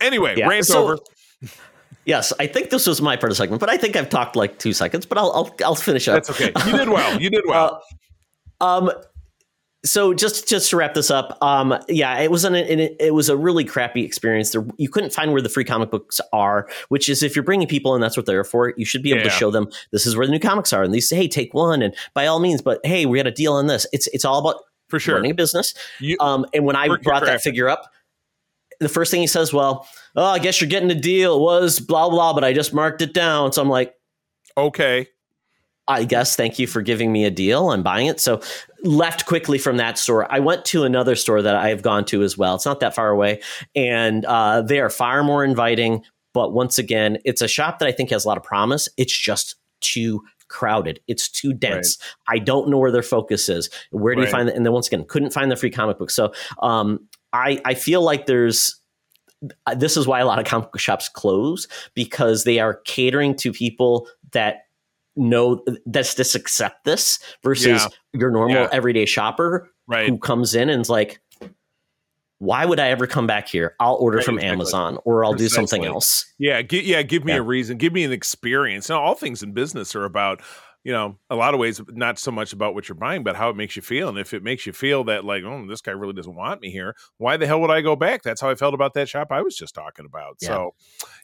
Anyway, 0.00 0.34
Yeah. 0.36 0.48
rant 0.48 0.66
So- 0.66 0.82
over. 0.84 0.98
Yes, 2.06 2.32
I 2.40 2.46
think 2.46 2.70
this 2.70 2.86
was 2.86 3.02
my 3.02 3.14
part 3.16 3.24
of 3.24 3.36
the 3.36 3.42
segment, 3.42 3.60
but 3.60 3.68
I 3.68 3.76
think 3.76 3.94
I've 3.94 4.08
talked 4.08 4.34
like 4.34 4.58
two 4.58 4.72
seconds, 4.72 5.04
but 5.04 5.18
I'll 5.18 5.30
I'll, 5.32 5.54
I'll 5.64 5.74
finish 5.74 6.08
up. 6.08 6.14
That's 6.14 6.30
okay. 6.30 6.50
You 6.66 6.76
did 6.78 6.88
well. 6.88 7.20
You 7.20 7.28
did 7.30 7.44
well. 7.46 7.82
Uh, 8.60 8.64
um, 8.64 8.90
so 9.84 10.14
just 10.14 10.48
just 10.48 10.70
to 10.70 10.76
wrap 10.76 10.94
this 10.94 11.10
up, 11.10 11.36
um, 11.42 11.76
yeah, 11.88 12.18
it 12.20 12.30
was 12.30 12.44
an 12.44 12.54
it, 12.54 12.96
it 12.98 13.14
was 13.14 13.28
a 13.28 13.36
really 13.36 13.64
crappy 13.64 14.02
experience. 14.02 14.50
There, 14.50 14.64
you 14.78 14.88
couldn't 14.88 15.12
find 15.12 15.32
where 15.32 15.42
the 15.42 15.48
free 15.50 15.64
comic 15.64 15.90
books 15.90 16.20
are, 16.32 16.68
which 16.88 17.08
is 17.10 17.22
if 17.22 17.36
you're 17.36 17.44
bringing 17.44 17.68
people 17.68 17.94
and 17.94 18.02
that's 18.02 18.16
what 18.16 18.24
they're 18.26 18.44
for. 18.44 18.72
You 18.76 18.86
should 18.86 19.02
be 19.02 19.10
able 19.12 19.22
to 19.24 19.30
show 19.30 19.50
them 19.50 19.68
this 19.92 20.06
is 20.06 20.16
where 20.16 20.26
the 20.26 20.32
new 20.32 20.40
comics 20.40 20.72
are, 20.72 20.82
and 20.82 20.92
they 20.92 21.00
say, 21.00 21.16
hey, 21.16 21.28
take 21.28 21.52
one, 21.54 21.80
and 21.82 21.94
by 22.14 22.26
all 22.26 22.40
means, 22.40 22.62
but 22.62 22.80
hey, 22.84 23.04
we 23.06 23.18
got 23.18 23.26
a 23.26 23.30
deal 23.30 23.52
on 23.52 23.66
this. 23.68 23.86
It's 23.92 24.06
it's 24.08 24.24
all 24.24 24.38
about 24.38 24.56
For 24.88 24.98
sure. 24.98 25.16
running 25.16 25.30
a 25.32 25.34
business. 25.34 25.74
You, 25.98 26.16
Um, 26.18 26.44
and 26.54 26.64
when 26.64 26.76
I 26.76 26.88
brought 27.02 27.24
that 27.26 27.42
figure 27.42 27.68
up, 27.68 27.90
the 28.80 28.88
first 28.88 29.10
thing 29.10 29.20
he 29.20 29.26
says, 29.26 29.52
"Well, 29.52 29.86
oh, 30.16 30.24
I 30.24 30.38
guess 30.38 30.60
you're 30.60 30.68
getting 30.70 30.90
a 30.90 30.94
deal. 30.94 31.36
It 31.36 31.40
was 31.40 31.78
blah 31.80 32.08
blah, 32.10 32.32
but 32.34 32.44
I 32.44 32.52
just 32.52 32.74
marked 32.74 33.02
it 33.02 33.14
down." 33.14 33.52
So 33.52 33.62
I'm 33.62 33.68
like, 33.68 33.94
okay. 34.56 35.06
I 35.88 36.04
guess 36.04 36.36
thank 36.36 36.60
you 36.60 36.68
for 36.68 36.82
giving 36.82 37.10
me 37.10 37.24
a 37.24 37.30
deal. 37.32 37.70
I'm 37.70 37.82
buying 37.82 38.06
it. 38.06 38.20
So 38.20 38.40
left 38.84 39.26
quickly 39.26 39.58
from 39.58 39.76
that 39.78 39.98
store. 39.98 40.32
I 40.32 40.38
went 40.38 40.64
to 40.66 40.84
another 40.84 41.16
store 41.16 41.42
that 41.42 41.56
I've 41.56 41.82
gone 41.82 42.04
to 42.06 42.22
as 42.22 42.38
well. 42.38 42.54
It's 42.54 42.64
not 42.66 42.78
that 42.80 42.94
far 42.94 43.08
away, 43.10 43.40
and 43.74 44.24
uh, 44.24 44.62
they 44.62 44.78
are 44.78 44.90
far 44.90 45.24
more 45.24 45.42
inviting. 45.44 46.04
But 46.32 46.52
once 46.52 46.78
again, 46.78 47.18
it's 47.24 47.42
a 47.42 47.48
shop 47.48 47.80
that 47.80 47.88
I 47.88 47.92
think 47.92 48.10
has 48.10 48.24
a 48.24 48.28
lot 48.28 48.36
of 48.36 48.44
promise. 48.44 48.88
It's 48.96 49.16
just 49.16 49.56
too 49.80 50.22
crowded. 50.46 51.00
It's 51.08 51.28
too 51.28 51.52
dense. 51.52 51.98
I 52.28 52.38
don't 52.38 52.68
know 52.68 52.78
where 52.78 52.92
their 52.92 53.02
focus 53.02 53.48
is. 53.48 53.68
Where 53.90 54.14
do 54.14 54.20
Right. 54.20 54.28
you 54.28 54.32
find 54.32 54.48
it? 54.48 54.54
And 54.54 54.64
then 54.64 54.72
once 54.72 54.86
again, 54.86 55.04
couldn't 55.08 55.32
find 55.32 55.50
the 55.50 55.56
free 55.56 55.70
comic 55.70 55.98
book. 55.98 56.10
So 56.10 56.32
um, 56.62 57.00
I 57.32 57.60
I 57.64 57.74
feel 57.74 58.02
like 58.02 58.26
there's 58.26 58.76
uh, 59.66 59.74
this 59.74 59.96
is 59.96 60.06
why 60.06 60.20
a 60.20 60.26
lot 60.26 60.38
of 60.38 60.44
comic 60.44 60.70
book 60.72 60.80
shops 60.80 61.08
close 61.08 61.66
because 61.94 62.44
they 62.44 62.58
are 62.58 62.74
catering 62.84 63.34
to 63.36 63.52
people 63.52 64.06
that 64.32 64.66
know 65.16 65.62
that's 65.86 66.14
just 66.14 66.34
accept 66.34 66.84
this 66.84 67.18
versus 67.42 67.66
Yeah. 67.66 67.88
your 68.12 68.30
normal 68.30 68.56
Yeah. 68.56 68.68
everyday 68.72 69.06
shopper 69.06 69.70
Right. 69.86 70.08
who 70.08 70.18
comes 70.18 70.54
in 70.54 70.68
and 70.68 70.80
is 70.82 70.90
like 70.90 71.20
why 72.38 72.64
would 72.64 72.80
I 72.80 72.88
ever 72.88 73.06
come 73.06 73.26
back 73.26 73.48
here? 73.48 73.74
I'll 73.80 73.96
order 73.96 74.16
Right, 74.18 74.24
from 74.24 74.36
exactly. 74.36 74.52
Amazon 74.54 74.98
or 75.04 75.26
I'll 75.26 75.34
do 75.34 75.48
something 75.50 75.84
else. 75.84 76.24
Yeah, 76.38 76.62
yeah. 76.70 77.02
Give 77.02 77.22
me 77.22 77.32
Yeah. 77.32 77.38
a 77.40 77.42
reason. 77.42 77.76
Give 77.76 77.92
me 77.92 78.02
an 78.02 78.12
experience. 78.12 78.88
Now, 78.88 79.02
all 79.02 79.14
things 79.14 79.42
in 79.42 79.52
business 79.52 79.94
are 79.94 80.06
about, 80.06 80.40
you 80.82 80.92
know, 80.92 81.18
a 81.28 81.36
lot 81.36 81.52
of 81.52 81.60
ways 81.60 81.80
not 81.88 82.18
so 82.18 82.30
much 82.30 82.52
about 82.54 82.74
what 82.74 82.88
you're 82.88 82.96
buying, 82.96 83.22
but 83.22 83.36
how 83.36 83.50
it 83.50 83.56
makes 83.56 83.76
you 83.76 83.82
feel. 83.82 84.08
And 84.08 84.18
if 84.18 84.32
it 84.32 84.42
makes 84.42 84.66
you 84.66 84.72
feel 84.72 85.04
that 85.04 85.24
like, 85.24 85.44
oh, 85.44 85.66
this 85.68 85.82
guy 85.82 85.92
really 85.92 86.14
doesn't 86.14 86.34
want 86.34 86.62
me 86.62 86.70
here, 86.70 86.96
why 87.18 87.36
the 87.36 87.46
hell 87.46 87.60
would 87.60 87.70
I 87.70 87.82
go 87.82 87.96
back? 87.96 88.22
That's 88.22 88.40
how 88.40 88.48
I 88.48 88.54
felt 88.54 88.72
about 88.72 88.94
that 88.94 89.08
shop 89.08 89.28
I 89.30 89.42
was 89.42 89.56
just 89.56 89.74
talking 89.74 90.06
about. 90.06 90.36
Yeah. 90.40 90.48
So, 90.48 90.74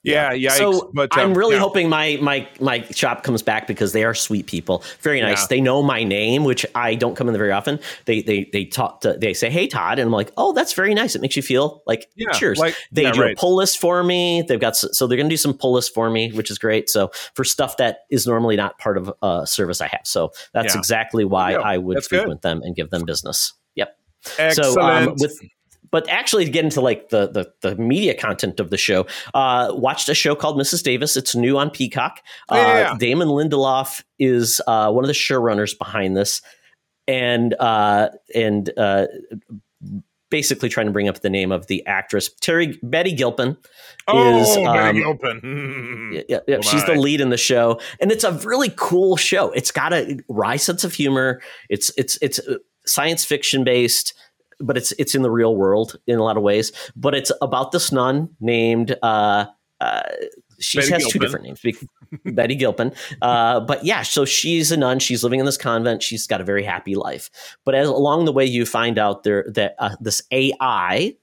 yeah, 0.02 0.32
yeah. 0.32 0.50
So 0.50 0.90
but 0.94 1.16
I'm 1.16 1.30
um, 1.30 1.38
really 1.38 1.54
yeah. 1.54 1.62
hoping 1.62 1.88
my 1.88 2.18
my 2.20 2.46
my 2.60 2.82
shop 2.90 3.22
comes 3.22 3.42
back 3.42 3.66
because 3.66 3.92
they 3.92 4.04
are 4.04 4.14
sweet 4.14 4.46
people, 4.46 4.84
very 5.00 5.20
nice. 5.20 5.42
Yeah. 5.42 5.46
They 5.48 5.60
know 5.62 5.82
my 5.82 6.04
name, 6.04 6.44
which 6.44 6.66
I 6.74 6.94
don't 6.94 7.16
come 7.16 7.28
in 7.28 7.32
there 7.32 7.38
very 7.38 7.52
often. 7.52 7.80
They 8.04 8.20
they 8.20 8.48
they 8.52 8.66
talk 8.66 9.00
to, 9.00 9.14
they 9.14 9.32
say, 9.32 9.48
"Hey 9.50 9.66
Todd," 9.66 9.98
and 9.98 10.06
I'm 10.06 10.12
like, 10.12 10.32
"Oh, 10.36 10.52
that's 10.52 10.74
very 10.74 10.94
nice. 10.94 11.14
It 11.14 11.22
makes 11.22 11.36
you 11.36 11.42
feel 11.42 11.82
like 11.86 12.08
cheers." 12.34 12.58
like- 12.58 12.76
they 12.92 13.10
do 13.10 13.22
right. 13.22 13.32
a 13.32 13.40
pull 13.40 13.56
list 13.56 13.78
for 13.78 14.02
me. 14.02 14.42
They've 14.42 14.60
got 14.60 14.76
so 14.76 15.06
they're 15.06 15.16
going 15.16 15.28
to 15.28 15.32
do 15.32 15.38
some 15.38 15.54
pull 15.54 15.72
lists 15.72 15.90
for 15.90 16.10
me, 16.10 16.30
which 16.32 16.50
is 16.50 16.58
great. 16.58 16.88
So 16.88 17.10
for 17.34 17.44
stuff 17.44 17.78
that 17.78 18.00
is 18.10 18.26
normally 18.26 18.56
not 18.56 18.78
part 18.78 18.98
of 18.98 19.12
a 19.22 19.45
service 19.48 19.80
I 19.80 19.88
have, 19.88 20.02
so 20.04 20.30
that's 20.52 20.74
Yeah. 20.74 20.78
exactly 20.80 21.24
why 21.24 21.52
Yeah, 21.52 21.58
I 21.58 21.78
would 21.78 21.96
that's 21.96 22.08
good. 22.08 22.20
frequent 22.20 22.42
them 22.42 22.60
and 22.62 22.74
give 22.76 22.90
them 22.90 23.04
business. 23.04 23.52
Yep. 23.74 23.96
Excellent. 24.38 24.74
So 24.74 24.80
um, 24.80 25.14
with 25.18 25.38
but 25.92 26.08
actually 26.08 26.44
to 26.44 26.50
get 26.50 26.64
into 26.64 26.80
like 26.80 27.10
the, 27.10 27.28
the 27.28 27.52
the 27.62 27.76
media 27.76 28.12
content 28.12 28.58
of 28.58 28.70
the 28.70 28.76
show, 28.76 29.06
uh, 29.34 29.70
watched 29.72 30.08
a 30.08 30.14
show 30.14 30.34
called 30.34 30.58
Mrs. 30.58 30.82
Davis. 30.82 31.16
It's 31.16 31.34
new 31.36 31.56
on 31.58 31.70
Peacock. 31.70 32.20
Uh, 32.48 32.56
Yeah. 32.56 32.94
Damon 32.98 33.28
Lindelof 33.28 34.02
is 34.18 34.60
uh, 34.66 34.90
one 34.90 35.04
of 35.04 35.08
the 35.08 35.14
showrunners 35.14 35.78
behind 35.78 36.16
this, 36.16 36.42
and 37.06 37.54
uh, 37.60 38.08
and 38.34 38.70
uh, 38.76 39.06
basically 40.30 40.68
trying 40.68 40.86
to 40.86 40.92
bring 40.92 41.08
up 41.08 41.20
the 41.20 41.30
name 41.30 41.52
of 41.52 41.66
the 41.66 41.84
actress 41.86 42.30
Terry 42.40 42.78
Betty 42.82 43.12
Gilpin. 43.12 43.56
oh, 44.08 44.40
is, 44.40 44.56
Betty 44.56 44.66
um, 44.66 44.96
Gilpin. 44.96 46.10
Yeah, 46.12 46.22
yeah, 46.28 46.38
yeah. 46.46 46.56
Oh 46.56 46.62
she's 46.62 46.84
the 46.84 46.94
lead 46.94 47.20
in 47.20 47.30
the 47.30 47.36
show, 47.36 47.80
and 48.00 48.10
it's 48.10 48.24
a 48.24 48.32
really 48.32 48.72
cool 48.76 49.16
show. 49.16 49.50
It's 49.52 49.70
got 49.70 49.92
a 49.92 50.18
wry 50.28 50.56
sense 50.56 50.84
of 50.84 50.94
humor. 50.94 51.40
It's 51.68 51.90
it's 51.96 52.18
it's 52.22 52.38
uh, 52.40 52.56
science 52.86 53.24
fiction 53.24 53.64
based, 53.64 54.14
but 54.60 54.76
it's 54.76 54.92
it's 54.92 55.14
in 55.14 55.22
the 55.22 55.30
real 55.30 55.56
world 55.56 55.98
in 56.06 56.18
a 56.18 56.22
lot 56.22 56.36
of 56.36 56.42
ways. 56.42 56.72
But 56.96 57.14
it's 57.14 57.32
about 57.40 57.72
this 57.72 57.92
nun 57.92 58.30
named. 58.40 58.96
Uh, 59.02 59.46
uh, 59.80 60.02
she 60.58 60.78
Betty 60.78 60.92
has 60.92 61.06
two 61.06 61.18
different 61.18 61.46
names. 61.46 61.62
Betty 62.24 62.54
Gilpin. 62.54 62.92
Uh, 63.22 63.60
but 63.60 63.84
yeah, 63.84 64.02
so 64.02 64.24
she's 64.24 64.72
a 64.72 64.76
nun. 64.76 64.98
She's 64.98 65.22
living 65.22 65.40
in 65.40 65.46
this 65.46 65.56
convent. 65.56 66.02
She's 66.02 66.26
got 66.26 66.40
a 66.40 66.44
very 66.44 66.64
happy 66.64 66.94
life. 66.94 67.30
But 67.64 67.74
as 67.74 67.88
along 67.88 68.24
the 68.24 68.32
way, 68.32 68.44
you 68.44 68.66
find 68.66 68.98
out 68.98 69.22
there 69.22 69.46
that 69.54 69.74
uh, 69.78 69.96
this 70.00 70.22
AI 70.30 71.14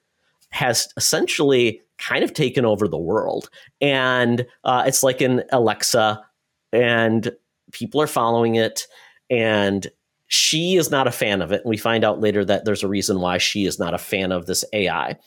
has 0.50 0.88
essentially 0.98 1.82
kind 1.98 2.24
of 2.24 2.34
taken 2.34 2.66
over 2.66 2.88
the 2.88 2.98
world, 2.98 3.50
and 3.82 4.46
uh, 4.64 4.84
it's 4.86 5.04
like 5.04 5.22
an 5.22 5.44
Alexa, 5.52 6.24
and 6.72 7.32
people 7.72 8.02
are 8.02 8.08
following 8.08 8.56
it, 8.56 8.88
and 9.30 9.88
she 10.28 10.78
is 10.78 10.90
not 10.90 11.08
a 11.08 11.12
fan 11.12 11.42
of 11.42 11.52
it. 11.52 11.62
And 11.62 11.70
we 11.70 11.78
find 11.78 12.04
out 12.04 12.20
later 12.20 12.44
that 12.46 12.66
there's 12.66 12.84
a 12.84 12.88
reason 12.88 13.20
why 13.20 13.38
she 13.38 13.66
is 13.66 13.80
not 13.80 13.94
a 13.94 14.00
fan 14.00 14.32
of 14.32 14.46
this 14.46 14.66
AI. 14.74 15.18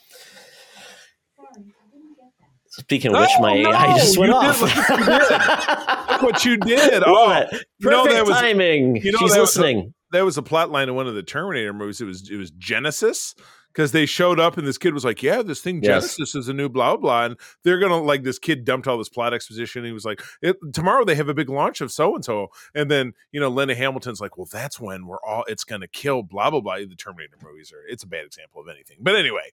Speaking 2.79 3.13
of 3.15 3.21
which, 3.21 3.29
Oh, 3.37 3.41
my 3.41 3.59
no, 3.61 3.71
AI 3.71 3.97
just 3.97 4.17
went 4.17 4.31
you 4.33 4.39
did- 4.39 4.47
off. 4.49 6.09
Look 6.09 6.21
what 6.21 6.45
you 6.45 6.57
did. 6.57 7.03
Oh, 7.05 7.31
it. 7.31 7.47
you 7.79 7.89
know, 7.89 8.03
Perfect 8.03 8.15
that 8.15 8.25
was- 8.27 8.35
timing. 8.39 8.95
you 8.97 9.11
know, 9.11 9.17
She's 9.19 9.33
that 9.33 9.39
was 9.41 9.55
a- 9.57 9.61
listening. 9.61 9.93
that 10.11 10.23
was 10.23 10.37
a 10.37 10.41
plot 10.43 10.71
line 10.71 10.87
in 10.89 10.95
one 10.95 11.07
of 11.07 11.15
the 11.15 11.23
Terminator 11.23 11.73
movies. 11.73 12.01
It 12.01 12.05
was 12.05 12.29
it 12.29 12.35
was 12.37 12.51
Genesis 12.51 13.35
because 13.77 13.91
they 13.91 14.07
showed 14.07 14.39
up 14.39 14.57
and 14.57 14.65
this 14.65 14.79
kid 14.79 14.91
was 14.95 15.05
like, 15.05 15.21
"Yeah, 15.21 15.43
this 15.43 15.61
thing 15.61 15.83
Yes. 15.83 16.19
Is 16.19 16.47
a 16.47 16.53
new 16.53 16.67
blah 16.67 16.97
blah," 16.97 17.25
and 17.25 17.37
they're 17.63 17.77
gonna 17.77 18.01
like 18.01 18.23
this 18.23 18.39
kid 18.39 18.65
dumped 18.65 18.87
all 18.87 18.97
this 18.97 19.07
plot 19.07 19.35
exposition. 19.35 19.85
He 19.85 19.91
was 19.91 20.03
like, 20.03 20.19
it, 20.41 20.57
"Tomorrow 20.73 21.05
they 21.05 21.13
have 21.13 21.29
a 21.29 21.33
big 21.35 21.47
launch 21.47 21.79
of 21.81 21.91
so 21.91 22.15
and 22.15 22.25
so," 22.25 22.47
and 22.73 22.89
then 22.89 23.13
you 23.31 23.39
know 23.39 23.49
Linda 23.49 23.75
Hamilton's 23.75 24.19
like, 24.19 24.35
"Well, 24.35 24.47
that's 24.51 24.79
when 24.79 25.05
we're 25.05 25.21
all 25.21 25.43
it's 25.47 25.63
gonna 25.63 25.87
kill 25.87 26.23
blah 26.23 26.49
blah 26.49 26.59
blah." 26.59 26.77
The 26.77 26.95
Terminator 26.95 27.37
movies 27.43 27.71
are 27.71 27.85
it's 27.87 28.03
a 28.03 28.07
bad 28.07 28.25
example 28.25 28.61
of 28.61 28.67
anything, 28.67 28.97
but 28.99 29.15
anyway, 29.15 29.51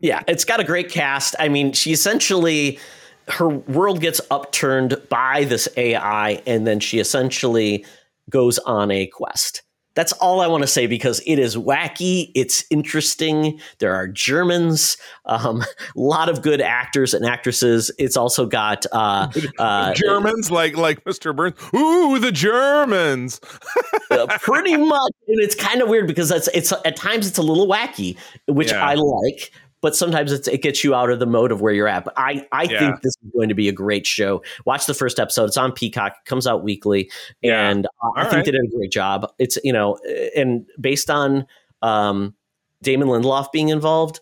Yeah, 0.00 0.24
it's 0.26 0.44
got 0.44 0.58
a 0.58 0.64
great 0.64 0.90
cast. 0.90 1.36
I 1.38 1.48
mean, 1.48 1.72
she 1.72 1.92
essentially 1.92 2.80
her 3.28 3.48
world 3.48 4.00
gets 4.00 4.20
upturned 4.32 5.00
by 5.08 5.44
this 5.44 5.68
AI, 5.76 6.42
and 6.44 6.66
then 6.66 6.80
she 6.80 6.98
essentially 6.98 7.84
goes 8.28 8.58
on 8.60 8.90
a 8.90 9.06
quest. 9.06 9.62
That's 9.98 10.12
all 10.12 10.40
I 10.40 10.46
want 10.46 10.62
to 10.62 10.68
say 10.68 10.86
because 10.86 11.20
it 11.26 11.40
is 11.40 11.56
wacky. 11.56 12.30
It's 12.36 12.64
interesting. 12.70 13.58
There 13.80 13.92
are 13.96 14.06
Germans, 14.06 14.96
um, 15.24 15.62
a 15.62 15.66
lot 15.96 16.28
of 16.28 16.40
good 16.40 16.60
actors 16.60 17.14
and 17.14 17.26
actresses. 17.26 17.90
It's 17.98 18.16
also 18.16 18.46
got 18.46 18.86
uh, 18.92 19.26
uh, 19.58 19.94
Germans 19.94 20.52
like 20.52 20.76
like 20.76 21.02
Mr. 21.02 21.34
Burns. 21.34 21.56
Ooh, 21.74 22.20
the 22.20 22.30
Germans. 22.30 23.40
uh, 24.12 24.28
pretty 24.40 24.76
much, 24.76 25.12
and 25.26 25.40
it's 25.40 25.56
kind 25.56 25.82
of 25.82 25.88
weird 25.88 26.06
because 26.06 26.30
it's 26.30 26.46
it's 26.54 26.72
at 26.84 26.94
times 26.94 27.26
it's 27.26 27.38
a 27.38 27.42
little 27.42 27.66
wacky, 27.66 28.16
which 28.46 28.70
Yeah. 28.70 28.86
I 28.86 28.94
like. 28.94 29.50
But 29.80 29.94
sometimes 29.94 30.32
it's, 30.32 30.48
it 30.48 30.62
gets 30.62 30.82
you 30.82 30.94
out 30.94 31.10
of 31.10 31.20
the 31.20 31.26
mode 31.26 31.52
of 31.52 31.60
where 31.60 31.72
you're 31.72 31.86
at. 31.88 32.04
But 32.04 32.14
I, 32.16 32.46
I 32.52 32.64
Yeah. 32.64 32.78
think 32.80 33.02
this 33.02 33.14
is 33.22 33.30
going 33.32 33.48
to 33.48 33.54
be 33.54 33.68
a 33.68 33.72
great 33.72 34.06
show. 34.06 34.42
Watch 34.64 34.86
the 34.86 34.94
first 34.94 35.20
episode. 35.20 35.44
It's 35.44 35.56
on 35.56 35.72
Peacock. 35.72 36.12
It 36.24 36.28
comes 36.28 36.46
out 36.46 36.62
weekly, 36.64 37.10
Yeah. 37.42 37.68
and 37.70 37.86
uh, 37.86 38.10
I 38.16 38.22
think 38.24 38.32
right. 38.34 38.44
they 38.44 38.50
did 38.50 38.60
a 38.64 38.76
great 38.76 38.90
job. 38.90 39.30
It's 39.38 39.56
you 39.62 39.72
know, 39.72 39.98
and 40.34 40.66
based 40.80 41.10
on 41.10 41.46
um, 41.82 42.34
Damon 42.82 43.08
Lindelof 43.08 43.52
being 43.52 43.68
involved, 43.68 44.20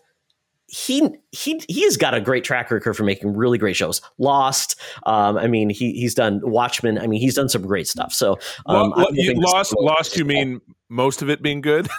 he 0.67 1.09
he 1.31 1.61
he 1.69 1.83
has 1.83 1.95
got 1.95 2.13
a 2.13 2.19
great 2.19 2.43
track 2.43 2.69
record 2.69 2.93
for 2.95 3.03
making 3.03 3.33
really 3.33 3.57
great 3.57 3.75
shows. 3.75 4.01
Lost, 4.17 4.79
um, 5.05 5.37
I 5.37 5.47
mean, 5.47 5.69
he 5.69 5.93
he's 5.93 6.13
done 6.13 6.41
Watchmen. 6.43 6.99
I 6.99 7.07
mean, 7.07 7.21
he's 7.21 7.35
done 7.35 7.47
some 7.49 7.61
great 7.61 7.87
stuff. 7.87 8.13
So 8.13 8.33
um, 8.65 8.89
Lo- 8.89 8.93
I 8.95 8.99
lo- 9.01 9.05
think 9.07 9.17
you 9.37 9.41
lost 9.41 9.73
lost. 9.79 10.17
You 10.17 10.25
mean 10.25 10.61
most 10.89 11.21
of 11.21 11.29
it 11.29 11.41
being 11.41 11.61
good? 11.61 11.87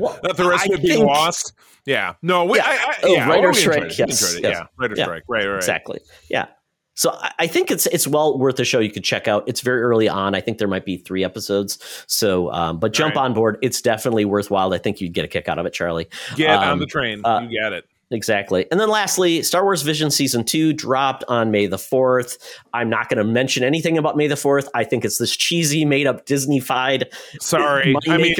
Well, 0.00 0.16
Not 0.22 0.36
the 0.36 0.48
rest 0.48 0.62
I 0.70 0.74
of 0.74 0.78
it 0.78 0.82
being 0.82 0.98
think- 0.98 1.06
lost. 1.08 1.54
Yeah. 1.84 2.14
No. 2.22 2.44
We, 2.44 2.58
Yeah. 2.58 2.66
I, 2.66 2.72
I, 2.72 2.94
Oh, 3.02 3.12
yeah. 3.14 3.28
writer 3.28 3.52
strike, 3.52 3.98
yes, 3.98 4.38
yes. 4.38 4.38
Yeah. 4.40 4.66
Writer 4.78 4.94
Yeah. 4.96 5.04
strike. 5.04 5.24
Right. 5.28 5.44
Right. 5.46 5.56
Exactly. 5.56 5.98
Yeah. 6.30 6.46
So 6.94 7.16
I- 7.40 7.46
think 7.48 7.70
it's 7.72 7.86
it's 7.86 8.06
well 8.06 8.38
worth 8.38 8.60
a 8.60 8.64
show 8.64 8.78
you 8.78 8.90
could 8.92 9.02
check 9.02 9.26
out. 9.26 9.42
It's 9.48 9.60
very 9.60 9.82
early 9.82 10.08
on. 10.08 10.36
I 10.36 10.40
think 10.40 10.58
there 10.58 10.68
might 10.68 10.84
be 10.84 10.98
three 10.98 11.24
episodes. 11.24 11.78
So, 12.06 12.52
um, 12.52 12.78
but 12.78 12.92
jump 12.92 13.16
Right. 13.16 13.22
on 13.24 13.34
board. 13.34 13.58
It's 13.62 13.80
definitely 13.82 14.24
worthwhile. 14.24 14.72
I 14.72 14.78
think 14.78 15.00
you'd 15.00 15.14
get 15.14 15.24
a 15.24 15.28
kick 15.28 15.48
out 15.48 15.58
of 15.58 15.66
it, 15.66 15.72
Charlie. 15.72 16.08
Get 16.36 16.50
on 16.50 16.68
Um, 16.68 16.78
the 16.78 16.86
train. 16.86 17.24
uh, 17.24 17.40
you 17.48 17.60
got 17.60 17.72
it. 17.72 17.84
Exactly. 18.10 18.66
And 18.70 18.80
then 18.80 18.88
lastly, 18.88 19.42
Star 19.42 19.64
Wars 19.64 19.82
Vision 19.82 20.10
Season 20.10 20.42
2 20.42 20.72
dropped 20.72 21.24
on 21.28 21.50
May 21.50 21.66
the 21.66 21.76
4th. 21.76 22.38
I'm 22.72 22.88
not 22.88 23.10
going 23.10 23.18
to 23.18 23.24
mention 23.24 23.62
anything 23.62 23.98
about 23.98 24.16
May 24.16 24.28
the 24.28 24.34
4th. 24.34 24.68
I 24.74 24.84
think 24.84 25.04
it's 25.04 25.18
this 25.18 25.36
cheesy, 25.36 25.84
made 25.84 26.06
up 26.06 26.24
Disney-fied 26.24 27.10
Sorry. 27.40 27.94
I 28.08 28.16
mean, 28.16 28.34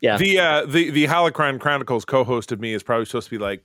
yeah. 0.00 0.18
the 0.18 0.38
uh, 0.38 0.66
the 0.66 0.90
the 0.90 1.06
Holocron 1.06 1.58
Chronicles 1.60 2.04
co-hosted 2.04 2.60
me 2.60 2.74
is 2.74 2.82
probably 2.82 3.06
supposed 3.06 3.28
to 3.28 3.30
be 3.30 3.38
like, 3.38 3.64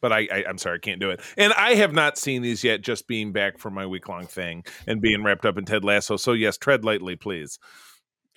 but 0.00 0.12
I, 0.12 0.26
I 0.32 0.44
I'm 0.48 0.58
sorry, 0.58 0.76
I 0.76 0.80
can't 0.80 1.00
do 1.00 1.10
it. 1.10 1.20
And 1.36 1.52
I 1.52 1.74
have 1.74 1.92
not 1.92 2.18
seen 2.18 2.42
these 2.42 2.64
yet. 2.64 2.80
Just 2.82 3.06
being 3.06 3.32
back 3.32 3.58
from 3.58 3.74
my 3.74 3.86
week 3.86 4.08
long 4.08 4.26
thing 4.26 4.64
and 4.88 5.00
being 5.00 5.22
wrapped 5.22 5.46
up 5.46 5.56
in 5.58 5.64
Ted 5.64 5.84
Lasso. 5.84 6.16
So 6.16 6.32
yes, 6.32 6.56
tread 6.58 6.84
lightly, 6.84 7.14
please. 7.14 7.60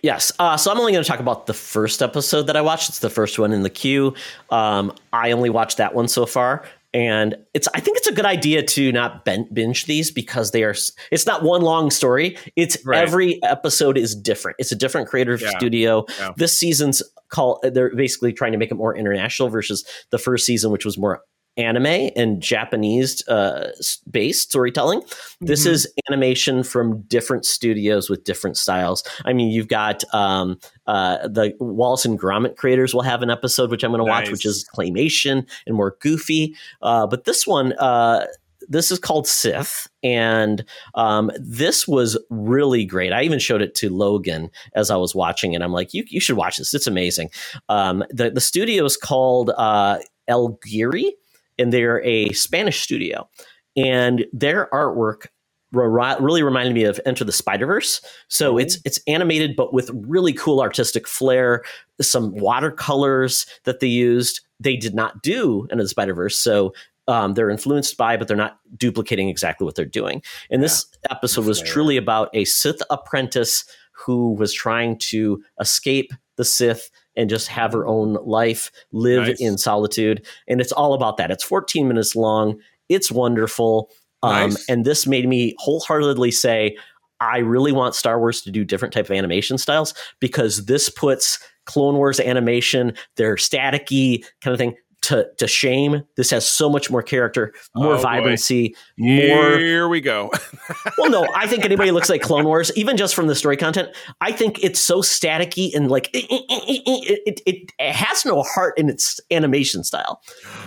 Yes. 0.01 0.31
Uh, 0.39 0.55
so 0.57 0.71
I'm 0.71 0.79
only 0.79 0.91
going 0.91 1.03
to 1.03 1.07
talk 1.07 1.19
about 1.19 1.45
the 1.45 1.53
first 1.53 2.01
episode 2.01 2.43
that 2.43 2.55
I 2.55 2.61
watched. 2.61 2.89
It's 2.89 2.99
the 2.99 3.09
first 3.09 3.37
one 3.37 3.51
in 3.51 3.63
the 3.63 3.69
queue. 3.69 4.13
Um, 4.49 4.93
I 5.11 5.31
only 5.31 5.49
watched 5.49 5.77
that 5.77 5.93
one 5.93 6.07
so 6.07 6.25
far. 6.25 6.63
And 6.91 7.35
it's, 7.53 7.67
I 7.75 7.79
think 7.81 7.97
it's 7.97 8.07
a 8.07 8.11
good 8.13 8.25
idea 8.25 8.63
to 8.63 8.91
not 8.91 9.23
binge 9.25 9.85
these 9.85 10.09
because 10.09 10.51
they 10.51 10.63
are, 10.63 10.73
it's 11.11 11.25
not 11.27 11.43
one 11.43 11.61
long 11.61 11.91
story. 11.91 12.35
It's 12.55 12.83
Right. 12.83 12.99
every 13.01 13.43
episode 13.43 13.95
is 13.97 14.15
different. 14.15 14.55
It's 14.59 14.71
a 14.71 14.75
different 14.75 15.07
creative 15.07 15.39
Yeah. 15.41 15.51
studio. 15.57 16.05
Yeah. 16.17 16.31
This 16.35 16.57
season's 16.57 17.03
call, 17.29 17.59
they're 17.61 17.95
basically 17.95 18.33
trying 18.33 18.53
to 18.53 18.57
make 18.57 18.71
it 18.71 18.75
more 18.75 18.95
international 18.97 19.49
versus 19.49 19.85
the 20.09 20.17
first 20.17 20.45
season, 20.47 20.71
which 20.71 20.83
was 20.85 20.97
more 20.97 21.21
anime 21.59 22.09
and 22.15 22.41
Japanese 22.41 23.27
uh, 23.27 23.71
based 24.09 24.49
storytelling. 24.49 25.01
This 25.41 25.65
Mhm. 25.67 25.71
is 25.71 25.93
animation 26.09 26.63
from 26.63 27.01
different 27.03 27.45
studios 27.45 28.09
with 28.09 28.23
different 28.23 28.55
styles. 28.57 29.03
I 29.25 29.33
mean, 29.33 29.51
you've 29.51 29.67
got 29.67 30.03
um, 30.13 30.57
uh, 30.87 31.27
the 31.27 31.53
Wallace 31.59 32.05
and 32.05 32.19
Gromit 32.19 32.55
creators 32.55 32.93
will 32.93 33.01
have 33.01 33.21
an 33.21 33.29
episode 33.29 33.69
which 33.71 33.83
I'm 33.83 33.91
going 33.91 33.99
to 33.99 34.05
watch, 34.09 34.31
which 34.31 34.45
is 34.45 34.65
claymation 34.75 35.45
and 35.67 35.75
more 35.75 35.95
goofy. 35.99 36.55
Uh, 36.81 37.05
but 37.05 37.25
this 37.25 37.45
one, 37.45 37.73
uh, 37.73 38.25
this 38.67 38.91
is 38.91 38.99
called 38.99 39.25
Sith, 39.27 39.87
and 40.03 40.63
um, 40.93 41.31
this 41.39 41.87
was 41.87 42.17
really 42.29 42.85
great. 42.85 43.11
I 43.11 43.23
even 43.23 43.39
showed 43.39 43.61
it 43.63 43.73
to 43.75 43.89
Logan 43.89 44.51
as 44.75 44.91
I 44.91 44.95
was 44.95 45.15
watching 45.15 45.53
it. 45.53 45.61
I'm 45.61 45.71
like, 45.71 45.93
you, 45.93 46.03
you 46.07 46.19
should 46.19 46.37
watch 46.37 46.57
this. 46.57 46.73
It's 46.73 46.85
amazing. 46.87 47.31
Um, 47.67 48.03
the 48.11 48.29
the 48.29 48.41
studio 48.41 48.85
is 48.85 48.95
called 48.95 49.49
uh, 49.57 49.97
El 50.27 50.59
Guiri, 50.67 51.11
and 51.59 51.71
they're 51.71 52.03
a 52.03 52.29
Spanish 52.29 52.81
studio, 52.81 53.29
and 53.75 54.25
their 54.33 54.67
artwork 54.73 55.27
really 55.71 56.41
reminded 56.41 56.73
me 56.73 56.83
of 56.83 56.99
Into 57.05 57.23
the 57.23 57.31
Spider 57.31 57.67
Verse. 57.67 58.01
So 58.27 58.57
it's 58.57 58.79
it's 58.85 58.99
animated, 59.07 59.55
but 59.55 59.73
with 59.73 59.91
really 59.93 60.33
cool 60.33 60.61
artistic 60.61 61.07
flair. 61.07 61.63
Some 62.01 62.33
watercolors 62.33 63.45
that 63.65 63.79
they 63.79 63.87
used, 63.87 64.41
they 64.59 64.75
did 64.75 64.95
not 64.95 65.21
do 65.21 65.67
Into 65.69 65.83
the 65.83 65.89
Spider 65.89 66.13
Verse. 66.13 66.39
So 66.39 66.73
um, 67.07 67.33
they're 67.33 67.49
influenced 67.49 67.97
by, 67.97 68.17
but 68.17 68.27
they're 68.27 68.37
not 68.37 68.59
duplicating 68.77 69.29
exactly 69.29 69.65
what 69.65 69.75
they're 69.75 69.85
doing. 69.85 70.21
And 70.49 70.63
this 70.63 70.85
episode 71.09 71.45
was 71.45 71.61
truly 71.61 71.97
about 71.97 72.29
a 72.33 72.45
Sith 72.45 72.81
apprentice 72.89 73.65
who 73.91 74.33
was 74.33 74.53
trying 74.53 74.97
to 74.99 75.43
escape 75.59 76.13
the 76.37 76.45
Sith 76.45 76.89
and 77.19 77.29
just 77.29 77.47
have 77.49 77.73
her 77.73 77.85
own 77.85 78.13
life, 78.25 78.71
live 78.91 79.27
Nice. 79.27 79.41
in 79.41 79.57
solitude. 79.57 80.25
And 80.47 80.61
it's 80.61 80.71
all 80.71 80.93
about 80.93 81.17
that. 81.17 81.29
It's 81.29 81.43
14 81.43 81.87
minutes 81.87 82.15
long. 82.15 82.59
It's 82.87 83.11
wonderful. 83.11 83.91
Um, 84.23 84.51
Nice. 84.51 84.69
and 84.69 84.85
this 84.85 85.05
made 85.05 85.27
me 85.27 85.53
wholeheartedly 85.59 86.31
say, 86.31 86.75
I 87.19 87.39
really 87.39 87.73
want 87.73 87.95
Star 87.95 88.17
Wars 88.17 88.41
to 88.43 88.51
do 88.51 88.63
different 88.63 88.93
type 88.93 89.05
of 89.05 89.11
animation 89.11 89.57
styles 89.57 89.93
because 90.21 90.65
this 90.65 90.89
puts 90.89 91.37
Clone 91.65 91.95
Wars 91.95 92.19
animation, 92.19 92.93
their 93.17 93.35
staticky 93.35 94.23
kind 94.41 94.53
of 94.53 94.57
thing, 94.57 94.75
to, 95.03 95.27
to 95.37 95.47
shame. 95.47 96.03
This 96.17 96.29
has 96.31 96.47
so 96.47 96.69
much 96.69 96.89
more 96.91 97.01
character, 97.01 97.53
more 97.75 97.93
Oh, 97.93 97.97
boy. 97.97 98.01
vibrancy, 98.03 98.75
more 98.97 99.57
Here 99.57 99.87
we 99.87 100.01
go. 100.01 100.31
well, 100.97 101.09
no, 101.09 101.27
I 101.35 101.47
think 101.47 101.65
anybody 101.65 101.91
looks 101.91 102.09
like 102.09 102.21
Clone 102.21 102.45
Wars, 102.45 102.71
even 102.77 102.97
just 102.97 103.15
from 103.15 103.27
the 103.27 103.35
story 103.35 103.57
content, 103.57 103.89
I 104.21 104.31
think 104.31 104.63
it's 104.63 104.81
so 104.81 105.01
staticky 105.01 105.73
and 105.75 105.89
like 105.89 106.09
it, 106.13 106.25
it, 106.29 107.19
it, 107.25 107.41
it, 107.45 107.71
it 107.79 107.91
has 107.93 108.25
no 108.25 108.43
heart 108.43 108.77
in 108.77 108.89
its 108.89 109.19
animation 109.31 109.83
style, 109.83 110.21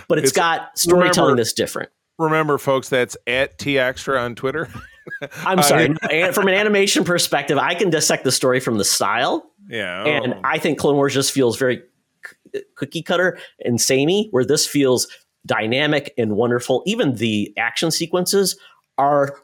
but 0.07 0.17
it's 0.17 0.31
It's- 0.31 0.35
got 0.59 0.77
storytelling 0.77 1.31
remember- 1.31 1.39
that's 1.41 1.53
different. 1.53 1.89
Remember, 2.19 2.59
folks, 2.59 2.89
that's 2.89 3.17
at 3.25 3.57
Toxtra 3.57 4.19
on 4.21 4.35
Twitter. 4.35 4.69
I'm 5.45 5.63
sorry. 5.63 5.89
no, 6.11 6.31
from 6.31 6.47
an 6.47 6.53
animation 6.53 7.03
perspective, 7.03 7.57
I 7.57 7.73
can 7.73 7.89
dissect 7.89 8.23
the 8.23 8.31
story 8.31 8.59
from 8.59 8.77
the 8.77 8.85
style, 8.85 9.51
Yeah. 9.67 10.03
and 10.05 10.35
oh. 10.35 10.41
I 10.43 10.59
think 10.59 10.77
Clone 10.77 10.95
Wars 10.95 11.13
just 11.13 11.31
feels 11.31 11.57
very 11.57 11.81
cookie 12.75 13.01
cutter 13.01 13.37
and 13.63 13.79
samey, 13.81 14.27
where 14.31 14.45
this 14.45 14.65
feels 14.67 15.07
dynamic 15.45 16.13
and 16.17 16.35
wonderful. 16.35 16.83
Even 16.85 17.15
the 17.15 17.53
action 17.57 17.91
sequences 17.91 18.57
are 18.97 19.35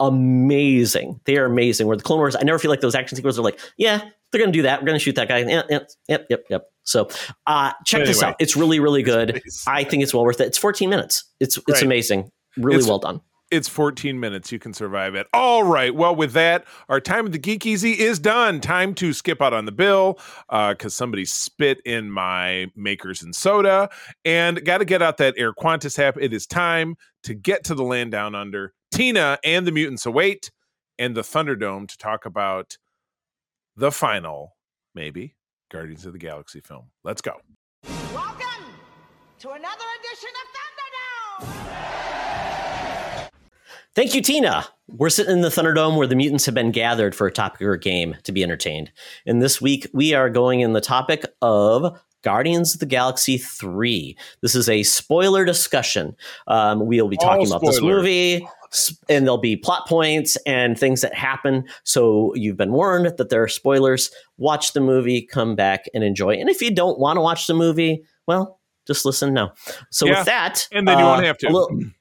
amazing. 0.00 1.20
They 1.24 1.36
are 1.36 1.44
amazing. 1.46 1.86
Where 1.86 1.96
the 1.96 2.02
Clone 2.02 2.18
Wars, 2.18 2.36
I 2.36 2.42
never 2.42 2.58
feel 2.58 2.70
like 2.70 2.80
those 2.80 2.94
action 2.94 3.16
sequences 3.16 3.38
are 3.38 3.42
like, 3.42 3.58
yeah, 3.76 3.98
they're 4.30 4.38
going 4.40 4.52
to 4.52 4.58
do 4.58 4.62
that. 4.62 4.80
We're 4.80 4.86
going 4.86 4.98
to 4.98 5.04
shoot 5.04 5.14
that 5.16 5.28
guy. 5.28 5.38
Yep, 5.38 5.66
yep, 6.08 6.26
yep, 6.28 6.44
yep. 6.50 6.66
So 6.84 7.08
uh, 7.46 7.72
check 7.84 8.04
this 8.06 8.22
out. 8.22 8.36
It's 8.40 8.56
really, 8.56 8.80
really 8.80 9.02
good. 9.02 9.40
Please. 9.42 9.64
I 9.66 9.84
think 9.84 10.02
it's 10.02 10.14
well 10.14 10.24
worth 10.24 10.40
it. 10.40 10.46
It's 10.46 10.58
14 10.58 10.88
minutes. 10.88 11.24
It's 11.40 11.56
it's 11.58 11.68
Right. 11.68 11.82
amazing. 11.82 12.30
Really 12.56 12.76
It's- 12.78 12.88
well 12.88 12.98
done. 12.98 13.20
It's 13.50 13.68
14 13.68 14.20
minutes. 14.20 14.52
You 14.52 14.58
can 14.58 14.74
survive 14.74 15.14
it. 15.14 15.26
All 15.32 15.62
right. 15.62 15.94
Well, 15.94 16.14
with 16.14 16.32
that, 16.32 16.66
our 16.90 17.00
time 17.00 17.24
of 17.24 17.32
the 17.32 17.38
Geek 17.38 17.64
Easy 17.64 17.92
is 17.92 18.18
done. 18.18 18.60
Time 18.60 18.94
to 18.96 19.14
skip 19.14 19.40
out 19.40 19.54
on 19.54 19.64
the 19.64 19.72
bill 19.72 20.18
uh, 20.50 20.74
because 20.74 20.94
somebody 20.94 21.24
spit 21.24 21.80
in 21.86 22.10
my 22.10 22.66
makers 22.76 23.22
and 23.22 23.34
soda. 23.34 23.88
And 24.24 24.62
got 24.64 24.78
to 24.78 24.84
get 24.84 25.00
out 25.00 25.16
that 25.16 25.34
Air 25.38 25.54
Qantas 25.54 25.98
app. 25.98 26.18
It 26.20 26.34
is 26.34 26.46
time 26.46 26.96
to 27.22 27.32
get 27.32 27.64
to 27.64 27.74
the 27.74 27.84
land 27.84 28.10
down 28.10 28.34
under. 28.34 28.74
Tina 28.92 29.38
and 29.42 29.66
the 29.66 29.72
mutants 29.72 30.04
await, 30.06 30.50
and 30.98 31.16
the 31.16 31.22
Thunderdome 31.22 31.88
to 31.88 31.96
talk 31.98 32.26
about 32.26 32.76
the 33.76 33.92
final, 33.92 34.56
maybe, 34.94 35.36
Guardians 35.70 36.04
of 36.04 36.12
the 36.12 36.18
Galaxy 36.18 36.60
film. 36.60 36.90
Let's 37.04 37.22
go. 37.22 37.40
Welcome 38.12 38.64
to 39.38 39.50
another 39.50 39.84
edition 40.00 40.30
of 40.42 41.46
Thunderdome! 41.46 41.67
Thank 43.94 44.14
you, 44.14 44.22
Tina. 44.22 44.66
We're 44.86 45.10
sitting 45.10 45.32
in 45.32 45.40
the 45.40 45.48
Thunderdome 45.48 45.96
where 45.96 46.06
the 46.06 46.16
mutants 46.16 46.46
have 46.46 46.54
been 46.54 46.70
gathered 46.70 47.14
for 47.14 47.26
a 47.26 47.32
topic 47.32 47.62
or 47.62 47.76
game 47.76 48.16
to 48.22 48.32
be 48.32 48.42
entertained. 48.42 48.92
And 49.26 49.42
this 49.42 49.60
week 49.60 49.86
we 49.92 50.14
are 50.14 50.30
going 50.30 50.60
in 50.60 50.72
the 50.72 50.80
topic 50.80 51.24
of 51.42 51.98
Guardians 52.22 52.74
of 52.74 52.80
the 52.80 52.86
Galaxy 52.86 53.38
3. 53.38 54.16
This 54.42 54.54
is 54.54 54.68
a 54.68 54.82
spoiler 54.82 55.44
discussion. 55.44 56.16
Um, 56.46 56.86
we'll 56.86 57.08
be 57.08 57.16
talking 57.16 57.46
about 57.46 57.60
this 57.60 57.80
movie, 57.80 58.46
and 59.08 59.24
there'll 59.24 59.38
be 59.38 59.56
plot 59.56 59.86
points 59.86 60.36
and 60.46 60.78
things 60.78 61.00
that 61.02 61.14
happen. 61.14 61.64
So 61.84 62.34
you've 62.34 62.56
been 62.56 62.72
warned 62.72 63.16
that 63.16 63.28
there 63.28 63.42
are 63.42 63.48
spoilers. 63.48 64.10
Watch 64.36 64.72
the 64.72 64.80
movie, 64.80 65.22
come 65.22 65.54
back 65.54 65.84
and 65.94 66.02
enjoy. 66.02 66.34
And 66.34 66.48
if 66.48 66.60
you 66.60 66.74
don't 66.74 66.98
want 66.98 67.16
to 67.16 67.20
watch 67.20 67.46
the 67.46 67.54
movie, 67.54 68.04
well, 68.26 68.60
just 68.86 69.04
listen 69.04 69.32
now. 69.34 69.52
So 69.90 70.06
Yeah, 70.06 70.18
with 70.18 70.26
that, 70.26 70.66
and 70.72 70.88
then 70.88 70.98
you 70.98 71.04
uh, 71.04 71.08
won't 71.08 71.24
have 71.24 71.38
to. 71.38 71.92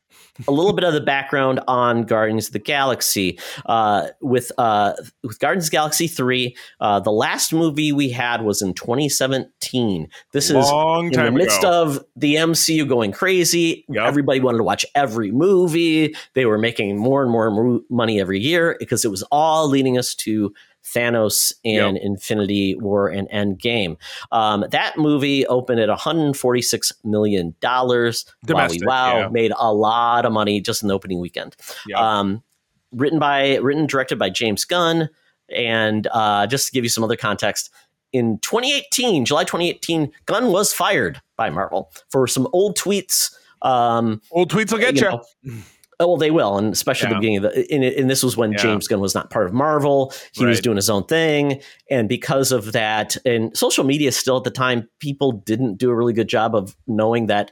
A 0.47 0.51
little, 0.51 0.73
bit 0.73 0.83
of 0.83 0.93
the 0.93 1.01
background 1.01 1.59
on 1.67 2.03
Guardians 2.03 2.47
of 2.47 2.53
the 2.53 2.59
Galaxy. 2.59 3.39
Uh, 3.65 4.09
with 4.21 4.51
uh, 4.57 4.93
with 5.23 5.39
Guardians 5.39 5.65
of 5.65 5.71
the 5.71 5.75
Galaxy 5.75 6.07
three, 6.07 6.55
uh, 6.79 6.99
the 6.99 7.11
last 7.11 7.53
movie 7.53 7.91
we 7.91 8.09
had 8.09 8.43
was 8.43 8.61
in 8.61 8.73
2017. 8.73 10.09
This 10.33 10.49
is 10.49 10.55
Long 10.55 11.05
in 11.07 11.11
the 11.11 11.31
midst 11.31 11.59
ago. 11.59 11.83
of 11.83 12.05
the 12.15 12.35
MCU 12.35 12.87
going 12.87 13.11
crazy. 13.11 13.85
Yep. 13.89 14.05
Everybody 14.05 14.39
wanted 14.39 14.57
to 14.57 14.63
watch 14.63 14.85
every 14.93 15.31
movie. 15.31 16.15
They 16.33 16.45
were 16.45 16.57
making 16.57 16.97
more 16.97 17.23
and 17.23 17.31
more 17.31 17.81
money 17.89 18.19
every 18.19 18.39
year 18.39 18.75
because 18.79 19.05
it 19.05 19.09
was 19.09 19.23
all 19.31 19.67
leading 19.67 19.97
us 19.97 20.13
to 20.15 20.53
Thanos 20.93 21.53
and 21.65 21.97
Infinity 21.97 22.75
War 22.75 23.09
and 23.09 23.29
Endgame. 23.29 23.97
Um, 24.31 24.65
that 24.71 24.97
movie 24.97 25.45
opened 25.47 25.79
at 25.79 25.89
146 25.89 26.93
million 27.03 27.55
dollars. 27.59 28.25
Domestic, 28.45 28.87
wow, 28.87 29.19
yeah. 29.19 29.27
made 29.29 29.51
a 29.57 29.73
lot 29.73 30.25
of 30.25 30.31
money 30.31 30.61
just 30.61 30.81
in 30.81 30.87
the 30.87 30.93
opening 30.93 31.19
weekend. 31.19 31.55
Yep. 31.87 31.99
Um, 31.99 32.43
written 32.91 33.19
by, 33.19 33.55
written 33.57 33.85
directed 33.85 34.17
by 34.17 34.29
James 34.29 34.65
Gunn, 34.65 35.09
and 35.49 36.07
uh, 36.11 36.47
just 36.47 36.67
to 36.67 36.71
give 36.71 36.83
you 36.83 36.89
some 36.89 37.03
other 37.03 37.17
context, 37.17 37.69
in 38.13 38.39
2018, 38.39 39.25
July 39.25 39.43
2018, 39.43 40.11
Gunn 40.25 40.51
was 40.51 40.73
fired 40.73 41.21
by 41.35 41.49
Marvel 41.49 41.91
for 42.09 42.27
some 42.27 42.47
old 42.53 42.77
tweets. 42.77 43.35
Um, 43.61 44.21
Old 44.31 44.51
tweets 44.51 44.71
will 44.71 44.79
get 44.79 44.95
you. 44.95 45.01
know, 45.01 45.23
Oh, 45.99 46.07
well, 46.09 46.17
they 46.17 46.29
will, 46.29 46.57
and 46.59 46.71
especially 46.73 47.07
Yeah. 47.09 47.13
the 47.15 47.19
beginning 47.19 47.37
of 47.37 47.43
the. 47.43 47.73
And, 47.73 47.83
and 47.83 48.09
this 48.09 48.21
was 48.21 48.37
when 48.37 48.51
Yeah. 48.51 48.59
James 48.59 48.87
Gunn 48.87 48.99
was 48.99 49.15
not 49.15 49.31
part 49.31 49.47
of 49.47 49.53
Marvel. 49.53 50.13
He 50.33 50.45
was 50.45 50.61
doing 50.61 50.75
his 50.75 50.89
own 50.91 51.03
thing, 51.05 51.59
and 51.89 52.07
because 52.07 52.51
of 52.51 52.71
that, 52.73 53.17
and 53.25 53.55
social 53.57 53.83
media 53.83 54.11
still 54.11 54.37
at 54.37 54.43
the 54.43 54.51
time, 54.51 54.87
people 54.99 55.31
didn't 55.31 55.77
do 55.77 55.89
a 55.89 55.95
really 55.95 56.13
good 56.13 56.27
job 56.29 56.53
of 56.55 56.75
knowing 56.85 57.25
that 57.27 57.51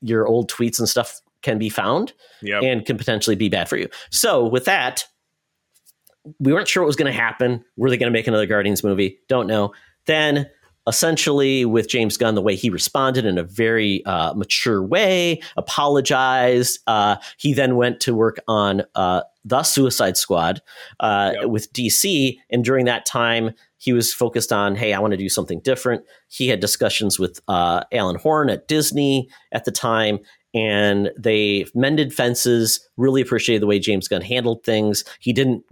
your 0.00 0.26
old 0.26 0.50
tweets 0.50 0.78
and 0.78 0.88
stuff 0.88 1.20
can 1.42 1.58
be 1.58 1.68
found 1.68 2.12
Yep. 2.42 2.62
and 2.62 2.86
can 2.86 2.96
potentially 2.96 3.36
be 3.36 3.48
bad 3.48 3.68
for 3.68 3.76
you. 3.76 3.88
So 4.10 4.46
with 4.46 4.64
that, 4.66 5.04
we 6.38 6.52
weren't 6.52 6.68
sure 6.68 6.82
what 6.82 6.86
was 6.86 6.96
going 6.96 7.12
to 7.12 7.18
happen. 7.18 7.64
Were 7.76 7.90
they 7.90 7.96
going 7.98 8.10
to 8.10 8.16
make 8.16 8.26
another 8.26 8.46
Guardians 8.46 8.82
movie? 8.82 9.18
Don't 9.28 9.46
know. 9.46 9.74
Then 10.06 10.48
essentially 10.86 11.64
with 11.64 11.88
James 11.88 12.16
Gunn, 12.16 12.34
the 12.34 12.42
way 12.42 12.54
he 12.54 12.70
responded 12.70 13.24
in 13.24 13.38
a 13.38 13.42
very 13.42 14.04
uh, 14.04 14.34
mature 14.34 14.82
way, 14.82 15.40
apologized. 15.56 16.78
Uh, 16.86 17.16
he 17.38 17.54
then 17.54 17.76
went 17.76 18.00
to 18.00 18.14
work 18.14 18.38
on 18.48 18.82
uh, 18.94 19.22
the 19.44 19.62
Suicide 19.62 20.16
Squad 20.16 20.60
uh, 21.00 21.32
Yep. 21.34 21.50
with 21.50 21.72
DC, 21.72 22.38
and 22.50 22.64
during 22.64 22.84
that 22.86 23.06
time. 23.06 23.50
He 23.76 23.92
was 23.92 24.14
focused 24.14 24.50
on, 24.50 24.76
hey, 24.76 24.94
I 24.94 24.98
want 24.98 25.10
to 25.10 25.18
do 25.18 25.28
something 25.28 25.60
different. 25.60 26.04
He 26.28 26.48
had 26.48 26.58
discussions 26.58 27.18
with 27.18 27.38
uh, 27.48 27.84
Alan 27.92 28.16
Horn 28.16 28.48
at 28.48 28.66
Disney 28.66 29.28
at 29.52 29.66
the 29.66 29.70
time, 29.70 30.20
and 30.54 31.10
they 31.18 31.66
mended 31.74 32.14
fences. 32.14 32.80
Really 32.96 33.20
appreciated 33.20 33.60
the 33.60 33.66
way 33.66 33.78
James 33.78 34.08
Gunn 34.08 34.22
handled 34.22 34.64
things. 34.64 35.04
He 35.20 35.34
didn't 35.34 35.64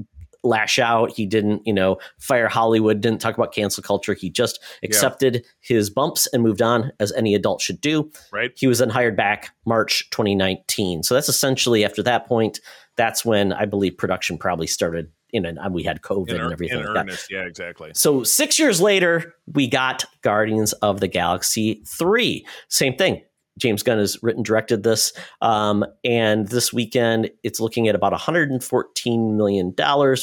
lash 0.45 0.79
out. 0.79 1.13
He 1.13 1.27
didn't, 1.27 1.67
you 1.67 1.73
know, 1.73 1.99
fire 2.19 2.49
Hollywood. 2.49 3.01
Didn't 3.01 3.21
talk 3.21 3.37
about 3.37 3.53
cancel 3.55 3.83
culture. 3.83 4.15
He 4.15 4.31
just 4.31 4.61
accepted 4.83 5.45
his 5.61 5.89
bumps 5.91 6.27
and 6.33 6.43
moved 6.43 6.63
on, 6.63 6.93
as 7.01 7.13
any 7.13 7.35
adult 7.35 7.61
should 7.61 7.81
do. 7.81 8.11
right. 8.33 8.51
He 8.57 8.67
was 8.67 8.79
then 8.79 8.91
hired 8.91 9.17
back 9.17 9.51
March 9.67 10.09
2019. 10.11 11.03
So 11.03 11.15
that's 11.15 11.29
essentially 11.29 11.85
after 11.85 12.03
that 12.03 12.27
point. 12.27 12.61
That's 12.97 13.25
when 13.25 13.53
I 13.53 13.65
believe 13.65 13.97
production 13.97 14.39
probably 14.39 14.67
started. 14.67 15.11
In 15.35 15.47
and 15.47 15.59
we 15.73 15.83
had 15.83 16.03
COVID 16.03 16.29
In, 16.29 16.41
and 16.43 16.53
everything 16.53 16.81
in 16.81 16.85
like 16.85 16.95
that. 16.95 17.01
earnest. 17.01 17.33
Yeah, 17.33 17.45
exactly. 17.47 17.91
So 17.95 18.23
six 18.23 18.59
years 18.59 18.83
later, 18.83 19.35
we 19.47 19.67
got 19.67 20.05
Guardians 20.21 20.75
of 20.75 21.01
the 21.01 21.09
Galaxy 21.09 21.83
3. 21.87 22.45
Same 22.69 22.95
thing. 22.97 23.23
James 23.59 23.83
Gunn 23.83 23.99
has 23.99 24.23
written, 24.23 24.43
directed 24.43 24.83
this. 24.83 25.13
Um, 25.41 25.85
and 26.05 26.49
this 26.49 26.73
weekend, 26.73 27.31
it's 27.43 27.61
looking 27.61 27.89
at 27.89 27.95
about 27.95 28.13
$114 28.13 29.37
million. 29.37 29.75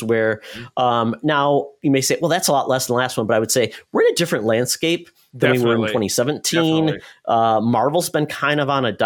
Where 0.06 0.42
um, 0.78 1.16
now 1.24 1.70
you 1.82 1.92
may 1.92 2.02
say, 2.02 2.18
well, 2.22 2.30
that's 2.30 2.48
a 2.48 2.52
lot 2.52 2.68
less 2.70 2.88
than 2.88 2.96
the 2.96 2.98
last 2.98 3.18
one. 3.18 3.28
But 3.28 3.36
I 3.36 3.40
would 3.40 3.52
say 3.52 3.72
we're 3.92 4.02
in 4.02 4.12
a 4.12 4.16
different 4.16 4.46
landscape 4.46 5.10
than 5.34 5.52
we 5.52 5.60
were 5.60 5.76
in 5.76 5.82
2017. 5.82 7.00
Uh, 7.28 7.62
Marvel's 7.62 8.10
been 8.10 8.26
kind 8.26 8.60
of 8.60 8.70
on 8.70 8.86
a 8.86 8.98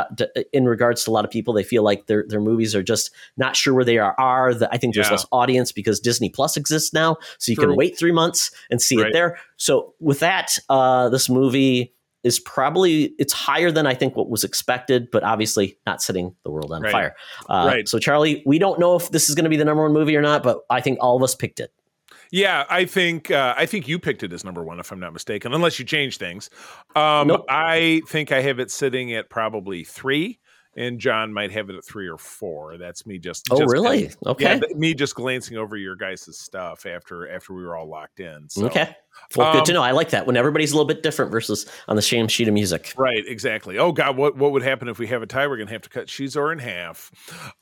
in 0.54 0.66
regards 0.66 1.04
to 1.04 1.12
a 1.12 1.14
lot 1.14 1.26
of 1.26 1.32
people. 1.32 1.54
They 1.54 1.64
feel 1.64 1.84
like 1.84 2.08
their 2.08 2.26
their 2.28 2.40
movies 2.40 2.74
are 2.76 2.84
just 2.84 3.12
not 3.36 3.56
sure 3.56 3.74
where 3.74 3.84
they 3.84 3.98
are. 3.98 4.16
Are 4.18 4.54
the, 4.54 4.74
I 4.74 4.78
think 4.78 4.96
there's 4.96 5.08
Yeah. 5.08 5.12
less 5.12 5.26
audience 5.32 5.72
because 5.74 6.00
Disney 6.00 6.30
Plus 6.30 6.56
exists 6.56 6.94
now, 6.94 7.18
so 7.40 7.52
you 7.52 7.56
True. 7.58 7.68
can 7.68 7.76
wait 7.76 7.98
three 7.98 8.14
months 8.14 8.52
and 8.72 8.82
see 8.82 8.98
Right. 8.98 9.08
it 9.08 9.14
there. 9.14 9.38
So 9.58 9.94
with 10.00 10.20
that, 10.20 10.58
uh, 10.70 11.10
this 11.10 11.30
movie 11.30 11.94
is 12.24 12.40
probably 12.40 13.14
it's 13.20 13.34
higher 13.34 13.70
than 13.72 13.86
I 13.86 13.94
think 13.94 14.16
what 14.16 14.30
was 14.30 14.44
expected, 14.44 15.10
but 15.12 15.24
obviously 15.24 15.78
not 15.86 16.02
setting 16.02 16.34
the 16.44 16.52
world 16.52 16.72
on 16.72 16.82
Right. 16.82 16.92
fire. 16.92 17.16
Uh, 17.50 17.66
Right. 17.68 17.88
So 17.90 18.00
Charlie, 18.00 18.42
we 18.46 18.60
don't 18.60 18.80
know 18.80 18.96
if 18.96 19.10
this 19.12 19.30
is 19.30 19.36
going 19.36 19.44
to 19.44 19.50
be 19.50 19.58
the 19.58 19.66
number 19.66 19.84
one 19.84 19.94
movie 19.94 20.16
or 20.16 20.22
not, 20.22 20.42
but 20.44 20.60
I 20.70 20.82
think 20.82 21.00
all 21.02 21.16
of 21.16 21.24
us 21.24 21.36
picked 21.36 21.60
it. 21.60 21.72
Yeah, 22.32 22.64
I 22.68 22.86
think 22.86 23.30
uh, 23.30 23.54
I 23.56 23.68
think 23.68 23.88
you 23.88 24.00
picked 24.00 24.24
it 24.24 24.34
as 24.34 24.44
number 24.44 24.64
one, 24.64 24.80
if 24.80 24.92
I'm 24.92 25.00
not 25.00 25.14
mistaken, 25.14 25.54
unless 25.54 25.78
you 25.78 25.86
change 25.86 26.18
things. 26.18 26.50
Um, 26.96 27.28
Nope. 27.28 27.46
I 27.48 28.02
think 28.08 28.32
I 28.32 28.42
have 28.42 28.58
it 28.60 28.72
sitting 28.72 29.14
at 29.14 29.30
probably 29.30 29.84
three, 29.84 30.40
and 30.76 31.00
John 31.00 31.32
might 31.34 31.52
have 31.52 31.70
it 31.70 31.76
at 31.76 31.84
three 31.86 32.08
or 32.08 32.18
four. 32.18 32.78
That's 32.78 33.06
me 33.06 33.18
just. 33.20 33.48
Oh, 33.52 33.58
just 33.60 33.72
really? 33.72 34.12
Okay. 34.26 34.56
Yeah, 34.56 34.76
me 34.76 34.94
just 34.94 35.16
glancing 35.16 35.58
over 35.58 35.78
your 35.78 35.96
guys' 35.96 36.38
stuff 36.38 36.86
after 36.86 37.30
after 37.30 37.54
we 37.54 37.64
were 37.64 37.76
all 37.76 37.88
locked 37.88 38.20
in. 38.20 38.50
So. 38.50 38.66
Okay. 38.66 38.96
Well, 39.36 39.54
good 39.54 39.66
to 39.66 39.72
Um, 39.72 39.76
know. 39.76 39.84
I 39.84 39.92
like 39.92 40.10
that 40.10 40.26
when 40.26 40.36
everybody's 40.38 40.72
a 40.72 40.76
little 40.76 40.88
bit 40.88 41.04
different 41.04 41.32
versus 41.32 41.66
on 41.88 41.96
the 41.96 42.02
same 42.02 42.28
sheet 42.28 42.48
of 42.48 42.54
music. 42.54 42.94
Right, 42.98 43.24
exactly. 43.28 43.78
Oh 43.78 43.92
God, 43.92 44.18
what 44.18 44.36
what 44.38 44.52
would 44.52 44.64
happen 44.64 44.88
if 44.88 44.98
we 45.00 45.08
have 45.08 45.22
a 45.22 45.28
tie? 45.28 45.46
We're 45.48 45.58
gonna 45.58 45.72
have 45.72 45.82
to 45.84 45.90
cut 45.90 46.08
Shizor 46.08 46.52
in 46.52 46.60
half. 46.60 47.12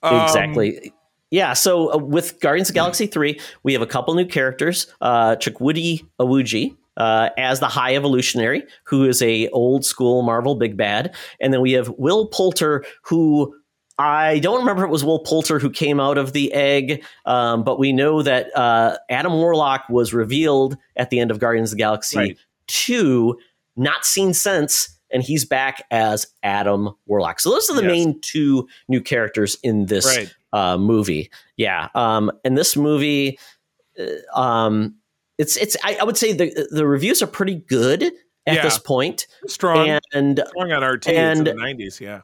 Um, 0.01 0.21
exactly. 0.23 0.93
Yeah, 1.29 1.53
so 1.53 1.93
uh, 1.93 1.97
with 1.97 2.41
Guardians 2.41 2.67
of 2.67 2.75
Galaxy 2.75 3.07
3, 3.07 3.39
we 3.63 3.71
have 3.71 3.81
a 3.81 3.85
couple 3.87 4.13
new 4.15 4.25
characters. 4.25 4.87
Uh, 4.99 5.37
Chukwudi 5.37 6.05
Iwuji 6.19 6.75
uh, 6.97 7.29
as 7.37 7.59
the 7.59 7.67
High 7.67 7.95
Evolutionary, 7.95 8.63
who 8.83 9.05
is 9.05 9.21
a 9.21 9.47
old 9.49 9.85
school 9.85 10.21
Marvel 10.21 10.55
big 10.55 10.75
bad. 10.77 11.15
And 11.39 11.53
then 11.53 11.61
we 11.61 11.71
have 11.73 11.89
Will 11.97 12.27
Poulter, 12.27 12.83
who 13.03 13.55
I 13.97 14.39
don't 14.39 14.59
remember 14.59 14.83
if 14.83 14.87
it 14.87 14.91
was 14.91 15.03
Will 15.03 15.19
Poulter 15.19 15.59
who 15.59 15.69
came 15.69 15.99
out 15.99 16.17
of 16.17 16.33
the 16.33 16.51
egg, 16.53 17.03
um, 17.25 17.63
but 17.63 17.77
we 17.77 17.93
know 17.93 18.21
that 18.23 18.55
uh, 18.57 18.97
Adam 19.09 19.33
Warlock 19.33 19.87
was 19.89 20.13
revealed 20.13 20.75
at 20.95 21.09
the 21.11 21.19
end 21.19 21.29
of 21.29 21.39
Guardians 21.39 21.71
of 21.71 21.77
the 21.77 21.81
Galaxy 21.83 22.17
Right. 22.17 22.37
2, 22.67 23.37
not 23.75 24.05
seen 24.05 24.33
since, 24.33 24.97
and 25.11 25.21
he's 25.21 25.45
back 25.45 25.85
as 25.91 26.25
Adam 26.41 26.89
Warlock. 27.05 27.39
So 27.39 27.51
those 27.51 27.69
are 27.69 27.75
the 27.75 27.83
Yes. 27.83 27.91
main 27.91 28.19
two 28.21 28.67
new 28.87 29.01
characters 29.01 29.57
in 29.61 29.85
this 29.85 30.05
Right. 30.05 30.33
uh, 30.53 30.77
movie. 30.77 31.29
Yeah, 31.57 31.89
um, 31.93 32.31
and 32.43 32.57
this 32.57 32.75
movie, 32.75 33.37
uh, 33.99 34.39
um, 34.39 34.95
it's 35.41 35.57
it's. 35.57 35.75
I, 35.83 35.97
I 35.99 36.03
would 36.03 36.17
say 36.17 36.33
the 36.33 36.67
the 36.71 36.85
reviews 36.85 37.21
are 37.21 37.27
pretty 37.27 37.55
good 37.55 38.03
at 38.03 38.55
Yeah. 38.55 38.61
this 38.63 38.77
point, 38.79 39.27
Strong, 39.47 39.99
and 40.13 40.43
strong 40.47 40.71
on 40.71 40.83
RT. 40.83 41.07
and- 41.09 41.39
in 41.39 41.43
the 41.43 41.53
nineties. 41.53 41.99
Yeah. 42.01 42.21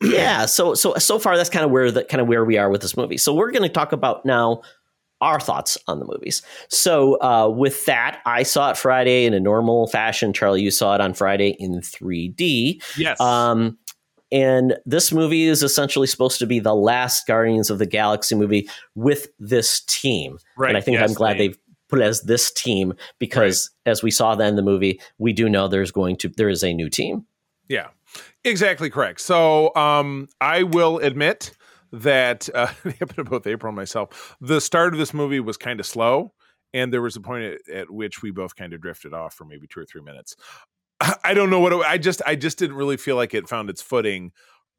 yeah. 0.00 0.46
So 0.46 0.74
so 0.74 0.94
so 0.94 1.18
far, 1.18 1.36
that's 1.36 1.50
kind 1.50 1.64
of 1.64 1.70
where 1.70 1.90
the 1.90 2.04
kind 2.04 2.20
of 2.20 2.26
where 2.28 2.44
we 2.44 2.56
are 2.58 2.70
with 2.70 2.80
this 2.82 2.96
movie. 2.96 3.18
So 3.18 3.34
we're 3.34 3.50
going 3.50 3.62
to 3.62 3.68
talk 3.68 3.92
about 3.92 4.24
now 4.24 4.62
our 5.20 5.38
thoughts 5.38 5.76
on 5.86 5.98
the 5.98 6.06
movies. 6.06 6.40
So 6.68 7.20
uh, 7.20 7.46
with 7.48 7.84
that, 7.84 8.20
I 8.24 8.42
saw 8.42 8.70
it 8.70 8.78
Friday 8.78 9.26
in 9.26 9.34
a 9.34 9.40
normal 9.40 9.86
fashion. 9.88 10.32
Charlie, 10.32 10.62
you 10.62 10.70
saw 10.70 10.94
it 10.94 11.02
on 11.02 11.12
Friday 11.12 11.50
in 11.58 11.82
3D. 11.82 12.82
Yes. 12.96 13.20
Um, 13.20 13.76
and 14.32 14.78
this 14.86 15.12
movie 15.12 15.44
is 15.44 15.62
essentially 15.62 16.06
supposed 16.06 16.38
to 16.38 16.46
be 16.46 16.58
the 16.60 16.74
last 16.74 17.26
Guardians 17.26 17.68
of 17.68 17.78
the 17.78 17.84
Galaxy 17.84 18.34
movie 18.34 18.66
with 18.94 19.26
this 19.38 19.80
team. 19.88 20.38
right. 20.56 20.68
and 20.70 20.78
I 20.78 20.80
think 20.80 20.98
yes, 20.98 21.10
I'm 21.10 21.14
glad 21.14 21.34
they- 21.36 21.48
they've 21.48 21.58
put 21.90 21.98
it 22.00 22.04
as 22.04 22.22
this 22.22 22.50
team 22.50 22.94
because 23.18 23.70
as 23.86 24.02
we 24.02 24.10
saw 24.10 24.34
then 24.34 24.50
in 24.50 24.56
the 24.56 24.62
movie, 24.62 25.00
we 25.18 25.32
do 25.32 25.48
know 25.48 25.68
there's 25.68 25.90
going 25.90 26.16
to 26.16 26.28
there 26.28 26.48
is 26.48 26.62
a 26.62 26.72
new 26.72 26.88
team. 26.88 27.26
Yeah, 27.68 27.88
exactly 28.44 28.90
correct. 28.90 29.20
So 29.20 29.74
um, 29.76 30.28
I 30.40 30.62
will 30.62 30.98
admit 30.98 31.52
that 31.92 32.48
uh, 32.54 32.72
it 32.84 32.96
happened 32.98 33.16
to 33.16 33.24
both 33.24 33.46
April 33.46 33.70
and 33.70 33.76
myself. 33.76 34.36
The 34.40 34.60
start 34.60 34.92
of 34.92 34.98
this 34.98 35.14
movie 35.14 35.40
was 35.40 35.56
kind 35.56 35.80
of 35.80 35.86
slow, 35.86 36.32
and 36.72 36.92
there 36.92 37.02
was 37.02 37.16
a 37.16 37.20
point 37.20 37.44
at, 37.44 37.74
at 37.74 37.90
which 37.90 38.22
we 38.22 38.30
both 38.30 38.56
kind 38.56 38.72
of 38.72 38.80
drifted 38.80 39.12
off 39.14 39.34
for 39.34 39.44
maybe 39.44 39.66
two 39.66 39.80
or 39.80 39.84
three 39.84 40.02
minutes. 40.02 40.36
I- 41.00 41.16
I 41.24 41.34
don't 41.34 41.50
know 41.50 41.60
what 41.60 41.72
it, 41.72 41.80
I 41.80 41.98
just 41.98 42.22
I 42.26 42.34
just 42.36 42.58
didn't 42.58 42.76
really 42.76 42.96
feel 42.96 43.16
like 43.16 43.34
it 43.34 43.48
found 43.48 43.70
its 43.70 43.82
footing 43.82 44.32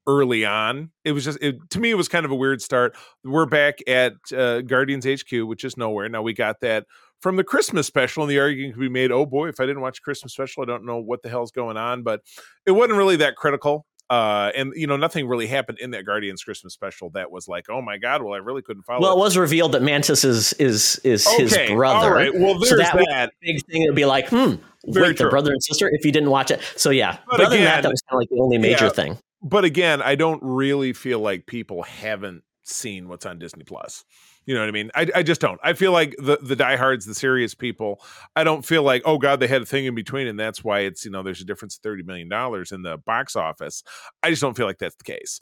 early 0.07 0.45
on. 0.45 0.91
It 1.03 1.11
was 1.13 1.25
just 1.25 1.37
it, 1.41 1.57
to 1.71 1.79
me, 1.79 1.91
it 1.91 1.95
was 1.97 2.07
kind 2.07 2.25
of 2.25 2.31
a 2.31 2.35
weird 2.35 2.61
start. 2.61 2.95
We're 3.23 3.45
back 3.45 3.79
at 3.87 4.13
uh, 4.35 4.61
Guardians 4.61 5.05
HQ, 5.05 5.31
which 5.47 5.63
is 5.63 5.77
nowhere 5.77 6.09
now. 6.09 6.21
We 6.21 6.33
got 6.33 6.59
that 6.61 6.85
from 7.21 7.35
the 7.35 7.43
Christmas 7.43 7.87
special, 7.87 8.23
and 8.23 8.31
the 8.31 8.39
argument 8.39 8.73
could 8.75 8.81
be 8.81 8.89
made, 8.89 9.11
oh 9.11 9.25
boy, 9.25 9.47
if 9.49 9.59
I 9.59 9.65
didn't 9.65 9.81
watch 9.81 10.01
Christmas 10.01 10.33
special, 10.33 10.63
I 10.63 10.65
don't 10.65 10.85
know 10.85 10.97
what 10.97 11.21
the 11.21 11.29
hell's 11.29 11.51
going 11.51 11.77
on. 11.77 12.03
But 12.03 12.21
it 12.65 12.71
wasn't 12.71 12.97
really 12.97 13.17
that 13.17 13.35
critical. 13.35 13.85
Uh, 14.09 14.51
and 14.57 14.73
you 14.75 14.87
know, 14.87 14.97
nothing 14.97 15.25
really 15.25 15.47
happened 15.47 15.79
in 15.79 15.91
that 15.91 16.05
Guardians 16.05 16.43
Christmas 16.43 16.73
special 16.73 17.11
that 17.11 17.31
was 17.31 17.47
like, 17.47 17.67
oh 17.69 17.81
my 17.81 17.97
god, 17.97 18.21
well, 18.21 18.33
I 18.33 18.37
really 18.39 18.61
couldn't 18.61 18.83
follow. 18.83 18.99
Well, 18.99 19.13
it 19.13 19.15
it 19.15 19.19
was 19.19 19.37
revealed 19.37 19.71
that 19.71 19.81
Mantis 19.83 20.25
is 20.25 20.51
is 20.53 20.99
is 21.05 21.25
his 21.37 21.55
brother. 21.69 22.09
all 22.09 22.13
right, 22.13 22.33
well, 22.37 22.59
so 22.59 22.75
there's 22.75 22.87
that, 22.89 22.95
was 22.95 23.05
that. 23.09 23.31
big 23.41 23.63
thing. 23.67 23.83
It'd 23.83 23.95
be 23.95 24.03
like, 24.03 24.27
hmm, 24.27 24.55
Very 24.87 25.09
wait, 25.09 25.17
true. 25.17 25.27
the 25.27 25.29
brother 25.29 25.53
and 25.53 25.63
sister. 25.63 25.89
If 25.93 26.03
you 26.03 26.11
didn't 26.11 26.29
watch 26.29 26.51
it, 26.51 26.59
so 26.75 26.89
yeah. 26.89 27.19
But 27.29 27.39
other 27.39 27.55
than 27.55 27.63
that, 27.63 27.83
that 27.83 27.89
was 27.91 28.01
kind 28.01 28.17
of 28.17 28.19
like 28.19 28.29
the 28.29 28.41
only 28.41 28.57
major 28.57 28.85
Yeah. 28.87 28.91
thing. 28.91 29.17
But 29.41 29.65
again, 29.65 30.01
I 30.01 30.15
don't 30.15 30.41
really 30.43 30.93
feel 30.93 31.19
like 31.19 31.45
people 31.45 31.83
haven't 31.83 32.43
seen 32.63 33.07
what's 33.07 33.25
on 33.25 33.39
Disney 33.39 33.63
Plus. 33.63 34.05
You 34.45 34.55
know 34.55 34.61
what 34.61 34.69
I 34.69 34.71
mean? 34.71 34.91
I, 34.95 35.07
I 35.15 35.23
just 35.23 35.39
don't. 35.39 35.59
I 35.63 35.73
feel 35.73 35.91
like 35.91 36.15
the 36.17 36.37
the 36.41 36.55
diehards, 36.55 37.05
the 37.05 37.13
serious 37.13 37.53
people. 37.53 38.01
I 38.35 38.43
don't 38.43 38.65
feel 38.65 38.81
like 38.81 39.03
oh 39.05 39.19
god, 39.19 39.39
they 39.39 39.47
had 39.47 39.61
a 39.61 39.65
thing 39.67 39.85
in 39.85 39.93
between, 39.93 40.25
and 40.25 40.39
that's 40.39 40.63
why 40.63 40.79
it's 40.79 41.05
you 41.05 41.11
know 41.11 41.21
there's 41.21 41.41
a 41.41 41.45
difference 41.45 41.75
of 41.75 41.81
thirty 41.83 42.01
million 42.01 42.27
dollars 42.27 42.71
in 42.71 42.81
the 42.81 42.97
box 42.97 43.35
office. 43.35 43.83
I 44.23 44.31
just 44.31 44.41
don't 44.41 44.57
feel 44.57 44.65
like 44.65 44.79
that's 44.79 44.95
the 44.95 45.03
case. 45.03 45.39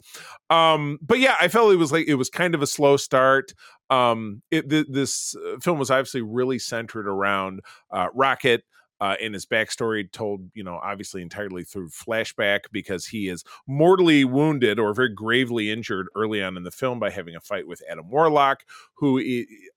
Um, 0.50 0.98
but 1.00 1.18
yeah, 1.18 1.34
I 1.40 1.48
felt 1.48 1.72
it 1.72 1.76
was 1.76 1.92
like 1.92 2.08
it 2.08 2.16
was 2.16 2.28
kind 2.28 2.54
of 2.54 2.60
a 2.60 2.66
slow 2.66 2.98
start. 2.98 3.54
Um, 3.88 4.42
it, 4.50 4.68
th- 4.68 4.86
this 4.90 5.34
uh, 5.34 5.58
film 5.60 5.78
was 5.78 5.90
obviously 5.90 6.20
really 6.20 6.58
centered 6.58 7.08
around 7.08 7.60
uh, 7.90 8.08
Rocket 8.14 8.64
uh, 9.00 9.16
his 9.20 9.46
backstory 9.46 10.10
told, 10.10 10.50
you 10.54 10.62
know, 10.62 10.78
obviously 10.82 11.22
entirely 11.22 11.64
through 11.64 11.88
flashback 11.88 12.60
because 12.70 13.06
he 13.06 13.28
is 13.28 13.44
mortally 13.66 14.24
wounded 14.24 14.78
or 14.78 14.92
very 14.94 15.12
gravely 15.12 15.70
injured 15.70 16.06
early 16.14 16.42
on 16.42 16.56
in 16.56 16.64
the 16.64 16.70
film 16.70 16.98
by 16.98 17.10
having 17.10 17.34
a 17.34 17.40
fight 17.40 17.66
with 17.66 17.82
Adam 17.90 18.10
Warlock, 18.10 18.64
who 18.94 19.22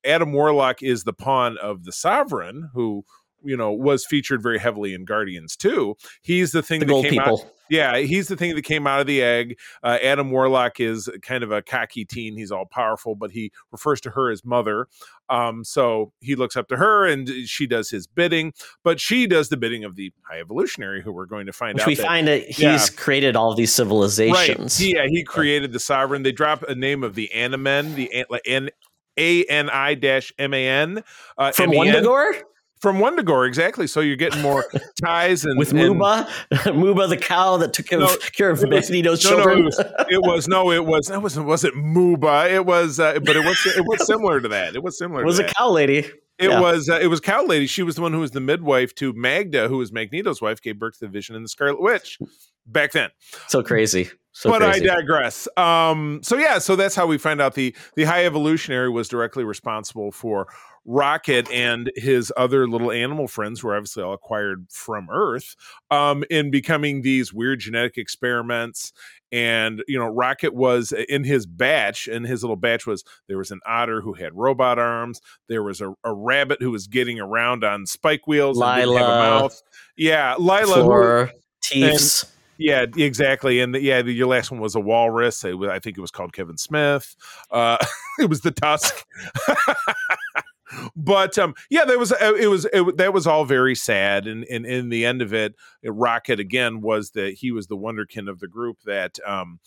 Adam 0.04 0.34
Warlock 0.34 0.84
is 0.84 1.04
the 1.04 1.14
pawn 1.14 1.58
of 1.58 1.86
the 1.86 1.92
Sovereign, 1.92 2.70
who 2.74 3.06
you 3.44 3.58
know 3.58 3.72
was 3.72 4.06
featured 4.06 4.42
very 4.42 4.60
heavily 4.60 4.94
in 4.94 5.06
Guardians 5.06 5.56
too. 5.56 5.96
He's 6.22 6.52
the 6.52 6.62
thing 6.62 6.80
The 6.80 6.86
that 6.88 7.10
came 7.10 7.20
out 7.20 7.46
yeah, 7.74 7.98
he's 7.98 8.28
the 8.28 8.36
thing 8.36 8.54
that 8.56 8.62
came 8.64 8.86
out 8.86 9.00
of 9.00 9.08
the 9.08 9.24
egg. 9.24 9.58
Uh, 9.82 9.98
Adam 10.04 10.30
Warlock 10.30 10.80
is 10.80 11.10
kind 11.22 11.44
of 11.44 11.52
a 11.52 11.62
cocky 11.62 12.06
teen. 12.06 12.38
He's 12.38 12.52
all 12.52 12.66
powerful, 12.66 13.16
but 13.16 13.32
he 13.32 13.52
refers 13.72 14.00
to 14.02 14.12
her 14.12 14.30
as 14.30 14.46
mother. 14.46 14.88
Um, 15.30 15.64
so 15.64 16.12
he 16.20 16.36
looks 16.36 16.56
up 16.56 16.68
to 16.68 16.78
her 16.78 17.08
and 17.08 17.28
she 17.48 17.66
does 17.66 17.90
his 17.90 18.06
bidding, 18.06 18.54
but 18.84 19.00
she 19.00 19.26
does 19.26 19.50
the 19.50 19.58
bidding 19.58 19.84
of 19.84 19.96
the 19.96 20.12
high 20.30 20.40
evolutionary, 20.40 21.02
who 21.02 21.12
we're 21.12 21.26
going 21.26 21.46
to 21.48 21.54
find 21.54 21.76
Which 21.76 21.84
out. 21.84 21.88
we 21.88 21.96
that- 21.96 22.06
find 22.06 22.28
that 22.28 22.46
he's 22.46 22.60
yeah. 22.60 22.86
created 22.96 23.36
all 23.36 23.56
these 23.56 23.74
civilizations. 23.74 24.80
Right. 24.80 24.94
Yeah, 24.94 25.08
he 25.08 25.24
created 25.24 25.72
the 25.72 25.80
sovereign. 25.80 26.24
They 26.24 26.32
drop 26.32 26.64
a 26.64 26.76
name 26.76 27.04
of 27.04 27.16
the 27.16 27.32
Animen, 27.34 27.96
the 27.96 28.26
An- 28.46 28.70
A 29.18 29.44
N 29.46 29.70
I 29.70 29.96
dash 29.96 30.32
M 30.38 30.54
A 30.54 30.68
N 30.68 31.04
uh, 31.38 31.52
From. 31.54 31.72
Wundagore 31.72 32.40
From 32.84 32.98
Wundagore, 32.98 33.48
exactly. 33.48 33.88
So 33.88 34.02
you're 34.02 34.18
getting 34.18 34.42
more 34.42 34.66
ties 35.02 35.46
and 35.46 35.58
with 35.58 35.72
and- 35.72 35.80
Muba, 35.80 36.28
Muba 36.52 37.08
the 37.08 37.16
cow 37.16 37.56
that 37.56 37.72
took 37.72 37.86
care 37.86 38.00
No, 38.00 38.08
of, 38.08 38.20
care 38.34 38.50
of 38.50 38.62
it 38.62 38.70
was- 38.70 38.90
Magneto's 38.90 39.24
no, 39.24 39.30
no, 39.30 39.36
children. 39.38 39.60
it 39.60 39.64
was, 39.64 39.80
it 40.10 40.22
was 40.22 40.48
no, 40.50 40.70
it 40.70 40.86
was 40.86 41.10
it 41.10 41.22
wasn't 41.22 41.46
was 41.46 41.64
it 41.64 41.74
Muba? 41.76 42.52
It 42.52 42.66
was, 42.66 43.00
uh, 43.00 43.20
but 43.20 43.38
it 43.38 43.46
was 43.46 43.66
it 43.66 43.86
was 43.88 44.06
similar 44.06 44.42
to 44.42 44.50
that. 44.50 44.76
It 44.76 44.84
was 44.84 44.98
similar. 44.98 45.22
It 45.22 45.26
was 45.26 45.40
a 45.40 45.44
that. 45.44 45.56
cow 45.56 45.70
lady. 45.70 46.00
It 46.38 46.50
yeah. 46.50 46.60
was 46.60 46.90
uh, 46.90 47.00
it 47.02 47.08
was 47.08 47.22
Cow 47.22 47.46
Lady. 47.46 47.68
She 47.68 47.84
was 47.84 47.96
the 47.96 48.02
one 48.02 48.12
who 48.12 48.20
was 48.20 48.32
the 48.32 48.42
midwife 48.42 48.94
to 48.96 49.14
Magda, 49.14 49.70
who 49.70 49.78
was 49.78 49.94
Magneto's 49.94 50.42
wife, 50.42 50.62
gave 50.62 50.78
birth 50.78 51.00
to 51.00 51.06
the 51.06 51.08
Vision 51.08 51.38
and 51.38 51.46
the 51.46 51.50
Scarlet 51.50 51.80
Witch 51.80 52.20
back 52.66 52.92
then. 52.92 53.12
So 53.48 53.64
crazy. 53.64 54.10
So 54.34 54.50
but 54.50 54.62
crazy. 54.62 54.90
I 54.90 54.96
digress. 54.96 55.48
Um, 55.56 56.20
so 56.22 56.36
yeah, 56.36 56.58
so 56.58 56.76
that's 56.76 56.96
how 56.96 57.06
we 57.06 57.18
find 57.18 57.40
out 57.40 57.54
the 57.54 57.74
the 57.96 58.04
High 58.04 58.26
Evolutionary 58.26 58.90
was 58.90 59.08
directly 59.08 59.46
responsible 59.46 60.12
for 60.12 60.48
Rocket 60.86 61.50
and 61.52 61.92
his 61.96 62.32
other 62.36 62.68
little 62.68 62.92
animal 62.92 63.28
friends, 63.28 63.62
who 63.62 63.70
are 63.70 63.76
obviously 63.76 64.04
all 64.04 64.14
acquired 64.14 64.66
from 64.70 65.10
Earth, 65.10 65.56
um, 65.92 66.24
in 66.30 66.52
becoming 66.52 67.02
these 67.02 67.34
weird 67.34 67.60
genetic 67.60 67.98
experiments. 67.98 68.92
And 69.32 69.84
you 69.88 69.98
know, 69.98 70.08
Rocket 70.08 70.54
was 70.54 70.92
in 70.92 71.24
his 71.24 71.46
batch, 71.46 72.08
and 72.08 72.26
his 72.26 72.44
little 72.44 72.56
batch 72.56 72.86
was 72.86 73.04
there 73.28 73.38
was 73.38 73.52
an 73.52 73.62
otter 73.66 74.02
who 74.02 74.14
had 74.14 74.36
robot 74.36 74.78
arms. 74.78 75.22
There 75.48 75.64
was 75.64 75.82
a, 75.82 75.94
a 76.04 76.14
rabbit 76.14 76.62
who 76.62 76.72
was 76.72 76.88
getting 76.88 77.20
around 77.20 77.64
on 77.64 77.86
spike 77.86 78.28
wheels 78.28 78.60
and 78.60 78.76
didn't 78.76 78.98
have 78.98 79.08
a 79.08 79.10
Lylla. 79.10 79.40
mouth. 79.42 79.64
Yeah, 79.98 80.36
Lylla. 80.38 80.84
Floor, 80.84 81.32
Teefs. 81.64 82.26
yeah, 82.58 82.86
exactly. 82.96 83.60
And 83.60 83.74
the, 83.74 83.82
yeah, 83.82 84.02
the, 84.02 84.12
your 84.12 84.28
last 84.28 84.52
one 84.52 84.60
was 84.60 84.76
a 84.76 84.80
walrus. 84.80 85.44
Was, 85.44 85.70
I 85.70 85.80
think 85.80 85.98
it 85.98 86.02
was 86.02 86.12
called 86.12 86.34
Kevin 86.34 86.58
Smith. 86.58 87.16
Uh, 87.50 87.78
it 88.20 88.30
was 88.30 88.42
the 88.42 88.52
Tusk. 88.52 89.06
but 90.96 91.38
um, 91.38 91.54
yeah, 91.70 91.86
there 91.86 92.00
was 92.00 92.12
uh, 92.12 92.34
it 92.40 92.48
was 92.48 92.66
it, 92.74 92.98
that 92.98 93.14
was 93.14 93.28
all 93.28 93.46
very 93.46 93.76
sad. 93.76 94.28
And, 94.28 94.44
and 94.46 94.66
in 94.66 94.90
the 94.90 95.06
end 95.06 95.22
of 95.22 95.34
it, 95.34 95.56
Rocket 95.84 96.40
again 96.40 96.82
was 96.82 97.12
that 97.12 97.36
he 97.36 97.52
was 97.52 97.68
the 97.68 97.78
wonderkin 97.78 98.30
of 98.30 98.40
the 98.40 98.48
group 98.48 98.82
that 98.86 99.20
um, 99.26 99.60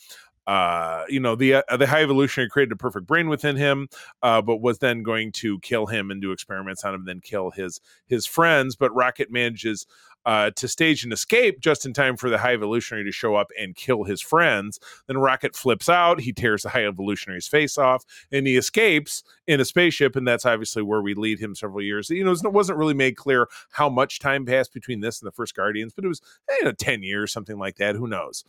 uh, 0.46 1.04
you 1.08 1.18
know, 1.18 1.34
the 1.34 1.54
uh, 1.54 1.76
the 1.76 1.86
high 1.86 2.02
evolutionary 2.02 2.48
created 2.48 2.72
a 2.72 2.76
perfect 2.76 3.06
brain 3.06 3.28
within 3.28 3.56
him, 3.56 3.88
uh, 4.22 4.40
but 4.40 4.60
was 4.60 4.78
then 4.78 5.02
going 5.02 5.32
to 5.32 5.58
kill 5.60 5.86
him 5.86 6.10
and 6.10 6.22
do 6.22 6.30
experiments 6.30 6.84
on 6.84 6.94
him, 6.94 7.00
and 7.00 7.08
then 7.08 7.20
kill 7.20 7.50
his 7.50 7.80
his 8.06 8.26
friends. 8.26 8.76
But 8.76 8.94
Rocket 8.94 9.30
manages 9.30 9.86
uh, 10.24 10.50
to 10.56 10.68
stage 10.68 11.04
an 11.04 11.12
escape 11.12 11.60
just 11.60 11.84
in 11.84 11.92
time 11.92 12.16
for 12.16 12.30
the 12.30 12.38
high 12.38 12.52
evolutionary 12.52 13.04
to 13.04 13.12
show 13.12 13.34
up 13.34 13.48
and 13.58 13.74
kill 13.74 14.04
his 14.04 14.20
friends. 14.20 14.78
Then 15.06 15.18
Rocket 15.18 15.56
flips 15.56 15.88
out, 15.88 16.20
he 16.20 16.32
tears 16.32 16.62
the 16.62 16.68
high 16.68 16.84
evolutionary's 16.84 17.48
face 17.48 17.78
off, 17.78 18.04
and 18.30 18.46
he 18.46 18.56
escapes 18.56 19.24
in 19.46 19.60
a 19.60 19.64
spaceship. 19.64 20.16
And 20.16 20.26
that's 20.26 20.44
obviously 20.46 20.82
where 20.82 21.02
we 21.02 21.14
lead 21.14 21.38
him 21.38 21.54
several 21.54 21.82
years. 21.82 22.10
You 22.10 22.24
know, 22.24 22.32
it 22.32 22.52
wasn't 22.52 22.78
really 22.78 22.94
made 22.94 23.16
clear 23.16 23.48
how 23.70 23.88
much 23.88 24.18
time 24.18 24.44
passed 24.46 24.72
between 24.72 25.00
this 25.00 25.20
and 25.20 25.26
the 25.26 25.32
first 25.32 25.54
Guardians, 25.54 25.92
but 25.94 26.04
it 26.04 26.08
was 26.08 26.20
you 26.58 26.64
know, 26.64 26.72
10 26.72 27.02
years, 27.02 27.32
something 27.32 27.58
like 27.58 27.76
that. 27.76 27.96
Who 27.96 28.06
knows? 28.06 28.44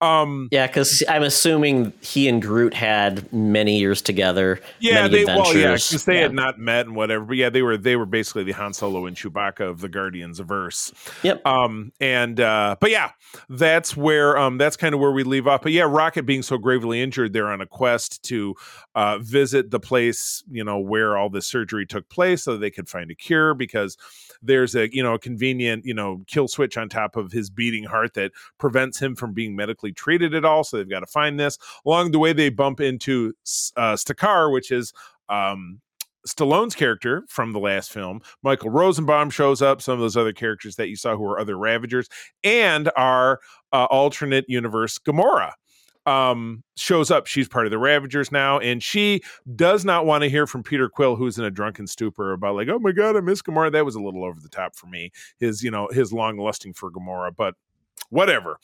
Um, 0.00 0.48
Yeah, 0.50 0.66
because 0.66 1.02
I'm 1.08 1.22
assuming 1.22 1.92
he 2.00 2.28
and 2.28 2.42
Groot 2.42 2.74
had 2.74 3.32
many 3.32 3.78
years 3.78 4.02
together. 4.02 4.60
Yeah, 4.78 5.08
they 5.08 5.24
well, 5.24 5.56
yeah, 5.56 5.72
because 5.72 6.04
they 6.04 6.16
Yeah. 6.16 6.22
had 6.22 6.34
not 6.34 6.58
met 6.58 6.86
and 6.86 6.94
whatever. 6.94 7.24
But 7.24 7.36
yeah, 7.36 7.50
they 7.50 7.62
were 7.62 7.76
they 7.76 7.96
were 7.96 8.06
basically 8.06 8.44
the 8.44 8.52
Han 8.52 8.74
Solo 8.74 9.06
and 9.06 9.16
Chewbacca 9.16 9.60
of 9.68 9.80
the 9.80 9.88
Guardians 9.88 10.38
verse. 10.40 10.92
Yep. 11.22 11.46
Um, 11.46 11.92
and 12.00 12.38
uh, 12.40 12.76
but 12.80 12.90
yeah, 12.90 13.12
that's 13.48 13.96
where 13.96 14.36
um 14.36 14.58
that's 14.58 14.76
kind 14.76 14.94
of 14.94 15.00
where 15.00 15.12
we 15.12 15.22
leave 15.24 15.46
off. 15.46 15.62
But 15.62 15.72
yeah, 15.72 15.84
Rocket 15.84 16.24
being 16.24 16.42
so 16.42 16.58
gravely 16.58 17.00
injured, 17.00 17.32
they're 17.32 17.50
on 17.50 17.60
a 17.60 17.66
quest 17.66 18.22
to 18.24 18.54
uh 18.96 19.18
visit 19.18 19.70
the 19.70 19.78
place, 19.78 20.42
you 20.50 20.64
know, 20.64 20.78
where 20.78 21.16
all 21.16 21.28
this 21.30 21.46
surgery 21.46 21.86
took 21.86 22.08
place 22.08 22.42
so 22.42 22.56
they 22.56 22.70
could 22.70 22.88
find 22.88 23.10
a 23.10 23.14
cure 23.14 23.54
because 23.54 23.96
there's 24.42 24.74
a 24.74 24.92
you 24.92 25.02
know 25.02 25.14
a 25.14 25.18
convenient 25.18 25.84
you 25.84 25.94
know 25.94 26.22
kill 26.26 26.48
switch 26.48 26.76
on 26.76 26.88
top 26.88 27.14
of 27.14 27.30
his 27.30 27.50
beating 27.50 27.84
heart 27.84 28.14
that 28.14 28.32
prevents 28.58 28.98
him 28.98 29.14
from 29.14 29.32
being 29.32 29.54
medically 29.54 29.92
treated 29.92 30.34
at 30.34 30.44
all 30.44 30.64
so 30.64 30.76
they've 30.78 30.90
got 30.90 31.00
to 31.00 31.06
find 31.06 31.38
this. 31.38 31.58
Along 31.84 32.10
the 32.10 32.18
way 32.18 32.32
they 32.32 32.48
bump 32.48 32.80
into 32.80 33.34
uh 33.76 33.94
Stakar 33.94 34.52
which 34.52 34.72
is 34.72 34.92
um 35.28 35.80
Stallone's 36.26 36.74
character 36.74 37.24
from 37.28 37.52
the 37.52 37.60
last 37.60 37.92
film, 37.92 38.20
Michael 38.42 38.70
Rosenbaum 38.70 39.30
shows 39.30 39.62
up, 39.62 39.80
some 39.80 39.94
of 39.94 40.00
those 40.00 40.16
other 40.16 40.32
characters 40.32 40.74
that 40.74 40.88
you 40.88 40.96
saw 40.96 41.16
who 41.16 41.24
are 41.24 41.38
other 41.38 41.56
Ravagers, 41.56 42.08
and 42.42 42.90
our 42.96 43.38
uh, 43.72 43.84
alternate 43.84 44.44
universe 44.48 44.98
Gamora 44.98 45.52
um, 46.06 46.62
shows 46.76 47.10
up. 47.10 47.26
She's 47.26 47.48
part 47.48 47.66
of 47.66 47.70
the 47.70 47.78
Ravagers 47.78 48.30
now, 48.32 48.58
and 48.58 48.82
she 48.82 49.20
does 49.54 49.84
not 49.84 50.06
want 50.06 50.22
to 50.22 50.30
hear 50.30 50.46
from 50.46 50.62
Peter 50.62 50.88
Quill, 50.88 51.16
who's 51.16 51.38
in 51.38 51.44
a 51.44 51.50
drunken 51.50 51.86
stupor 51.86 52.32
about 52.32 52.54
like, 52.54 52.68
oh 52.68 52.78
my 52.78 52.92
god, 52.92 53.16
I 53.16 53.20
miss 53.20 53.42
Gamora. 53.42 53.72
That 53.72 53.84
was 53.84 53.96
a 53.96 54.00
little 54.00 54.24
over 54.24 54.40
the 54.40 54.48
top 54.48 54.76
for 54.76 54.86
me. 54.86 55.10
His, 55.38 55.62
you 55.62 55.70
know, 55.70 55.88
his 55.90 56.12
long 56.12 56.38
lusting 56.38 56.72
for 56.72 56.90
Gamora, 56.90 57.34
but 57.36 57.54
whatever 58.10 58.58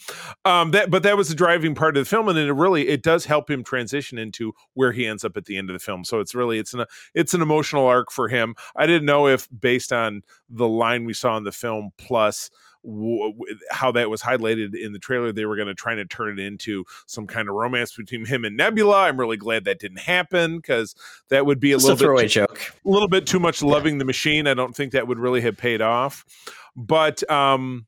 um 0.45 0.71
that 0.71 0.91
but 0.91 1.03
that 1.03 1.17
was 1.17 1.29
the 1.29 1.35
driving 1.35 1.75
part 1.75 1.97
of 1.97 2.05
the 2.05 2.09
film 2.09 2.29
and 2.29 2.39
it 2.39 2.53
really 2.53 2.89
it 2.89 3.03
does 3.03 3.25
help 3.25 3.51
him 3.51 3.65
transition 3.65 4.19
into 4.19 4.53
where 4.75 4.93
he 4.93 5.07
ends 5.07 5.25
up 5.25 5.37
at 5.37 5.47
the 5.47 5.57
end 5.57 5.69
of 5.69 5.75
the 5.75 5.81
film 5.81 6.05
so 6.05 6.21
it's 6.21 6.35
really 6.35 6.59
it's 6.59 6.75
an 6.75 6.85
it's 7.15 7.35
an 7.35 7.43
emotional 7.43 7.87
arc 7.87 8.13
for 8.13 8.29
him 8.29 8.55
i 8.77 8.87
didn't 8.87 9.07
know 9.07 9.27
if 9.27 9.49
based 9.59 9.93
on 9.93 10.23
the 10.49 10.69
line 10.69 11.05
we 11.05 11.13
saw 11.13 11.37
in 11.37 11.45
the 11.45 11.51
film 11.51 11.91
plus 11.99 12.51
w- 12.85 13.35
how 13.71 13.93
that 13.93 14.11
was 14.11 14.23
highlighted 14.23 14.75
in 14.75 14.93
the 14.93 14.99
trailer 14.99 15.33
they 15.33 15.45
were 15.45 15.57
going 15.57 15.69
to 15.69 15.75
try 15.75 15.95
to 15.95 16.05
turn 16.05 16.39
it 16.39 16.43
into 16.45 16.85
some 17.07 17.27
kind 17.27 17.49
of 17.49 17.55
romance 17.55 17.95
between 17.97 18.25
him 18.27 18.45
and 18.45 18.57
nebula 18.57 19.03
i'm 19.03 19.19
really 19.19 19.37
glad 19.37 19.65
that 19.65 19.79
didn't 19.79 20.01
happen 20.01 20.57
because 20.57 20.95
that 21.29 21.47
would 21.47 21.61
be 21.61 21.73
a 21.73 21.77
Just 21.77 21.85
a 21.85 21.89
little 21.89 21.97
bit 21.99 22.05
throwaway 22.05 22.23
too- 22.25 22.29
joke. 22.29 22.75
a 22.85 22.89
little 22.89 23.09
bit 23.09 23.27
too 23.27 23.39
much 23.41 23.63
loving 23.63 23.99
the 23.99 24.05
machine. 24.05 24.47
I 24.47 24.55
don't 24.55 24.75
think 24.75 24.93
that 24.93 25.07
would 25.07 25.19
really 25.19 25.41
have 25.43 25.57
paid 25.57 25.81
off. 25.81 26.25
But 26.77 27.29
um 27.31 27.87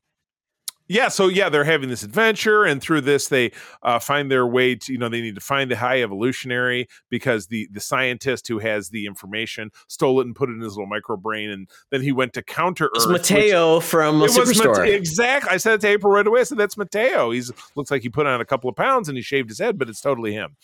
yeah 0.87 1.07
so 1.07 1.27
yeah 1.27 1.49
they're 1.49 1.63
having 1.63 1.89
this 1.89 2.03
adventure 2.03 2.63
and 2.63 2.81
through 2.81 3.01
this 3.01 3.27
they 3.27 3.51
uh, 3.83 3.99
find 3.99 4.29
their 4.31 4.45
way 4.45 4.75
to 4.75 4.91
you 4.91 4.97
know 4.97 5.09
they 5.09 5.21
need 5.21 5.35
to 5.35 5.41
find 5.41 5.69
the 5.71 5.75
high 5.75 6.01
evolutionary 6.01 6.87
because 7.09 7.47
the 7.47 7.67
the 7.71 7.79
scientist 7.79 8.47
who 8.47 8.59
has 8.59 8.89
the 8.89 9.05
information 9.05 9.71
stole 9.87 10.19
it 10.19 10.25
and 10.25 10.35
put 10.35 10.49
it 10.49 10.53
in 10.53 10.61
his 10.61 10.73
little 10.73 10.87
micro 10.87 11.17
brain 11.17 11.49
and 11.49 11.69
then 11.91 12.01
he 12.01 12.11
went 12.11 12.33
to 12.33 12.41
counter 12.43 12.89
earth 12.95 13.09
Mateo 13.09 13.79
from 13.79 14.17
it 14.17 14.19
was 14.21 14.37
Superstore. 14.37 14.83
Mate- 14.83 14.93
exactly. 14.95 15.51
I 15.51 15.57
said 15.57 15.75
it 15.75 15.81
to 15.81 15.87
April 15.87 16.11
right 16.11 16.25
away. 16.25 16.41
I 16.41 16.43
said 16.43 16.57
that's 16.57 16.77
Mateo. 16.77 17.31
He's 17.31 17.51
looks 17.75 17.91
like 17.91 18.01
he 18.01 18.09
put 18.09 18.25
on 18.25 18.41
a 18.41 18.45
couple 18.45 18.69
of 18.69 18.75
pounds 18.75 19.09
and 19.09 19.17
he 19.17 19.21
shaved 19.21 19.49
his 19.49 19.59
head, 19.59 19.77
but 19.77 19.89
it's 19.89 20.01
totally 20.01 20.33
him. 20.33 20.55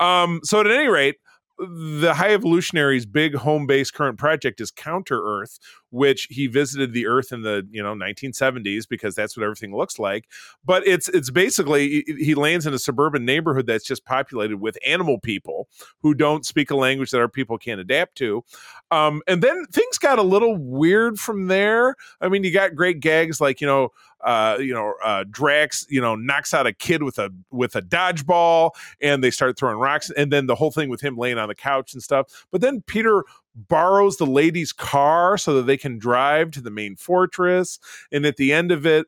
Um, 0.00 0.40
so 0.42 0.60
at 0.60 0.66
any 0.66 0.88
rate, 0.88 1.16
the 1.58 2.12
High 2.14 2.32
Evolutionary's 2.34 3.06
big 3.06 3.34
home 3.34 3.66
base 3.66 3.90
current 3.90 4.18
project 4.18 4.60
is 4.60 4.70
Counter 4.70 5.22
Earth, 5.22 5.58
which 5.90 6.28
he 6.30 6.46
visited 6.46 6.92
the 6.92 7.06
Earth 7.06 7.32
in 7.32 7.42
the 7.42 7.66
you 7.70 7.82
know 7.82 7.94
1970s 7.94 8.86
because 8.88 9.14
that's 9.14 9.36
what 9.36 9.44
everything 9.44 9.74
looks 9.74 9.98
like. 9.98 10.26
But 10.64 10.86
it's 10.86 11.08
it's 11.08 11.30
basically 11.30 12.04
he- 12.06 12.34
lands 12.34 12.66
in 12.66 12.74
a 12.74 12.78
suburban 12.78 13.24
neighborhood 13.24 13.66
that's 13.66 13.84
just 13.84 14.04
populated 14.04 14.58
with 14.58 14.76
animal 14.86 15.18
people 15.18 15.68
who 16.00 16.12
don't 16.14 16.44
speak 16.44 16.70
a 16.70 16.76
language 16.76 17.10
that 17.10 17.20
our 17.20 17.28
people 17.28 17.56
can't 17.56 17.80
adapt 17.80 18.16
to. 18.16 18.44
Um, 18.90 19.22
and 19.26 19.42
then 19.42 19.64
things 19.72 19.98
got 19.98 20.18
a 20.18 20.22
little 20.22 20.56
weird 20.56 21.18
from 21.18 21.46
there. 21.46 21.96
I 22.20 22.28
mean, 22.28 22.44
you 22.44 22.52
got 22.52 22.74
great 22.74 23.00
gags 23.00 23.40
like 23.40 23.60
you 23.60 23.66
know 23.66 23.92
uh, 24.26 24.58
you 24.58 24.74
know, 24.74 24.94
uh, 25.04 25.24
Drax, 25.30 25.86
you 25.88 26.00
know, 26.00 26.16
knocks 26.16 26.52
out 26.52 26.66
a 26.66 26.72
kid 26.72 27.04
with 27.04 27.18
a 27.18 27.30
with 27.52 27.76
a 27.76 27.80
dodgeball, 27.80 28.72
and 29.00 29.22
they 29.22 29.30
start 29.30 29.56
throwing 29.56 29.78
rocks, 29.78 30.10
and 30.10 30.32
then 30.32 30.46
the 30.46 30.56
whole 30.56 30.72
thing 30.72 30.88
with 30.88 31.00
him 31.00 31.16
laying 31.16 31.38
on 31.38 31.48
the 31.48 31.54
couch 31.54 31.94
and 31.94 32.02
stuff. 32.02 32.46
But 32.50 32.60
then 32.60 32.82
Peter 32.82 33.24
borrows 33.54 34.16
the 34.16 34.26
lady's 34.26 34.72
car 34.72 35.38
so 35.38 35.54
that 35.54 35.62
they 35.62 35.76
can 35.76 35.98
drive 35.98 36.50
to 36.50 36.60
the 36.60 36.72
main 36.72 36.96
fortress, 36.96 37.78
and 38.10 38.26
at 38.26 38.36
the 38.36 38.52
end 38.52 38.72
of 38.72 38.84
it. 38.84 39.06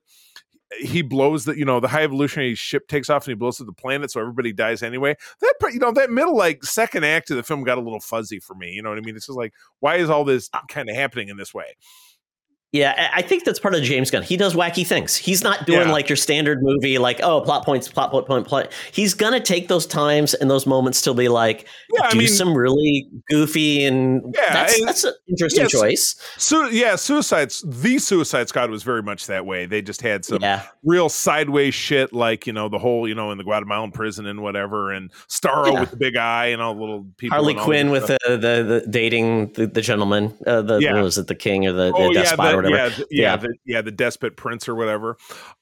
He 0.80 1.00
blows 1.00 1.46
the, 1.46 1.56
you 1.56 1.64
know, 1.64 1.80
the 1.80 1.88
high 1.88 2.02
evolutionary 2.02 2.54
ship 2.54 2.88
takes 2.88 3.08
off 3.08 3.24
and 3.24 3.30
he 3.30 3.34
blows 3.36 3.58
up 3.58 3.66
the 3.66 3.72
planet, 3.72 4.10
so 4.10 4.20
everybody 4.20 4.52
dies 4.52 4.82
anyway. 4.82 5.16
That, 5.40 5.54
you 5.72 5.78
know, 5.78 5.92
that 5.92 6.10
middle 6.10 6.36
like 6.36 6.62
second 6.62 7.06
act 7.06 7.30
of 7.30 7.38
the 7.38 7.42
film 7.42 7.64
got 7.64 7.78
a 7.78 7.80
little 7.80 8.00
fuzzy 8.00 8.38
for 8.38 8.54
me. 8.54 8.72
You 8.72 8.82
know 8.82 8.90
what 8.90 8.98
I 8.98 9.00
mean? 9.00 9.16
It's 9.16 9.24
just 9.24 9.38
like, 9.38 9.54
why 9.80 9.96
is 9.96 10.10
all 10.10 10.24
this 10.24 10.50
kind 10.68 10.90
of 10.90 10.94
happening 10.94 11.30
in 11.30 11.38
this 11.38 11.54
way? 11.54 11.74
Yeah, 12.72 12.94
I 13.14 13.20
I 13.20 13.22
think 13.22 13.44
that's 13.44 13.58
part 13.58 13.74
of 13.74 13.82
James 13.82 14.10
Gunn. 14.10 14.22
He 14.22 14.36
does 14.36 14.54
wacky 14.54 14.86
things. 14.86 15.16
He's 15.16 15.42
not 15.42 15.64
doing 15.66 15.86
Yeah. 15.86 15.92
like 15.92 16.08
your 16.08 16.16
standard 16.16 16.58
movie, 16.62 16.98
like 16.98 17.18
oh, 17.22 17.40
plot 17.40 17.64
points, 17.64 17.88
plot 17.88 18.10
point, 18.10 18.26
point, 18.26 18.46
plot. 18.46 18.70
He's 18.92 19.14
gonna 19.14 19.40
take 19.40 19.68
those 19.68 19.86
times 19.86 20.34
and 20.34 20.50
those 20.50 20.66
moments 20.66 21.00
to 21.02 21.14
be 21.14 21.28
like, 21.28 21.66
Yeah, 21.94 22.02
I 22.04 22.10
do 22.10 22.18
mean- 22.18 22.28
some 22.28 22.54
really 22.54 23.08
goofy 23.30 23.84
and 23.84 24.22
Yeah, 24.36 24.52
that's 24.52 24.78
and- 24.78 24.86
that's 24.88 25.04
an 25.04 25.14
interesting 25.30 25.62
yes. 25.64 25.72
choice. 25.72 26.14
So 26.36 26.68
yeah, 26.68 26.96
Suicides. 26.96 27.64
The 27.66 27.98
Suicide 27.98 28.48
Squad 28.50 28.70
was 28.70 28.82
very 28.82 29.02
much 29.02 29.26
that 29.28 29.46
way. 29.46 29.64
They 29.64 29.80
just 29.80 30.02
had 30.02 30.26
some 30.26 30.38
Yeah, 30.42 30.62
real 30.84 31.08
sideways 31.08 31.74
shit, 31.74 32.12
like 32.12 32.46
you 32.46 32.52
know 32.52 32.68
the 32.68 32.78
whole 32.78 33.08
you 33.08 33.14
know 33.14 33.30
in 33.30 33.38
the 33.38 33.44
Guatemalan 33.44 33.92
prison 33.92 34.26
and 34.26 34.42
whatever, 34.42 34.92
and 34.92 35.10
Starro 35.30 35.72
Yeah. 35.72 35.80
with 35.80 35.90
the 35.92 35.96
big 35.96 36.16
eye 36.16 36.46
and 36.48 36.60
all 36.60 36.74
the 36.74 36.80
little 36.80 37.06
people. 37.16 37.34
Harley 37.36 37.54
Quinn 37.54 37.90
with 37.90 38.08
the, 38.08 38.18
the 38.26 38.36
the 38.36 38.86
dating 38.90 39.52
the, 39.54 39.66
the 39.66 39.80
gentleman, 39.80 40.34
uh, 40.46 40.60
the 40.60 40.78
was 41.02 41.16
it 41.16 41.28
the 41.28 41.34
king 41.34 41.66
or 41.66 41.72
the, 41.72 41.92
oh 41.94 42.12
the 42.12 42.57
yeah, 42.64 42.70
the, 42.70 42.70
whatever. 42.70 43.00
yeah, 43.00 43.04
yeah, 43.10 43.22
Yeah. 43.32 43.36
the, 43.36 43.54
yeah, 43.66 43.82
the 43.82 43.90
despot 43.90 44.36
prince 44.36 44.68
or 44.68 44.74
whatever. 44.74 45.16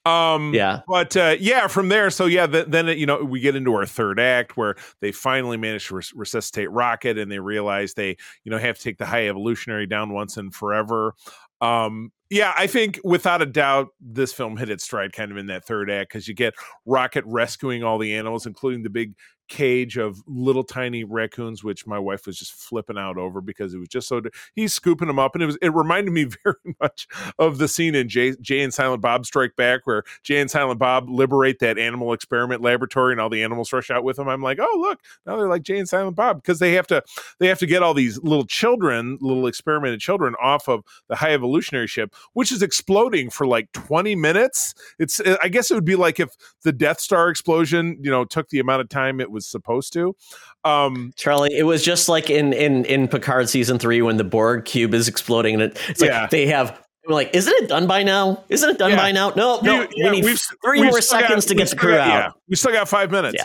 Um, 0.05 0.55
Yeah. 0.55 0.81
but 0.86 1.16
uh, 1.16 1.36
yeah, 1.39 1.66
from 1.66 1.89
there, 1.89 2.10
so 2.10 2.27
yeah, 2.27 2.47
th- 2.47 2.66
then 2.68 2.86
you 2.89 3.06
know 3.06 3.23
we 3.24 3.40
get 3.40 3.56
into 3.56 3.74
our 3.74 3.86
third 3.86 4.20
act 4.20 4.56
where 4.56 4.77
they 5.01 5.12
finally 5.12 5.56
manage 5.56 5.89
to 5.89 5.97
res- 5.97 6.12
resuscitate 6.14 6.70
Rocket, 6.70 7.18
and 7.18 7.31
they 7.31 7.39
realize 7.39 7.94
they 7.94 8.16
you 8.44 8.51
know 8.51 8.59
have 8.59 8.77
to 8.78 8.82
take 8.82 8.98
the 8.98 9.06
high 9.06 9.28
evolutionary 9.28 9.86
down 9.86 10.12
once 10.12 10.36
and 10.36 10.55
forever. 10.55 11.14
Um, 11.60 12.12
yeah, 12.28 12.52
I 12.56 12.66
think 12.66 12.98
without 13.05 13.40
a 13.40 13.47
doubt, 13.47 13.89
this 14.01 14.32
film 14.32 14.56
hit 14.56 14.68
its 14.68 14.85
stride 14.85 15.12
kind 15.12 15.31
of 15.31 15.36
in 15.39 15.47
that 15.47 15.64
third 15.64 15.90
act 15.90 16.10
because 16.10 16.27
you 16.28 16.35
get 16.35 16.55
Rocket 16.85 17.24
rescuing 17.27 17.82
all 17.85 17.98
the 17.98 18.14
animals, 18.16 18.47
including 18.47 18.82
the 18.82 18.90
big 18.90 19.14
cage 19.48 19.97
of 19.97 20.23
little 20.27 20.64
tiny 20.64 21.05
raccoons, 21.05 21.62
which 21.62 21.86
my 21.86 21.98
wife 21.98 22.27
was 22.27 22.39
just 22.39 22.52
flipping 22.52 22.98
out 22.98 23.16
over 23.16 23.40
because 23.40 23.74
it 23.74 23.78
was 23.78 23.89
just 23.89 24.09
so. 24.09 24.20
He's 24.55 24.74
scooping 24.74 25.09
them 25.09 25.18
up, 25.18 25.35
and 25.35 25.43
it 25.43 25.47
was 25.47 25.59
it 25.62 25.74
reminded 25.74 26.12
me 26.12 26.24
very 26.44 26.77
much 26.81 27.06
of 27.39 27.59
the 27.59 27.68
scene 27.68 27.94
in 27.94 28.09
Jay, 28.09 28.35
Jay 28.40 28.60
and 28.60 28.73
Silent 28.73 29.02
Bob 29.02 29.27
Strike 29.27 29.56
Back, 29.56 29.86
where 29.86 30.02
Jay 30.23 30.40
and 30.40 30.51
Silent 30.51 30.78
Bob 30.78 31.09
liberate 31.09 31.59
that 31.60 31.78
animal 31.78 32.12
experiment 32.12 32.62
laboratory, 32.62 33.12
and 33.12 33.20
all 33.20 33.31
the 33.31 33.43
animals 33.43 33.73
rush 33.73 33.90
out 33.90 34.05
with 34.05 34.16
them. 34.16 34.28
I'm 34.28 34.43
like, 34.43 34.59
oh 34.60 34.78
look, 34.81 35.01
now 35.24 35.36
they're 35.36 35.48
like 35.48 35.62
Jay 35.62 35.78
and 35.78 35.89
Silent 35.89 36.16
Bob 36.16 36.43
because 36.43 36.59
they 36.59 36.73
have 36.73 36.86
to 36.89 37.02
they 37.39 37.48
have 37.48 37.59
to 37.59 37.66
get 37.66 37.82
all 37.82 37.94
these 37.94 38.18
little 38.23 38.47
children, 38.47 39.18
little 39.20 39.47
experimented 39.47 40.01
children, 40.01 40.35
off 40.40 40.68
of 40.68 40.85
the 41.09 41.16
high 41.16 41.32
evolutionary 41.32 41.86
ship, 41.86 42.14
which 42.32 42.52
is 42.52 42.62
exploding 42.62 43.31
for 43.31 43.47
like 43.47 43.70
20 43.73 44.14
minutes. 44.16 44.74
It's 44.98 45.20
I 45.43 45.48
guess 45.48 45.70
it 45.70 45.74
would 45.74 45.85
be 45.85 45.97
like 45.97 46.20
if 46.20 46.35
the 46.62 46.73
Death 46.73 47.01
Star 47.01 47.28
explosion, 47.28 47.98
you 48.01 48.10
know, 48.10 48.24
took 48.24 48.48
the 48.48 48.60
amount 48.60 48.81
of 48.81 48.89
time 48.89 49.20
it 49.20 49.31
was 49.37 49.47
supposed 49.47 49.93
to. 49.93 50.17
Um, 50.65 51.13
Charlie, 51.17 51.57
it 51.57 51.63
was 51.63 51.85
just 51.85 52.09
like 52.09 52.29
in 52.31 52.53
in 52.53 52.85
in 52.87 53.07
Picard 53.07 53.49
season 53.49 53.79
three 53.79 54.03
when 54.03 54.17
the 54.17 54.25
Borg 54.25 54.65
cube 54.65 54.95
is 54.95 55.07
exploding 55.07 55.55
and 55.55 55.63
it, 55.63 55.79
it's 55.89 56.01
like 56.01 56.11
Yeah. 56.11 56.27
they 56.29 56.47
have. 56.49 56.77
We're 57.07 57.15
like, 57.15 57.31
isn't 57.37 57.55
it 57.63 57.69
done 57.69 57.87
by 57.87 58.03
now? 58.03 58.43
Isn't 58.49 58.69
it 58.69 58.79
done 58.79 58.91
Yeah. 58.91 58.97
by 58.97 59.13
now? 59.13 59.31
No, 59.37 59.61
no. 59.63 59.79
We- 59.79 59.87
We, 59.87 59.89
yeah, 59.95 60.11
need 60.11 60.25
we've- 60.25 60.41
3 60.65 60.81
we've 60.81 60.91
more 60.91 61.01
still 61.01 61.21
got- 61.21 61.29
seconds 61.29 61.45
to 61.47 61.55
get 61.55 61.71
the 61.71 61.77
crew 61.77 61.93
got- 61.93 62.01
out. 62.01 62.09
Yeah, 62.25 62.31
we 62.49 62.57
still 62.57 62.73
got 62.73 62.89
five 62.89 63.13
minutes. 63.13 63.41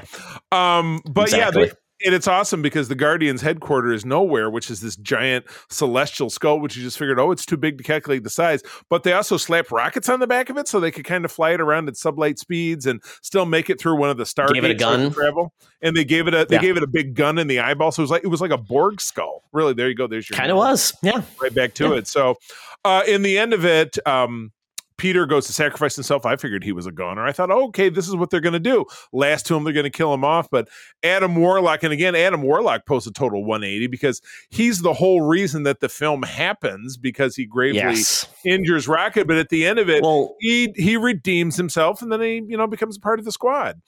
Um, 0.52 1.00
but 1.06 1.32
yeah, 1.32 1.52
they, 1.52 1.70
and 2.06 2.14
it's 2.15 2.28
awesome 2.28 2.61
because 2.61 2.88
the 2.88 2.95
Guardians 2.95 3.41
headquarters 3.41 4.02
is 4.02 4.06
nowhere, 4.06 4.49
which 4.49 4.69
is 4.72 4.82
this 4.82 4.95
giant 4.95 5.45
celestial 5.69 6.30
skull, 6.30 6.60
which 6.60 6.76
you 6.78 6.84
just 6.84 6.98
figured, 6.98 7.19
oh, 7.19 7.32
it's 7.32 7.45
too 7.45 7.57
big 7.57 7.78
to 7.78 7.84
calculate 7.84 8.23
the 8.23 8.30
size. 8.30 8.61
But 8.90 9.03
they 9.03 9.14
also 9.14 9.38
slap 9.38 9.72
rockets 9.72 10.10
on 10.10 10.19
the 10.19 10.28
back 10.28 10.49
of 10.49 10.57
it 10.57 10.68
so 10.68 10.80
they 10.80 10.91
could 10.91 11.06
kind 11.06 11.26
of 11.26 11.32
fly 11.32 11.52
it 11.52 11.61
around 11.61 11.88
at 11.88 11.95
sublight 11.95 12.38
speeds 12.38 12.86
and 12.86 13.02
still 13.22 13.45
make 13.45 13.69
it 13.69 13.80
through 13.80 13.95
one 13.98 14.10
of 14.10 14.18
the 14.18 14.26
star 14.26 14.48
Gave 14.48 14.64
it 14.64 14.72
a 14.72 14.73
gates 14.73 14.84
so 14.84 14.90
it 14.91 14.95
could 14.98 15.03
gun. 15.03 15.11
travel. 15.14 15.53
And 15.82 15.95
they 15.95 16.06
gave 16.06 16.28
it 16.28 16.34
a 16.34 16.45
they 16.45 16.56
Yeah. 16.56 16.61
gave 16.61 16.78
it 16.78 16.84
a 16.84 16.88
big 16.88 17.15
gun 17.15 17.38
in 17.38 17.48
the 17.48 17.60
eyeball, 17.60 17.91
so 17.91 18.02
it 18.02 18.03
was 18.03 18.11
like 18.11 18.23
it 18.23 18.28
was 18.28 18.41
like 18.41 18.52
a 18.52 18.57
Borg 18.57 19.02
skull. 19.02 19.44
Really, 19.52 19.73
there 19.73 19.90
you 19.90 19.95
go. 19.95 20.07
There's 20.07 20.30
your 20.30 20.38
Kind 20.38 20.52
of 20.52 20.57
was, 20.57 20.94
yeah. 21.02 21.22
right 21.41 21.53
back 21.53 21.73
to 21.76 21.86
Yeah. 21.90 21.95
it. 21.95 22.07
So, 22.07 22.36
uh, 22.86 23.03
in 23.07 23.22
the 23.23 23.38
end 23.38 23.53
of 23.53 23.65
it, 23.65 23.98
um, 24.07 24.52
Peter 24.98 25.26
goes 25.26 25.48
to 25.48 25.54
sacrifice 25.54 25.96
himself. 25.96 26.26
I 26.26 26.36
figured 26.36 26.64
he 26.64 26.72
was 26.72 26.86
a 26.86 26.92
goner. 26.92 27.26
I 27.26 27.32
thought, 27.32 27.50
oh, 27.50 27.66
okay, 27.70 27.90
this 27.90 28.08
is 28.08 28.16
what 28.16 28.30
they're 28.30 28.40
going 28.40 28.54
to 28.54 28.60
do. 28.60 28.86
Last 29.12 29.46
to 29.48 29.56
him, 29.56 29.64
they're 29.64 29.74
going 29.74 29.84
to 29.84 29.90
kill 29.90 30.14
him 30.14 30.24
off. 30.24 30.50
But 30.50 30.70
Adam 31.04 31.36
Warlock, 31.36 31.84
and 31.84 31.92
again, 31.92 32.16
Adam 32.16 32.42
Warlock 32.44 32.86
posts 32.86 33.08
a 33.08 33.12
total 33.12 33.44
180 33.44 33.88
because 33.88 34.22
he's 34.50 34.82
the 34.82 34.94
whole 34.94 35.22
reason 35.22 35.64
that 35.64 35.80
the 35.80 35.90
film 35.90 36.24
happens 36.24 36.98
because 36.98 37.36
he 37.36 37.46
gravely 37.46 37.80
Yes. 37.80 38.28
injures 38.46 38.88
Rocket. 38.88 39.28
But 39.28 39.38
at 39.38 39.50
the 39.50 39.66
end 39.66 39.80
of 39.80 39.90
it, 39.90 40.04
Well, 40.04 40.36
he 40.40 40.74
he 40.76 40.98
redeems 40.98 41.58
himself, 41.58 42.02
and 42.02 42.12
then 42.12 42.22
he 42.22 42.44
you 42.48 42.58
know 42.58 42.68
becomes 42.68 42.98
a 42.98 43.00
part 43.00 43.18
of 43.20 43.26
the 43.26 43.32
squad. 43.32 43.82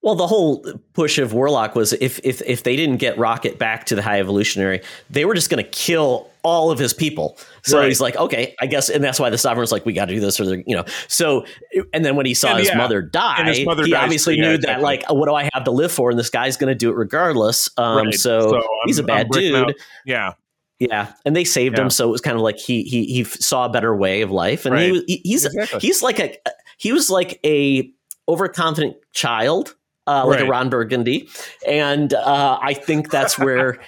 Well, 0.00 0.14
the 0.14 0.28
whole 0.28 0.64
push 0.92 1.18
of 1.18 1.32
Warlock 1.32 1.74
was 1.74 1.92
if 1.94 2.20
if 2.22 2.40
if 2.42 2.62
they 2.62 2.76
didn't 2.76 2.98
get 2.98 3.18
Rocket 3.18 3.58
back 3.58 3.84
to 3.86 3.96
the 3.96 4.02
High 4.02 4.20
Evolutionary, 4.20 4.80
they 5.10 5.24
were 5.24 5.34
just 5.34 5.50
going 5.50 5.62
to 5.62 5.68
kill 5.70 6.30
all 6.44 6.70
of 6.70 6.78
his 6.78 6.94
people. 6.94 7.36
So 7.64 7.78
Right. 7.78 7.88
he's 7.88 8.00
like, 8.00 8.14
okay, 8.16 8.54
I 8.60 8.66
guess, 8.66 8.88
and 8.88 9.02
that's 9.02 9.18
why 9.18 9.28
the 9.28 9.36
Sovereign's 9.36 9.72
like, 9.72 9.84
we 9.84 9.92
got 9.92 10.04
to 10.06 10.14
do 10.14 10.20
this, 10.20 10.38
or 10.38 10.44
you 10.66 10.76
know. 10.76 10.84
So, 11.08 11.44
and 11.92 12.04
then 12.04 12.14
when 12.14 12.26
he 12.26 12.32
saw 12.34 12.50
And 12.50 12.60
his 12.60 12.68
yeah, 12.68 12.76
mother 12.76 13.02
die, 13.02 13.42
his 13.48 13.66
mother 13.66 13.84
he 13.84 13.92
obviously 13.92 14.36
too, 14.36 14.40
yeah, 14.42 14.48
knew 14.50 14.54
exactly. 14.54 14.80
that, 14.80 14.82
like, 14.82 15.02
what 15.10 15.26
do 15.26 15.34
I 15.34 15.48
have 15.52 15.64
to 15.64 15.72
live 15.72 15.90
for? 15.90 16.10
And 16.10 16.18
this 16.18 16.30
guy's 16.30 16.56
going 16.56 16.68
to 16.68 16.76
do 16.76 16.90
it 16.90 16.94
regardless. 16.94 17.68
Um, 17.76 18.06
Right. 18.06 18.14
So, 18.14 18.52
So 18.52 18.62
he's 18.86 18.98
a 18.98 19.02
I'm 19.02 19.06
bad 19.06 19.30
dude. 19.30 19.54
out. 19.56 19.74
Yeah, 20.06 20.34
Yeah, 20.78 21.12
and 21.24 21.34
they 21.34 21.42
saved 21.44 21.76
Yeah. 21.76 21.82
him, 21.84 21.90
so 21.90 22.08
it 22.08 22.12
was 22.12 22.20
kind 22.20 22.36
of 22.36 22.42
like 22.42 22.56
he 22.56 22.84
he 22.84 23.04
he 23.06 23.24
saw 23.24 23.64
a 23.64 23.68
better 23.68 23.96
way 23.96 24.22
of 24.22 24.30
life, 24.30 24.64
and 24.64 24.78
he 24.78 24.84
Right. 24.84 24.92
was 24.92 25.02
he, 25.08 25.20
he's 25.24 25.44
Exactly. 25.44 25.80
he's 25.80 26.02
like 26.04 26.20
a 26.20 26.38
he 26.78 26.92
was 26.92 27.10
like 27.10 27.40
a 27.44 27.90
overconfident 28.28 28.94
child, 29.12 29.74
uh, 30.08 30.26
like 30.26 30.40
a 30.40 30.46
Ron 30.46 30.70
Burgundy, 30.70 31.28
and 31.66 32.12
uh, 32.14 32.58
I 32.62 32.74
think 32.74 33.10
that's 33.10 33.38
where 33.38 33.78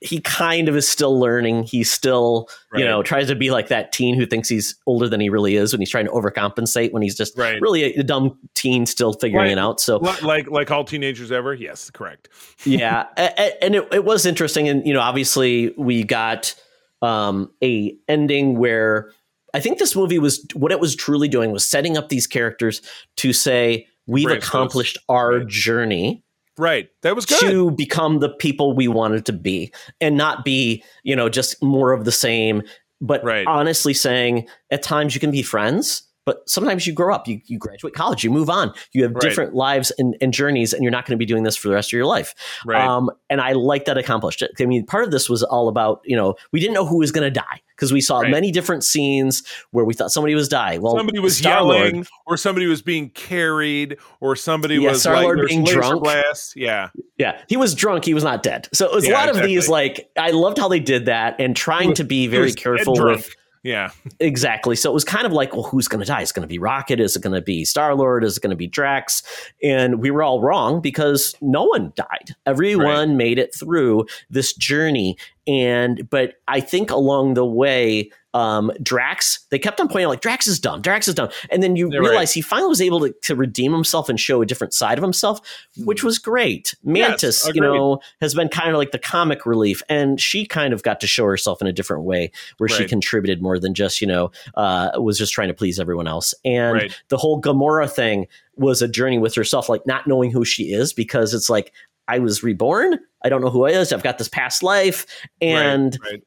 he 0.00 0.20
kind 0.20 0.68
of 0.68 0.76
is 0.76 0.88
still 0.88 1.18
learning. 1.18 1.64
He 1.64 1.82
still 1.82 2.48
you 2.72 2.84
know 2.84 3.02
tries 3.02 3.26
to 3.28 3.34
be 3.34 3.50
like 3.50 3.66
that 3.68 3.90
teen 3.90 4.14
who 4.14 4.26
thinks 4.26 4.48
he's 4.48 4.76
older 4.86 5.08
than 5.08 5.20
he 5.20 5.28
really 5.28 5.56
is 5.56 5.72
when 5.72 5.80
he's 5.80 5.90
trying 5.90 6.04
to 6.06 6.12
overcompensate 6.12 6.92
when 6.92 7.02
he's 7.02 7.16
just 7.16 7.36
Right. 7.36 7.60
really 7.60 7.82
a, 7.82 8.00
a 8.00 8.02
dumb 8.04 8.38
teen 8.54 8.86
still 8.86 9.12
figuring 9.12 9.46
Right. 9.46 9.52
it 9.52 9.58
out. 9.58 9.80
So 9.80 9.96
like 10.22 10.48
like 10.48 10.70
all 10.70 10.84
teenagers 10.84 11.32
ever. 11.32 11.52
Yes, 11.52 11.90
correct. 11.90 12.28
yeah 12.64 13.06
A- 13.16 13.32
a- 13.36 13.64
and 13.64 13.74
it, 13.74 13.88
it 13.92 14.04
was 14.04 14.24
interesting 14.24 14.68
and 14.68 14.86
you 14.86 14.94
know 14.94 15.00
obviously 15.00 15.74
we 15.76 16.04
got 16.04 16.54
um 17.02 17.50
a 17.60 17.96
ending 18.08 18.56
where 18.56 19.10
i 19.54 19.58
think 19.60 19.78
this 19.80 19.96
movie 19.96 20.18
was 20.20 20.46
what 20.54 20.70
it 20.70 20.78
was 20.80 20.94
truly 20.94 21.26
doing 21.28 21.50
was 21.50 21.66
setting 21.66 21.96
up 21.96 22.08
these 22.08 22.26
characters 22.28 22.82
to 23.16 23.32
say 23.32 23.86
we've 24.08 24.26
Right, 24.26 24.42
so 24.42 24.48
accomplished 24.48 24.98
our 25.08 25.38
right. 25.38 25.46
journey 25.46 26.24
Right, 26.56 26.88
that 27.02 27.14
was 27.14 27.24
good. 27.24 27.38
to 27.38 27.70
become 27.70 28.18
the 28.18 28.30
people 28.30 28.74
we 28.74 28.88
wanted 28.88 29.24
to 29.26 29.32
be 29.32 29.72
and 30.00 30.16
not 30.16 30.44
be 30.44 30.82
you 31.04 31.14
know 31.14 31.28
just 31.28 31.62
more 31.62 31.92
of 31.92 32.04
the 32.04 32.10
same 32.12 32.62
but 33.00 33.22
Right. 33.22 33.46
honestly 33.46 33.94
saying 33.94 34.48
at 34.72 34.82
times 34.82 35.14
you 35.14 35.20
can 35.20 35.30
be 35.30 35.42
friends 35.42 36.02
but 36.28 36.46
sometimes 36.46 36.86
you 36.86 36.92
grow 36.92 37.14
up, 37.14 37.26
you, 37.26 37.40
you 37.46 37.58
graduate 37.58 37.94
college, 37.94 38.22
you 38.22 38.30
move 38.30 38.50
on, 38.50 38.70
you 38.92 39.02
have 39.02 39.12
Right. 39.14 39.22
different 39.22 39.54
lives 39.54 39.90
and, 39.96 40.14
and 40.20 40.30
journeys, 40.34 40.74
and 40.74 40.82
you're 40.82 40.90
not 40.92 41.06
going 41.06 41.14
to 41.14 41.18
be 41.18 41.24
doing 41.24 41.42
this 41.42 41.56
for 41.56 41.68
the 41.68 41.74
rest 41.74 41.88
of 41.88 41.92
your 41.94 42.04
life. 42.04 42.34
Right. 42.66 42.86
Um, 42.86 43.10
and 43.30 43.40
I 43.40 43.52
like 43.52 43.86
that 43.86 43.96
accomplished. 43.96 44.42
I 44.60 44.64
mean, 44.66 44.84
part 44.84 45.04
of 45.04 45.10
this 45.10 45.30
was 45.30 45.42
all 45.42 45.68
about, 45.68 46.02
you 46.04 46.14
know, 46.16 46.34
we 46.52 46.60
didn't 46.60 46.74
know 46.74 46.84
who 46.84 46.98
was 46.98 47.12
going 47.12 47.24
to 47.24 47.30
die 47.30 47.62
because 47.74 47.94
we 47.94 48.02
saw 48.02 48.18
Right. 48.20 48.30
many 48.30 48.50
different 48.52 48.84
scenes 48.84 49.42
where 49.70 49.86
we 49.86 49.94
thought 49.94 50.10
somebody 50.12 50.34
was 50.34 50.48
dying. 50.50 50.82
Well, 50.82 50.96
somebody 50.98 51.18
was 51.18 51.38
Star-Lord- 51.38 51.86
yelling, 51.86 52.06
or 52.26 52.36
somebody 52.36 52.66
was 52.66 52.82
being 52.82 53.08
carried, 53.08 53.96
or 54.20 54.36
somebody 54.36 54.74
Yeah, 54.74 54.90
was 54.90 55.00
Star-Lord 55.00 55.38
like 55.38 55.48
being 55.48 55.64
drunk. 55.64 56.02
Glass. 56.02 56.52
Yeah, 56.54 56.90
Yeah, 57.16 57.40
he 57.48 57.56
was 57.56 57.74
drunk. 57.74 58.04
He 58.04 58.12
was 58.12 58.24
not 58.24 58.42
dead. 58.42 58.68
So 58.74 58.84
it 58.86 58.94
was 58.94 59.04
a 59.06 59.08
Yeah, 59.08 59.14
lot 59.24 59.28
of 59.30 59.42
these. 59.42 59.68
Like 59.70 60.10
I 60.18 60.32
loved 60.32 60.58
how 60.58 60.68
they 60.68 60.80
did 60.80 61.06
that 61.06 61.36
and 61.38 61.56
trying 61.56 61.94
to 61.94 62.04
be 62.04 62.26
very 62.26 62.44
was 62.44 62.54
careful 62.54 62.94
with 62.94 63.30
yeah, 63.62 63.90
exactly. 64.20 64.76
So 64.76 64.90
it 64.90 64.94
was 64.94 65.04
kind 65.04 65.26
of 65.26 65.32
like, 65.32 65.52
well, 65.52 65.64
who's 65.64 65.88
going 65.88 66.00
to 66.00 66.06
die? 66.06 66.22
Is 66.22 66.30
it 66.30 66.34
going 66.34 66.42
to 66.42 66.48
be 66.48 66.58
Rocket? 66.58 67.00
Is 67.00 67.16
it 67.16 67.22
going 67.22 67.34
to 67.34 67.42
be 67.42 67.64
Star 67.64 67.94
Lord? 67.94 68.24
Is 68.24 68.36
it 68.36 68.40
going 68.40 68.50
to 68.50 68.56
be 68.56 68.66
Drax? 68.66 69.22
And 69.62 70.00
we 70.00 70.10
were 70.10 70.22
all 70.22 70.40
wrong 70.40 70.80
because 70.80 71.34
no 71.40 71.64
one 71.64 71.92
died. 71.96 72.34
Everyone 72.46 73.16
made 73.16 73.38
it 73.38 73.54
through 73.54 74.06
this 74.30 74.52
journey. 74.52 75.16
And 75.46 76.08
but 76.10 76.34
I 76.46 76.60
think 76.60 76.90
along 76.90 77.34
the 77.34 77.46
way, 77.46 78.10
um, 78.38 78.70
Drax, 78.80 79.40
they 79.50 79.58
kept 79.58 79.80
on 79.80 79.88
pointing 79.88 80.04
out 80.04 80.10
like 80.10 80.20
Drax 80.20 80.46
is 80.46 80.60
dumb, 80.60 80.80
Drax 80.80 81.08
is 81.08 81.14
dumb, 81.14 81.28
and 81.50 81.60
then 81.60 81.74
you 81.74 81.90
You're 81.90 82.02
realize 82.02 82.32
he 82.32 82.40
finally 82.40 82.68
was 82.68 82.80
able 82.80 83.00
to, 83.00 83.12
to 83.22 83.34
redeem 83.34 83.72
himself 83.72 84.08
and 84.08 84.18
show 84.18 84.40
a 84.40 84.46
different 84.46 84.72
side 84.72 84.96
of 84.96 85.02
himself, 85.02 85.40
which 85.78 86.04
was 86.04 86.18
great. 86.18 86.72
Mantis, 86.84 87.50
you 87.52 87.60
know, 87.60 87.98
has 88.20 88.34
been 88.34 88.48
kind 88.48 88.70
of 88.70 88.76
like 88.76 88.92
the 88.92 88.98
comic 88.98 89.44
relief, 89.44 89.82
and 89.88 90.20
she 90.20 90.46
kind 90.46 90.72
of 90.72 90.84
got 90.84 91.00
to 91.00 91.08
show 91.08 91.24
herself 91.24 91.60
in 91.60 91.66
a 91.66 91.72
different 91.72 92.04
way 92.04 92.30
where 92.58 92.68
she 92.68 92.84
contributed 92.84 93.42
more 93.42 93.58
than 93.58 93.74
just 93.74 94.00
you 94.00 94.06
know 94.06 94.30
uh, 94.54 94.90
was 94.96 95.18
just 95.18 95.32
trying 95.32 95.48
to 95.48 95.54
please 95.54 95.80
everyone 95.80 96.06
else. 96.06 96.32
And 96.44 96.74
Right. 96.74 97.02
the 97.08 97.16
whole 97.16 97.40
Gamora 97.40 97.90
thing 97.90 98.28
was 98.56 98.82
a 98.82 98.88
journey 98.88 99.18
with 99.18 99.34
herself, 99.34 99.68
like 99.68 99.84
not 99.86 100.06
knowing 100.06 100.30
who 100.30 100.44
she 100.44 100.72
is 100.72 100.92
because 100.92 101.34
it's 101.34 101.50
like 101.50 101.72
I 102.06 102.20
was 102.20 102.42
reborn. 102.44 103.00
I 103.24 103.28
don't 103.28 103.40
know 103.40 103.50
who 103.50 103.64
I 103.66 103.70
is. 103.70 103.92
I've 103.92 104.04
got 104.04 104.18
this 104.18 104.28
past 104.28 104.62
life, 104.62 105.06
and 105.40 105.98
right, 106.02 106.12
right. 106.12 106.22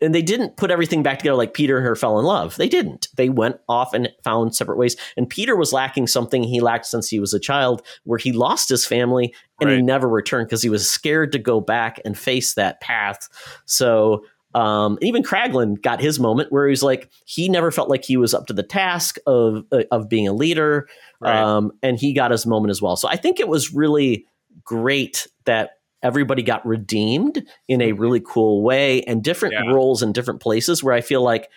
And 0.00 0.14
they 0.14 0.22
didn't 0.22 0.56
put 0.56 0.70
everything 0.70 1.02
back 1.02 1.18
together 1.18 1.36
like 1.36 1.54
Peter 1.54 1.78
and 1.78 1.86
her 1.86 1.96
fell 1.96 2.18
in 2.18 2.24
love. 2.26 2.56
They 2.56 2.68
didn't. 2.68 3.08
They 3.16 3.28
went 3.28 3.56
off 3.68 3.94
and 3.94 4.08
found 4.24 4.54
separate 4.54 4.76
ways. 4.78 4.96
And 5.16 5.28
Peter 5.28 5.56
was 5.56 5.72
lacking 5.72 6.06
something 6.06 6.42
he 6.42 6.60
lacked 6.60 6.86
since 6.86 7.08
he 7.08 7.18
was 7.18 7.32
a 7.32 7.40
child, 7.40 7.80
where 8.04 8.18
he 8.18 8.32
lost 8.32 8.68
his 8.68 8.84
family 8.86 9.34
and 9.60 9.70
he 9.70 9.80
never 9.80 10.08
returned 10.08 10.48
because 10.48 10.62
he 10.62 10.68
was 10.68 10.88
scared 10.90 11.32
to 11.32 11.38
go 11.38 11.60
back 11.60 11.98
and 12.04 12.18
face 12.18 12.54
that 12.54 12.80
path. 12.82 13.28
So 13.64 14.24
um, 14.54 14.98
even 15.02 15.22
Kraglin 15.22 15.80
got 15.82 16.00
his 16.00 16.18
moment 16.20 16.50
where 16.52 16.66
he's 16.68 16.82
like 16.82 17.10
he 17.26 17.48
never 17.48 17.70
felt 17.70 17.90
like 17.90 18.04
he 18.04 18.16
was 18.16 18.32
up 18.34 18.46
to 18.46 18.52
the 18.54 18.62
task 18.62 19.16
of 19.26 19.64
uh, 19.72 19.82
of 19.90 20.08
being 20.08 20.26
a 20.28 20.32
leader, 20.32 20.88
Right. 21.20 21.36
um, 21.36 21.72
and 21.82 21.98
he 21.98 22.12
got 22.12 22.30
his 22.30 22.46
moment 22.46 22.70
as 22.70 22.80
well. 22.82 22.96
So 22.96 23.08
I 23.08 23.16
think 23.16 23.38
it 23.40 23.48
was 23.48 23.72
really 23.74 24.26
great 24.64 25.26
that 25.44 25.75
everybody 26.02 26.42
got 26.42 26.64
redeemed 26.66 27.42
in 27.68 27.80
a 27.80 27.92
really 27.92 28.20
cool 28.20 28.62
way 28.62 29.02
and 29.02 29.22
different 29.22 29.54
Yeah. 29.54 29.72
roles 29.72 30.02
in 30.02 30.12
different 30.12 30.40
places 30.40 30.82
where 30.82 30.94
I 30.94 31.00
feel 31.00 31.22
like 31.22 31.48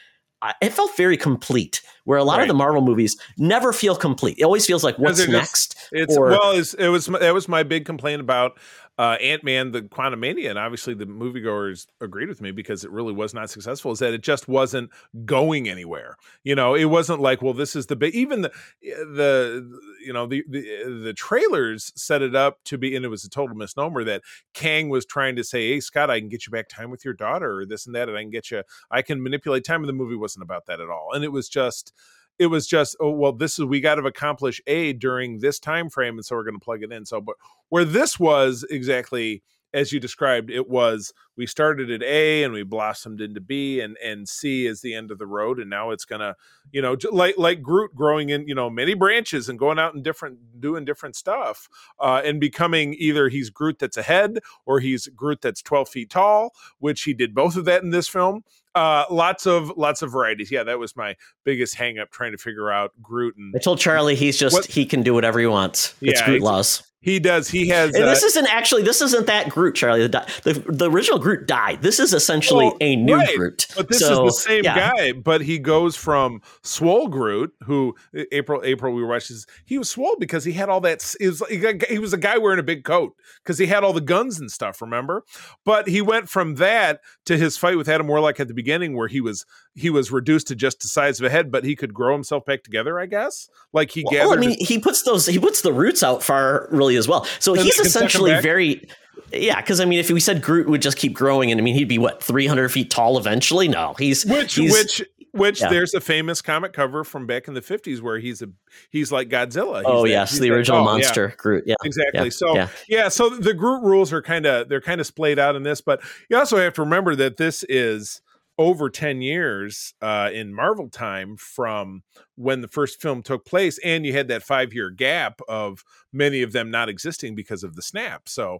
I, 0.42 0.54
it 0.62 0.72
felt 0.72 0.96
very 0.96 1.18
complete. 1.18 1.82
Where 2.06 2.18
a 2.18 2.24
lot 2.24 2.38
Right. 2.38 2.44
of 2.44 2.48
the 2.48 2.54
Marvel 2.54 2.82
movies 2.82 3.18
never 3.38 3.74
feel 3.74 3.96
complete. 3.96 4.38
It 4.40 4.44
always 4.46 4.66
feels 4.66 4.84
like 4.84 4.98
what's 4.98 5.18
just- 5.20 5.30
next. 5.30 5.76
It's 5.92 6.16
or 6.16 6.28
well, 6.30 6.52
it's, 6.54 6.74
it 6.74 6.88
was 6.88 7.08
that 7.08 7.34
was 7.34 7.48
my 7.50 7.64
big 7.64 7.86
complaint 7.86 8.22
about 8.22 8.54
uh, 9.00 9.16
Ant 9.22 9.46
Man, 9.46 9.72
the 9.72 9.84
Quantum 9.84 10.20
Mania, 10.20 10.50
and 10.50 10.60
obviously 10.60 10.94
the 10.94 11.06
moviegoers 11.06 11.88
agreed 12.02 12.28
with 12.28 12.42
me 12.42 12.52
because 12.52 12.84
it 12.84 12.92
really 12.92 13.14
was 13.14 13.34
not 13.34 13.50
successful. 13.50 13.94
Is 13.94 14.00
that 14.00 14.14
it 14.14 14.22
just 14.22 14.50
wasn't 14.50 14.90
going 15.24 15.70
anywhere? 15.70 16.18
You 16.44 16.54
know, 16.54 16.76
it 16.76 16.84
wasn't 16.84 17.22
like, 17.22 17.42
well, 17.42 17.54
this 17.54 17.78
is 17.78 17.86
the 17.86 17.96
big. 17.96 18.14
Even 18.14 18.42
the 18.42 18.52
the 18.82 19.80
you 20.06 20.12
know 20.12 20.28
the, 20.28 20.44
the 20.50 21.02
the 21.06 21.14
trailers 21.14 21.94
set 21.96 22.22
it 22.22 22.36
up 22.36 22.58
to 22.66 22.78
be, 22.78 22.94
and 22.94 23.06
it 23.06 23.08
was 23.08 23.24
a 23.24 23.30
total 23.30 23.56
misnomer 23.56 24.04
that 24.04 24.22
Kang 24.54 24.90
was 24.90 25.06
trying 25.06 25.38
to 25.38 25.46
say, 25.46 25.70
"Hey, 25.70 25.80
Scott, 25.80 26.10
I 26.10 26.20
can 26.20 26.28
get 26.28 26.46
you 26.46 26.52
back 26.52 26.68
time 26.68 26.92
with 26.92 27.06
your 27.06 27.14
daughter, 27.14 27.62
or 27.62 27.66
this 27.66 27.86
and 27.86 27.96
that, 27.96 28.10
and 28.10 28.18
I 28.18 28.22
can 28.22 28.32
get 28.32 28.52
you, 28.52 28.64
I 28.92 29.02
can 29.02 29.24
manipulate 29.24 29.64
time." 29.64 29.80
And 29.80 29.88
the 29.88 29.94
movie 29.94 30.18
wasn't 30.18 30.44
about 30.44 30.66
that 30.66 30.82
at 30.82 30.90
all, 30.90 31.12
and 31.14 31.24
it 31.24 31.32
was 31.32 31.48
just 31.48 31.94
it 32.40 32.48
was 32.48 32.66
just 32.66 32.96
oh 33.00 33.12
well 33.12 33.34
this 33.34 33.60
is 33.60 33.66
we 33.66 33.82
got 33.82 33.96
to 33.96 34.04
accomplish 34.04 34.62
a 34.66 34.94
during 34.94 35.40
this 35.40 35.60
time 35.60 35.90
frame 35.90 36.16
and 36.16 36.26
so 36.26 36.36
we're 36.36 36.44
going 36.44 36.60
to 36.60 36.64
plug 36.64 36.82
it 36.84 36.92
in. 36.92 37.06
So 37.06 37.22
but 37.22 37.36
where 37.68 37.86
this 37.86 38.20
was 38.20 38.66
exactly 38.72 39.44
as 39.74 39.92
you 39.92 40.00
described 40.00 40.50
it 40.50 40.68
was 40.68 41.14
we 41.38 41.46
started 41.46 41.92
at 41.92 42.02
a 42.04 42.44
and 42.44 42.54
we 42.54 42.64
blossomed 42.64 43.22
into 43.22 43.40
b 43.40 43.80
and 43.82 43.98
and 44.04 44.28
c 44.28 44.66
is 44.66 44.82
the 44.82 44.94
end 44.94 45.12
of 45.12 45.18
the 45.20 45.28
road 45.28 45.60
and 45.60 45.70
now 45.70 45.92
it's 45.92 46.06
going 46.06 46.20
to 46.22 46.36
you 46.72 46.82
know 46.82 46.96
like 47.12 47.36
like 47.38 47.62
groot 47.62 47.94
growing 47.96 48.30
in 48.30 48.48
you 48.48 48.56
know 48.56 48.70
many 48.70 48.94
branches 48.94 49.48
and 49.50 49.60
going 49.60 49.78
out 49.80 49.94
and 49.94 50.04
different 50.04 50.38
doing 50.60 50.86
different 50.86 51.16
stuff 51.16 51.68
uh 52.00 52.22
and 52.26 52.40
becoming 52.40 52.96
either 52.98 53.30
he's 53.30 53.50
groot 53.50 53.78
that's 53.80 53.98
ahead 53.98 54.40
or 54.66 54.80
he's 54.80 55.08
groot 55.08 55.40
that's 55.42 55.62
12 55.62 55.90
feet 55.90 56.10
tall 56.10 56.52
which 56.80 57.04
he 57.04 57.14
did 57.14 57.36
both 57.36 57.56
of 57.56 57.66
that 57.66 57.84
in 57.84 57.92
this 57.92 58.08
film 58.08 58.44
uh 58.76 59.06
lots 59.10 59.46
of 59.46 59.72
lots 59.78 60.02
of 60.02 60.12
varieties 60.12 60.52
yeah 60.52 60.64
that 60.64 60.80
was 60.80 60.96
my 60.96 61.16
biggest 61.44 61.76
hang 61.76 61.98
up 62.00 62.10
trying 62.12 62.32
to 62.32 62.38
figure 62.38 62.72
out 62.72 62.92
groot 63.02 63.36
and 63.38 63.54
I 63.56 63.60
told 63.60 63.80
Charlie 63.80 64.16
he's 64.16 64.38
just 64.38 64.54
What- 64.54 64.66
he 64.66 64.86
can 64.86 65.04
do 65.04 65.14
whatever 65.14 65.40
he 65.40 65.48
wants. 65.48 65.96
it's 66.02 66.20
Yeah, 66.20 66.26
Groot 66.26 66.42
laws. 66.42 66.84
He 67.02 67.20
does 67.20 67.48
he 67.50 67.70
has 67.70 67.96
And 67.96 68.04
uh, 68.04 68.10
this 68.10 68.24
isn't 68.24 68.48
actually 68.48 68.84
this 68.84 69.02
isn't 69.02 69.28
that 69.28 69.50
Groot, 69.50 69.76
Charlie. 69.76 70.08
The, 70.08 70.28
the, 70.44 70.54
the 70.72 70.92
original 70.92 71.18
Groot 71.18 71.48
died. 71.48 71.82
This 71.82 72.00
is 72.00 72.14
essentially 72.14 72.66
Well, 72.66 72.78
a 72.82 72.96
new 72.98 73.16
right, 73.16 73.36
Groot. 73.38 73.68
But 73.76 73.88
this 73.88 74.00
So, 74.00 74.28
is 74.28 74.36
the 74.36 74.42
same 74.42 74.64
yeah. 74.66 74.92
guy, 74.92 75.12
but 75.14 75.42
he 75.42 75.60
goes 75.60 75.96
from 75.96 76.42
Swole 76.62 77.08
Groot, 77.08 77.54
who 77.64 77.96
April 78.32 78.62
April 78.66 78.94
we 78.94 79.02
were 79.02 79.08
watching. 79.08 79.38
He 79.66 79.78
was 79.78 79.90
swole 79.90 80.18
because 80.20 80.44
he 80.44 80.52
had 80.52 80.68
all 80.68 80.82
that. 80.82 81.16
He 81.20 81.28
was, 81.28 81.42
he 81.90 82.00
was 82.00 82.14
a 82.14 82.18
guy 82.18 82.38
wearing 82.38 82.60
a 82.60 82.64
big 82.64 82.84
coat 82.84 83.16
because 83.44 83.58
he 83.58 83.66
had 83.66 83.84
all 83.84 83.94
the 83.94 84.02
guns 84.02 84.40
and 84.40 84.52
stuff. 84.52 84.82
Remember, 84.82 85.24
but 85.64 85.88
he 85.88 86.02
went 86.02 86.30
from 86.30 86.56
that 86.56 87.00
to 87.26 87.38
his 87.38 87.58
fight 87.58 87.78
with 87.78 87.88
Adam 87.88 88.08
Warlock 88.08 88.40
at 88.40 88.48
the 88.48 88.54
beginning, 88.54 88.96
where 88.98 89.08
he 89.08 89.22
was 89.22 89.46
he 89.74 89.90
was 89.90 90.12
reduced 90.12 90.48
to 90.48 90.56
just 90.56 90.82
the 90.82 90.88
size 90.90 91.20
of 91.22 91.26
a 91.26 91.30
head, 91.30 91.52
but 91.52 91.64
he 91.64 91.76
could 91.76 91.94
grow 91.94 92.14
himself 92.14 92.44
back 92.46 92.64
together. 92.64 93.00
I 93.00 93.06
guess, 93.06 93.50
like 93.72 93.92
he 93.92 94.04
Well, 94.04 94.12
gathered. 94.14 94.38
I 94.44 94.48
mean, 94.48 94.58
he 94.60 94.80
puts 94.80 95.04
those 95.04 95.26
he 95.26 95.40
puts 95.40 95.62
the 95.62 95.72
roots 95.72 96.04
out 96.04 96.22
far 96.24 96.68
really 96.72 96.89
as 96.96 97.08
well. 97.08 97.26
So 97.40 97.54
And 97.54 97.64
he's 97.64 97.76
they 97.78 97.84
can 97.84 97.90
suck 97.90 98.02
'em 98.02 98.08
essentially 98.08 98.42
very 98.42 98.88
yeah. 99.32 99.62
Because 99.62 99.80
I 99.80 99.86
mean, 99.86 100.00
if 100.00 100.10
we 100.10 100.20
said 100.20 100.42
Groot 100.42 100.68
would 100.68 100.82
just 100.82 100.98
keep 100.98 101.14
growing, 101.14 101.52
and 101.52 101.60
I 101.60 101.64
mean, 101.64 101.76
he'd 101.76 101.88
be 101.88 101.98
what 101.98 102.24
three 102.24 102.48
hundred 102.48 102.70
feet 102.70 102.90
tall 102.90 103.18
eventually. 103.18 103.68
No, 103.68 103.94
he's 103.98 104.26
which 104.26 104.56
he's, 104.56 104.72
which 104.72 105.04
which 105.32 105.62
yeah. 105.62 105.70
there's 105.70 105.94
a 105.94 106.02
famous 106.02 106.42
comic 106.42 106.74
cover 106.74 107.04
from 107.04 107.28
back 107.28 107.48
in 107.48 107.54
the 107.54 107.62
50s 107.62 108.02
where 108.02 108.20
he's 108.20 108.42
a 108.42 108.50
he's 108.90 109.12
like 109.12 109.30
Godzilla. 109.30 109.78
He's 109.78 109.86
oh 109.86 110.04
that- 110.04 110.10
yes, 110.10 110.38
the 110.38 110.50
that 110.50 110.56
original 110.56 110.80
yeah. 110.80 110.86
monster 110.86 111.34
Groot. 111.38 111.64
Yeah, 111.68 111.76
exactly 111.84 112.24
Yeah, 112.24 112.30
so 112.30 112.56
yeah. 112.56 112.68
yeah. 112.88 113.10
so 113.10 113.30
the 113.30 113.54
groot 113.54 113.84
rules 113.84 114.12
are 114.12 114.22
kind 114.22 114.46
of 114.46 114.70
they're 114.70 114.82
kind 114.82 115.00
of 115.00 115.08
splayed 115.08 115.40
out 115.40 115.56
in 115.56 115.64
this 115.64 115.82
but 115.82 116.02
you 116.30 116.38
also 116.38 116.58
have 116.58 116.74
to 116.74 116.82
remember 116.82 117.16
that 117.16 117.38
this 117.38 117.64
is 117.70 118.22
over 118.60 118.90
10 118.90 119.22
years 119.22 119.94
uh 120.02 120.30
in 120.32 120.54
marvel 120.54 120.90
time 120.90 121.36
from 121.38 122.04
when 122.36 122.62
the 122.62 122.68
first 122.68 123.02
film 123.02 123.24
took 123.24 123.46
place 123.46 123.80
and 123.84 124.06
you 124.06 124.14
had 124.14 124.28
that 124.28 124.44
five 124.44 124.74
year 124.74 124.92
gap 124.92 125.40
of 125.48 125.84
many 126.14 126.42
of 126.42 126.52
them 126.52 126.70
not 126.70 126.90
existing 126.90 127.34
because 127.34 127.64
of 127.64 127.76
the 127.76 127.82
snap 127.82 128.28
so 128.30 128.60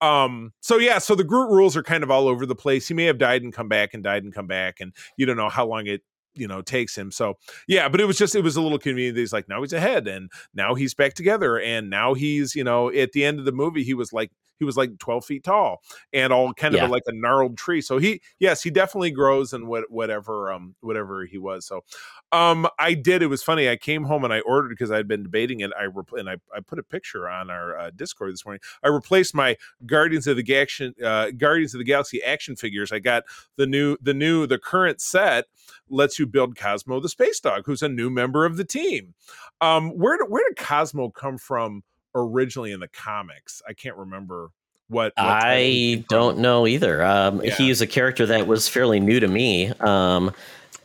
um 0.00 0.52
so 0.60 0.78
yeah 0.78 0.98
so 0.98 1.14
the 1.14 1.24
groot 1.24 1.50
rules 1.50 1.76
are 1.76 1.82
kind 1.82 2.04
of 2.04 2.10
all 2.10 2.28
over 2.28 2.46
the 2.46 2.54
place. 2.54 2.86
He 2.88 2.94
may 2.94 3.04
have 3.04 3.18
died 3.18 3.42
and 3.42 3.52
come 3.52 3.68
back 3.68 3.94
and 3.94 4.02
died 4.02 4.22
and 4.22 4.32
come 4.32 4.46
back 4.46 4.80
and 4.80 4.94
you 5.16 5.26
don't 5.26 5.36
know 5.36 5.48
how 5.48 5.66
long 5.66 5.86
it 5.86 6.02
you 6.34 6.46
know 6.46 6.62
takes 6.62 6.96
him 6.96 7.10
so 7.10 7.34
yeah 7.66 7.88
but 7.88 8.00
it 8.00 8.04
was 8.04 8.16
just 8.16 8.36
it 8.36 8.44
was 8.44 8.54
a 8.54 8.62
little 8.62 8.78
convenient 8.78 9.18
he's 9.18 9.32
like 9.32 9.48
now 9.48 9.60
he's 9.60 9.72
ahead 9.72 10.06
and 10.06 10.30
now 10.54 10.74
he's 10.74 10.94
back 10.94 11.14
together 11.14 11.58
and 11.58 11.90
now 11.90 12.14
he's 12.14 12.54
you 12.54 12.62
know 12.62 12.88
at 12.92 13.10
the 13.12 13.24
end 13.24 13.40
of 13.40 13.44
the 13.44 13.52
movie 13.52 13.82
he 13.82 13.94
was 13.94 14.12
like 14.12 14.30
he 14.60 14.64
was 14.64 14.76
like 14.76 14.96
12 14.98 15.24
feet 15.24 15.42
tall 15.42 15.82
and 16.12 16.32
all 16.32 16.52
kind 16.54 16.74
Yeah. 16.76 16.84
of 16.84 16.90
like 16.90 17.02
a 17.08 17.12
gnarled 17.12 17.58
tree 17.58 17.80
so 17.80 17.98
he 17.98 18.20
yes 18.38 18.62
he 18.62 18.70
definitely 18.70 19.10
grows 19.10 19.52
and 19.52 19.66
what 19.66 19.90
whatever 19.90 20.52
um 20.52 20.76
whatever 20.80 21.24
he 21.24 21.38
was 21.38 21.66
so 21.66 21.82
um 22.30 22.68
i 22.78 22.94
did 22.94 23.22
it 23.22 23.26
was 23.26 23.42
funny 23.42 23.68
i 23.68 23.74
came 23.76 24.04
home 24.04 24.22
and 24.22 24.32
i 24.32 24.38
ordered 24.40 24.68
because 24.68 24.92
i'd 24.92 25.08
been 25.08 25.24
debating 25.24 25.60
it 25.60 25.72
i 25.76 25.86
repl- 25.86 26.20
and 26.20 26.30
I, 26.30 26.36
I 26.54 26.60
put 26.60 26.78
a 26.78 26.84
picture 26.84 27.28
on 27.28 27.50
our 27.50 27.76
uh, 27.76 27.90
discord 27.96 28.32
this 28.32 28.44
morning 28.44 28.60
i 28.84 28.88
replaced 28.88 29.34
my 29.34 29.56
guardians 29.86 30.28
of 30.28 30.36
the 30.36 30.42
Galaxy 30.44 30.92
uh 31.04 31.30
guardians 31.32 31.74
of 31.74 31.78
the 31.78 31.84
galaxy 31.84 32.22
action 32.22 32.54
figures 32.54 32.92
i 32.92 33.00
got 33.00 33.24
the 33.56 33.66
new 33.66 33.96
the 34.00 34.14
new 34.14 34.46
the 34.46 34.58
current 34.58 35.00
set 35.00 35.46
lets 35.88 36.18
you 36.18 36.26
build 36.26 36.56
Cosmo 36.56 37.00
the 37.00 37.08
space 37.08 37.40
dog, 37.40 37.62
who's 37.66 37.82
a 37.82 37.88
new 37.88 38.10
member 38.10 38.44
of 38.44 38.56
the 38.56 38.64
team. 38.64 39.14
Um, 39.60 39.90
where 39.90 40.24
where 40.26 40.42
did 40.48 40.56
Cosmo 40.56 41.10
come 41.10 41.36
from 41.38 41.82
originally 42.14 42.72
in 42.72 42.80
the 42.80 42.88
comics? 42.88 43.62
I 43.68 43.72
can't 43.72 43.96
remember 43.96 44.50
what. 44.88 45.12
what 45.16 45.24
I 45.24 46.04
don't 46.08 46.38
know 46.38 46.66
either. 46.66 47.02
Um, 47.02 47.42
Yeah. 47.42 47.54
He 47.54 47.70
is 47.70 47.80
a 47.80 47.86
character 47.86 48.26
that 48.26 48.46
was 48.46 48.68
fairly 48.68 49.00
new 49.00 49.20
to 49.20 49.28
me. 49.28 49.68
Um, 49.80 50.32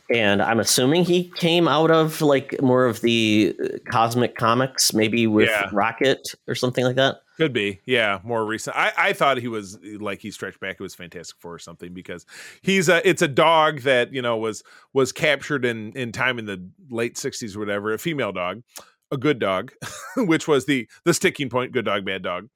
and 0.08 0.40
I'm 0.40 0.60
assuming 0.60 1.04
he 1.04 1.32
came 1.36 1.66
out 1.66 1.90
of 1.90 2.22
like 2.22 2.62
more 2.62 2.86
of 2.86 3.00
the 3.00 3.56
uh, 3.60 3.66
cosmic 3.90 4.36
comics, 4.36 4.92
maybe 4.92 5.26
with 5.26 5.48
Yeah. 5.48 5.68
Rocket 5.72 6.20
or 6.46 6.54
something 6.54 6.84
like 6.84 6.96
that. 6.96 7.16
Could 7.36 7.52
be, 7.52 7.80
yeah, 7.84 8.20
more 8.24 8.46
recent. 8.46 8.74
I, 8.78 8.92
I 8.96 9.12
thought 9.12 9.36
he 9.36 9.48
was 9.48 9.78
like 9.98 10.20
he 10.20 10.30
stretched 10.30 10.58
back. 10.58 10.76
It 10.78 10.80
was 10.80 10.94
Fantastic 10.94 11.36
Four 11.38 11.52
or 11.52 11.58
something 11.58 11.92
because 11.92 12.24
he's 12.62 12.88
a 12.88 13.06
it's 13.06 13.20
a 13.20 13.28
dog 13.28 13.80
that 13.80 14.10
you 14.10 14.22
know 14.22 14.38
was 14.38 14.62
was 14.94 15.12
captured 15.12 15.66
in 15.66 15.92
in 15.92 16.12
time 16.12 16.38
in 16.38 16.46
the 16.46 16.66
late 16.88 17.16
'60s 17.16 17.54
or 17.54 17.58
whatever. 17.58 17.92
A 17.92 17.98
female 17.98 18.32
dog, 18.32 18.62
a 19.10 19.16
good 19.16 19.38
dog, 19.38 19.72
which 20.16 20.48
was 20.48 20.66
the 20.66 20.88
the 21.04 21.14
sticking 21.14 21.48
point. 21.48 21.72
Good 21.72 21.84
dog, 21.84 22.04
bad 22.04 22.22
dog. 22.22 22.48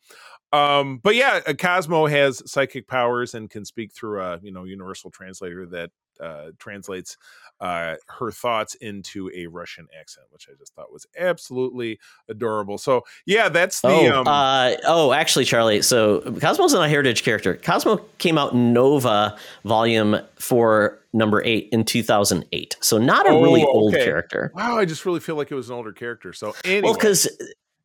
Um, 0.52 0.98
but 0.98 1.14
yeah, 1.14 1.40
uh, 1.46 1.54
Cosmo 1.54 2.06
has 2.06 2.42
psychic 2.50 2.88
powers 2.88 3.34
and 3.34 3.48
can 3.48 3.64
speak 3.64 3.92
through 3.94 4.22
a 4.22 4.38
you 4.42 4.52
know 4.52 4.64
universal 4.64 5.10
translator 5.10 5.66
that 5.66 5.90
uh, 6.22 6.50
translates 6.58 7.16
uh, 7.60 7.96
her 8.06 8.30
thoughts 8.30 8.74
into 8.76 9.30
a 9.34 9.46
Russian 9.46 9.86
accent, 9.98 10.26
which 10.30 10.48
I 10.50 10.54
just 10.58 10.74
thought 10.74 10.92
was 10.92 11.06
absolutely 11.18 11.98
adorable. 12.28 12.78
So 12.78 13.02
yeah, 13.26 13.48
that's 13.48 13.80
the 13.80 13.88
oh, 13.88 14.20
um, 14.20 14.26
uh, 14.26 14.72
oh, 14.86 15.12
actually, 15.12 15.44
Charlie. 15.44 15.82
So 15.82 16.20
Cosmo's 16.40 16.72
not 16.72 16.86
a 16.86 16.88
heritage 16.88 17.22
character. 17.22 17.54
Cosmo 17.56 17.98
came 18.18 18.38
out 18.38 18.52
in 18.52 18.72
Nova 18.72 19.36
Volume 19.64 20.16
Four, 20.36 20.98
Number 21.12 21.42
Eight 21.44 21.68
in 21.72 21.84
2008. 21.84 22.76
So 22.80 22.98
not 22.98 23.28
a 23.28 23.32
really 23.32 23.62
Oh, 23.62 23.72
old 23.72 23.94
character. 23.94 24.52
Wow, 24.54 24.78
I 24.78 24.84
just 24.84 25.04
really 25.04 25.20
feel 25.20 25.36
like 25.36 25.50
it 25.50 25.54
was 25.54 25.68
an 25.68 25.76
older 25.76 25.92
character. 25.92 26.32
So 26.32 26.54
anyway, 26.64 26.82
Well, 26.82 26.94
because 26.94 27.28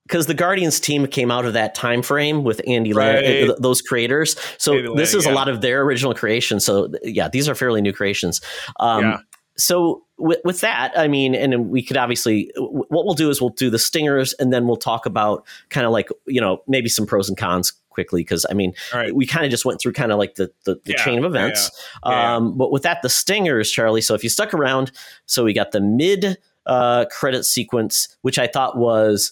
because 0.07 0.27
the 0.27 0.33
Guardians 0.33 0.79
team 0.79 1.07
came 1.07 1.31
out 1.31 1.45
of 1.45 1.53
that 1.53 1.73
time 1.75 2.01
frame 2.01 2.43
with 2.43 2.61
Andy 2.67 2.93
Right. 2.93 3.49
uh, 3.49 3.55
those 3.59 3.81
creators. 3.81 4.35
So 4.57 4.95
this 4.95 5.13
is 5.13 5.25
a 5.25 5.31
lot 5.31 5.47
of 5.47 5.61
their 5.61 5.81
original 5.81 6.13
creation. 6.13 6.59
So 6.59 6.91
yeah, 7.03 7.27
these 7.27 7.49
are 7.49 7.55
fairly 7.55 7.81
new 7.81 7.93
creations. 7.93 8.41
Um, 8.79 9.03
Yeah. 9.03 9.17
So 9.57 10.03
with, 10.17 10.39
with 10.43 10.59
that, 10.61 10.91
I 10.99 11.07
mean, 11.07 11.33
and 11.33 11.69
we 11.69 11.81
could 11.81 11.95
obviously, 11.95 12.51
what 12.57 13.05
we'll 13.05 13.13
do 13.13 13.29
is 13.29 13.39
we'll 13.39 13.51
do 13.51 13.69
the 13.69 13.79
stingers, 13.79 14.33
and 14.33 14.51
then 14.51 14.67
we'll 14.67 14.75
talk 14.75 15.05
about 15.05 15.45
kind 15.69 15.85
of 15.85 15.93
like 15.93 16.09
you 16.27 16.41
know 16.41 16.61
maybe 16.67 16.89
some 16.89 17.05
pros 17.05 17.29
and 17.29 17.37
cons 17.37 17.71
quickly 17.89 18.19
because 18.21 18.45
I 18.49 18.53
mean 18.53 18.73
right, 18.93 19.15
we 19.15 19.25
kind 19.25 19.45
of 19.45 19.51
just 19.51 19.63
went 19.63 19.79
through 19.79 19.93
kind 19.93 20.11
of 20.11 20.17
like 20.17 20.35
the 20.35 20.51
the, 20.65 20.75
the 20.83 20.91
Yeah, 20.91 21.05
chain 21.05 21.19
of 21.19 21.23
events. 21.23 21.71
yeah, 22.05 22.11
yeah. 22.11 22.35
Um, 22.35 22.57
but 22.57 22.69
with 22.69 22.83
that, 22.83 23.01
the 23.01 23.07
stingers, 23.09 23.71
Charlie. 23.71 24.01
So 24.01 24.13
if 24.13 24.23
you 24.25 24.29
stuck 24.29 24.53
around, 24.53 24.91
so 25.25 25.45
we 25.45 25.53
got 25.53 25.71
the 25.71 25.79
mid 25.79 26.37
uh, 26.65 27.05
credit 27.09 27.45
sequence, 27.45 28.09
which 28.23 28.37
I 28.37 28.47
thought 28.47 28.77
was 28.77 29.31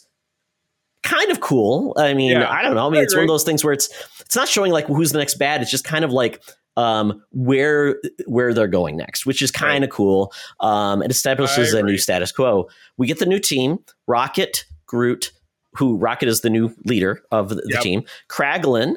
kind 1.03 1.31
of 1.31 1.39
cool. 1.41 1.93
I 1.97 2.13
mean, 2.13 2.31
Yeah, 2.31 2.49
I 2.49 2.61
don't 2.61 2.75
know. 2.75 2.87
I 2.87 2.89
mean, 2.89 2.99
I 2.99 3.03
it's 3.03 3.13
one 3.15 3.23
of 3.23 3.27
those 3.27 3.43
things 3.43 3.63
where 3.63 3.73
it's 3.73 3.89
it's 4.21 4.35
not 4.35 4.47
showing 4.47 4.71
like 4.71 4.87
who's 4.87 5.11
the 5.11 5.19
next 5.19 5.35
bad. 5.35 5.61
It's 5.61 5.71
just 5.71 5.83
kind 5.83 6.03
of 6.03 6.11
like 6.11 6.41
um 6.75 7.21
where 7.31 8.01
where 8.25 8.51
they're 8.51 8.67
going 8.67 8.97
next 8.97 9.27
which 9.27 9.43
is 9.43 9.51
kind 9.51 9.83
of 9.83 9.91
cool. 9.91 10.33
Um 10.59 11.03
it 11.03 11.11
establishes 11.11 11.73
a 11.73 11.83
new 11.83 11.97
status 11.99 12.31
quo. 12.31 12.67
We 12.97 13.05
get 13.05 13.19
the 13.19 13.27
new 13.27 13.39
team 13.39 13.77
rocket 14.07 14.65
groot 14.87 15.31
who 15.75 15.97
rocket 15.97 16.29
is 16.29 16.41
the 16.41 16.49
new 16.49 16.73
leader 16.85 17.21
of 17.31 17.49
the, 17.49 17.55
the 17.55 17.77
team 17.81 18.03
kraglin 18.29 18.95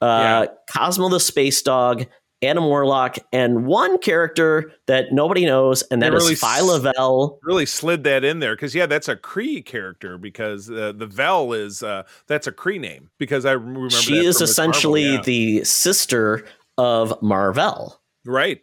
uh 0.00 0.46
cosmo 0.70 1.08
the 1.08 1.18
space 1.18 1.60
dog 1.60 2.06
adam 2.42 2.64
warlock 2.64 3.16
and 3.32 3.66
one 3.66 3.98
character 3.98 4.72
that 4.86 5.12
nobody 5.12 5.44
knows 5.44 5.82
and 5.90 6.00
that 6.02 6.10
They 6.10 6.16
is 6.16 6.22
really 6.22 6.34
Phi 6.36 6.58
s- 6.58 6.62
Lavelle. 6.64 7.38
really 7.42 7.66
slid 7.66 8.04
that 8.04 8.24
in 8.24 8.38
there 8.38 8.54
because 8.54 8.74
yeah, 8.74 8.86
that's 8.86 9.08
a 9.08 9.16
Kree 9.16 9.64
character 9.64 10.16
because 10.18 10.70
uh, 10.70 10.92
the 10.94 11.06
Vel 11.06 11.52
is 11.52 11.82
uh, 11.82 12.04
that's 12.26 12.46
a 12.46 12.52
Kree 12.52 12.80
name 12.80 13.10
because 13.18 13.44
I 13.44 13.52
remember 13.52 13.90
she 13.90 14.18
is 14.18 14.38
from 14.38 14.44
Ms. 14.44 14.58
Marvel, 14.58 14.70
essentially 14.70 15.12
yeah. 15.14 15.22
the 15.22 15.64
sister 15.64 16.44
of 16.76 17.20
marvel 17.22 18.00
right. 18.24 18.62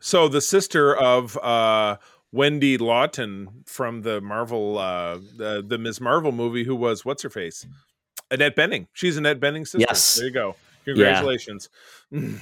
So 0.00 0.26
the 0.26 0.40
sister 0.40 0.96
of 0.96 1.36
uh, 1.38 1.96
Wendy 2.32 2.78
Lawson 2.78 3.48
from 3.66 4.02
the 4.02 4.20
Marvel 4.20 4.78
uh, 4.78 5.18
the 5.36 5.62
the 5.66 5.76
Ms. 5.78 6.00
Marvel 6.00 6.32
movie, 6.32 6.64
who 6.64 6.74
was 6.74 7.04
what's 7.04 7.22
her 7.22 7.30
face, 7.30 7.66
Annette 8.30 8.56
Bening. 8.56 8.86
She's 8.94 9.16
Annette 9.18 9.38
Bening's 9.38 9.70
sister. 9.70 9.86
Yes. 9.88 10.16
there 10.16 10.26
you 10.26 10.32
go. 10.32 10.56
Congratulations. 10.84 11.68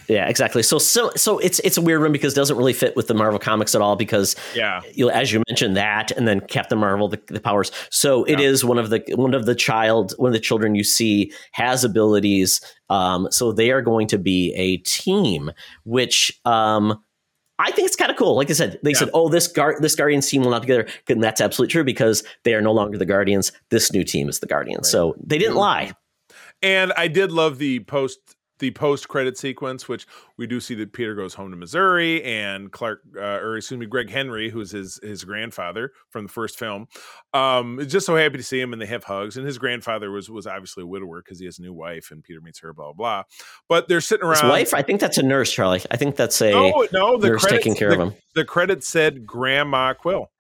Yeah, 0.09 0.29
exactly. 0.29 0.65
So 0.65 0.79
so 0.81 1.13
so 1.15 1.39
it's 1.39 1.61
it's 1.61 1.77
a 1.77 1.81
weird 1.81 2.01
one 2.03 2.11
because 2.11 2.33
it 2.33 2.37
doesn't 2.37 2.57
really 2.57 2.73
fit 2.73 2.97
with 2.97 3.07
the 3.07 3.15
Marvel 3.15 3.39
comics 3.39 3.73
at 3.77 3.81
all 3.81 3.95
because 3.95 4.35
Yeah. 4.57 4.81
you 4.95 5.11
as 5.11 5.33
you 5.33 5.45
mentioned 5.49 5.77
that 5.77 6.11
and 6.11 6.27
then 6.27 6.41
Captain 6.41 6.77
Marvel 6.77 7.07
the, 7.07 7.23
the 7.29 7.39
powers. 7.39 7.71
So 7.89 8.25
it 8.25 8.41
Yeah. 8.41 8.47
is 8.49 8.65
one 8.65 8.79
of 8.79 8.91
the 8.91 9.01
one 9.15 9.33
of 9.33 9.47
the 9.47 9.55
child 9.55 10.13
one 10.17 10.27
of 10.31 10.33
the 10.33 10.41
children 10.41 10.75
you 10.75 10.83
see 10.83 11.33
has 11.53 11.85
abilities. 11.85 12.61
Um, 12.89 13.29
so 13.31 13.53
they 13.53 13.71
are 13.71 13.81
going 13.81 14.09
to 14.09 14.19
be 14.19 14.53
a 14.57 14.79
team, 14.79 15.53
which 15.85 16.33
um, 16.45 17.01
I 17.61 17.71
think 17.71 17.87
it's 17.87 17.95
kind 17.95 18.11
of 18.11 18.17
cool. 18.17 18.35
Like 18.35 18.51
I 18.51 18.55
said, 18.55 18.81
they 18.83 18.91
Yeah. 18.91 18.97
said, 18.99 19.11
"Oh, 19.15 19.29
this 19.29 19.47
guard 19.47 19.77
this 19.83 19.95
Guardians 19.95 20.29
team 20.29 20.43
will 20.43 20.51
not 20.51 20.63
be 20.63 20.67
together," 20.67 20.89
and 21.09 21.23
that's 21.23 21.41
absolutely 21.41 21.71
true 21.71 21.85
because 21.85 22.25
they 22.43 22.55
are 22.55 22.61
no 22.61 22.73
longer 22.73 22.99
the 22.99 23.07
Guardians. 23.07 23.53
This 23.71 23.93
new 23.93 24.03
team 24.03 24.29
is 24.29 24.41
the 24.41 24.47
Guardians. 24.49 24.91
So 24.91 25.15
they 25.25 25.39
didn't 25.39 25.55
lie. 25.57 25.93
And 26.63 26.93
I 26.97 27.09
did 27.09 27.33
love 27.33 27.59
the 27.59 27.81
post 27.81 28.37
the 28.61 28.71
post 28.71 29.09
credit 29.09 29.37
sequence, 29.37 29.89
which 29.89 30.07
we 30.37 30.47
do 30.47 30.61
see 30.61 30.75
that 30.77 30.93
Peter 30.93 31.15
goes 31.15 31.35
home 31.35 31.51
to 31.51 31.57
Missouri 31.57 32.23
and 32.23 32.71
Clark, 32.71 33.01
uh, 33.17 33.21
or 33.21 33.57
excuse 33.57 33.81
me, 33.81 33.87
Greg 33.87 34.11
Henry, 34.11 34.51
who's 34.51 34.71
his 34.71 35.01
his 35.03 35.25
grandfather 35.25 35.93
from 36.11 36.27
the 36.27 36.33
first 36.33 36.59
film, 36.59 36.87
um, 37.35 37.81
is 37.81 37.91
just 37.91 38.07
so 38.07 38.15
happy 38.17 38.37
to 38.37 38.43
see 38.43 38.61
him, 38.61 38.73
and 38.73 38.81
they 38.81 38.87
have 38.87 39.03
hugs. 39.03 39.37
And 39.37 39.45
his 39.47 39.59
grandfather 39.59 40.11
was 40.11 40.31
was 40.31 40.47
obviously 40.47 40.85
a 40.85 40.87
widower 40.87 41.23
because 41.23 41.41
he 41.41 41.47
has 41.47 41.59
a 41.59 41.63
new 41.63 41.73
wife, 41.73 42.11
and 42.11 42.23
Peter 42.23 42.41
meets 42.41 42.61
her, 42.61 42.73
blah 42.73 42.93
blah. 42.93 42.93
blah. 42.93 43.23
But 43.69 43.89
they're 43.89 44.01
sitting 44.01 44.25
around. 44.25 44.43
His 44.43 44.51
wife, 44.51 44.75
I 44.75 44.83
think 44.83 45.01
that's 45.01 45.19
a 45.19 45.23
nurse, 45.23 45.51
Charlie. 45.51 45.83
I 45.91 45.97
think 45.97 46.17
that's 46.17 46.41
a 46.41 46.51
no, 46.51 46.87
no, 46.93 47.17
the 47.17 47.31
nurse 47.31 47.43
credits, 47.43 47.65
taking 47.65 47.75
care 47.75 47.89
the, 47.89 48.03
of 48.03 48.13
him. 48.13 48.19
The 48.35 48.45
credit 48.45 48.85
said 48.85 49.27
Grandma 49.27 49.95
Quill 49.95 50.31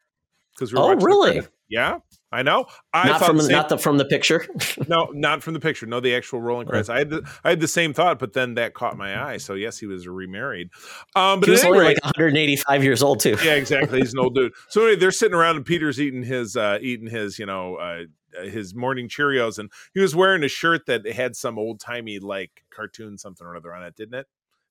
because 0.54 0.72
we 0.72 0.78
Oh, 0.78 0.94
really? 0.94 1.40
Yeah, 1.70 1.98
I 2.32 2.42
know. 2.42 2.66
I 2.92 3.06
not 3.08 3.24
from 3.24 3.36
the 3.36 3.44
same- 3.44 3.52
not 3.52 3.68
the 3.68 3.78
from 3.78 3.96
the 3.96 4.04
picture. 4.04 4.44
no, 4.88 5.06
not 5.14 5.42
from 5.42 5.54
the 5.54 5.60
picture. 5.60 5.86
No, 5.86 6.00
the 6.00 6.14
actual 6.16 6.40
rolling 6.40 6.66
credits. 6.66 6.88
I 6.88 6.98
had 6.98 7.10
the, 7.10 7.30
I 7.44 7.50
had 7.50 7.60
the 7.60 7.68
same 7.68 7.94
thought, 7.94 8.18
but 8.18 8.32
then 8.32 8.54
that 8.54 8.74
caught 8.74 8.98
my 8.98 9.22
eye. 9.24 9.36
So 9.36 9.54
yes, 9.54 9.78
he 9.78 9.86
was 9.86 10.08
remarried. 10.08 10.70
Um, 11.14 11.38
but 11.40 11.46
he 11.46 11.52
was 11.52 11.64
only 11.64 11.78
rate- 11.78 11.86
like 12.02 12.04
185 12.04 12.82
years 12.84 13.02
old 13.04 13.20
too. 13.20 13.36
yeah, 13.44 13.54
exactly. 13.54 14.00
He's 14.00 14.12
an 14.12 14.18
old 14.18 14.34
dude. 14.34 14.52
So 14.68 14.82
anyway, 14.82 14.96
they're 14.98 15.12
sitting 15.12 15.34
around 15.36 15.56
and 15.56 15.64
Peter's 15.64 16.00
eating 16.00 16.24
his 16.24 16.56
uh 16.56 16.78
eating 16.82 17.08
his, 17.08 17.38
you 17.38 17.46
know, 17.46 17.76
uh 17.76 18.02
his 18.44 18.74
morning 18.74 19.08
Cheerios 19.08 19.58
and 19.58 19.70
he 19.94 20.00
was 20.00 20.14
wearing 20.14 20.42
a 20.44 20.48
shirt 20.48 20.86
that 20.86 21.04
had 21.10 21.34
some 21.36 21.58
old 21.58 21.80
timey 21.80 22.18
like 22.20 22.64
cartoon 22.74 23.16
something 23.18 23.46
or 23.46 23.56
other 23.56 23.74
on 23.74 23.82
it, 23.84 23.94
didn't 23.96 24.14
it? 24.14 24.26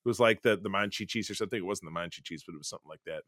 It 0.05 0.07
was 0.07 0.19
like 0.19 0.41
the 0.41 0.57
the 0.57 0.69
Manchi 0.69 1.07
cheese 1.07 1.29
or 1.29 1.35
something. 1.35 1.59
It 1.59 1.65
wasn't 1.65 1.93
the 1.93 1.97
Manchi 1.99 2.23
cheese, 2.23 2.43
but 2.45 2.55
it 2.55 2.57
was 2.57 2.67
something 2.69 2.89
like 2.89 3.03
that. 3.05 3.23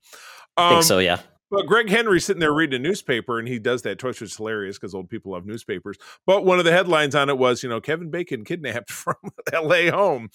I 0.58 0.68
Um, 0.70 0.74
think 0.76 0.84
so. 0.84 1.00
Yeah. 1.00 1.20
But 1.52 1.68
Greg 1.68 1.90
Henry's 1.90 2.24
sitting 2.24 2.40
there 2.40 2.54
reading 2.54 2.80
a 2.80 2.82
newspaper, 2.82 3.38
and 3.38 3.46
he 3.46 3.60
does 3.60 3.82
that 3.82 4.00
twitch, 4.00 4.22
which 4.22 4.32
is 4.32 4.38
hilarious 4.38 4.80
because 4.80 4.96
old 4.96 5.10
people 5.10 5.34
love 5.34 5.46
newspapers. 5.46 5.98
But 6.26 6.46
one 6.46 6.60
of 6.60 6.66
the 6.66 6.72
headlines 6.72 7.14
on 7.14 7.30
it 7.30 7.38
was, 7.38 7.62
you 7.62 7.68
know, 7.68 7.82
Kevin 7.82 8.10
Bacon 8.10 8.46
kidnapped 8.46 8.90
from 8.92 9.16
L.A. 9.52 9.90
home. 9.90 10.30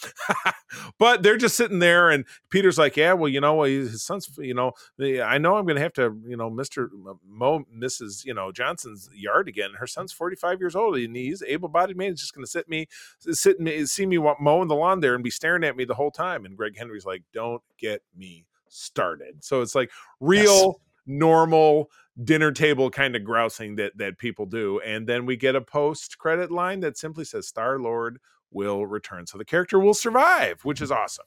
but 0.98 1.22
they're 1.22 1.38
just 1.38 1.56
sitting 1.56 1.78
there, 1.78 2.10
and 2.10 2.26
Peter's 2.51 2.76
like, 2.76 2.98
"Yeah, 2.98 3.14
well, 3.14 3.30
you 3.30 3.40
know, 3.40 3.62
his 3.62 4.02
son's, 4.02 4.28
you 4.36 4.52
know, 4.52 4.72
I 5.01 5.38
know 5.38 5.56
I'm 5.56 5.64
going 5.64 5.76
to 5.76 5.82
have 5.82 5.94
to, 5.94 6.20
you 6.26 6.36
know, 6.36 6.51
Mister 6.51 6.90
mow 7.26 7.64
Mrs. 7.74 8.24
You 8.26 8.34
know 8.34 8.52
Johnson's 8.52 9.09
yard 9.14 9.48
again. 9.48 9.70
Her 9.78 9.86
son's 9.86 10.12
45 10.12 10.60
years 10.60 10.76
old, 10.76 10.98
and 10.98 11.16
he's 11.16 11.43
able-bodied 11.43 11.97
man. 11.97 12.10
He's 12.10 12.20
just 12.20 12.34
going 12.34 12.44
to 12.44 12.51
sit 12.51 12.68
me, 12.68 12.88
sit 13.18 13.59
me, 13.59 13.86
see 13.86 14.05
me 14.05 14.18
mowing 14.38 14.68
the 14.68 14.74
lawn 14.74 15.01
there, 15.01 15.14
and 15.14 15.24
be 15.24 15.30
staring 15.30 15.64
at 15.64 15.76
me 15.76 15.86
the 15.86 15.94
whole 15.94 16.10
time." 16.10 16.44
And 16.44 16.59
Greg 16.59 16.76
Henry's 16.76 17.06
like, 17.06 17.22
"Don't 17.32 17.62
get 17.78 18.02
me 18.14 18.44
started." 18.68 19.43
So 19.43 19.62
it's 19.62 19.74
like 19.74 19.90
real 20.20 20.80
normal 21.06 21.90
dinner 22.22 22.50
table 22.52 22.90
kind 22.90 23.14
of 23.14 23.22
grousing 23.24 23.76
that 23.76 23.96
that 23.98 24.18
people 24.18 24.46
do 24.46 24.80
and 24.80 25.06
then 25.06 25.26
we 25.26 25.36
get 25.36 25.54
a 25.54 25.60
post 25.60 26.18
credit 26.18 26.50
line 26.50 26.80
that 26.80 26.96
simply 26.96 27.24
says 27.24 27.46
star 27.46 27.78
lord 27.78 28.18
will 28.50 28.86
return 28.86 29.26
so 29.26 29.36
the 29.36 29.44
character 29.44 29.78
will 29.78 29.92
survive 29.94 30.60
which 30.64 30.80
is 30.80 30.90
awesome 30.90 31.26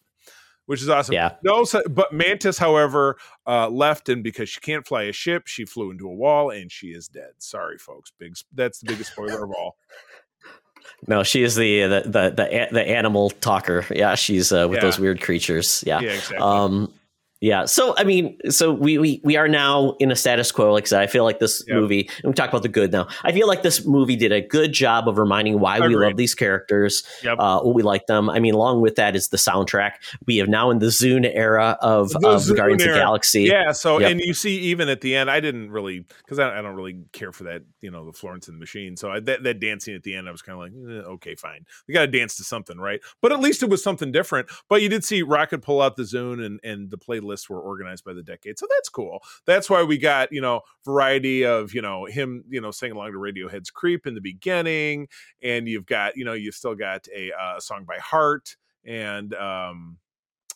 which 0.65 0.81
is 0.81 0.89
awesome 0.89 1.13
Yeah. 1.13 1.35
no 1.43 1.65
but 1.89 2.11
mantis 2.11 2.57
however 2.57 3.17
uh 3.45 3.69
left 3.69 4.09
and 4.09 4.23
because 4.23 4.49
she 4.49 4.59
can't 4.61 4.85
fly 4.87 5.03
a 5.03 5.11
ship 5.11 5.45
she 5.45 5.63
flew 5.65 5.91
into 5.91 6.07
a 6.09 6.13
wall 6.13 6.49
and 6.49 6.71
she 6.71 6.87
is 6.87 7.07
dead 7.07 7.31
sorry 7.37 7.77
folks 7.77 8.11
big 8.17 8.35
that's 8.53 8.79
the 8.79 8.87
biggest 8.87 9.11
spoiler 9.11 9.43
of 9.43 9.51
all 9.51 9.77
No, 11.07 11.23
she 11.23 11.43
is 11.43 11.55
the 11.55 11.81
the 11.83 12.01
the 12.05 12.29
the, 12.35 12.67
the 12.71 12.87
animal 12.87 13.29
talker. 13.29 13.85
Yeah, 13.91 14.15
she's 14.15 14.51
uh, 14.51 14.67
with 14.67 14.77
Yeah. 14.77 14.85
those 14.85 14.99
weird 14.99 15.21
creatures. 15.21 15.83
Yeah. 15.85 15.99
yeah 16.01 16.09
exactly 16.11 16.37
Um, 16.37 16.93
yeah. 17.41 17.65
So 17.65 17.93
I 17.97 18.03
mean, 18.03 18.37
so 18.49 18.73
we 18.73 18.97
we 18.97 19.21
we 19.23 19.37
are 19.37 19.47
now 19.47 19.95
in 19.99 20.11
a 20.11 20.15
status 20.15 20.51
quo. 20.51 20.73
Like 20.73 20.83
I 20.83 20.87
said, 20.87 21.01
I 21.01 21.07
feel 21.07 21.23
like 21.23 21.39
this 21.39 21.63
Yep. 21.67 21.75
movie. 21.77 22.09
And 22.23 22.31
we 22.31 22.33
talk 22.33 22.49
about 22.49 22.63
the 22.63 22.69
good 22.69 22.91
now. 22.91 23.07
I 23.23 23.31
feel 23.31 23.47
like 23.47 23.63
this 23.63 23.85
movie 23.85 24.15
did 24.15 24.31
a 24.31 24.41
good 24.41 24.73
job 24.73 25.07
of 25.07 25.17
reminding 25.17 25.59
why 25.59 25.79
we 25.79 25.95
love 25.95 26.17
these 26.17 26.35
characters. 26.35 27.03
Yep. 27.23 27.37
Uh, 27.39 27.61
we 27.65 27.83
like 27.83 28.05
them. 28.07 28.29
I 28.29 28.39
mean, 28.39 28.53
along 28.53 28.81
with 28.81 28.95
that 28.95 29.15
is 29.15 29.29
the 29.29 29.37
soundtrack. 29.37 29.93
We 30.25 30.37
have 30.37 30.47
now 30.47 30.69
in 30.71 30.79
the 30.79 30.87
Zune 30.87 31.29
era 31.33 31.77
of, 31.81 32.09
The 32.09 32.27
of 32.27 32.41
Zune 32.41 32.55
Guardians 32.55 32.83
of 32.83 32.89
the. 32.89 32.95
Galaxy. 32.95 33.43
Yeah. 33.43 33.71
So, 33.71 33.99
Yep. 33.99 34.11
and 34.11 34.19
you 34.21 34.33
see, 34.33 34.57
even 34.59 34.89
at 34.89 35.01
the 35.01 35.15
end, 35.15 35.29
I 35.31 35.39
didn't 35.39 35.71
really 35.71 36.05
because 36.19 36.39
I, 36.39 36.57
I 36.57 36.61
don't 36.61 36.75
really 36.75 36.99
care 37.13 37.31
for 37.31 37.45
that, 37.45 37.61
you 37.81 37.91
know, 37.91 38.05
the 38.05 38.13
Florence 38.13 38.47
and 38.47 38.55
the 38.55 38.59
Machine. 38.59 38.97
So 38.97 39.11
I, 39.11 39.19
that 39.21 39.43
that 39.43 39.59
dancing 39.59 39.95
at 39.95 40.03
the 40.03 40.15
end, 40.15 40.27
I 40.27 40.31
was 40.31 40.41
kind 40.41 40.53
of 40.55 40.59
like, 40.59 40.71
eh, 41.05 41.07
okay, 41.13 41.35
fine. 41.35 41.65
We 41.87 41.93
got 41.93 42.01
to 42.01 42.07
dance 42.07 42.35
to 42.37 42.43
something, 42.43 42.77
right? 42.77 42.99
But 43.21 43.31
at 43.31 43.39
least 43.39 43.63
it 43.63 43.69
was 43.69 43.83
something 43.83 44.11
different. 44.11 44.49
But 44.67 44.81
you 44.81 44.89
did 44.89 45.03
see 45.03 45.21
Rocket 45.21 45.61
pull 45.61 45.81
out 45.81 45.95
the 45.95 46.03
Zune 46.03 46.45
and 46.45 46.59
and 46.63 46.89
the 46.91 46.97
play 46.97 47.19
lists 47.29 47.49
were 47.49 47.61
organized 47.61 48.03
by 48.03 48.13
the 48.13 48.23
decade. 48.23 48.59
So 48.59 48.67
that's 48.69 48.89
cool. 48.89 49.19
That's 49.45 49.69
why 49.69 49.83
we 49.83 49.97
got, 49.97 50.31
you 50.31 50.41
know, 50.41 50.61
variety 50.83 51.45
of, 51.45 51.73
you 51.73 51.81
know, 51.81 52.05
him, 52.05 52.43
you 52.49 52.59
know, 52.59 52.71
singing 52.71 52.97
along 52.97 53.13
to 53.13 53.17
Radiohead's 53.17 53.71
Creep 53.71 54.05
in 54.05 54.15
the 54.15 54.21
beginning. 54.21 55.07
And 55.41 55.67
you've 55.67 55.85
got, 55.85 56.17
you 56.17 56.25
know, 56.25 56.33
you've 56.33 56.55
still 56.55 56.75
got 56.75 57.07
a, 57.15 57.31
uh, 57.31 57.59
song 57.59 57.85
by 57.85 57.97
Heart 57.99 58.57
and, 58.83 59.33
um, 59.35 59.97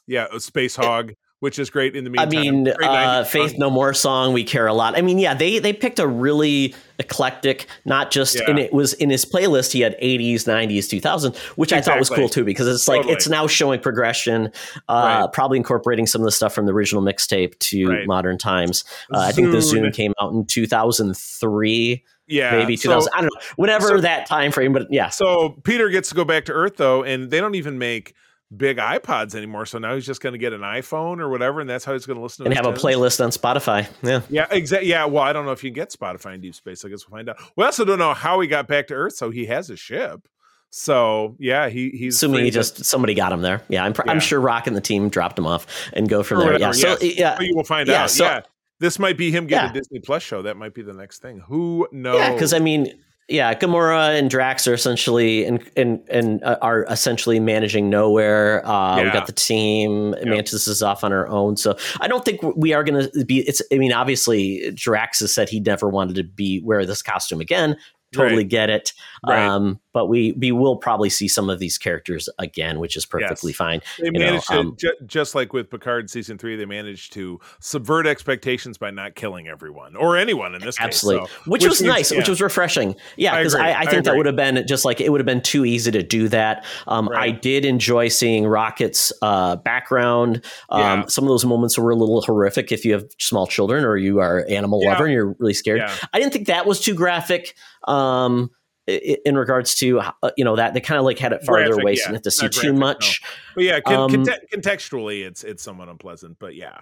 yeah, 0.08 0.26
a 0.32 0.36
Spacehog 0.36 1.16
which 1.44 1.60
is 1.60 1.70
great 1.70 1.94
in 1.94 2.06
the 2.06 2.10
meantime. 2.10 2.28
I 2.30 2.42
mean, 2.42 2.68
uh, 2.82 3.24
Faith. 3.26 3.58
No 3.58 3.70
More 3.70 3.94
song, 3.94 4.32
we 4.32 4.46
care 4.46 4.66
a 4.66 4.74
lot. 4.74 4.98
I 4.98 5.02
mean, 5.02 5.20
yeah, 5.20 5.34
they 5.34 5.60
they 5.60 5.74
picked 5.74 6.00
a 6.00 6.08
really 6.08 6.74
eclectic, 7.00 7.68
not 7.84 8.12
just, 8.12 8.36
Yeah. 8.36 8.50
and 8.50 8.58
it 8.58 8.72
was 8.72 8.94
in 8.94 9.10
his 9.10 9.26
playlist. 9.26 9.74
He 9.74 9.82
had 9.82 9.98
80s, 10.02 10.46
90s, 10.48 10.88
2000, 10.88 11.36
which 11.58 11.74
I 11.74 11.82
thought 11.82 12.00
was 12.00 12.10
cool 12.10 12.30
too 12.30 12.46
because 12.46 12.66
it's 12.70 12.88
like 12.88 13.00
Totally. 13.00 13.14
it's 13.16 13.28
now 13.28 13.48
showing 13.48 13.82
progression, 13.82 14.52
uh, 14.88 14.94
Right. 15.24 15.34
probably 15.34 15.58
incorporating 15.58 16.06
some 16.08 16.22
of 16.22 16.26
the 16.26 16.32
stuff 16.32 16.54
from 16.54 16.66
the 16.66 16.72
original 16.72 17.04
mixtape 17.04 17.60
to 17.60 17.88
Right. 17.90 18.08
modern 18.08 18.38
times. 18.38 18.86
Uh, 19.14 19.18
I 19.20 19.34
think 19.34 19.52
the 19.52 19.58
Zune 19.58 19.94
came 19.94 20.14
out 20.22 20.32
in 20.32 20.46
2003, 20.46 22.04
yeah, 22.28 22.52
maybe 22.58 22.78
so- 22.78 22.84
2000. 22.90 23.12
I 23.14 23.22
don't 23.22 23.26
know, 23.34 23.42
whenever 23.58 23.88
so- 23.90 23.98
that 24.02 24.28
time 24.28 24.52
frame, 24.54 24.72
but 24.74 24.88
yeah. 24.90 25.10
So 25.10 25.50
Peter 25.64 25.90
gets 25.90 26.08
to 26.10 26.16
go 26.16 26.24
back 26.24 26.46
to 26.46 26.54
Earth 26.54 26.78
though, 26.78 27.04
and 27.04 27.30
they 27.32 27.40
don't 27.42 27.56
even 27.56 27.78
make 27.78 28.14
big 28.56 28.78
iPods 28.78 29.36
anymore. 29.36 29.66
So 29.66 29.80
now 29.80 29.96
he's 29.96 30.06
just 30.06 30.22
going 30.22 30.34
to 30.34 30.40
get 30.40 30.54
an 30.54 30.62
iPhone 30.62 31.20
or 31.20 31.30
whatever, 31.30 31.62
and 31.62 31.70
that's 31.70 31.86
how 31.86 31.94
he's 31.94 32.06
going 32.06 32.18
to 32.18 32.24
listen 32.24 32.46
to 32.46 32.50
and 32.52 32.58
have 32.58 32.66
a 32.66 32.74
playlist 32.78 33.24
on 33.24 33.32
Spotify. 33.32 33.88
Yeah. 34.04 34.22
Yeah, 34.30 34.48
exactly. 34.52 34.90
Yeah, 34.90 35.06
well, 35.06 35.24
I 35.24 35.34
don't 35.34 35.46
know 35.46 35.52
if 35.52 35.64
you 35.64 35.70
can 35.72 35.76
get 35.76 35.92
Spotify 35.92 36.36
in 36.36 36.42
deep 36.42 36.56
space. 36.56 36.84
I 36.86 36.90
guess 36.90 37.08
we'll 37.08 37.18
find 37.18 37.30
out. 37.30 37.38
We 37.56 37.64
also 37.64 37.86
don't 37.86 38.00
know 38.00 38.14
how 38.14 38.40
he 38.40 38.48
got 38.48 38.68
back 38.68 38.88
to 38.88 38.94
Earth, 38.94 39.16
so 39.16 39.30
he 39.32 39.46
has 39.48 39.70
a 39.70 39.76
ship. 39.76 40.28
So 40.76 41.36
yeah, 41.40 41.70
he 41.70 41.90
he's 41.92 42.16
Assuming 42.16 42.46
he 42.46 42.50
to- 42.52 42.56
just 42.56 42.84
somebody 42.86 43.14
got 43.14 43.32
him 43.32 43.42
there. 43.42 43.62
Yeah, 43.70 43.84
I'm, 43.86 43.94
pr- 43.94 44.02
Yeah. 44.06 44.12
I'm 44.12 44.20
sure 44.20 44.40
Rock 44.40 44.66
and 44.66 44.76
the 44.76 44.82
team 44.82 45.08
dropped 45.10 45.38
him 45.38 45.46
off 45.46 45.68
and 45.94 46.10
go 46.10 46.24
from 46.24 46.40
or 46.40 46.42
there. 46.46 46.54
whatever, 46.54 46.76
Yeah. 46.78 46.96
So 46.96 47.06
yeah, 47.06 47.40
you 47.42 47.56
will 47.56 47.64
find 47.64 47.88
yeah, 47.88 48.04
out. 48.04 48.10
so- 48.10 48.26
yeah, 48.26 48.42
this 48.80 48.98
might 48.98 49.16
be 49.18 49.30
him 49.30 49.46
getting 49.46 49.70
a 49.70 49.74
Disney 49.74 50.00
Plus 50.00 50.24
show. 50.24 50.42
That 50.42 50.58
might 50.58 50.74
be 50.74 50.82
the 50.82 50.94
next 50.94 51.22
thing. 51.22 51.40
Who 51.48 51.88
knows? 51.92 52.18
Yeah, 52.18 52.34
because 52.34 52.54
I 52.54 52.60
mean, 52.60 52.92
yeah, 53.30 53.54
Gamora 53.54 54.18
and 54.20 54.30
Drax 54.30 54.68
are 54.68 54.74
essentially 54.74 55.46
and 55.46 55.64
and 55.78 56.02
and 56.10 56.44
uh, 56.44 56.58
are 56.62 56.84
essentially 56.90 57.40
managing 57.40 57.90
nowhere. 57.90 58.66
Uh, 58.68 58.98
We 58.98 59.04
Yeah. 59.04 59.14
got 59.14 59.28
the 59.28 59.34
team. 59.34 60.14
Mantis 60.24 60.68
is 60.68 60.84
off 60.84 61.04
on 61.04 61.12
her 61.12 61.28
own, 61.30 61.56
so 61.58 61.78
I 62.02 62.08
don't 62.08 62.26
think 62.26 62.42
we 62.56 62.74
are 62.74 62.84
going 62.84 63.10
to 63.10 63.26
be. 63.26 63.40
It's. 63.48 63.62
I 63.72 63.78
mean, 63.78 63.94
obviously, 63.94 64.72
Drax 64.76 65.20
has 65.22 65.34
said 65.34 65.50
he 65.50 65.60
never 65.60 65.88
wanted 65.90 66.16
to 66.18 66.24
be 66.24 66.62
wear 66.64 66.86
this 66.86 67.02
costume 67.02 67.40
again. 67.42 67.78
Totally 68.14 68.44
Right. 68.44 68.50
get 68.50 68.70
it. 68.70 68.94
Right. 69.28 69.44
Um, 69.46 69.80
but 69.94 70.08
we 70.08 70.34
we 70.34 70.52
will 70.52 70.76
probably 70.78 71.10
see 71.10 71.28
some 71.28 71.50
of 71.50 71.60
these 71.60 71.78
characters 71.78 72.28
again, 72.40 72.80
which 72.80 72.98
is 72.98 73.06
perfectly 73.06 73.52
Yes. 73.52 73.58
fine. 73.58 73.82
They 74.00 74.06
you 74.06 74.12
know, 74.14 74.20
managed 74.20 74.48
to, 74.48 74.60
um, 74.60 74.76
ju- 74.78 74.94
just 75.06 75.36
like 75.36 75.54
with 75.54 75.70
Picard 75.70 76.10
season 76.10 76.38
three, 76.38 76.56
they 76.56 76.66
managed 76.66 77.14
to 77.14 77.40
subvert 77.60 78.06
expectations 78.08 78.78
by 78.78 78.92
not 78.92 79.16
killing 79.16 79.48
everyone 79.48 79.96
or 79.96 80.18
anyone 80.18 80.56
in 80.56 80.62
this 80.62 80.80
Absolutely, 80.80 81.22
case. 81.28 81.32
so- 81.46 81.52
which, 81.52 81.66
was 81.66 81.82
means- 81.82 81.94
nice, 81.94 82.12
which 82.12 82.28
was 82.28 82.42
refreshing. 82.42 82.96
Yeah, 83.18 83.38
because. 83.38 83.56
I, 83.56 83.70
I, 83.72 83.80
I 83.82 83.86
think 83.86 84.06
that 84.06 84.18
would 84.18 84.26
have 84.26 84.36
been 84.36 84.66
just 84.68 84.84
like 84.84 85.00
it 85.00 85.10
would 85.12 85.22
have 85.22 85.26
been 85.28 85.42
too 85.42 85.64
easy 85.64 85.92
to 85.92 86.02
do 86.04 86.28
that. 86.30 86.66
Um, 86.88 87.10
I 87.14 87.30
did 87.32 87.64
enjoy 87.64 88.08
seeing 88.10 88.46
Rocket's 88.46 89.14
uh, 89.22 89.56
background. 89.58 90.44
Um, 90.70 90.82
Yeah. 90.82 91.06
Some 91.08 91.24
of 91.24 91.30
those 91.30 91.46
moments 91.46 91.78
were 91.78 91.92
a 91.92 91.96
little 91.96 92.22
horrific 92.22 92.72
if 92.72 92.84
you 92.84 92.94
have 92.94 93.06
small 93.20 93.46
children 93.48 93.86
or 93.86 93.96
you 93.98 94.20
are 94.20 94.46
animal 94.50 94.82
Yeah. 94.84 94.92
lover 94.94 95.06
and 95.06 95.14
you're 95.14 95.36
really 95.40 95.54
scared. 95.54 95.80
Yeah. 95.80 95.94
I 96.14 96.20
didn't 96.20 96.34
think 96.34 96.48
that 96.48 96.66
was 96.66 96.80
too 96.82 96.94
graphic. 96.96 97.54
Um, 97.88 98.50
in 98.86 99.38
regards 99.38 99.76
to 99.76 100.02
uh, 100.02 100.12
you 100.36 100.44
know 100.44 100.58
that 100.58 100.74
they 100.74 100.82
kind 100.82 101.00
of 101.00 101.06
like 101.06 101.18
had 101.18 101.32
it 101.32 101.42
farther 101.46 101.68
Graphic, 101.68 101.84
away, 101.84 101.92
yeah. 101.94 101.98
so 101.98 102.02
you 102.02 102.06
didn't 102.08 102.16
have 102.16 102.22
to 102.24 102.32
see 102.32 102.46
Not 102.46 102.52
too 102.52 102.60
graphic, 102.60 102.74
no. 102.74 102.80
much. 102.80 103.22
But 103.56 103.64
yeah, 103.64 103.80
con- 103.80 103.96
Um, 103.96 104.12
conte- 104.12 104.46
contextually, 104.54 105.26
it's 105.26 105.44
it's 105.46 105.64
somewhat 105.64 105.88
unpleasant. 105.88 106.38
But 106.38 106.56
yeah, 106.56 106.80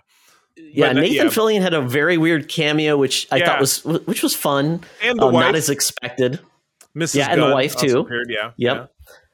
Yeah, 0.58 0.88
But, 0.88 0.98
uh, 0.98 1.02
Nathan 1.02 1.16
yeah. 1.16 1.24
Fillion 1.32 1.62
had 1.62 1.74
a 1.76 1.82
very 1.82 2.18
weird 2.18 2.50
cameo, 2.50 2.98
which 2.98 3.28
I 3.32 3.38
Yeah. 3.38 3.46
thought 3.46 3.60
was 3.60 3.84
which 3.86 4.24
was 4.24 4.34
fun, 4.34 4.82
and 5.04 5.20
the 5.20 5.28
um, 5.28 5.34
wife, 5.34 5.46
not 5.46 5.56
as 5.56 5.70
expected. 5.70 6.40
Mrs. 6.98 7.16
yeah, 7.16 7.28
and 7.32 7.42
the 7.42 7.52
wife, 7.54 7.76
too. 7.76 8.00
appeared, 8.00 8.30
yeah, 8.30 8.52
Yep. 8.58 8.92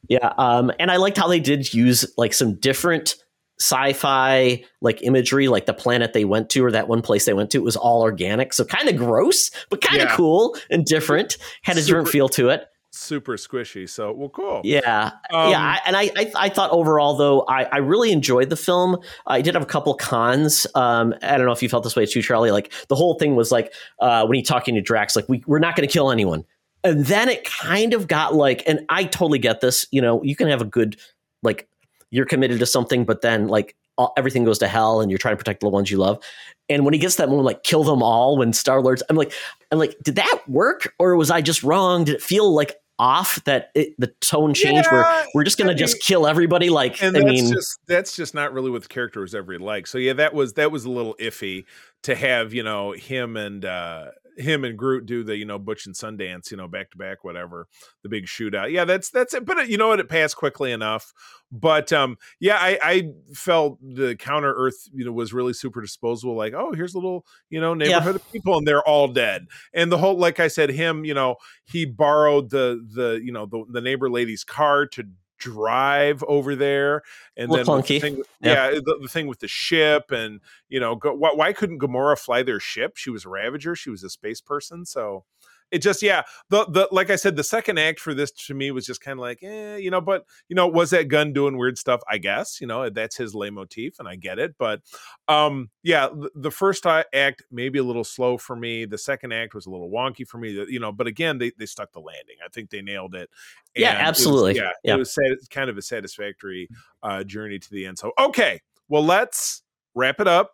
Yeah, 0.09 0.33
um, 0.37 0.71
and 0.77 0.91
I 0.91 0.97
liked 0.97 1.17
how 1.17 1.27
they 1.27 1.39
did 1.39 1.73
use 1.73 2.05
like 2.17 2.33
some 2.33 2.55
different 2.55 3.15
sci-fi 3.59 4.63
like 4.81 5.01
imagery, 5.03 5.47
like 5.47 5.65
the 5.65 5.73
planet 5.73 6.13
they 6.13 6.25
went 6.25 6.49
to 6.51 6.63
or 6.65 6.71
that 6.71 6.87
one 6.87 7.01
place 7.01 7.25
they 7.25 7.33
went 7.33 7.51
to. 7.51 7.57
It 7.57 7.63
was 7.63 7.75
all 7.75 8.01
organic, 8.01 8.53
so 8.53 8.63
kind 8.65 8.87
of 8.89 8.95
gross, 8.97 9.51
but 9.69 9.81
kind 9.81 10.01
of 10.01 10.09
Yeah. 10.09 10.15
cool 10.15 10.55
and 10.69 10.85
different. 10.85 11.37
Had 11.63 11.77
a 11.77 11.81
different 11.83 12.07
feel 12.09 12.29
to 12.29 12.49
it. 12.49 12.65
super 12.91 13.33
squishy. 13.37 13.87
So 13.87 14.11
well, 14.13 14.29
cool. 14.29 14.61
Yeah, 14.63 15.11
Um, 15.31 15.51
yeah, 15.51 15.59
I, 15.61 15.79
and 15.85 15.95
I, 15.95 16.03
I, 16.17 16.31
I 16.35 16.49
thought 16.49 16.71
overall 16.71 17.15
though, 17.15 17.41
I, 17.47 17.63
I 17.65 17.77
really 17.77 18.11
enjoyed 18.11 18.49
the 18.49 18.55
film. 18.55 18.97
I 19.27 19.41
did 19.41 19.53
have 19.53 19.61
a 19.61 19.67
couple 19.67 19.93
cons. 19.95 20.65
Um, 20.73 21.13
I 21.21 21.37
don't 21.37 21.45
know 21.45 21.51
if 21.51 21.61
you 21.61 21.69
felt 21.69 21.83
this 21.83 21.95
way 21.95 22.05
too, 22.07 22.21
Charlie. 22.23 22.49
Like 22.51 22.71
the 22.87 22.95
whole 22.95 23.15
thing 23.19 23.35
was 23.35 23.51
like 23.51 23.73
uh, 23.99 24.25
when 24.25 24.35
he 24.35 24.41
talking 24.41 24.73
to 24.75 24.81
Drax, 24.81 25.15
like 25.15 25.27
we 25.29 25.43
we're 25.45 25.59
not 25.59 25.75
going 25.75 25.87
to 25.87 25.91
kill 25.93 26.09
anyone, 26.11 26.43
and 26.83 27.05
then 27.05 27.29
it 27.29 27.43
kind 27.43 27.93
of 27.93 28.07
got 28.07 28.33
like, 28.33 28.63
and 28.67 28.79
I 28.89 29.03
totally 29.03 29.39
get 29.39 29.61
this. 29.61 29.85
You 29.91 30.01
know, 30.01 30.23
you 30.23 30.35
can 30.35 30.47
have 30.47 30.61
a 30.61 30.65
good 30.65 30.97
like 31.43 31.67
you're 32.11 32.25
committed 32.25 32.59
to 32.59 32.65
something, 32.65 33.05
but 33.05 33.21
then 33.21 33.47
like 33.47 33.75
all, 33.97 34.13
everything 34.17 34.43
goes 34.43 34.59
to 34.59 34.67
hell, 34.67 35.01
and 35.01 35.09
you're 35.11 35.17
trying 35.17 35.33
to 35.33 35.37
protect 35.37 35.61
the 35.61 35.69
ones 35.69 35.89
you 35.89 35.97
love. 35.97 36.23
And 36.69 36.85
when 36.85 36.93
he 36.93 36.99
gets 36.99 37.15
that 37.15 37.29
moment, 37.29 37.45
like 37.45 37.63
kill 37.63 37.83
them 37.83 38.03
all, 38.03 38.37
when 38.37 38.53
Star 38.53 38.81
Lord's, 38.81 39.03
I'm 39.09 39.15
like, 39.15 39.33
I'm 39.71 39.79
like, 39.79 39.95
did 40.03 40.15
that 40.15 40.39
work, 40.47 40.93
or 40.99 41.15
was 41.15 41.31
I 41.31 41.41
just 41.41 41.63
wrong? 41.63 42.03
Did 42.03 42.15
it 42.15 42.21
feel 42.21 42.53
like 42.53 42.75
off 42.99 43.43
that 43.45 43.69
it, 43.75 43.93
the 43.97 44.07
tone 44.21 44.53
changed? 44.53 44.89
where 44.91 45.01
Yeah, 45.01 45.25
we're 45.33 45.43
just 45.43 45.57
gonna 45.57 45.71
I 45.71 45.75
just 45.75 46.01
kill 46.01 46.27
everybody? 46.27 46.69
Like, 46.69 47.01
and 47.03 47.15
I 47.15 47.21
that's 47.21 47.31
mean, 47.31 47.51
just 47.51 47.79
that's 47.87 48.15
just 48.15 48.33
not 48.33 48.53
really 48.53 48.69
what 48.69 48.83
the 48.83 48.87
character 48.87 49.21
was 49.21 49.35
ever 49.35 49.57
like. 49.59 49.87
So 49.87 49.97
yeah, 49.97 50.13
that 50.13 50.33
was 50.33 50.53
that 50.53 50.71
was 50.71 50.85
a 50.85 50.89
little 50.89 51.15
iffy 51.19 51.65
to 52.03 52.15
have 52.15 52.53
you 52.53 52.63
know 52.63 52.91
him 52.91 53.37
and 53.37 53.65
uh 53.65 54.11
him 54.37 54.63
and 54.63 54.77
Groot 54.77 55.05
do 55.05 55.23
the 55.23 55.35
you 55.35 55.45
know 55.45 55.59
Butch 55.59 55.85
and 55.85 55.95
Sundance 55.95 56.51
you 56.51 56.57
know 56.57 56.67
back 56.67 56.91
to 56.91 56.97
back 56.97 57.23
whatever 57.23 57.67
the 58.03 58.09
big 58.09 58.25
shootout. 58.25 58.71
Yeah, 58.71 58.85
that's 58.85 59.09
that's 59.09 59.33
it. 59.33 59.45
But 59.45 59.57
uh, 59.57 59.61
you 59.61 59.77
know 59.77 59.89
what, 59.89 59.99
it 59.99 60.09
passed 60.09 60.37
quickly 60.37 60.71
enough. 60.71 61.13
But 61.51 61.91
um 61.93 62.17
yeah, 62.39 62.57
I 62.59 62.79
I 62.81 63.11
felt 63.33 63.79
the 63.81 64.15
counter 64.15 64.53
Earth 64.53 64.87
you 64.93 65.05
know 65.05 65.11
was 65.11 65.33
really 65.33 65.53
super 65.53 65.81
disposable. 65.81 66.35
Like 66.35 66.53
oh 66.53 66.73
here's 66.73 66.93
a 66.93 66.97
little 66.97 67.25
you 67.49 67.59
know 67.59 67.73
neighborhood 67.73 68.15
of 68.15 68.31
people 68.31 68.57
and 68.57 68.67
they're 68.67 68.87
all 68.87 69.07
dead. 69.07 69.47
And 69.73 69.91
the 69.91 69.97
whole 69.97 70.17
like 70.17 70.39
I 70.39 70.47
said, 70.47 70.69
him 70.69 71.05
you 71.05 71.13
know 71.13 71.35
he 71.65 71.85
borrowed 71.85 72.49
the 72.49 72.85
the 72.93 73.19
you 73.23 73.31
know 73.31 73.45
the, 73.45 73.65
the 73.69 73.81
neighbor 73.81 74.09
lady's 74.09 74.43
car 74.43 74.85
to 74.87 75.05
drive 75.37 76.23
over 76.27 76.55
there 76.55 77.03
and 77.35 77.51
then 77.51 77.65
the 77.65 77.81
thing, 77.81 78.23
Yeah. 78.41 78.71
yeah, 78.71 78.79
the, 78.83 78.99
the 79.01 79.07
thing 79.07 79.27
with 79.27 79.39
the 79.39 79.47
ship 79.47 80.11
and 80.11 80.41
you 80.67 80.79
know 80.79 80.95
go, 80.95 81.13
why, 81.13 81.31
why 81.33 81.53
couldn't 81.53 81.79
Gamora 81.79 82.17
fly 82.17 82.43
their 82.43 82.59
ship 82.59 82.97
she 82.97 83.09
was 83.09 83.25
a 83.25 83.29
ravager 83.29 83.75
she 83.75 83.89
was 83.89 84.03
a 84.03 84.09
space 84.09 84.41
person 84.41 84.85
so 84.85 85.25
it 85.71 85.79
just 85.79 86.01
yeah 86.01 86.23
the 86.49 86.65
the 86.65 86.87
like 86.91 87.09
I 87.09 87.15
said 87.17 87.35
the 87.35 87.43
second 87.43 87.77
act 87.77 87.99
for 87.99 88.13
this 88.13 88.31
to 88.31 88.53
me 88.53 88.71
was 88.71 88.85
just 88.85 89.01
kind 89.01 89.19
of 89.19 89.21
like 89.21 89.39
eh, 89.43 89.75
you 89.77 89.91
know 89.91 89.99
but 90.01 90.23
you 90.47 90.55
know 90.55 90.67
was 90.67 90.91
that 90.91 91.07
gun 91.09 91.33
doing 91.33 91.57
weird 91.57 91.77
stuff 91.77 92.01
I 92.09 92.17
guess 92.19 92.61
you 92.61 92.67
know 92.67 92.89
that's 92.89 93.17
his 93.17 93.33
leitmotif 93.33 93.99
and 93.99 94.07
I 94.07 94.15
get 94.15 94.39
it 94.39 94.55
but 94.57 94.81
um 95.27 95.69
yeah 95.83 96.07
the, 96.07 96.29
the 96.35 96.51
first 96.51 96.85
act 96.85 97.43
maybe 97.51 97.79
a 97.79 97.83
little 97.83 98.03
slow 98.05 98.37
for 98.37 98.55
me 98.55 98.85
the 98.85 98.97
second 98.97 99.33
act 99.33 99.53
was 99.53 99.65
a 99.65 99.69
little 99.69 99.89
wonky 99.89 100.25
for 100.25 100.37
me 100.37 100.51
you 100.69 100.79
know 100.79 100.91
but 100.91 101.05
again 101.07 101.37
they, 101.37 101.51
they 101.57 101.65
stuck 101.65 101.91
the 101.91 101.99
landing 101.99 102.37
I 102.45 102.47
think 102.49 102.69
they 102.69 102.81
nailed 102.81 103.13
it 103.15 103.29
Yeah, 103.75 103.89
And 103.89 103.97
it 103.97 104.01
was- 104.01 104.07
absolutely. 104.09 104.55
yeah, 104.55 104.71
Yeah. 104.83 104.95
it 104.95 104.97
was 104.99 105.13
sat- 105.13 105.49
kind 105.49 105.69
of 105.69 105.77
a 105.77 105.81
satisfactory 105.81 106.69
uh 107.03 107.23
journey 107.25 107.59
to 107.59 107.69
the 107.69 107.85
end 107.85 107.97
so 107.99 108.11
okay 108.17 108.61
well 108.87 109.03
let's 109.03 109.63
wrap 109.95 110.19
it 110.21 110.27
up 110.27 110.51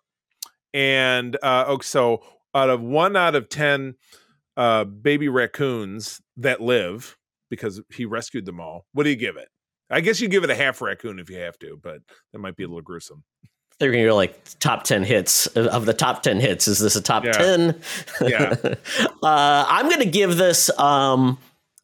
and 0.73 1.37
uh 1.43 1.65
okay 1.67 1.83
so 1.85 2.23
out 2.55 2.69
of 2.69 2.81
one 2.81 3.15
out 3.15 3.35
of 3.35 3.49
ten 3.49 3.95
uh 4.57 4.83
baby 4.83 5.27
raccoons 5.29 6.21
that 6.37 6.61
live 6.61 7.17
because 7.49 7.81
he 7.93 8.05
rescued 8.05 8.45
them 8.45 8.59
all 8.59 8.85
what 8.93 9.03
do 9.03 9.09
you 9.09 9.15
give 9.15 9.37
it 9.37 9.47
i 9.89 9.99
guess 10.01 10.19
you 10.21 10.27
give 10.27 10.43
it 10.43 10.49
a 10.49 10.55
half 10.55 10.81
raccoon 10.81 11.19
if 11.19 11.29
you 11.29 11.37
have 11.37 11.57
to 11.59 11.77
but 11.81 11.99
that 12.31 12.39
might 12.39 12.55
be 12.55 12.63
a 12.63 12.67
little 12.67 12.81
gruesome 12.81 13.23
they're 13.79 13.91
gonna 13.91 14.05
go 14.05 14.15
like 14.15 14.39
top 14.59 14.83
ten 14.83 15.03
hits 15.03 15.47
of 15.47 15.87
the 15.87 15.95
top 15.95 16.21
ten 16.21 16.39
hits. 16.39 16.67
Is 16.67 16.77
this 16.77 16.95
a 16.95 17.01
top 17.01 17.25
Yeah. 17.25 17.31
ten? 17.31 17.81
Yeah. 18.21 18.55
uh, 19.23 19.65
I'm 19.67 19.89
gonna 19.89 20.05
give 20.05 20.37
this 20.37 20.69
um, 20.79 21.39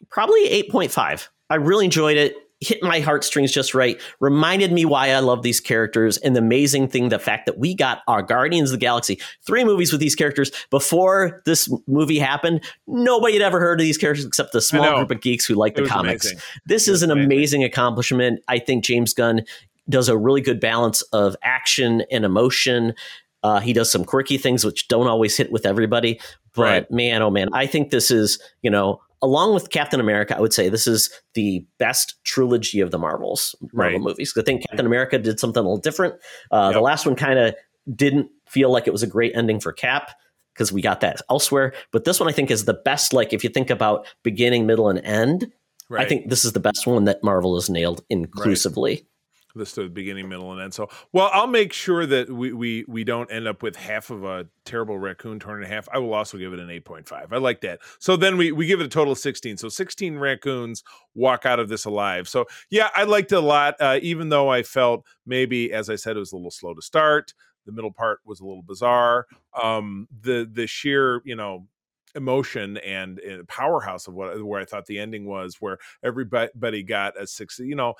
probably 0.09 0.47
eight 0.49 0.69
point 0.69 0.91
five. 0.91 1.29
I 1.49 1.55
really 1.55 1.85
enjoyed 1.85 2.15
it. 2.15 2.35
Hit 2.61 2.83
my 2.83 2.99
heartstrings 2.99 3.53
just 3.53 3.73
right. 3.73 4.01
Reminded 4.19 4.73
me 4.73 4.83
why 4.83 5.11
I 5.11 5.19
love 5.19 5.43
these 5.43 5.61
characters, 5.61 6.17
and 6.17 6.35
the 6.35 6.39
amazing 6.41 6.89
thing, 6.89 7.07
the 7.07 7.17
fact 7.17 7.45
that 7.45 7.57
we 7.57 7.73
got 7.73 8.01
our 8.07 8.21
Guardians 8.21 8.69
of 8.71 8.73
the 8.79 8.85
Galaxy 8.85 9.17
three 9.47 9.63
movies 9.63 9.93
with 9.93 10.01
these 10.01 10.13
characters 10.15 10.51
before 10.69 11.41
this 11.45 11.71
movie 11.87 12.19
happened. 12.19 12.61
Nobody 12.85 13.33
had 13.33 13.41
ever 13.43 13.61
heard 13.61 13.79
of 13.79 13.85
these 13.85 13.97
characters 13.97 14.25
except 14.25 14.51
the 14.51 14.59
small 14.61 14.97
group 14.97 15.09
of 15.11 15.21
geeks 15.21 15.45
who 15.45 15.55
like 15.55 15.77
It 15.77 15.83
the 15.83 15.87
comics. 15.87 16.25
amazing. 16.25 16.39
This 16.65 16.87
It 16.89 16.91
is 16.95 17.03
an 17.03 17.11
amazing. 17.11 17.31
amazing 17.31 17.63
accomplishment. 17.63 18.43
I 18.49 18.59
think 18.59 18.83
James 18.83 19.13
Gunn 19.13 19.45
does 19.87 20.09
a 20.09 20.17
really 20.17 20.41
good 20.41 20.59
balance 20.59 21.01
of 21.13 21.35
action 21.43 22.03
and 22.11 22.25
emotion. 22.25 22.93
Uh, 23.41 23.61
he 23.61 23.71
does 23.71 23.89
some 23.89 24.03
quirky 24.03 24.37
things 24.37 24.65
which 24.65 24.89
don't 24.89 25.07
always 25.07 25.37
hit 25.37 25.49
with 25.49 25.65
everybody, 25.65 26.19
but 26.53 26.61
Right. 26.63 26.91
man, 26.91 27.21
oh 27.21 27.29
man, 27.29 27.47
I 27.53 27.67
think 27.67 27.89
this 27.89 28.11
is 28.11 28.37
you 28.61 28.69
know 28.69 28.99
along 29.21 29.53
with 29.53 29.69
Captain 29.69 29.99
America, 29.99 30.35
I 30.37 30.39
would 30.41 30.53
say 30.53 30.69
this 30.69 30.87
is 30.87 31.09
the 31.33 31.65
best 31.77 32.15
trilogy 32.23 32.79
of 32.79 32.91
the 32.91 32.97
Marvels 32.97 33.55
Marvel 33.73 33.99
Right. 33.99 34.01
movies. 34.01 34.33
I 34.37 34.41
think 34.43 34.61
Captain 34.69 34.85
America 34.85 35.17
did 35.19 35.39
something 35.39 35.59
a 35.59 35.63
little 35.63 35.77
different. 35.77 36.15
Uh, 36.51 36.71
The 36.71 36.81
last 36.81 37.05
one 37.05 37.15
kind 37.15 37.37
of 37.39 37.55
didn't 37.93 38.29
feel 38.47 38.71
like 38.71 38.87
it 38.87 38.91
was 38.91 39.03
a 39.03 39.07
great 39.07 39.33
ending 39.35 39.59
for 39.59 39.71
Cap 39.73 40.11
because 40.53 40.71
we 40.71 40.81
got 40.81 41.01
that 41.01 41.21
elsewhere. 41.29 41.73
But 41.91 42.05
this 42.05 42.19
one 42.19 42.29
I 42.29 42.31
think 42.31 42.51
is 42.51 42.65
the 42.65 42.73
best. 42.73 43.13
Like 43.13 43.33
if 43.33 43.43
you 43.43 43.49
think 43.49 43.69
about 43.69 44.05
beginning, 44.23 44.65
middle, 44.65 44.89
and 44.89 44.99
end, 44.99 45.51
Right. 45.89 46.05
I 46.05 46.09
think 46.09 46.29
this 46.29 46.45
is 46.45 46.53
the 46.53 46.59
best 46.59 46.85
one 46.85 47.05
that 47.05 47.23
Marvel 47.23 47.55
has 47.55 47.67
nailed 47.69 48.01
inclusively. 48.11 49.07
This 49.55 49.73
to 49.73 49.83
the 49.83 49.89
beginning, 49.89 50.29
middle, 50.29 50.51
and 50.51 50.61
end. 50.61 50.73
So, 50.73 50.89
well, 51.11 51.29
I'll 51.33 51.47
make 51.47 51.73
sure 51.73 52.05
that 52.05 52.29
we 52.29 52.53
we 52.53 52.85
we 52.87 53.03
don't 53.03 53.31
end 53.31 53.47
up 53.47 53.63
with 53.63 53.75
half 53.75 54.09
of 54.09 54.23
a 54.23 54.47
terrible 54.65 54.97
raccoon 54.97 55.39
torn 55.39 55.63
in 55.63 55.69
half. 55.69 55.89
I 55.91 55.97
will 55.97 56.13
also 56.13 56.37
give 56.37 56.53
it 56.53 56.59
an 56.59 56.69
eight 56.69 56.85
point 56.85 57.07
five. 57.07 57.33
I 57.33 57.37
like 57.37 57.61
that. 57.61 57.79
So 57.99 58.15
then 58.15 58.37
we 58.37 58.51
we 58.51 58.67
give 58.67 58.79
it 58.79 58.85
a 58.85 58.89
total 58.89 59.13
of 59.13 59.19
sixteen. 59.19 59.57
So 59.57 59.69
sixteen 59.69 60.17
raccoons 60.17 60.83
walk 61.15 61.45
out 61.45 61.59
of 61.59 61.69
this 61.69 61.85
alive. 61.85 62.27
So 62.27 62.45
yeah, 62.69 62.89
I 62.95 63.03
liked 63.03 63.31
it 63.31 63.35
a 63.35 63.41
lot. 63.41 63.75
Uh, 63.79 63.99
even 64.01 64.29
though 64.29 64.49
I 64.49 64.63
felt 64.63 65.05
maybe, 65.25 65.71
as 65.73 65.89
I 65.89 65.95
said, 65.95 66.15
it 66.15 66.19
was 66.19 66.31
a 66.31 66.35
little 66.35 66.51
slow 66.51 66.73
to 66.73 66.81
start. 66.81 67.33
The 67.65 67.71
middle 67.71 67.91
part 67.91 68.19
was 68.25 68.39
a 68.39 68.45
little 68.45 68.63
bizarre. 68.63 69.27
Um, 69.61 70.07
the 70.21 70.49
the 70.51 70.67
sheer 70.67 71.21
you 71.25 71.35
know 71.35 71.67
emotion 72.15 72.77
and, 72.77 73.19
and 73.19 73.47
powerhouse 73.47 74.07
of 74.07 74.13
what 74.13 74.43
where 74.45 74.61
I 74.61 74.65
thought 74.65 74.85
the 74.85 74.99
ending 74.99 75.25
was, 75.25 75.57
where 75.59 75.77
everybody 76.03 76.83
got 76.83 77.19
a 77.19 77.27
six. 77.27 77.59
You 77.59 77.75
know, 77.75 77.95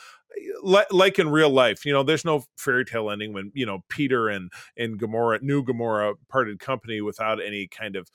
li- 0.62 0.84
like 0.92 1.20
in 1.20 1.30
real 1.30 1.50
life, 1.50 1.86
you 1.86 1.94
know, 1.94 2.04
there's 2.04 2.26
no 2.26 2.44
fairy 2.58 2.86
tale 2.86 3.10
ending 3.10 3.34
when 3.34 3.52
you 3.54 3.66
know 3.66 3.80
Peter 3.90 4.30
and 4.30 4.52
and 4.78 5.00
Gamora, 5.00 5.42
new 5.42 5.64
Gamora, 5.64 6.16
parted 6.30 6.60
company 6.60 7.02
without 7.02 7.42
any 7.42 7.68
kind 7.68 7.96
of 7.96 8.10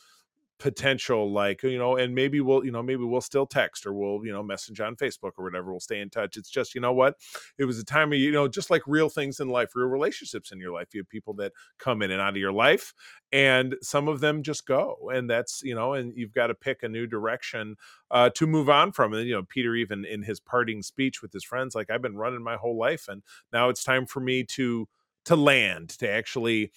potential 0.64 1.30
like 1.30 1.62
you 1.62 1.76
know 1.76 1.98
and 1.98 2.14
maybe 2.14 2.40
we'll 2.40 2.64
you 2.64 2.70
know 2.72 2.82
maybe 2.82 3.04
we'll 3.04 3.20
still 3.20 3.44
text 3.44 3.84
or 3.84 3.92
we'll 3.92 4.24
you 4.24 4.32
know 4.32 4.42
message 4.42 4.80
on 4.80 4.96
facebook 4.96 5.32
or 5.36 5.44
whatever 5.44 5.70
we'll 5.70 5.78
stay 5.78 6.00
in 6.00 6.08
touch. 6.08 6.38
It's 6.38 6.48
just 6.48 6.74
you 6.74 6.80
know 6.80 6.94
what? 6.94 7.16
It 7.58 7.66
was 7.66 7.78
a 7.78 7.84
time 7.84 8.14
of 8.14 8.18
you 8.18 8.32
know 8.32 8.48
just 8.48 8.70
like 8.70 8.80
real 8.86 9.10
things 9.10 9.40
in 9.40 9.48
life 9.50 9.72
real 9.74 9.88
relationships 9.88 10.52
in 10.52 10.58
your 10.58 10.72
life. 10.72 10.94
You 10.94 11.02
have 11.02 11.08
people 11.10 11.34
that 11.34 11.52
come 11.78 12.00
in 12.00 12.10
and 12.10 12.18
out 12.18 12.30
of 12.30 12.38
your 12.38 12.50
life 12.50 12.94
and 13.30 13.76
some 13.82 14.08
of 14.08 14.20
them 14.20 14.42
just 14.42 14.66
go 14.66 15.10
and 15.12 15.28
that's 15.28 15.62
you 15.62 15.74
know 15.74 15.92
and 15.92 16.14
you've 16.16 16.32
got 16.32 16.46
to 16.46 16.54
pick 16.54 16.82
a 16.82 16.88
new 16.88 17.06
direction 17.06 17.76
uh, 18.10 18.30
to 18.30 18.46
move 18.46 18.70
on 18.70 18.90
from. 18.92 19.12
And 19.12 19.28
you 19.28 19.34
know 19.34 19.42
peter 19.42 19.74
even 19.74 20.06
in 20.06 20.22
his 20.22 20.40
parting 20.40 20.80
speech 20.80 21.20
with 21.20 21.30
his 21.30 21.44
friends 21.44 21.74
like 21.74 21.90
i've 21.90 22.00
been 22.00 22.16
running 22.16 22.42
my 22.42 22.56
whole 22.56 22.78
life 22.78 23.06
and 23.06 23.22
now 23.52 23.68
it's 23.68 23.84
time 23.84 24.06
for 24.06 24.20
me 24.20 24.44
to 24.44 24.88
to 25.26 25.36
land 25.36 25.90
to 25.90 26.08
actually 26.08 26.72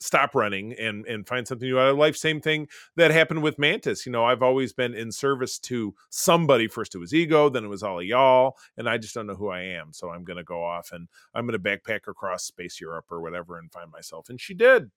stop 0.00 0.34
running 0.34 0.72
and 0.74 1.06
and 1.06 1.26
find 1.26 1.46
something 1.46 1.68
new 1.68 1.78
out 1.78 1.90
of 1.90 1.98
life. 1.98 2.16
Same 2.16 2.40
thing 2.40 2.68
that 2.96 3.10
happened 3.10 3.42
with 3.42 3.58
mantis 3.58 4.06
you 4.06 4.12
know 4.12 4.24
i've 4.24 4.42
always 4.42 4.72
been 4.72 4.94
in 4.94 5.12
service 5.12 5.58
to 5.58 5.94
somebody 6.10 6.68
first. 6.68 6.94
It 6.94 6.98
was 6.98 7.14
ego 7.14 7.48
then 7.48 7.64
it 7.64 7.68
was 7.68 7.82
all 7.82 8.00
of 8.00 8.06
y'all 8.06 8.56
and 8.76 8.88
i 8.88 8.98
just 8.98 9.14
don't 9.14 9.26
know 9.26 9.34
who 9.34 9.48
i 9.48 9.60
am 9.60 9.92
so 9.92 10.10
i'm 10.10 10.24
going 10.24 10.36
to 10.36 10.44
go 10.44 10.62
off 10.64 10.90
and 10.92 11.08
i'm 11.34 11.46
going 11.46 11.60
to 11.60 11.70
backpack 11.70 12.08
across 12.08 12.44
space 12.44 12.80
europe 12.80 13.06
or 13.10 13.20
whatever 13.20 13.58
and 13.58 13.72
find 13.72 13.90
myself 13.90 14.28
and 14.28 14.40
she 14.40 14.54
did. 14.54 14.90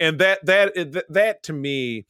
And 0.00 0.18
that 0.18 0.44
that 0.46 0.74
that, 0.74 1.04
that 1.08 1.42
to 1.44 1.52
me 1.52 2.06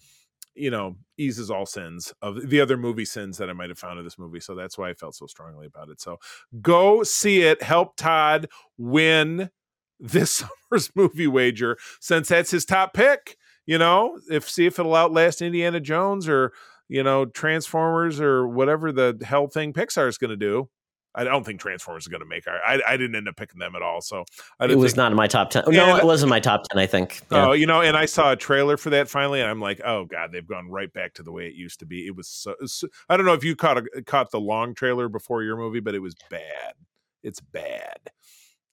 you 0.55 0.71
know 0.71 0.97
eases 1.19 1.51
all 1.51 1.67
sins 1.67 2.15
of 2.23 2.49
the 2.49 2.61
other 2.61 2.77
movie 2.77 3.05
sins 3.05 3.39
that 3.39 3.51
i 3.51 3.53
might 3.53 3.69
have 3.69 3.79
found 3.79 3.99
in 3.99 4.05
this 4.05 4.19
movie 4.19 4.41
so 4.41 4.55
that's 4.55 4.79
why 4.79 4.89
i 4.89 4.95
felt 4.95 5.15
so 5.15 5.27
strongly 5.27 5.67
about 5.67 5.89
it. 5.89 6.01
So 6.01 6.19
go 6.63 7.03
see 7.03 7.43
it. 7.43 7.63
Help 7.63 7.97
todd 7.97 8.49
win 8.79 9.51
this 10.01 10.31
summer's 10.71 10.91
movie 10.95 11.27
wager 11.27 11.77
since 12.01 12.29
that's 12.29 12.51
his 12.51 12.65
top 12.65 12.95
pick 12.95 13.37
you 13.67 13.79
know 13.79 14.19
if 14.31 14.49
see 14.49 14.67
if 14.67 14.79
it'll 14.79 14.95
outlast 14.95 15.43
indiana 15.43 15.81
jones 15.81 16.29
or 16.29 16.53
you 16.89 17.03
know 17.03 17.25
transformers 17.25 18.21
or 18.21 18.47
whatever 18.47 18.93
the 18.93 19.19
hell 19.25 19.47
thing 19.47 19.73
pixar 19.73 20.09
is 20.09 20.19
going 20.19 20.31
to 20.31 20.37
do 20.37 20.69
i 21.15 21.23
don't 21.25 21.45
think 21.45 21.61
transformers 21.61 22.05
is 22.05 22.09
going 22.09 22.21
to 22.21 22.27
make 22.27 22.47
our 22.47 22.59
I, 22.67 22.81
I 22.87 22.97
didn't 22.97 23.15
end 23.17 23.29
up 23.29 23.37
picking 23.37 23.59
them 23.59 23.75
at 23.77 23.83
all 23.83 24.01
so 24.01 24.25
I 24.59 24.65
It 24.65 24.77
was 24.77 24.93
think, 24.93 24.97
not 24.99 25.13
in 25.13 25.17
my 25.17 25.27
top 25.27 25.51
ten. 25.51 25.65
No, 25.69 25.97
it 25.97 26.05
was 26.05 26.23
in 26.23 26.29
my 26.29 26.41
top 26.41 26.65
ten. 26.69 26.79
I 26.81 26.87
think. 26.87 27.21
Yeah. 27.31 27.49
Oh, 27.49 27.53
you 27.53 27.67
know, 27.67 27.81
and 27.83 27.97
I 27.97 28.07
saw 28.07 28.33
a 28.33 28.37
trailer 28.37 28.77
for 28.77 28.91
that 28.91 29.09
finally, 29.09 29.41
and 29.41 29.49
I'm 29.49 29.61
like, 29.61 29.81
oh 29.85 30.05
god, 30.07 30.33
they've 30.33 30.47
gone 30.47 30.69
right 30.71 30.93
back 30.93 31.15
to 31.15 31.23
the 31.23 31.31
way 31.33 31.47
it 31.47 31.55
used 31.55 31.81
to 31.81 31.87
be. 31.87 32.07
It 32.07 32.17
was 32.17 32.29
so. 32.29 32.55
so 32.65 32.89
I 33.09 33.17
don't 33.17 33.27
know 33.27 33.35
if 33.35 33.45
you 33.45 33.55
caught 33.55 33.79
a, 33.79 34.03
caught 34.03 34.31
the 34.31 34.41
long 34.41 34.75
trailer 34.75 35.09
before 35.09 35.43
your 35.43 35.57
movie, 35.57 35.81
but 35.81 35.95
it 35.95 36.01
was 36.01 36.15
bad. 36.31 36.75
It's 37.23 37.41
bad. 37.41 37.99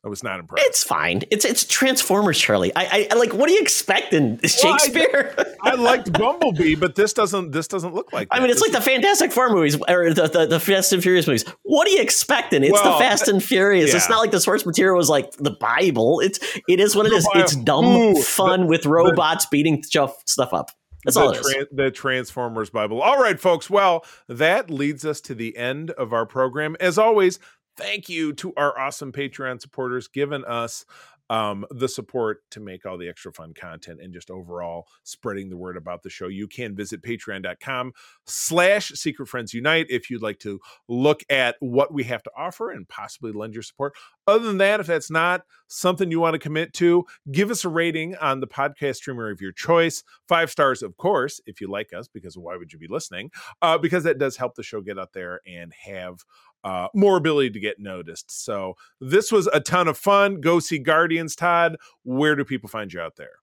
I 0.04 0.10
was 0.10 0.24
not 0.24 0.40
impressed. 0.40 0.66
It's 0.68 0.84
fine. 0.84 1.22
It's 1.30 1.46
it's 1.46 1.64
Transformers, 1.64 2.40
Charlie. 2.40 2.72
I, 2.76 3.08
I 3.12 3.16
like. 3.16 3.34
What 3.36 3.48
are 3.50 3.54
you 3.54 3.60
expecting, 3.60 4.30
Well, 4.32 4.40
I- 4.44 4.48
Shakespeare? 4.48 5.36
I 5.62 5.76
liked 5.76 6.12
Bumblebee, 6.20 6.74
but 6.74 6.96
this 6.96 7.14
doesn't. 7.14 7.52
This 7.52 7.68
doesn't 7.68 7.94
look 7.94 8.12
like. 8.12 8.28
I 8.32 8.40
mean, 8.40 8.50
it's 8.50 8.62
This 8.62 8.74
like 8.74 8.84
the 8.84 8.90
Fantastic 8.90 9.32
Four 9.32 9.52
movies 9.52 9.76
or 9.88 10.12
the, 10.12 10.28
the, 10.28 10.48
the 10.48 10.60
Fast 10.60 10.92
and 10.92 11.04
Furious 11.04 11.28
movies. 11.28 11.46
What 11.62 11.88
are 11.88 11.92
you 11.92 12.02
expecting? 12.02 12.64
It's 12.64 12.72
Well, 12.74 12.98
the 12.98 13.04
Fast 13.04 13.28
and 13.28 13.44
Furious. 13.44 13.94
It's 13.94 14.10
not 14.10 14.18
like 14.20 14.32
the 14.32 14.42
source 14.42 14.66
material 14.66 14.98
was 14.98 15.10
like 15.10 15.32
the 15.34 15.52
Bible. 15.52 16.20
It's 16.20 16.40
it 16.68 16.80
is 16.80 16.96
what 16.96 17.06
it 17.06 17.14
is. 17.14 17.28
It's 17.36 17.56
dumb 17.58 17.86
Ooh, 17.86 18.22
fun 18.24 18.66
with 18.66 18.88
robots 18.88 19.46
beating 19.46 19.84
stuff 19.84 20.24
up. 20.52 20.72
That's 21.04 21.16
the, 21.16 21.22
all 21.22 21.30
it 21.32 21.40
is. 21.40 21.48
tran- 21.56 21.68
the 21.72 21.92
Transformers 21.92 22.70
Bible. 22.70 23.02
All 23.02 23.20
right, 23.22 23.40
folks. 23.40 23.70
Well, 23.70 24.06
that 24.28 24.70
leads 24.70 25.04
us 25.06 25.22
to 25.22 25.36
the 25.36 25.58
end 25.58 25.92
of 25.92 26.12
our 26.14 26.26
program. 26.28 26.76
As 26.80 26.98
always, 27.00 27.40
thank 27.78 28.10
you 28.10 28.34
to 28.34 28.54
our 28.56 28.78
awesome 28.78 29.12
Patreon 29.12 29.62
supporters 29.62 30.08
giving 30.08 30.46
us 30.46 30.86
um, 31.32 31.66
the 31.72 31.88
support 31.88 32.42
to 32.52 32.60
make 32.60 32.86
all 32.86 32.98
the 32.98 33.08
extra 33.08 33.32
fun 33.32 33.54
content 33.54 34.02
and 34.04 34.14
just 34.14 34.30
overall 34.30 34.86
spreading 35.04 35.50
the 35.50 35.56
word 35.56 35.78
about 35.78 36.04
the 36.04 36.10
show. 36.10 36.28
You 36.28 36.46
can 36.46 36.76
visit 36.76 37.02
patreon.com 37.02 37.94
slash 38.26 38.90
secret 38.90 39.28
friends 39.28 39.54
unite 39.54 39.86
if 39.90 40.10
you'd 40.10 40.22
like 40.22 40.40
to 40.40 40.60
look 40.90 41.24
at 41.30 41.56
what 41.62 41.94
we 41.94 42.04
have 42.04 42.22
to 42.24 42.32
offer 42.38 42.70
and 42.70 42.86
possibly 42.86 43.32
lend 43.32 43.54
your 43.54 43.64
support. 43.64 43.94
Other 44.28 44.46
than 44.46 44.58
that, 44.58 44.82
if 44.82 44.88
that's 44.88 45.10
not 45.10 45.44
something 45.68 46.12
you 46.12 46.20
want 46.20 46.34
to 46.34 46.40
commit 46.40 46.74
to, 46.74 47.06
give 47.32 47.50
us 47.50 47.64
a 47.64 47.70
rating 47.70 48.18
on 48.18 48.42
the 48.42 48.48
podcast 48.48 48.98
streamer 48.98 49.30
of 49.30 49.40
your 49.40 49.54
choice. 49.54 50.04
Five 50.28 50.52
stars, 50.52 50.84
of 50.84 50.98
course, 50.98 51.40
if 51.46 51.62
you 51.62 51.72
like 51.72 51.94
us, 51.94 52.10
because 52.10 52.38
why 52.38 52.58
would 52.58 52.74
you 52.74 52.80
be 52.80 52.88
listening? 52.90 53.32
Uh, 53.62 53.78
because 53.78 54.04
that 54.04 54.18
does 54.20 54.36
help 54.36 54.56
the 54.56 54.64
show 54.64 54.82
get 54.82 55.00
out 55.00 55.14
there 55.14 55.40
and 55.48 55.72
have 55.86 56.26
uh, 56.64 56.88
more 56.94 57.18
ability 57.18 57.52
to 57.52 57.60
get 57.60 57.80
noticed. 57.80 58.44
So 58.46 58.76
this 59.00 59.32
was 59.32 59.48
a 59.48 59.60
ton 59.60 59.88
of 59.88 59.98
fun. 59.98 60.42
Go 60.42 60.60
see 60.60 60.80
Guardians, 60.80 61.36
Todd. 61.36 61.78
Where 62.04 62.36
do 62.36 62.44
people 62.44 62.70
find 62.70 62.92
you 62.92 63.02
out 63.02 63.16
there? 63.16 63.42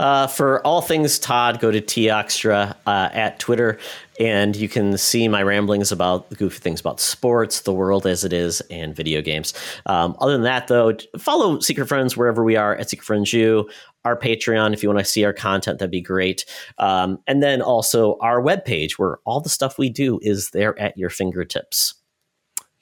Uh, 0.00 0.26
for 0.26 0.66
all 0.66 0.80
things 0.80 1.18
Todd, 1.18 1.60
go 1.60 1.70
to 1.70 1.78
Toxtra 1.78 2.74
uh, 2.86 3.10
at 3.12 3.38
Twitter, 3.38 3.78
and 4.18 4.56
you 4.56 4.66
can 4.66 4.96
see 4.96 5.28
my 5.28 5.42
ramblings 5.42 5.92
about 5.92 6.30
the 6.30 6.36
goofy 6.36 6.58
things 6.58 6.80
about 6.80 7.00
sports, 7.00 7.60
the 7.60 7.72
world 7.74 8.06
as 8.06 8.24
it 8.24 8.32
is, 8.32 8.62
and 8.70 8.96
video 8.96 9.20
games. 9.20 9.52
Um, 9.84 10.16
other 10.18 10.32
than 10.32 10.44
that, 10.44 10.68
though, 10.68 10.96
follow 11.18 11.60
Secret 11.60 11.86
Friends 11.86 12.16
wherever 12.16 12.42
we 12.42 12.56
are 12.56 12.74
at 12.76 12.88
Secret 12.88 13.04
Friends 13.04 13.30
U. 13.34 13.68
Our 14.06 14.18
Patreon, 14.18 14.72
if 14.72 14.82
you 14.82 14.88
want 14.88 15.00
to 15.00 15.04
see 15.04 15.22
our 15.26 15.34
content, 15.34 15.80
that'd 15.80 15.90
be 15.90 16.00
great. 16.00 16.46
Um, 16.78 17.18
and 17.26 17.42
then 17.42 17.60
also 17.60 18.16
our 18.22 18.40
webpage, 18.40 18.92
where 18.92 19.18
all 19.26 19.42
the 19.42 19.50
stuff 19.50 19.76
we 19.76 19.90
do 19.90 20.18
is 20.22 20.48
there 20.52 20.78
at 20.80 20.96
your 20.96 21.10
fingertips. 21.10 21.99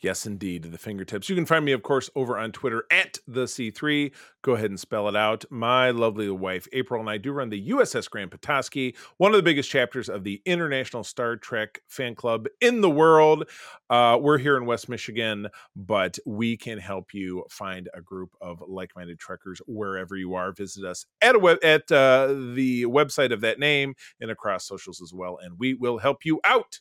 Yes, 0.00 0.26
indeed, 0.26 0.62
the 0.62 0.78
fingertips. 0.78 1.28
You 1.28 1.34
can 1.34 1.44
find 1.44 1.64
me, 1.64 1.72
of 1.72 1.82
course, 1.82 2.08
over 2.14 2.38
on 2.38 2.52
Twitter 2.52 2.84
at 2.88 3.18
the 3.26 3.44
C3. 3.46 4.12
Go 4.42 4.52
ahead 4.52 4.70
and 4.70 4.78
spell 4.78 5.08
it 5.08 5.16
out. 5.16 5.44
My 5.50 5.90
lovely 5.90 6.30
wife, 6.30 6.68
April, 6.72 7.00
and 7.00 7.10
I 7.10 7.18
do 7.18 7.32
run 7.32 7.48
the 7.48 7.70
USS 7.70 8.08
Grand 8.08 8.30
Petoskey, 8.30 8.94
one 9.16 9.32
of 9.32 9.36
the 9.36 9.42
biggest 9.42 9.68
chapters 9.68 10.08
of 10.08 10.22
the 10.22 10.40
International 10.44 11.02
Star 11.02 11.34
Trek 11.34 11.82
fan 11.88 12.14
club 12.14 12.46
in 12.60 12.80
the 12.80 12.88
world. 12.88 13.48
Uh, 13.90 14.16
we're 14.20 14.38
here 14.38 14.56
in 14.56 14.66
West 14.66 14.88
Michigan, 14.88 15.48
but 15.74 16.16
we 16.24 16.56
can 16.56 16.78
help 16.78 17.12
you 17.12 17.44
find 17.50 17.88
a 17.92 18.00
group 18.00 18.30
of 18.40 18.62
like-minded 18.68 19.18
trekkers 19.18 19.60
wherever 19.66 20.14
you 20.14 20.34
are. 20.34 20.52
Visit 20.52 20.84
us 20.84 21.06
at 21.20 21.42
web 21.42 21.58
at 21.64 21.90
uh, 21.90 22.28
the 22.54 22.84
website 22.84 23.32
of 23.32 23.40
that 23.40 23.58
name 23.58 23.94
and 24.20 24.30
across 24.30 24.64
socials 24.64 25.02
as 25.02 25.12
well, 25.12 25.40
and 25.42 25.58
we 25.58 25.74
will 25.74 25.98
help 25.98 26.24
you 26.24 26.40
out. 26.44 26.78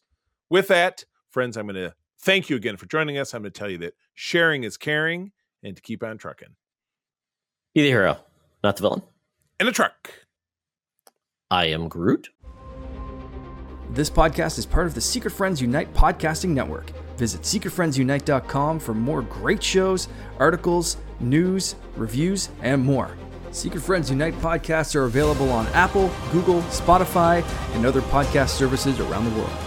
With 0.51 0.67
that, 0.67 1.03
friends, 1.31 1.57
I'm 1.57 1.65
going 1.65 1.75
to 1.75 1.95
thank 2.19 2.49
you 2.49 2.55
again 2.55 2.77
for 2.77 2.85
joining 2.85 3.17
us. 3.17 3.33
I'm 3.33 3.41
going 3.41 3.51
to 3.51 3.57
tell 3.57 3.69
you 3.69 3.77
that 3.79 3.93
sharing 4.13 4.63
is 4.63 4.77
caring 4.77 5.31
and 5.63 5.75
to 5.75 5.81
keep 5.81 6.03
on 6.03 6.17
trucking. 6.17 6.55
Be 7.73 7.83
the 7.83 7.89
hero, 7.89 8.17
not 8.63 8.77
the 8.77 8.81
villain. 8.81 9.01
In 9.59 9.67
a 9.67 9.71
truck. 9.71 10.11
I 11.49 11.65
am 11.67 11.87
Groot. 11.87 12.29
This 13.91 14.09
podcast 14.09 14.59
is 14.59 14.65
part 14.65 14.85
of 14.85 14.93
the 14.93 15.01
Secret 15.01 15.31
Friends 15.31 15.61
Unite 15.61 15.93
podcasting 15.93 16.49
network. 16.49 16.91
Visit 17.17 17.41
secretfriendsunite.com 17.41 18.79
for 18.79 18.93
more 18.93 19.21
great 19.23 19.63
shows, 19.63 20.07
articles, 20.39 20.97
news, 21.19 21.75
reviews, 21.95 22.49
and 22.61 22.83
more. 22.83 23.17
Secret 23.51 23.81
Friends 23.81 24.09
Unite 24.09 24.35
podcasts 24.35 24.93
are 24.95 25.05
available 25.05 25.49
on 25.51 25.65
Apple, 25.67 26.11
Google, 26.31 26.61
Spotify, 26.63 27.43
and 27.73 27.85
other 27.85 28.01
podcast 28.01 28.49
services 28.49 28.99
around 28.99 29.25
the 29.25 29.39
world. 29.39 29.66